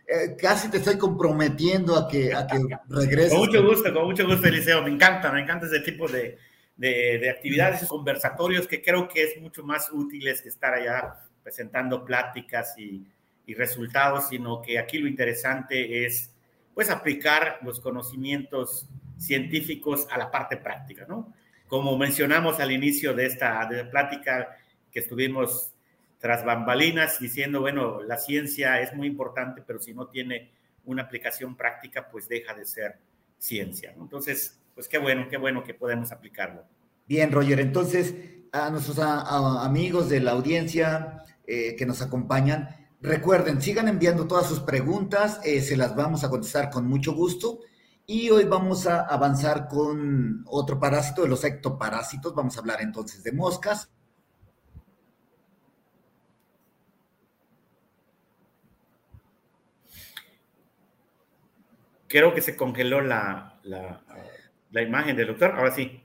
Eh, 0.09 0.37
casi 0.41 0.71
te 0.71 0.79
estoy 0.79 0.97
comprometiendo 0.97 1.95
a 1.97 2.09
que, 2.09 2.33
a 2.35 2.47
que 2.47 2.59
regreses. 2.89 3.35
Con 3.35 3.47
mucho 3.47 3.63
gusto, 3.63 3.93
con 3.93 4.05
mucho 4.07 4.27
gusto, 4.27 4.49
Eliseo. 4.49 4.83
Me 4.83 4.91
encanta, 4.91 5.31
me 5.31 5.43
encanta 5.43 5.67
ese 5.67 5.81
tipo 5.81 6.09
de, 6.09 6.39
de, 6.77 7.19
de 7.19 7.31
actividades, 7.31 7.87
conversatorios 7.87 8.67
que 8.67 8.81
creo 8.83 9.07
que 9.07 9.25
es 9.25 9.41
mucho 9.41 9.63
más 9.63 9.91
útiles 9.93 10.41
que 10.41 10.49
estar 10.49 10.73
allá 10.73 11.15
presentando 11.43 12.05
pláticas 12.05 12.75
y, 12.79 13.07
y 13.47 13.55
resultados, 13.55 14.29
sino 14.29 14.63
que 14.63 14.79
aquí 14.79 14.99
lo 14.99 15.09
interesante 15.09 16.07
es 16.07 16.35
pues 16.75 16.91
aplicar 16.91 17.59
los 17.63 17.81
conocimientos 17.81 18.89
científicos 19.19 20.07
a 20.11 20.17
la 20.17 20.31
parte 20.31 20.57
práctica, 20.57 21.05
¿no? 21.09 21.35
Como 21.67 21.99
mencionamos 21.99 22.61
al 22.61 22.73
inicio 22.73 23.13
de 23.15 23.27
esta 23.27 23.67
de 23.67 23.85
plática 23.85 24.57
que 24.91 25.01
estuvimos 25.01 25.73
tras 26.19 26.45
bambalinas 26.45 27.21
diciendo, 27.21 27.61
bueno, 27.61 28.03
la 28.03 28.19
ciencia 28.19 28.81
es 28.81 28.95
muy 28.95 29.07
importante, 29.07 29.63
pero 29.67 29.79
si 29.79 29.95
no 29.95 30.09
tiene 30.09 30.53
una 30.85 31.03
aplicación 31.03 31.57
práctica, 31.57 32.09
pues 32.11 32.29
deja 32.29 32.55
de 32.55 32.65
ser 32.65 32.99
ciencia. 33.39 33.95
Entonces, 33.99 34.61
pues 34.75 34.89
qué 34.89 34.99
bueno, 34.99 35.27
qué 35.29 35.37
bueno 35.37 35.63
que 35.63 35.75
podemos 35.75 36.11
aplicarlo. 36.13 36.65
Bien, 37.07 37.31
Roger. 37.31 37.61
Entonces, 37.61 38.15
a 38.53 38.71
nuestros 38.71 38.99
amigos 38.99 40.09
de 40.09 40.21
la 40.21 40.33
audiencia 40.33 41.23
eh, 41.47 41.77
que 41.77 41.87
nos 41.87 42.03
acompañan, 42.03 42.69
recuerden, 43.01 43.63
sigan 43.63 43.89
enviando 43.89 44.27
todas 44.27 44.47
sus 44.47 44.61
preguntas, 44.61 45.41
eh, 45.45 45.61
se 45.61 45.77
las 45.77 45.95
vamos 45.95 46.25
a 46.25 46.31
contestar 46.31 46.71
con 46.71 46.87
mucho 46.87 47.13
gusto. 47.15 47.61
Y 48.07 48.31
hoy 48.31 48.45
vamos 48.45 48.87
a 48.87 49.03
avanzar 49.03 49.69
con 49.69 50.43
otro 50.47 50.81
parásito 50.81 51.23
de 51.23 51.29
los 51.29 51.45
ectoparásitos. 51.45 52.35
Vamos 52.35 52.57
a 52.57 52.61
hablar 52.61 52.81
entonces 52.81 53.23
de 53.23 53.33
moscas. 53.33 53.91
Creo 62.09 62.35
que 62.35 62.41
se 62.41 62.57
congeló 62.57 63.01
la, 63.01 63.61
la, 63.63 64.83
imagen 64.83 65.17
del 65.17 65.29
doctor. 65.29 65.53
Ahora 65.57 65.75
sí. 65.75 66.03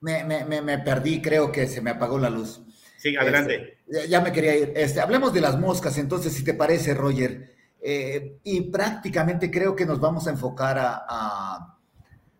Me, 0.00 0.22
me, 0.24 0.44
me, 0.44 0.78
perdí, 0.78 1.22
creo 1.22 1.50
que 1.50 1.66
se 1.66 1.80
me 1.80 1.90
apagó 1.90 2.18
la 2.18 2.28
luz. 2.28 2.60
Sí, 2.98 3.16
adelante. 3.16 3.78
Este, 3.88 4.08
ya 4.08 4.20
me 4.20 4.32
quería 4.32 4.56
ir. 4.56 4.72
Este, 4.76 5.00
hablemos 5.00 5.32
de 5.32 5.40
las 5.40 5.58
moscas, 5.58 5.96
entonces, 5.96 6.32
si 6.34 6.44
te 6.44 6.54
parece, 6.54 6.94
Roger. 6.94 7.54
Eh, 7.80 8.38
y 8.44 8.60
prácticamente 8.70 9.50
creo 9.50 9.74
que 9.74 9.86
nos 9.86 10.00
vamos 10.00 10.26
a 10.26 10.30
enfocar 10.30 10.78
a, 10.78 11.04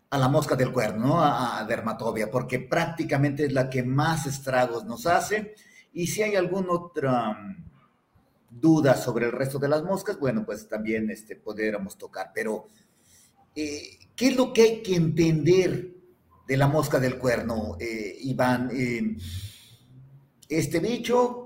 a, 0.09 0.17
la 0.17 0.27
mosca 0.27 0.55
del 0.55 0.71
cuerno, 0.71 1.07
¿no? 1.07 1.21
a, 1.21 1.59
a, 1.59 1.65
dermatobia, 1.65 2.31
porque 2.31 2.59
prácticamente 2.59 3.45
es 3.45 3.53
la 3.53 3.69
que 3.69 3.83
más 3.83 4.27
estragos 4.27 4.85
nos 4.85 5.05
hace. 5.07 5.55
Y 5.93 6.07
si 6.07 6.23
hay 6.23 6.35
alguna 6.35 6.71
otra 6.71 7.37
dudas 8.59 9.03
sobre 9.03 9.25
el 9.25 9.31
resto 9.31 9.59
de 9.59 9.67
las 9.67 9.83
moscas, 9.83 10.19
bueno, 10.19 10.45
pues 10.45 10.67
también 10.67 11.09
este, 11.09 11.35
podríamos 11.35 11.97
tocar. 11.97 12.31
Pero, 12.33 12.67
eh, 13.55 13.99
¿qué 14.15 14.29
es 14.29 14.35
lo 14.35 14.53
que 14.53 14.61
hay 14.61 14.83
que 14.83 14.95
entender 14.95 15.93
de 16.47 16.57
la 16.57 16.67
mosca 16.67 16.99
del 16.99 17.17
cuerno, 17.17 17.75
eh, 17.79 18.17
Iván? 18.21 18.69
Este 20.47 20.79
bicho, 20.79 21.45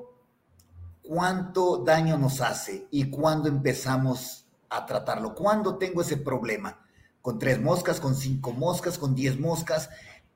¿cuánto 1.02 1.78
daño 1.78 2.18
nos 2.18 2.42
hace 2.42 2.88
y 2.92 3.10
cuándo 3.10 3.48
empezamos 3.48 4.48
a 4.70 4.86
tratarlo? 4.86 5.34
¿Cuándo 5.34 5.78
tengo 5.78 6.02
ese 6.02 6.18
problema? 6.18 6.86
¿Con 7.22 7.40
tres 7.40 7.62
moscas, 7.62 8.00
con 8.00 8.16
cinco 8.16 8.52
moscas, 8.52 8.98
con 8.98 9.16
diez 9.16 9.40
moscas? 9.40 9.90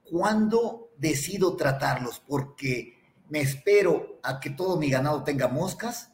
¿Cuándo 0.03 0.91
decido 0.97 1.55
tratarlos? 1.55 2.21
Porque 2.25 2.93
me 3.29 3.41
espero 3.41 4.19
a 4.23 4.39
que 4.39 4.51
todo 4.51 4.77
mi 4.77 4.89
ganado 4.89 5.23
tenga 5.23 5.47
moscas 5.47 6.12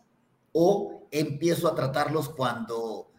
o 0.61 1.07
empiezo 1.09 1.69
a 1.69 1.75
tratarlos 1.75 2.27
cuando 2.27 3.09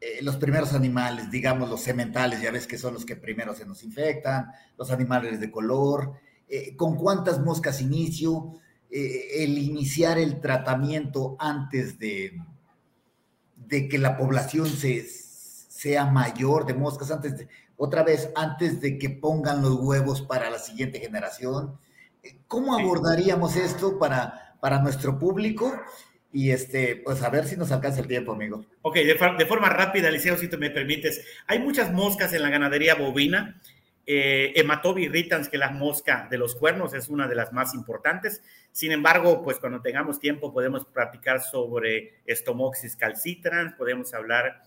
eh, 0.00 0.22
los 0.22 0.36
primeros 0.36 0.72
animales, 0.72 1.30
digamos 1.30 1.68
los 1.68 1.82
sementales, 1.82 2.40
ya 2.40 2.50
ves 2.50 2.66
que 2.66 2.78
son 2.78 2.94
los 2.94 3.04
que 3.04 3.16
primero 3.16 3.54
se 3.54 3.66
nos 3.66 3.84
infectan, 3.84 4.50
los 4.78 4.90
animales 4.90 5.38
de 5.38 5.50
color, 5.50 6.14
eh, 6.48 6.74
con 6.74 6.96
cuántas 6.96 7.38
moscas 7.38 7.82
inicio, 7.82 8.54
eh, 8.90 9.44
el 9.44 9.58
iniciar 9.58 10.16
el 10.16 10.40
tratamiento 10.40 11.36
antes 11.38 11.98
de, 11.98 12.32
de 13.56 13.88
que 13.88 13.98
la 13.98 14.16
población 14.16 14.66
se, 14.66 15.04
sea 15.04 16.06
mayor 16.06 16.64
de 16.64 16.72
moscas, 16.72 17.10
antes 17.10 17.36
de, 17.36 17.48
otra 17.76 18.04
vez, 18.04 18.30
antes 18.36 18.80
de 18.80 18.96
que 18.96 19.10
pongan 19.10 19.60
los 19.60 19.74
huevos 19.80 20.22
para 20.22 20.48
la 20.48 20.58
siguiente 20.58 20.98
generación. 20.98 21.78
¿Cómo 22.48 22.74
abordaríamos 22.74 23.54
esto 23.56 23.98
para, 23.98 24.56
para 24.62 24.80
nuestro 24.80 25.18
público? 25.18 25.70
Y 26.36 26.50
este, 26.50 26.96
pues 26.96 27.22
a 27.22 27.30
ver 27.30 27.46
si 27.46 27.56
nos 27.56 27.72
alcanza 27.72 28.02
el 28.02 28.08
tiempo, 28.08 28.32
amigo. 28.32 28.66
Ok, 28.82 28.96
de, 28.96 29.46
forma 29.46 29.70
rápida, 29.70 30.10
Liceo, 30.10 30.36
si 30.36 30.48
tú 30.48 30.58
me 30.58 30.68
permites. 30.68 31.24
Hay 31.46 31.58
muchas 31.60 31.94
moscas 31.94 32.30
en 32.34 32.42
la 32.42 32.50
ganadería 32.50 32.94
bovina. 32.94 33.58
Eh, 34.04 34.52
Hematobi 34.54 35.04
irritans, 35.04 35.48
que 35.48 35.56
la 35.56 35.70
mosca 35.70 36.28
de 36.30 36.36
los 36.36 36.54
cuernos 36.54 36.92
es 36.92 37.08
una 37.08 37.26
de 37.26 37.36
las 37.36 37.54
más 37.54 37.72
importantes. 37.72 38.42
Sin 38.70 38.92
embargo, 38.92 39.42
pues 39.42 39.58
cuando 39.58 39.80
tengamos 39.80 40.20
tiempo 40.20 40.52
podemos 40.52 40.84
platicar 40.84 41.40
sobre 41.40 42.20
Stomoxis 42.28 42.96
calcitrans, 42.96 43.72
podemos 43.72 44.12
hablar 44.12 44.60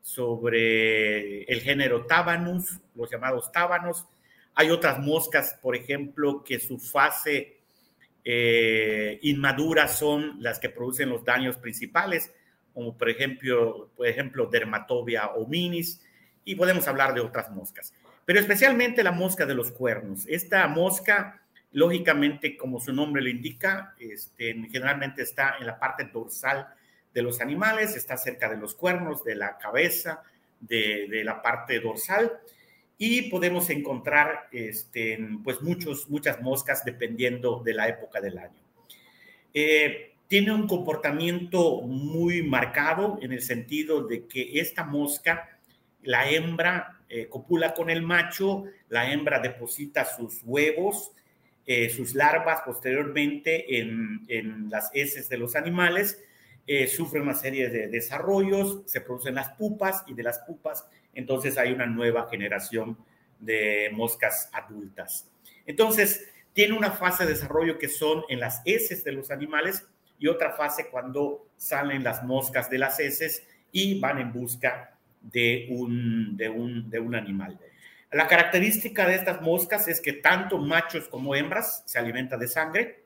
sobre 0.00 1.44
el 1.44 1.60
género 1.60 2.06
Tabanus, 2.06 2.80
los 2.96 3.08
llamados 3.08 3.52
tábanos. 3.52 4.04
Hay 4.56 4.70
otras 4.70 4.98
moscas, 4.98 5.56
por 5.62 5.76
ejemplo, 5.76 6.42
que 6.42 6.58
su 6.58 6.80
fase 6.80 7.60
eh, 8.24 9.18
inmaduras 9.22 9.98
son 9.98 10.36
las 10.40 10.58
que 10.58 10.70
producen 10.70 11.10
los 11.10 11.24
daños 11.24 11.56
principales, 11.58 12.32
como 12.72 12.96
por 12.96 13.10
ejemplo, 13.10 13.90
por 13.94 14.06
ejemplo 14.06 14.46
dermatobia 14.46 15.26
hominis, 15.28 16.02
y 16.44 16.54
podemos 16.54 16.88
hablar 16.88 17.14
de 17.14 17.20
otras 17.20 17.50
moscas. 17.50 17.92
Pero 18.24 18.40
especialmente 18.40 19.02
la 19.02 19.12
mosca 19.12 19.46
de 19.46 19.54
los 19.54 19.70
cuernos. 19.70 20.26
Esta 20.26 20.66
mosca, 20.68 21.42
lógicamente, 21.72 22.56
como 22.56 22.80
su 22.80 22.92
nombre 22.92 23.22
lo 23.22 23.28
indica, 23.28 23.94
este, 23.98 24.54
generalmente 24.70 25.22
está 25.22 25.56
en 25.60 25.66
la 25.66 25.78
parte 25.78 26.04
dorsal 26.04 26.68
de 27.12 27.22
los 27.22 27.40
animales, 27.40 27.94
está 27.96 28.16
cerca 28.16 28.48
de 28.48 28.56
los 28.56 28.74
cuernos, 28.74 29.22
de 29.24 29.34
la 29.36 29.58
cabeza, 29.58 30.22
de, 30.60 31.06
de 31.08 31.22
la 31.24 31.42
parte 31.42 31.80
dorsal 31.80 32.32
y 32.98 33.22
podemos 33.30 33.70
encontrar 33.70 34.48
este, 34.52 35.18
pues 35.42 35.60
muchos, 35.62 36.08
muchas 36.08 36.40
moscas 36.40 36.84
dependiendo 36.84 37.60
de 37.64 37.74
la 37.74 37.88
época 37.88 38.20
del 38.20 38.38
año. 38.38 38.60
Eh, 39.52 40.12
tiene 40.28 40.52
un 40.52 40.66
comportamiento 40.66 41.82
muy 41.82 42.42
marcado 42.42 43.18
en 43.20 43.32
el 43.32 43.42
sentido 43.42 44.06
de 44.06 44.26
que 44.26 44.58
esta 44.60 44.84
mosca, 44.84 45.58
la 46.02 46.30
hembra 46.30 47.00
eh, 47.08 47.28
copula 47.28 47.74
con 47.74 47.90
el 47.90 48.02
macho, 48.02 48.64
la 48.88 49.12
hembra 49.12 49.40
deposita 49.40 50.04
sus 50.04 50.42
huevos, 50.44 51.12
eh, 51.66 51.88
sus 51.88 52.14
larvas 52.14 52.62
posteriormente 52.64 53.78
en, 53.78 54.24
en, 54.28 54.70
las 54.70 54.90
heces 54.92 55.28
de 55.28 55.38
los 55.38 55.56
animales, 55.56 56.22
sufre 56.88 57.20
una 57.20 57.34
serie 57.34 57.68
de 57.68 57.88
desarrollos, 57.88 58.80
se 58.86 59.02
producen 59.02 59.34
las 59.34 59.50
pupas 59.50 60.02
y 60.06 60.14
de 60.14 60.22
las 60.22 60.38
pupas 60.38 60.86
entonces 61.14 61.58
hay 61.58 61.72
una 61.72 61.86
nueva 61.86 62.28
generación 62.28 62.96
de 63.38 63.90
moscas 63.92 64.48
adultas. 64.52 65.28
Entonces, 65.66 66.30
tiene 66.52 66.76
una 66.76 66.92
fase 66.92 67.24
de 67.24 67.32
desarrollo 67.32 67.78
que 67.78 67.88
son 67.88 68.24
en 68.28 68.40
las 68.40 68.62
heces 68.64 69.04
de 69.04 69.12
los 69.12 69.30
animales 69.30 69.86
y 70.18 70.28
otra 70.28 70.52
fase 70.52 70.88
cuando 70.90 71.46
salen 71.56 72.04
las 72.04 72.22
moscas 72.22 72.70
de 72.70 72.78
las 72.78 73.00
heces 73.00 73.46
y 73.72 73.98
van 73.98 74.18
en 74.18 74.32
busca 74.32 74.96
de 75.20 75.66
un, 75.70 76.36
de 76.36 76.48
un, 76.48 76.88
de 76.88 77.00
un 77.00 77.14
animal. 77.14 77.58
La 78.12 78.28
característica 78.28 79.08
de 79.08 79.16
estas 79.16 79.42
moscas 79.42 79.88
es 79.88 80.00
que 80.00 80.12
tanto 80.12 80.58
machos 80.58 81.08
como 81.08 81.34
hembras 81.34 81.82
se 81.86 81.98
alimentan 81.98 82.38
de 82.38 82.46
sangre. 82.46 83.04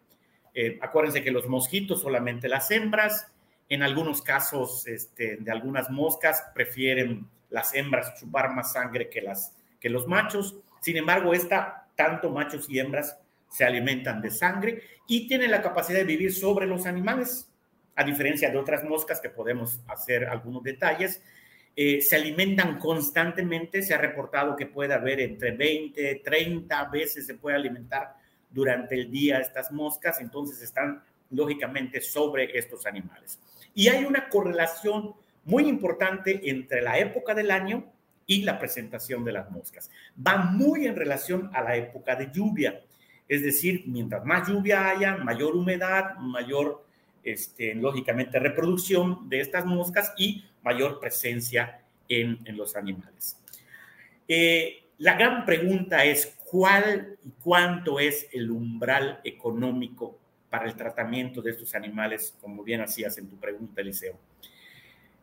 Eh, 0.52 0.78
acuérdense 0.82 1.22
que 1.22 1.30
los 1.30 1.48
mosquitos 1.48 2.02
solamente 2.02 2.48
las 2.48 2.70
hembras. 2.70 3.28
En 3.70 3.82
algunos 3.82 4.20
casos 4.20 4.86
este, 4.86 5.36
de 5.36 5.50
algunas 5.50 5.88
moscas 5.88 6.44
prefieren 6.54 7.26
las 7.50 7.74
hembras 7.74 8.14
chupar 8.18 8.54
más 8.54 8.72
sangre 8.72 9.08
que, 9.08 9.22
las, 9.22 9.54
que 9.80 9.88
los 9.88 10.06
machos. 10.06 10.56
Sin 10.80 10.96
embargo, 10.96 11.32
esta, 11.34 11.88
tanto 11.94 12.30
machos 12.30 12.68
y 12.68 12.78
hembras 12.78 13.18
se 13.48 13.64
alimentan 13.64 14.20
de 14.20 14.30
sangre 14.30 14.82
y 15.06 15.26
tienen 15.26 15.50
la 15.50 15.62
capacidad 15.62 15.98
de 15.98 16.04
vivir 16.04 16.32
sobre 16.32 16.66
los 16.66 16.86
animales, 16.86 17.50
a 17.96 18.04
diferencia 18.04 18.50
de 18.50 18.58
otras 18.58 18.84
moscas 18.84 19.20
que 19.20 19.30
podemos 19.30 19.80
hacer 19.88 20.26
algunos 20.26 20.62
detalles. 20.62 21.22
Eh, 21.74 22.00
se 22.00 22.16
alimentan 22.16 22.78
constantemente, 22.78 23.82
se 23.82 23.94
ha 23.94 23.98
reportado 23.98 24.56
que 24.56 24.66
puede 24.66 24.94
haber 24.94 25.20
entre 25.20 25.52
20, 25.52 26.22
30 26.24 26.84
veces 26.86 27.26
se 27.26 27.34
puede 27.34 27.56
alimentar 27.56 28.16
durante 28.50 28.94
el 28.94 29.10
día 29.10 29.38
estas 29.38 29.70
moscas, 29.72 30.20
entonces 30.20 30.60
están 30.62 31.02
lógicamente 31.30 32.00
sobre 32.00 32.56
estos 32.58 32.86
animales. 32.86 33.38
Y 33.74 33.88
hay 33.88 34.04
una 34.04 34.28
correlación 34.28 35.14
muy 35.48 35.66
importante 35.66 36.50
entre 36.50 36.82
la 36.82 36.98
época 36.98 37.34
del 37.34 37.50
año 37.50 37.90
y 38.26 38.42
la 38.42 38.58
presentación 38.58 39.24
de 39.24 39.32
las 39.32 39.50
moscas. 39.50 39.90
Va 40.14 40.36
muy 40.36 40.86
en 40.86 40.94
relación 40.94 41.50
a 41.54 41.62
la 41.62 41.74
época 41.76 42.14
de 42.14 42.30
lluvia. 42.30 42.82
Es 43.26 43.42
decir, 43.42 43.84
mientras 43.86 44.24
más 44.26 44.46
lluvia 44.46 44.90
haya, 44.90 45.16
mayor 45.16 45.56
humedad, 45.56 46.16
mayor 46.16 46.84
este, 47.24 47.74
lógicamente, 47.74 48.38
reproducción 48.38 49.28
de 49.28 49.40
estas 49.40 49.64
moscas 49.64 50.12
y 50.18 50.44
mayor 50.62 51.00
presencia 51.00 51.80
en, 52.08 52.38
los 52.56 52.76
animales. 52.76 53.38
Eh, 54.26 54.82
la 54.98 55.14
gran 55.14 55.46
pregunta 55.46 56.04
es, 56.04 56.36
¿cuál 56.44 57.16
y 57.24 57.30
cuánto 57.42 58.00
es 58.00 58.28
el 58.32 58.50
umbral 58.50 59.20
económico 59.24 60.18
para 60.50 60.66
el 60.66 60.76
tratamiento 60.76 61.40
de 61.40 61.52
estos 61.52 61.74
animales, 61.74 62.34
como 62.40 62.62
bien 62.62 62.82
hacías 62.82 63.16
en 63.16 63.28
tu 63.28 63.36
pregunta, 63.36 63.80
Eliseo? 63.80 64.18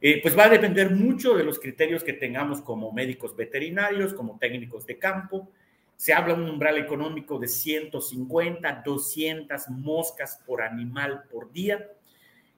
Eh, 0.07 0.19
pues 0.21 0.37
va 0.37 0.43
a 0.43 0.49
depender 0.49 0.91
mucho 0.91 1.33
de 1.35 1.43
los 1.43 1.57
criterios 1.57 2.03
que 2.03 2.13
tengamos 2.13 2.61
como 2.61 2.91
médicos 2.91 3.35
veterinarios, 3.35 4.13
como 4.13 4.37
técnicos 4.37 4.85
de 4.85 4.99
campo. 4.99 5.49
Se 5.95 6.13
habla 6.13 6.35
un 6.35 6.47
umbral 6.47 6.77
económico 6.77 7.39
de 7.39 7.47
150, 7.47 8.83
200 8.85 9.67
moscas 9.69 10.39
por 10.45 10.61
animal 10.61 11.23
por 11.31 11.51
día 11.51 11.89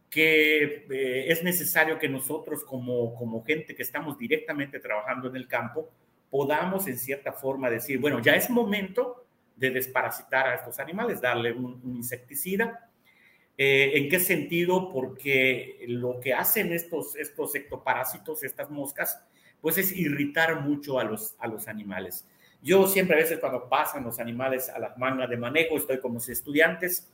que 0.09 0.87
eh, 0.89 1.31
es 1.31 1.41
necesario 1.41 1.97
que 1.97 2.09
nosotros 2.09 2.65
como, 2.65 3.15
como 3.15 3.45
gente 3.45 3.73
que 3.75 3.83
estamos 3.83 4.17
directamente 4.17 4.81
trabajando 4.81 5.29
en 5.29 5.37
el 5.37 5.47
campo 5.47 5.89
podamos 6.29 6.85
en 6.87 6.97
cierta 6.97 7.31
forma 7.31 7.69
decir, 7.69 7.97
bueno, 7.97 8.19
ya 8.21 8.35
es 8.35 8.49
momento 8.49 9.25
de 9.55 9.69
desparasitar 9.69 10.47
a 10.47 10.55
estos 10.55 10.79
animales, 10.79 11.21
darle 11.21 11.53
un, 11.53 11.79
insecticida. 11.95 12.89
Eh, 13.57 13.91
¿En 13.95 14.09
qué 14.09 14.19
sentido? 14.19 14.89
Porque 14.91 15.83
lo 15.87 16.19
que 16.19 16.33
hacen 16.33 16.71
estos, 16.73 17.15
estos 17.15 17.55
ectoparásitos, 17.55 18.43
estas 18.43 18.69
moscas, 18.69 19.19
pues 19.61 19.77
es 19.77 19.95
irritar 19.95 20.61
mucho 20.61 20.99
a 20.99 21.03
los, 21.03 21.35
a 21.39 21.47
los 21.47 21.67
animales. 21.67 22.27
Yo 22.61 22.87
siempre 22.87 23.15
a 23.15 23.19
veces 23.19 23.39
cuando 23.39 23.67
pasan 23.67 24.03
los 24.03 24.19
animales 24.19 24.69
a 24.69 24.79
las 24.79 24.97
mangas 24.97 25.29
de 25.29 25.37
manejo, 25.37 25.77
estoy 25.77 25.99
como 25.99 26.19
si 26.19 26.31
estudiantes, 26.31 27.11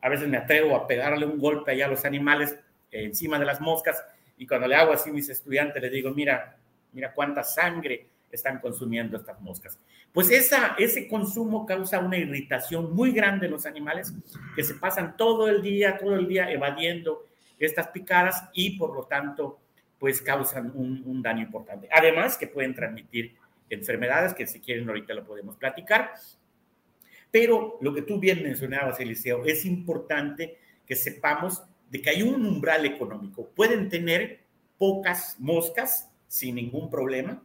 a 0.00 0.08
veces 0.08 0.28
me 0.28 0.36
atrevo 0.36 0.76
a 0.76 0.86
pegarle 0.86 1.26
un 1.26 1.38
golpe 1.38 1.72
allá 1.72 1.86
a 1.86 1.88
los 1.88 2.04
animales 2.04 2.56
encima 2.90 3.38
de 3.38 3.44
las 3.44 3.60
moscas 3.60 4.02
y 4.38 4.46
cuando 4.46 4.68
le 4.68 4.76
hago 4.76 4.92
así 4.92 5.10
a 5.10 5.12
mis 5.12 5.28
estudiantes 5.28 5.82
les 5.82 5.90
digo, 5.90 6.10
mira, 6.10 6.56
mira 6.92 7.12
cuánta 7.12 7.42
sangre 7.42 8.06
están 8.30 8.60
consumiendo 8.60 9.16
estas 9.16 9.40
moscas. 9.40 9.78
Pues 10.12 10.30
esa, 10.30 10.74
ese 10.78 11.08
consumo 11.08 11.66
causa 11.66 12.00
una 12.00 12.16
irritación 12.16 12.94
muy 12.94 13.12
grande 13.12 13.46
en 13.46 13.52
los 13.52 13.66
animales 13.66 14.12
que 14.54 14.64
se 14.64 14.74
pasan 14.74 15.16
todo 15.16 15.48
el 15.48 15.62
día, 15.62 15.98
todo 15.98 16.16
el 16.16 16.26
día 16.26 16.50
evadiendo 16.50 17.26
estas 17.58 17.88
picadas 17.88 18.48
y 18.52 18.78
por 18.78 18.94
lo 18.94 19.04
tanto 19.04 19.58
pues 19.98 20.20
causan 20.20 20.72
un, 20.74 21.02
un 21.06 21.22
daño 21.22 21.42
importante. 21.42 21.88
Además 21.90 22.36
que 22.36 22.46
pueden 22.46 22.74
transmitir 22.74 23.34
enfermedades 23.70 24.34
que 24.34 24.46
si 24.46 24.60
quieren 24.60 24.88
ahorita 24.88 25.14
lo 25.14 25.24
podemos 25.24 25.56
platicar 25.56 26.12
pero 27.36 27.76
lo 27.82 27.92
que 27.92 28.00
tú 28.00 28.18
bien 28.18 28.42
mencionabas, 28.42 28.98
Eliseo, 28.98 29.44
es 29.44 29.66
importante 29.66 30.56
que 30.86 30.94
sepamos 30.94 31.62
de 31.90 32.00
que 32.00 32.08
hay 32.08 32.22
un 32.22 32.46
umbral 32.46 32.86
económico. 32.86 33.50
Pueden 33.54 33.90
tener 33.90 34.40
pocas 34.78 35.36
moscas 35.38 36.08
sin 36.28 36.54
ningún 36.54 36.88
problema. 36.88 37.42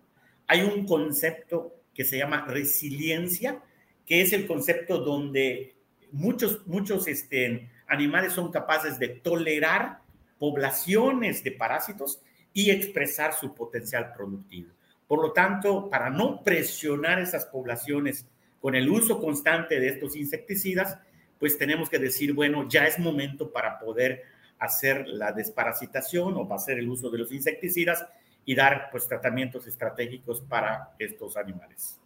Hay 0.52 0.64
un 0.64 0.86
concepto 0.86 1.78
que 1.94 2.04
se 2.04 2.18
llama 2.18 2.44
resiliencia, 2.46 3.64
que 4.06 4.20
es 4.20 4.34
el 4.34 4.46
concepto 4.46 4.98
donde 4.98 5.76
muchos, 6.12 6.68
muchos 6.68 7.08
este, 7.08 7.70
animales 7.88 8.34
son 8.34 8.52
capaces 8.52 9.00
de 9.00 9.08
tolerar 9.08 10.00
poblaciones 10.38 11.42
de 11.46 11.54
parásitos 11.54 12.22
y 12.52 12.70
expresar 12.70 13.34
su 13.34 13.56
potencial 13.56 14.12
productivo. 14.14 14.74
Por 15.08 15.22
lo 15.22 15.32
tanto, 15.32 15.90
para 15.90 16.10
no 16.10 16.44
presionar 16.44 17.22
esas 17.22 17.46
poblaciones 17.46 18.28
con 18.60 18.76
el 18.76 18.90
uso 18.90 19.22
constante 19.22 19.80
de 19.80 19.88
estos 19.88 20.18
insecticidas, 20.18 21.00
pues 21.40 21.58
tenemos 21.58 21.90
que 21.90 21.98
decir, 21.98 22.34
bueno, 22.34 22.68
ya 22.68 22.88
es 22.88 23.00
momento 23.00 23.54
para 23.54 23.80
poder 23.80 24.24
hacer 24.60 25.08
la 25.08 25.32
desparasitación 25.32 26.36
o 26.36 26.54
hacer 26.54 26.78
el 26.78 26.90
uso 26.90 27.10
de 27.10 27.20
los 27.20 27.32
insecticidas 27.32 28.06
y 28.46 28.56
dar 28.56 28.90
pues 28.92 29.08
tratamientos 29.08 29.68
estratégicos 29.68 30.42
para 30.42 30.94
estos 31.00 31.38
animales. 31.38 32.00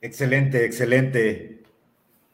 Excelente, 0.00 0.64
excelente, 0.64 1.62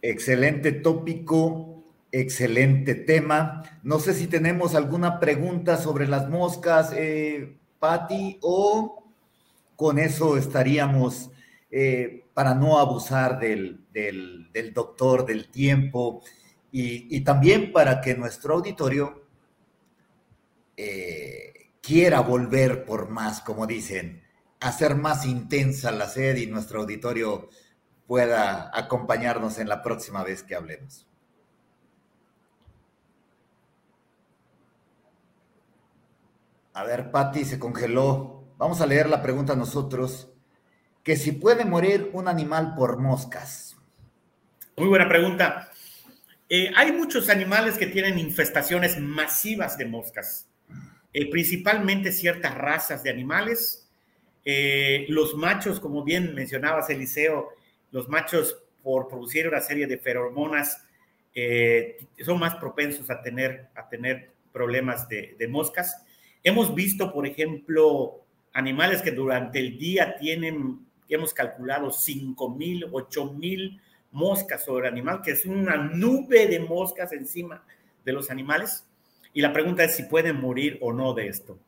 excelente 0.01 0.73
tópico, 0.73 1.85
excelente 2.11 2.95
tema. 2.95 3.63
No 3.83 3.99
sé 3.99 4.15
si 4.15 4.27
tenemos 4.27 4.75
alguna 4.75 5.21
pregunta 5.21 5.77
sobre 5.77 6.09
las 6.09 6.29
moscas, 6.29 6.93
eh, 6.97 7.59
Patti, 7.79 8.39
o 8.41 9.05
con 9.77 9.99
eso 9.99 10.37
estaríamos 10.37 11.31
eh, 11.71 12.25
para 12.33 12.55
no 12.55 12.79
abusar 12.79 13.39
del, 13.39 13.85
doctor, 14.73 15.27
del 15.27 15.49
tiempo, 15.51 16.23
y, 16.73 17.21
también 17.23 17.73
para 17.73 18.01
que 18.01 18.15
nuestro 18.15 18.55
auditorio 18.55 19.25
eh, 20.77 21.48
quiera 21.89 22.21
volver 22.21 22.85
por 22.85 23.09
más, 23.09 23.41
como 23.41 23.67
dicen, 23.67 24.23
hacer 24.61 24.95
más 24.95 25.25
intensa 25.25 25.91
la 25.91 26.07
sed 26.07 26.37
y 26.37 26.47
nuestro 26.47 26.83
auditorio 26.83 27.49
pueda 28.07 28.71
acompañarnos 28.75 29.59
en 29.59 29.71
la 29.71 29.83
próxima 29.83 30.23
vez 30.23 30.43
que 30.43 30.55
hablemos. 30.55 31.07
A 36.75 36.85
ver, 36.85 37.11
Patti 37.11 37.47
se 37.47 37.59
congeló. 37.59 38.45
Vamos 38.59 38.83
a 38.83 38.87
leer 38.87 39.09
la 39.09 39.23
pregunta 39.23 39.57
nosotros 39.57 40.31
que 41.03 41.17
si 41.17 41.33
puede 41.33 41.65
morir 41.65 42.11
un 42.13 42.29
animal 42.29 42.75
por 42.75 42.99
moscas. 42.99 43.79
Muy 44.77 44.89
buena 44.89 45.09
pregunta. 45.09 45.71
Eh, 46.51 46.71
hay 46.77 46.93
muchos 46.93 47.31
animales 47.31 47.79
que 47.79 47.87
tienen 47.87 48.19
infestaciones 48.19 49.01
masivas 49.01 49.79
de 49.79 49.87
moscas, 49.87 50.48
eh, 51.23 51.31
principalmente 51.31 52.13
ciertas 52.13 52.55
razas 52.55 53.03
de 53.03 53.11
animales. 53.11 53.89
Eh, 54.45 55.07
los 55.09 55.35
machos, 55.35 55.81
como 55.81 56.05
bien 56.05 56.35
mencionabas, 56.35 56.91
Eliseo, 56.91 57.51
los 57.91 58.09
machos 58.09 58.57
por 58.83 59.09
producir 59.09 59.49
una 59.49 59.61
serie 59.61 59.87
de 59.87 59.99
feromonas 59.99 60.85
son 62.25 62.41
más 62.41 62.57
propensos 62.57 63.09
a 63.11 63.23
tener, 63.23 63.69
a 63.77 63.89
tener 63.89 64.33
problemas 64.53 65.09
de, 65.09 65.37
de 65.39 65.47
moscas. 65.47 66.03
Hemos 66.43 66.75
visto, 66.75 67.13
por 67.13 67.27
ejemplo, 67.29 68.25
animales 68.53 69.03
que 69.03 69.13
durante 69.13 69.61
el 69.61 69.79
día 69.79 70.17
tienen 70.17 70.81
hemos 71.09 71.33
calculado 71.35 71.91
5 71.91 72.51
mil, 72.51 72.87
8 72.91 73.33
mil 73.33 73.81
moscas 74.13 74.65
sobre 74.65 74.89
el 74.89 74.95
animal, 74.95 75.21
que 75.23 75.33
es 75.33 75.47
una 75.47 75.77
nube 75.77 76.47
de 76.47 76.61
moscas 76.61 77.13
encima 77.13 77.65
de 78.05 78.13
los 78.13 78.31
animales. 78.31 78.87
Y 79.33 79.41
la 79.41 79.53
pregunta 79.53 79.85
es 79.85 79.97
si 79.97 80.05
pueden 80.05 80.41
morir 80.41 80.79
o 80.81 80.93
no 80.93 81.15
de 81.15 81.29
esto. 81.29 81.59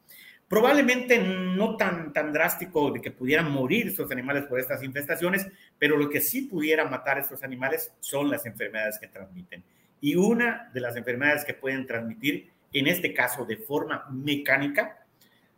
Probablemente 0.49 1.19
no 1.19 1.77
tan, 1.77 2.13
tan 2.13 2.33
drástico 2.33 2.91
de 2.91 3.01
que 3.01 3.13
pudieran 3.13 3.51
morir 3.53 3.87
estos 3.87 4.11
animales 4.11 4.47
por 4.47 4.59
estas 4.59 4.83
infestaciones, 4.83 5.47
pero 5.79 5.97
lo 5.97 6.11
que 6.11 6.21
sí 6.21 6.43
pudiera 6.43 6.85
matar 6.89 7.19
a 7.19 7.21
estos 7.21 7.45
animales 7.45 7.93
son 8.01 8.29
las 8.31 8.45
enfermedades 8.47 8.99
que 8.99 9.07
transmiten. 9.07 9.63
Y 10.01 10.17
una 10.17 10.69
de 10.75 10.81
las 10.81 10.97
enfermedades 10.97 11.45
que 11.45 11.55
pueden 11.55 11.87
transmitir, 11.87 12.51
en 12.73 12.89
este 12.89 13.15
caso 13.15 13.45
de 13.45 13.59
forma 13.59 14.07
mecánica, 14.11 15.05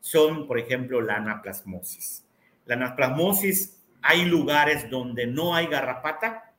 son, 0.00 0.46
por 0.46 0.58
ejemplo, 0.58 1.00
la 1.00 1.16
anaplasmosis. 1.16 2.26
La 2.66 2.74
anaplasmosis, 2.74 3.78
hay 4.02 4.24
lugares 4.26 4.90
donde 4.90 5.26
no 5.26 5.54
hay 5.54 5.68
garrapata 5.68 6.52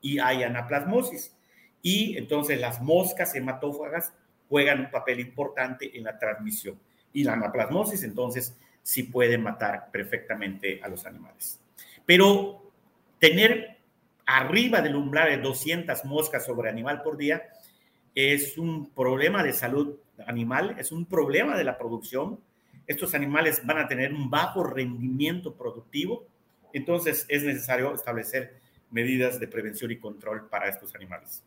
y 0.00 0.18
hay 0.20 0.44
anaplasmosis. 0.44 1.34
Y 1.82 2.16
entonces 2.18 2.60
las 2.60 2.80
moscas 2.80 3.34
hematófagas 3.34 4.12
juegan 4.50 4.80
un 4.80 4.90
papel 4.90 5.20
importante 5.20 5.96
en 5.96 6.04
la 6.04 6.18
transmisión. 6.18 6.78
Y 7.14 7.24
la 7.24 7.32
anaplasmosis 7.32 8.02
entonces 8.02 8.54
sí 8.82 9.04
puede 9.04 9.38
matar 9.38 9.90
perfectamente 9.90 10.80
a 10.82 10.88
los 10.88 11.06
animales. 11.06 11.58
Pero 12.04 12.70
tener 13.18 13.78
arriba 14.26 14.82
del 14.82 14.96
umbral 14.96 15.30
de 15.30 15.38
200 15.38 16.04
moscas 16.04 16.44
sobre 16.44 16.68
animal 16.68 17.02
por 17.02 17.16
día 17.16 17.44
es 18.14 18.58
un 18.58 18.90
problema 18.90 19.42
de 19.42 19.54
salud 19.54 19.96
animal, 20.26 20.76
es 20.78 20.92
un 20.92 21.06
problema 21.06 21.56
de 21.56 21.64
la 21.64 21.78
producción 21.78 22.38
estos 22.90 23.14
animales 23.14 23.64
van 23.64 23.78
a 23.78 23.86
tener 23.86 24.12
un 24.12 24.28
bajo 24.28 24.64
rendimiento 24.64 25.54
productivo, 25.54 26.26
entonces 26.72 27.24
es 27.28 27.44
necesario 27.44 27.94
establecer 27.94 28.58
medidas 28.90 29.38
de 29.38 29.46
prevención 29.46 29.92
y 29.92 29.96
control 29.96 30.48
para 30.48 30.68
estos 30.68 30.92
animales. 30.96 31.40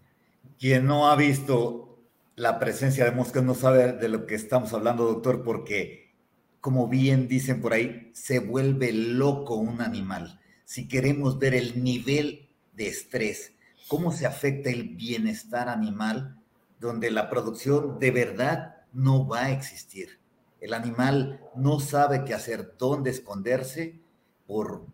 Quien 0.58 0.86
no 0.86 1.10
ha 1.12 1.18
visto 1.18 1.93
la 2.36 2.60
presencia 2.60 3.06
de 3.06 3.12
moscas 3.12 3.44
no 3.44 3.54
sabe 3.54 3.94
de 3.94 4.10
lo 4.10 4.26
que 4.26 4.36
estamos 4.36 4.74
hablando, 4.74 5.06
doctor, 5.06 5.44
porque 5.44 6.14
como 6.62 6.88
bien 6.88 7.28
dicen 7.28 7.62
por 7.62 7.74
ahí, 7.74 8.10
se 8.14 8.40
vuelve 8.40 8.94
loco 8.94 9.56
un 9.56 9.82
animal. 9.82 10.40
Si 10.64 10.88
queremos 10.88 11.38
ver 11.38 11.54
el 11.54 11.84
nivel 11.84 12.50
de 12.72 12.88
estrés, 12.88 13.54
cómo 13.88 14.12
se 14.12 14.26
afecta 14.26 14.70
el 14.70 14.96
bienestar 14.96 15.68
animal, 15.68 16.40
donde 16.80 17.12
la 17.12 17.30
producción 17.30 18.00
de 18.00 18.12
verdad 18.12 18.78
no 18.94 19.28
va 19.28 19.46
a 19.46 19.52
existir. 19.52 20.20
El 20.62 20.74
animal 20.74 21.42
no 21.56 21.82
sabe 21.82 22.24
qué 22.24 22.34
hacer, 22.34 22.76
dónde 22.80 23.12
esconderse 23.12 24.00
por, 24.48 24.86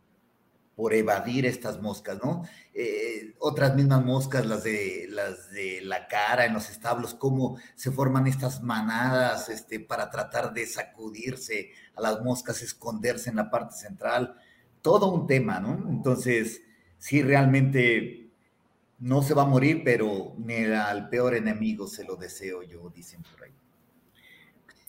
por 0.80 0.94
evadir 0.94 1.46
estas 1.46 1.82
moscas, 1.82 2.20
¿no? 2.24 2.44
Eh, 2.74 3.34
otras 3.40 3.76
mismas 3.76 4.02
moscas, 4.06 4.46
las 4.46 4.64
de, 4.64 5.08
las 5.10 5.52
de 5.52 5.82
la 5.82 6.08
cara 6.08 6.46
en 6.46 6.54
los 6.54 6.70
establos, 6.70 7.14
cómo 7.16 7.58
se 7.76 7.92
forman 7.92 8.28
estas 8.28 8.64
manadas 8.64 9.50
este, 9.50 9.82
para 9.82 10.10
tratar 10.10 10.54
de 10.54 10.66
sacudirse 10.66 11.72
a 11.98 12.02
las 12.02 12.22
moscas, 12.22 12.62
esconderse 12.62 13.30
en 13.30 13.36
la 13.36 13.52
parte 13.52 13.76
central, 13.76 14.38
todo 14.82 15.12
un 15.12 15.28
tema, 15.28 15.60
¿no? 15.60 15.90
Entonces, 15.90 16.62
sí, 16.98 17.22
realmente 17.24 18.30
no 19.00 19.22
se 19.22 19.34
va 19.34 19.42
a 19.42 19.48
morir, 19.48 19.82
pero 19.84 20.34
ni 20.38 20.64
al 20.64 21.10
peor 21.10 21.36
enemigo 21.36 21.88
se 21.88 22.06
lo 22.06 22.16
deseo 22.16 22.64
yo, 22.64 22.90
dicen 22.96 23.22
por 23.24 23.44
ahí. 23.44 23.52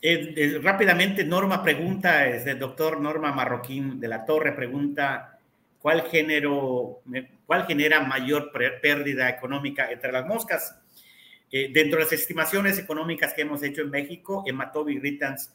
Eh, 0.01 0.33
eh, 0.35 0.59
rápidamente, 0.63 1.25
Norma 1.25 1.61
pregunta, 1.61 2.27
es 2.27 2.45
del 2.45 2.57
doctor 2.57 3.01
Norma 3.01 3.33
Marroquín 3.33 3.99
de 3.99 4.07
la 4.07 4.23
Torre, 4.25 4.53
pregunta, 4.53 5.30
¿cuál, 5.81 6.03
género, 6.03 7.01
cuál 7.45 7.65
genera 7.65 8.01
mayor 8.01 8.51
pérdida 8.81 9.29
económica 9.29 9.91
entre 9.91 10.11
las 10.11 10.25
moscas? 10.25 10.77
Eh, 11.51 11.69
dentro 11.73 11.97
de 11.97 12.05
las 12.05 12.13
estimaciones 12.13 12.79
económicas 12.79 13.33
que 13.33 13.41
hemos 13.41 13.61
hecho 13.63 13.81
en 13.81 13.89
México, 13.89 14.45
Ritans 14.85 15.53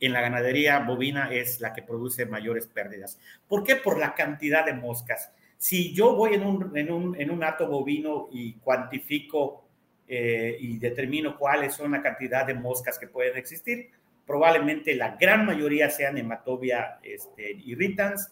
en 0.00 0.12
la 0.12 0.20
ganadería 0.20 0.78
bovina 0.80 1.32
es 1.32 1.60
la 1.60 1.72
que 1.72 1.82
produce 1.82 2.26
mayores 2.26 2.66
pérdidas. 2.66 3.18
¿Por 3.48 3.64
qué? 3.64 3.76
Por 3.76 3.98
la 3.98 4.14
cantidad 4.14 4.64
de 4.64 4.74
moscas. 4.74 5.32
Si 5.56 5.92
yo 5.92 6.14
voy 6.14 6.34
en 6.34 6.44
un, 6.44 6.76
en 6.76 6.92
un, 6.92 7.20
en 7.20 7.30
un 7.30 7.42
hato 7.42 7.66
bovino 7.66 8.28
y 8.30 8.54
cuantifico 8.54 9.64
eh, 10.06 10.56
y 10.60 10.78
determino 10.78 11.36
cuáles 11.36 11.74
son 11.74 11.92
la 11.92 12.02
cantidad 12.02 12.46
de 12.46 12.54
moscas 12.54 12.98
que 12.98 13.08
pueden 13.08 13.36
existir, 13.36 13.90
probablemente 14.26 14.94
la 14.94 15.16
gran 15.16 15.46
mayoría 15.46 15.90
sean 15.90 16.18
hematobia 16.18 16.98
este, 17.02 17.52
irritans, 17.64 18.30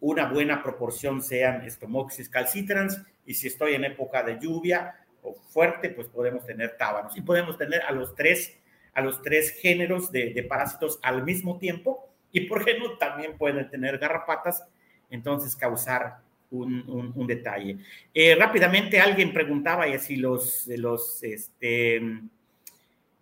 una 0.00 0.26
buena 0.26 0.62
proporción 0.62 1.22
sean 1.22 1.62
estomoxis 1.62 2.28
calcitrans, 2.28 3.02
y 3.26 3.34
si 3.34 3.48
estoy 3.48 3.74
en 3.74 3.84
época 3.84 4.22
de 4.22 4.38
lluvia 4.40 4.96
o 5.22 5.34
fuerte, 5.34 5.90
pues 5.90 6.08
podemos 6.08 6.44
tener 6.46 6.76
tábanos. 6.76 7.16
Y 7.16 7.20
podemos 7.20 7.56
tener 7.58 7.82
a 7.82 7.92
los 7.92 8.14
tres 8.14 8.60
a 8.94 9.00
los 9.02 9.22
tres 9.22 9.52
géneros 9.60 10.10
de, 10.10 10.44
parásitos 10.48 10.98
al 11.02 11.24
mismo 11.24 11.58
tiempo 11.58 12.08
y 12.32 12.42
por 12.42 12.64
qué 12.64 12.78
no 12.78 12.96
también 12.96 13.36
pueden 13.36 13.68
tener 13.70 13.98
garrapatas, 13.98 14.64
entonces 15.10 15.56
causar 15.56 16.18
un, 16.50 17.26
detalle. 17.26 17.78
Eh, 18.12 18.34
rápidamente 18.34 19.00
alguien 19.00 19.32
preguntaba 19.32 19.86
si 19.98 20.16
los, 20.16 20.66
los, 20.66 21.22
este, 21.22 22.02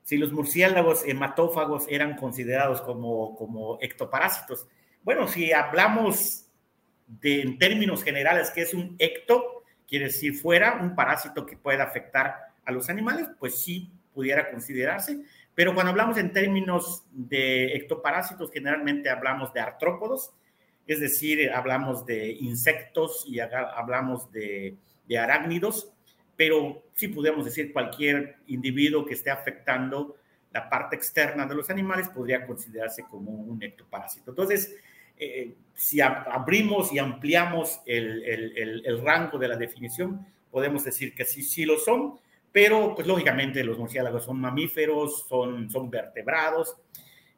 si 0.03 0.17
los 0.17 0.33
murciélagos 0.33 1.07
hematófagos 1.07 1.87
eran 1.89 2.17
considerados 2.17 2.81
como, 2.81 3.37
como 3.37 3.79
ectoparásitos. 3.81 4.67
Bueno, 5.03 5.29
si 5.29 5.53
hablamos 5.53 6.48
de, 7.09 7.43
en 7.43 7.59
términos 7.59 8.05
generales, 8.05 8.51
que 8.51 8.63
es 8.63 8.75
un 8.75 8.95
ecto, 8.99 9.65
quiere 9.89 10.07
decir 10.07 10.35
fuera, 10.35 10.79
un 10.81 10.95
parásito 10.95 11.45
que 11.47 11.57
pueda 11.57 11.85
afectar 11.85 12.37
a 12.65 12.73
los 12.73 12.89
animales, 12.91 13.29
pues 13.39 13.61
sí 13.61 13.91
pudiera 14.13 14.51
considerarse, 14.51 15.21
pero 15.55 15.75
cuando 15.75 15.91
hablamos 15.91 16.17
en 16.19 16.33
términos 16.33 17.03
de 17.11 17.75
ectoparásitos, 17.75 18.53
generalmente 18.53 19.11
hablamos 19.11 19.53
de 19.53 19.61
artrópodos, 19.61 20.33
es 20.87 21.01
decir, 21.01 21.51
hablamos 21.51 22.07
de 22.07 22.31
insectos 22.31 23.25
y 23.27 23.41
hablamos 23.41 24.31
de, 24.31 24.77
arácnidos, 25.19 25.93
pero 26.37 26.85
sí 26.95 27.09
podemos 27.09 27.45
decir 27.45 27.73
cualquier 27.73 28.37
individuo 28.47 29.05
que 29.05 29.15
esté 29.15 29.31
afectando 29.31 30.17
la 30.53 30.71
parte 30.71 30.95
externa 30.95 31.45
de 31.45 31.57
los 31.57 31.69
animales 31.71 32.09
podría 32.09 32.47
considerarse 32.47 33.03
como 33.03 33.33
un 33.33 33.63
ectoparásito. 33.63 34.31
Entonces, 34.31 34.77
si 35.79 36.01
abrimos 36.01 36.93
y 36.93 36.99
ampliamos 36.99 37.81
el, 37.87 38.25
el, 38.85 39.01
rango 39.01 39.39
de 39.39 39.47
la 39.47 39.57
definición, 39.57 40.27
podemos 40.51 40.83
decir 40.83 41.15
que 41.15 41.25
sí, 41.25 41.41
sí 41.43 41.65
lo 41.65 41.79
son, 41.79 42.19
pero 42.51 42.97
pues 42.97 43.07
lógicamente 43.07 43.63
los 43.63 43.79
murciélagos 43.79 44.25
son 44.25 44.41
mamíferos, 44.41 45.25
son, 45.29 45.71
son 45.71 45.89
vertebrados, 45.89 46.77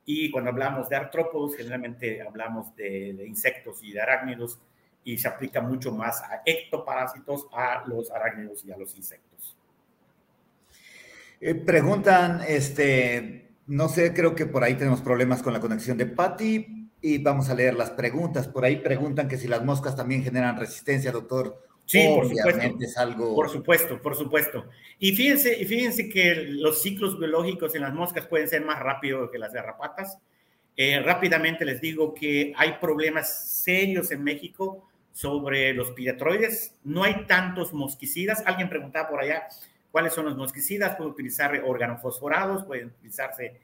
y 0.07 0.31
cuando 0.31 0.51
hablamos 0.51 0.89
de 0.89 0.97
artrópodos, 0.97 1.55
generalmente 1.55 2.23
hablamos 2.23 2.75
de, 2.77 3.11
insectos 3.27 3.83
y 3.83 3.93
de 3.93 4.01
arácnidos, 4.01 4.59
y 5.05 5.19
se 5.19 5.29
aplica 5.29 5.61
mucho 5.61 5.93
más 5.93 6.23
a 6.23 6.41
ectoparásitos, 6.47 7.47
a 7.53 7.85
los 7.87 8.11
arácnidos 8.11 8.65
y 8.65 8.73
a 8.73 8.79
los 8.79 8.97
insectos. 8.97 9.55
Eh, 11.43 11.55
preguntan, 11.55 12.41
este, 12.49 13.51
no 13.67 13.91
sé, 13.91 14.15
creo 14.15 14.35
que 14.35 14.47
por 14.47 14.65
ahí 14.65 14.77
tenemos 14.77 15.03
problemas 15.03 15.43
con 15.43 15.53
la 15.53 15.61
conexión 15.61 15.99
de 15.99 16.07
Patty 16.07 16.80
y 17.03 17.19
vamos 17.19 17.49
a 17.49 17.55
leer 17.55 17.75
las 17.75 17.91
preguntas. 17.91 18.49
Por 18.49 18.65
ahí 18.65 18.77
preguntan 18.77 19.29
que 19.29 19.39
si 19.39 19.49
las 19.49 19.65
moscas 19.65 19.97
también 19.97 20.23
generan 20.23 20.59
resistencia, 20.59 21.13
doctor. 21.13 21.67
Sí, 21.87 22.07
por 22.15 22.29
supuesto. 22.29 22.77
Es 22.81 22.97
algo... 22.97 23.35
Por 23.35 23.51
supuesto, 23.51 24.01
por 24.01 24.15
supuesto. 24.15 24.67
Y 24.99 25.13
fíjense, 25.13 25.65
fíjense 25.67 26.09
que 26.09 26.35
los 26.35 26.83
ciclos 26.83 27.19
biológicos 27.19 27.75
en 27.75 27.83
las 27.83 27.95
moscas 27.95 28.27
pueden 28.27 28.49
ser 28.49 28.65
más 28.65 28.79
rápidos 28.79 29.31
que 29.31 29.39
las 29.39 29.53
garrapatas. 29.53 30.19
Eh, 30.77 31.01
rápidamente 31.01 31.65
les 31.65 31.81
digo 31.81 32.15
que 32.15 32.53
hay 32.57 32.75
problemas 32.81 33.51
serios 33.51 34.13
en 34.13 34.23
México 34.23 34.87
sobre 35.13 35.75
los 35.75 35.91
piratroides. 35.93 36.75
No 36.85 37.03
hay 37.03 37.27
tantos 37.27 37.73
mosquicidas. 37.73 38.43
Alguien 38.47 38.69
preguntaba 38.69 39.09
por 39.09 39.21
allá 39.21 39.49
cuáles 39.91 40.13
son 40.13 40.27
los 40.27 40.37
mosquicidas. 40.37 40.97
Pueden 40.97 41.13
utilizar 41.13 41.61
organofosforados, 41.65 42.65
pueden 42.65 42.89
utilizarse 42.89 43.61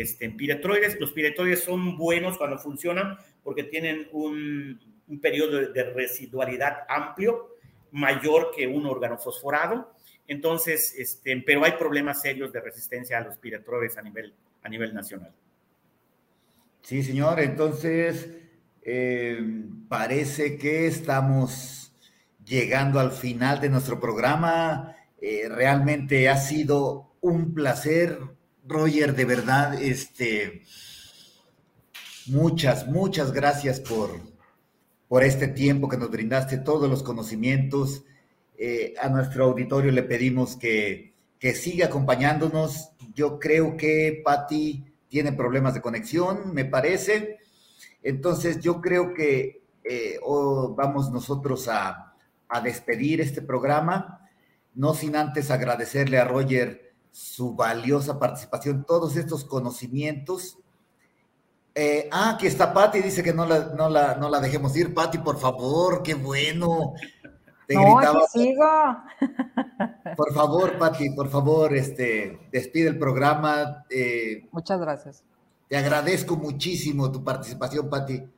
este, 0.00 0.24
en 0.24 0.36
piratroides. 0.36 0.98
Los 1.00 1.12
piratroides 1.12 1.64
son 1.64 1.96
buenos 1.96 2.38
cuando 2.38 2.58
funcionan 2.58 3.18
porque 3.42 3.64
tienen 3.64 4.08
un, 4.12 4.80
un 5.06 5.20
periodo 5.20 5.72
de 5.72 5.84
residualidad 5.84 6.78
amplio 6.88 7.56
mayor 7.92 8.50
que 8.54 8.66
un 8.66 8.86
órgano 8.86 9.18
fosforado. 9.18 9.94
Entonces, 10.26 10.94
este, 10.98 11.42
pero 11.44 11.64
hay 11.64 11.72
problemas 11.72 12.20
serios 12.20 12.52
de 12.52 12.60
resistencia 12.60 13.18
a 13.18 13.22
los 13.22 13.38
piretroides 13.38 13.96
a 13.96 14.02
nivel, 14.02 14.34
a 14.62 14.68
nivel 14.68 14.94
nacional. 14.94 15.32
Sí, 16.82 17.02
señor. 17.02 17.40
Entonces, 17.40 18.28
eh, 18.82 19.40
parece 19.88 20.58
que 20.58 20.86
estamos 20.86 21.94
llegando 22.44 23.00
al 23.00 23.12
final 23.12 23.60
de 23.60 23.70
nuestro 23.70 23.98
programa. 24.00 24.96
Eh, 25.20 25.48
realmente 25.48 26.28
ha 26.28 26.36
sido 26.36 27.16
un 27.20 27.54
placer, 27.54 28.18
Roger, 28.68 29.14
de 29.14 29.24
verdad. 29.24 29.80
Este, 29.82 30.62
muchas, 32.26 32.86
muchas 32.86 33.32
gracias 33.32 33.80
por, 33.80 34.20
por 35.08 35.24
este 35.24 35.48
tiempo 35.48 35.88
que 35.88 35.96
nos 35.96 36.10
brindaste, 36.10 36.58
todos 36.58 36.88
los 36.88 37.02
conocimientos. 37.02 38.04
Eh, 38.58 38.94
a 39.00 39.08
nuestro 39.08 39.44
auditorio 39.44 39.90
le 39.92 40.02
pedimos 40.02 40.56
que, 40.56 41.14
que 41.38 41.54
siga 41.54 41.86
acompañándonos. 41.86 42.90
Yo 43.14 43.38
creo 43.38 43.76
que 43.76 44.20
Patti 44.24 44.84
tiene 45.08 45.32
problemas 45.32 45.74
de 45.74 45.80
conexión, 45.80 46.52
me 46.52 46.64
parece. 46.64 47.38
Entonces 48.02 48.60
yo 48.60 48.80
creo 48.80 49.14
que 49.14 49.62
eh, 49.84 50.18
vamos 50.76 51.10
nosotros 51.10 51.68
a, 51.68 52.14
a 52.48 52.60
despedir 52.60 53.20
este 53.20 53.40
programa, 53.40 54.28
no 54.74 54.94
sin 54.94 55.16
antes 55.16 55.50
agradecerle 55.50 56.18
a 56.18 56.24
Roger 56.24 56.87
su 57.10 57.54
valiosa 57.54 58.18
participación, 58.18 58.84
todos 58.84 59.16
estos 59.16 59.44
conocimientos 59.44 60.58
eh, 61.80 62.08
ah, 62.10 62.30
aquí 62.34 62.48
está 62.48 62.74
Patti, 62.74 63.00
dice 63.00 63.22
que 63.22 63.32
no 63.32 63.46
la, 63.46 63.66
no 63.76 63.88
la, 63.88 64.16
no 64.16 64.28
la 64.28 64.40
dejemos 64.40 64.76
ir. 64.76 64.92
Patti, 64.92 65.18
por 65.18 65.38
favor, 65.38 66.02
qué 66.02 66.14
bueno. 66.14 66.94
Te 67.68 67.76
no, 67.76 68.00
aquí 68.00 68.18
sigo. 68.32 68.66
Por 70.16 70.34
favor, 70.34 70.76
Patti, 70.76 71.10
por 71.10 71.28
favor, 71.28 71.76
este, 71.76 72.48
despide 72.50 72.88
el 72.88 72.98
programa. 72.98 73.84
Eh, 73.90 74.48
Muchas 74.50 74.80
gracias. 74.80 75.22
Te 75.68 75.76
agradezco 75.76 76.34
muchísimo 76.34 77.12
tu 77.12 77.22
participación, 77.22 77.88
Patti. 77.88 78.28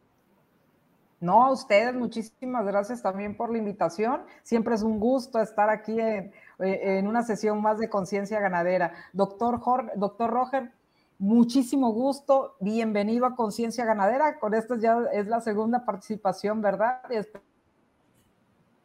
No, 1.20 1.46
a 1.46 1.52
ustedes, 1.52 1.94
muchísimas 1.94 2.66
gracias 2.66 3.00
también 3.00 3.38
por 3.38 3.50
la 3.50 3.56
invitación. 3.56 4.20
Siempre 4.42 4.74
es 4.74 4.82
un 4.82 5.00
gusto 5.00 5.40
estar 5.40 5.70
aquí 5.70 5.98
en, 5.98 6.30
en 6.62 7.06
una 7.06 7.22
sesión 7.22 7.60
más 7.60 7.78
de 7.78 7.88
conciencia 7.88 8.40
ganadera. 8.40 8.92
Doctor, 9.12 9.60
Jorge, 9.60 9.92
doctor 9.96 10.30
Roger, 10.30 10.72
Muchísimo 11.20 11.92
gusto, 11.92 12.56
bienvenido 12.60 13.26
a 13.26 13.36
Conciencia 13.36 13.84
Ganadera. 13.84 14.38
Con 14.38 14.54
esto 14.54 14.76
ya 14.76 15.00
es 15.12 15.26
la 15.26 15.42
segunda 15.42 15.84
participación, 15.84 16.62
¿verdad? 16.62 17.02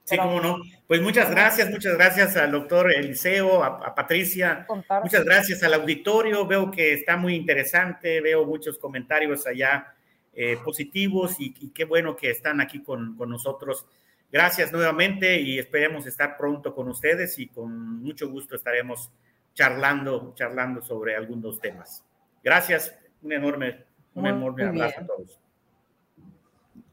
Sí, 0.03 0.17
cómo 0.17 0.41
no. 0.41 0.57
Pues 0.85 1.01
muchas 1.01 1.31
gracias, 1.31 1.69
muchas 1.69 1.93
gracias 1.93 2.35
al 2.35 2.51
doctor 2.51 2.91
Eliseo, 2.91 3.63
a, 3.63 3.95
Patricia, 3.95 4.67
muchas 5.01 5.23
gracias 5.23 5.63
al 5.63 5.75
auditorio. 5.75 6.45
Veo 6.45 6.69
que 6.71 6.91
está 6.91 7.15
muy 7.15 7.35
interesante, 7.35 8.19
veo 8.19 8.43
muchos 8.45 8.77
comentarios 8.79 9.47
allá 9.47 9.95
eh, 10.33 10.57
positivos 10.61 11.37
y, 11.39 11.53
qué 11.71 11.85
bueno 11.85 12.17
que 12.17 12.31
están 12.31 12.59
aquí 12.59 12.83
con, 12.83 13.15
con 13.15 13.29
nosotros. 13.29 13.85
Gracias 14.31 14.71
nuevamente 14.71 15.39
y 15.39 15.59
esperemos 15.59 16.05
estar 16.05 16.37
pronto 16.37 16.75
con 16.75 16.89
ustedes 16.89 17.39
y 17.39 17.47
con 17.47 18.01
mucho 18.01 18.29
gusto 18.29 18.55
estaremos 18.55 19.11
charlando, 19.53 20.33
charlando 20.35 20.81
sobre 20.81 21.15
algunos 21.15 21.59
temas. 21.59 22.03
Gracias, 22.43 22.93
un 23.21 23.31
enorme, 23.31 23.85
un 24.13 24.27
enorme 24.27 24.65
abrazo 24.65 25.01
a 25.01 25.05
todos. 25.05 25.39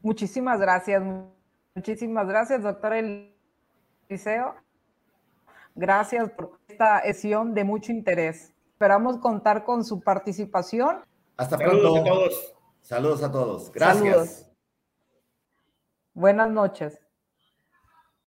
Muchísimas 0.01 0.59
gracias, 0.59 1.03
muchísimas 1.75 2.27
gracias, 2.27 2.63
doctor 2.63 2.93
Eliseo. 2.93 4.55
Gracias 5.75 6.29
por 6.31 6.59
esta 6.67 7.01
sesión 7.01 7.53
de 7.53 7.63
mucho 7.63 7.91
interés. 7.91 8.53
Esperamos 8.71 9.17
contar 9.17 9.63
con 9.63 9.83
su 9.83 10.01
participación. 10.01 11.03
Hasta 11.37 11.57
pronto. 11.57 11.77
Saludos 11.81 11.99
a 11.99 12.03
todos. 12.03 12.53
Saludos 12.81 13.23
a 13.23 13.31
todos. 13.31 13.71
Gracias. 13.71 14.51
Buenas 16.13 16.49
noches. 16.49 17.02